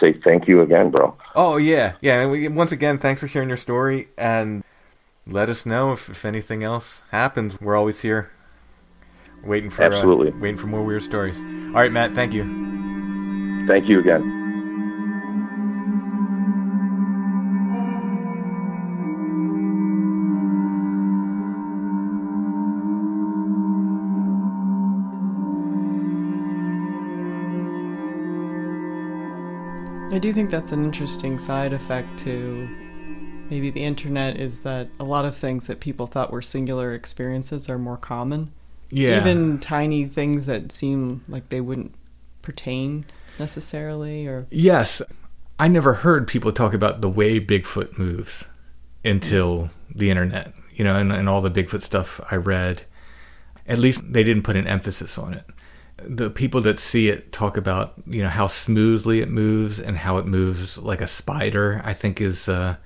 say 0.00 0.18
thank 0.24 0.46
you 0.46 0.60
again 0.60 0.90
bro 0.90 1.16
Oh 1.34 1.56
yeah, 1.56 1.94
yeah. 2.00 2.20
And 2.20 2.30
we, 2.30 2.48
once 2.48 2.72
again, 2.72 2.98
thanks 2.98 3.20
for 3.20 3.28
sharing 3.28 3.48
your 3.48 3.56
story, 3.56 4.08
and 4.18 4.64
let 5.26 5.48
us 5.48 5.64
know 5.64 5.92
if, 5.92 6.08
if 6.10 6.24
anything 6.24 6.62
else 6.64 7.02
happens. 7.10 7.60
We're 7.60 7.76
always 7.76 8.00
here, 8.00 8.30
waiting 9.44 9.70
for 9.70 9.84
uh, 9.84 9.86
Absolutely. 9.96 10.30
waiting 10.32 10.56
for 10.58 10.66
more 10.66 10.82
weird 10.84 11.04
stories. 11.04 11.38
All 11.38 11.80
right, 11.80 11.92
Matt. 11.92 12.12
Thank 12.12 12.32
you. 12.34 12.42
thank 13.68 13.88
you 13.88 14.00
again 14.00 14.37
I 30.18 30.20
do 30.20 30.32
think 30.32 30.50
that's 30.50 30.72
an 30.72 30.82
interesting 30.84 31.38
side 31.38 31.72
effect 31.72 32.18
to 32.24 32.68
maybe 33.50 33.70
the 33.70 33.84
internet 33.84 34.36
is 34.36 34.64
that 34.64 34.88
a 34.98 35.04
lot 35.04 35.24
of 35.24 35.36
things 35.36 35.68
that 35.68 35.78
people 35.78 36.08
thought 36.08 36.32
were 36.32 36.42
singular 36.42 36.92
experiences 36.92 37.70
are 37.70 37.78
more 37.78 37.96
common. 37.96 38.50
Yeah. 38.90 39.20
Even 39.20 39.60
tiny 39.60 40.06
things 40.06 40.46
that 40.46 40.72
seem 40.72 41.24
like 41.28 41.50
they 41.50 41.60
wouldn't 41.60 41.94
pertain 42.42 43.06
necessarily 43.38 44.26
or 44.26 44.48
Yes, 44.50 45.00
I 45.56 45.68
never 45.68 45.94
heard 45.94 46.26
people 46.26 46.50
talk 46.50 46.74
about 46.74 47.00
the 47.00 47.08
way 47.08 47.38
Bigfoot 47.38 47.96
moves 47.96 48.44
until 49.04 49.70
the 49.94 50.10
internet. 50.10 50.52
You 50.72 50.82
know, 50.82 50.96
and, 50.96 51.12
and 51.12 51.28
all 51.28 51.42
the 51.42 51.48
Bigfoot 51.48 51.82
stuff 51.82 52.20
I 52.28 52.34
read. 52.34 52.82
At 53.68 53.78
least 53.78 54.00
they 54.12 54.24
didn't 54.24 54.42
put 54.42 54.56
an 54.56 54.66
emphasis 54.66 55.16
on 55.16 55.34
it. 55.34 55.44
The 56.02 56.30
people 56.30 56.60
that 56.62 56.78
see 56.78 57.08
it 57.08 57.32
talk 57.32 57.56
about, 57.56 57.94
you 58.06 58.22
know, 58.22 58.28
how 58.28 58.46
smoothly 58.46 59.20
it 59.20 59.28
moves 59.30 59.80
and 59.80 59.96
how 59.98 60.18
it 60.18 60.26
moves 60.26 60.78
like 60.78 61.00
a 61.00 61.08
spider. 61.08 61.80
I 61.84 61.92
think 61.92 62.20
is 62.20 62.48
uh, 62.48 62.76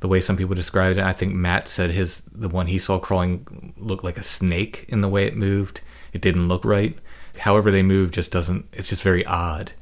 the 0.00 0.08
way 0.08 0.20
some 0.20 0.36
people 0.36 0.54
described 0.54 0.98
it. 0.98 1.04
I 1.04 1.12
think 1.12 1.34
Matt 1.34 1.66
said 1.68 1.90
his 1.90 2.22
the 2.30 2.48
one 2.48 2.66
he 2.66 2.78
saw 2.78 2.98
crawling 2.98 3.72
looked 3.78 4.04
like 4.04 4.18
a 4.18 4.22
snake 4.22 4.84
in 4.88 5.00
the 5.00 5.08
way 5.08 5.26
it 5.26 5.36
moved. 5.36 5.80
It 6.12 6.20
didn't 6.20 6.48
look 6.48 6.64
right. 6.64 6.96
However 7.38 7.70
they 7.70 7.82
move 7.82 8.10
just 8.10 8.30
doesn't. 8.30 8.66
It's 8.72 8.88
just 8.88 9.02
very 9.02 9.24
odd. 9.24 9.72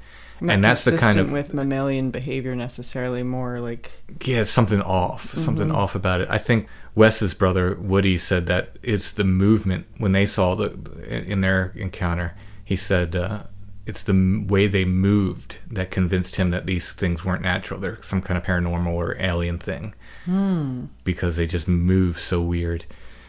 not 0.40 0.52
and 0.54 0.62
that's 0.64 0.84
the 0.84 0.98
kind 0.98 1.18
of 1.18 1.32
with 1.32 1.54
mammalian 1.54 2.10
behavior 2.10 2.54
necessarily 2.54 3.22
more 3.22 3.58
like 3.60 3.90
yeah, 4.24 4.42
it's 4.42 4.50
something 4.50 4.82
off, 4.82 5.34
something 5.34 5.68
Mhm. 5.68 5.74
off 5.74 5.94
about 5.94 6.20
it. 6.20 6.28
I 6.30 6.38
think 6.38 6.66
Wes's 6.94 7.34
brother 7.34 7.74
Woody 7.74 8.16
said 8.18 8.46
that 8.46 8.76
it's 8.82 9.12
the 9.12 9.24
movement 9.24 9.86
when 9.98 10.12
they 10.12 10.26
saw 10.26 10.54
the 10.54 10.68
in 11.08 11.40
their 11.40 11.72
encounter. 11.74 12.34
He 12.66 12.76
said 12.76 13.16
uh, 13.16 13.44
it's 13.86 14.02
the 14.02 14.44
way 14.46 14.66
they 14.66 14.84
moved 14.84 15.56
that 15.70 15.90
convinced 15.90 16.36
him 16.36 16.50
that 16.50 16.66
these 16.66 16.92
things 16.92 17.24
weren't 17.24 17.42
natural. 17.42 17.80
They're 17.80 18.02
some 18.02 18.20
kind 18.20 18.36
of 18.36 18.44
paranormal 18.44 18.88
or 18.92 19.16
alien 19.18 19.58
thing 19.58 19.94
Hmm. 20.26 20.86
because 21.04 21.36
they 21.36 21.46
just 21.46 21.68
move 21.68 22.18
so 22.18 22.40
weird. 22.42 22.84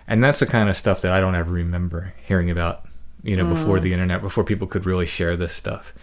And 0.07 0.23
that's 0.23 0.39
the 0.39 0.45
kind 0.47 0.67
of 0.69 0.75
stuff 0.75 1.01
that 1.01 1.11
I 1.13 1.19
don't 1.21 1.35
ever 1.35 1.51
remember 1.51 2.13
hearing 2.25 2.49
about, 2.49 2.85
you 3.23 3.35
know, 3.37 3.45
before 3.45 3.77
Mm. 3.77 3.81
the 3.83 3.93
internet, 3.93 4.21
before 4.21 4.43
people 4.43 4.65
could 4.67 4.85
really 4.87 5.05
share 5.05 5.35
this 5.35 5.53
stuff. 5.53 5.93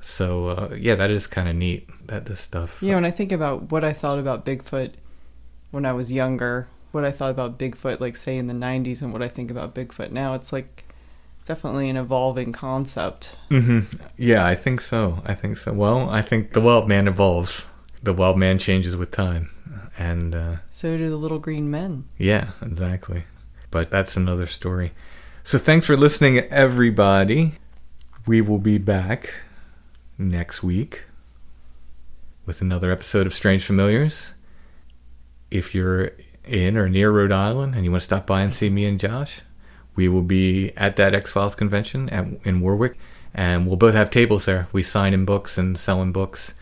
So 0.00 0.48
uh, 0.48 0.74
yeah, 0.78 0.94
that 0.96 1.10
is 1.10 1.26
kind 1.26 1.48
of 1.48 1.54
neat 1.56 1.88
that 2.08 2.26
this 2.26 2.40
stuff. 2.40 2.82
Yeah, 2.82 2.96
when 2.96 3.04
I 3.06 3.10
think 3.12 3.32
about 3.32 3.70
what 3.72 3.84
I 3.84 3.92
thought 3.94 4.18
about 4.18 4.44
Bigfoot 4.44 4.92
when 5.70 5.86
I 5.86 5.92
was 5.94 6.12
younger, 6.12 6.66
what 6.90 7.04
I 7.04 7.10
thought 7.12 7.30
about 7.30 7.58
Bigfoot, 7.58 7.98
like 8.00 8.16
say 8.16 8.36
in 8.36 8.46
the 8.48 8.52
90s, 8.54 9.00
and 9.00 9.10
what 9.12 9.22
I 9.22 9.28
think 9.28 9.50
about 9.50 9.74
Bigfoot 9.74 10.10
now, 10.10 10.34
it's 10.34 10.52
like 10.52 10.84
definitely 11.44 11.88
an 11.90 11.96
evolving 11.96 12.52
concept. 12.52 13.36
hmm 13.48 13.80
Yeah, 14.16 14.46
I 14.46 14.54
think 14.54 14.80
so. 14.80 15.22
I 15.24 15.34
think 15.34 15.56
so. 15.58 15.72
Well, 15.72 16.08
I 16.10 16.22
think 16.22 16.52
the 16.52 16.60
wild 16.60 16.88
man 16.88 17.08
evolves. 17.08 17.66
The 18.02 18.12
wild 18.12 18.36
man 18.38 18.58
changes 18.58 18.96
with 18.96 19.10
time, 19.12 19.50
and 19.96 20.34
uh, 20.34 20.56
So 20.70 20.96
do 20.96 21.08
the 21.08 21.16
little 21.16 21.38
green 21.38 21.70
men. 21.70 22.04
yeah, 22.18 22.50
exactly. 22.60 23.24
But 23.70 23.90
that's 23.90 24.16
another 24.16 24.46
story. 24.46 24.92
So 25.44 25.56
thanks 25.58 25.86
for 25.86 25.96
listening, 25.96 26.38
everybody. 26.50 27.54
We 28.26 28.40
will 28.40 28.58
be 28.58 28.78
back 28.78 29.34
next 30.18 30.62
week 30.62 31.02
with 32.46 32.60
another 32.60 32.90
episode 32.92 33.26
of 33.26 33.34
Strange 33.34 33.64
Familiars. 33.64 34.34
If 35.50 35.74
you're 35.74 36.12
in 36.44 36.76
or 36.76 36.88
near 36.88 37.10
Rhode 37.10 37.32
Island 37.32 37.74
and 37.74 37.84
you 37.84 37.90
want 37.90 38.00
to 38.02 38.04
stop 38.04 38.26
by 38.26 38.42
and 38.42 38.52
see 38.52 38.68
me 38.70 38.84
and 38.84 38.98
Josh, 38.98 39.40
we 39.94 40.08
will 40.08 40.22
be 40.22 40.72
at 40.76 40.96
that 40.96 41.14
X 41.14 41.30
Files 41.30 41.54
convention 41.54 42.08
at, 42.10 42.26
in 42.44 42.60
Warwick 42.60 42.98
and 43.34 43.66
we'll 43.66 43.76
both 43.76 43.94
have 43.94 44.10
tables 44.10 44.44
there. 44.44 44.68
We 44.72 44.82
sign 44.82 45.14
in 45.14 45.24
books 45.24 45.56
and 45.56 45.78
sell 45.78 46.02
in 46.02 46.12
books, 46.12 46.54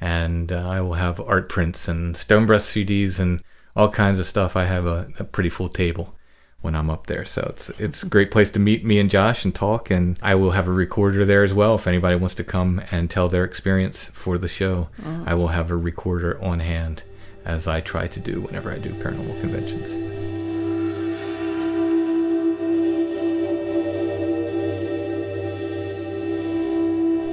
and 0.00 0.52
uh, 0.52 0.68
I 0.68 0.80
will 0.80 0.94
have 0.94 1.20
art 1.20 1.48
prints 1.48 1.88
and 1.88 2.16
Stone 2.16 2.46
Breath 2.46 2.62
CDs 2.62 3.18
and 3.18 3.42
all 3.74 3.90
kinds 3.90 4.18
of 4.18 4.26
stuff. 4.26 4.56
I 4.56 4.64
have 4.64 4.86
a, 4.86 5.08
a 5.18 5.24
pretty 5.24 5.50
full 5.50 5.68
table 5.68 6.14
when 6.62 6.74
I'm 6.74 6.90
up 6.90 7.06
there, 7.06 7.24
so 7.24 7.46
it's 7.50 7.68
it's 7.78 8.02
a 8.02 8.08
great 8.08 8.30
place 8.30 8.50
to 8.52 8.58
meet 8.58 8.84
me 8.84 8.98
and 8.98 9.10
Josh 9.10 9.44
and 9.44 9.54
talk. 9.54 9.90
And 9.90 10.18
I 10.22 10.34
will 10.34 10.52
have 10.52 10.66
a 10.66 10.72
recorder 10.72 11.24
there 11.24 11.44
as 11.44 11.52
well 11.52 11.74
if 11.74 11.86
anybody 11.86 12.16
wants 12.16 12.34
to 12.36 12.44
come 12.44 12.82
and 12.90 13.10
tell 13.10 13.28
their 13.28 13.44
experience 13.44 14.04
for 14.04 14.38
the 14.38 14.48
show. 14.48 14.88
I 15.26 15.34
will 15.34 15.48
have 15.48 15.70
a 15.70 15.76
recorder 15.76 16.42
on 16.42 16.60
hand 16.60 17.02
as 17.44 17.68
I 17.68 17.80
try 17.80 18.06
to 18.08 18.20
do 18.20 18.40
whenever 18.40 18.72
I 18.72 18.78
do 18.78 18.94
paranormal 18.94 19.40
conventions. 19.40 20.45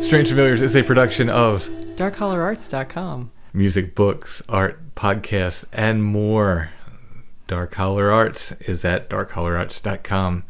Strange 0.05 0.29
Familiars 0.29 0.61
is 0.61 0.75
a 0.75 0.83
production 0.83 1.29
of 1.29 1.67
DarkHollerArts.com. 1.95 3.31
music, 3.53 3.95
books, 3.95 4.41
art, 4.47 4.93
podcasts, 4.95 5.65
and 5.73 6.03
more. 6.03 6.69
Dark 7.47 7.73
Holler 7.75 8.11
Arts 8.11 8.51
is 8.61 8.85
at 8.85 9.09
darkhollerarts.com. 9.09 10.43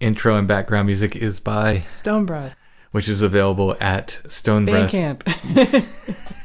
Intro 0.00 0.36
and 0.36 0.46
background 0.48 0.86
music 0.86 1.16
is 1.16 1.40
by, 1.40 1.84
Stone 1.90 2.26
Breath. 2.26 2.54
which 2.90 3.08
is 3.08 3.22
available 3.22 3.76
at 3.80 4.18
Stone 4.28 4.66
Breath. 4.66 4.92
Bandcamp. 4.92 5.24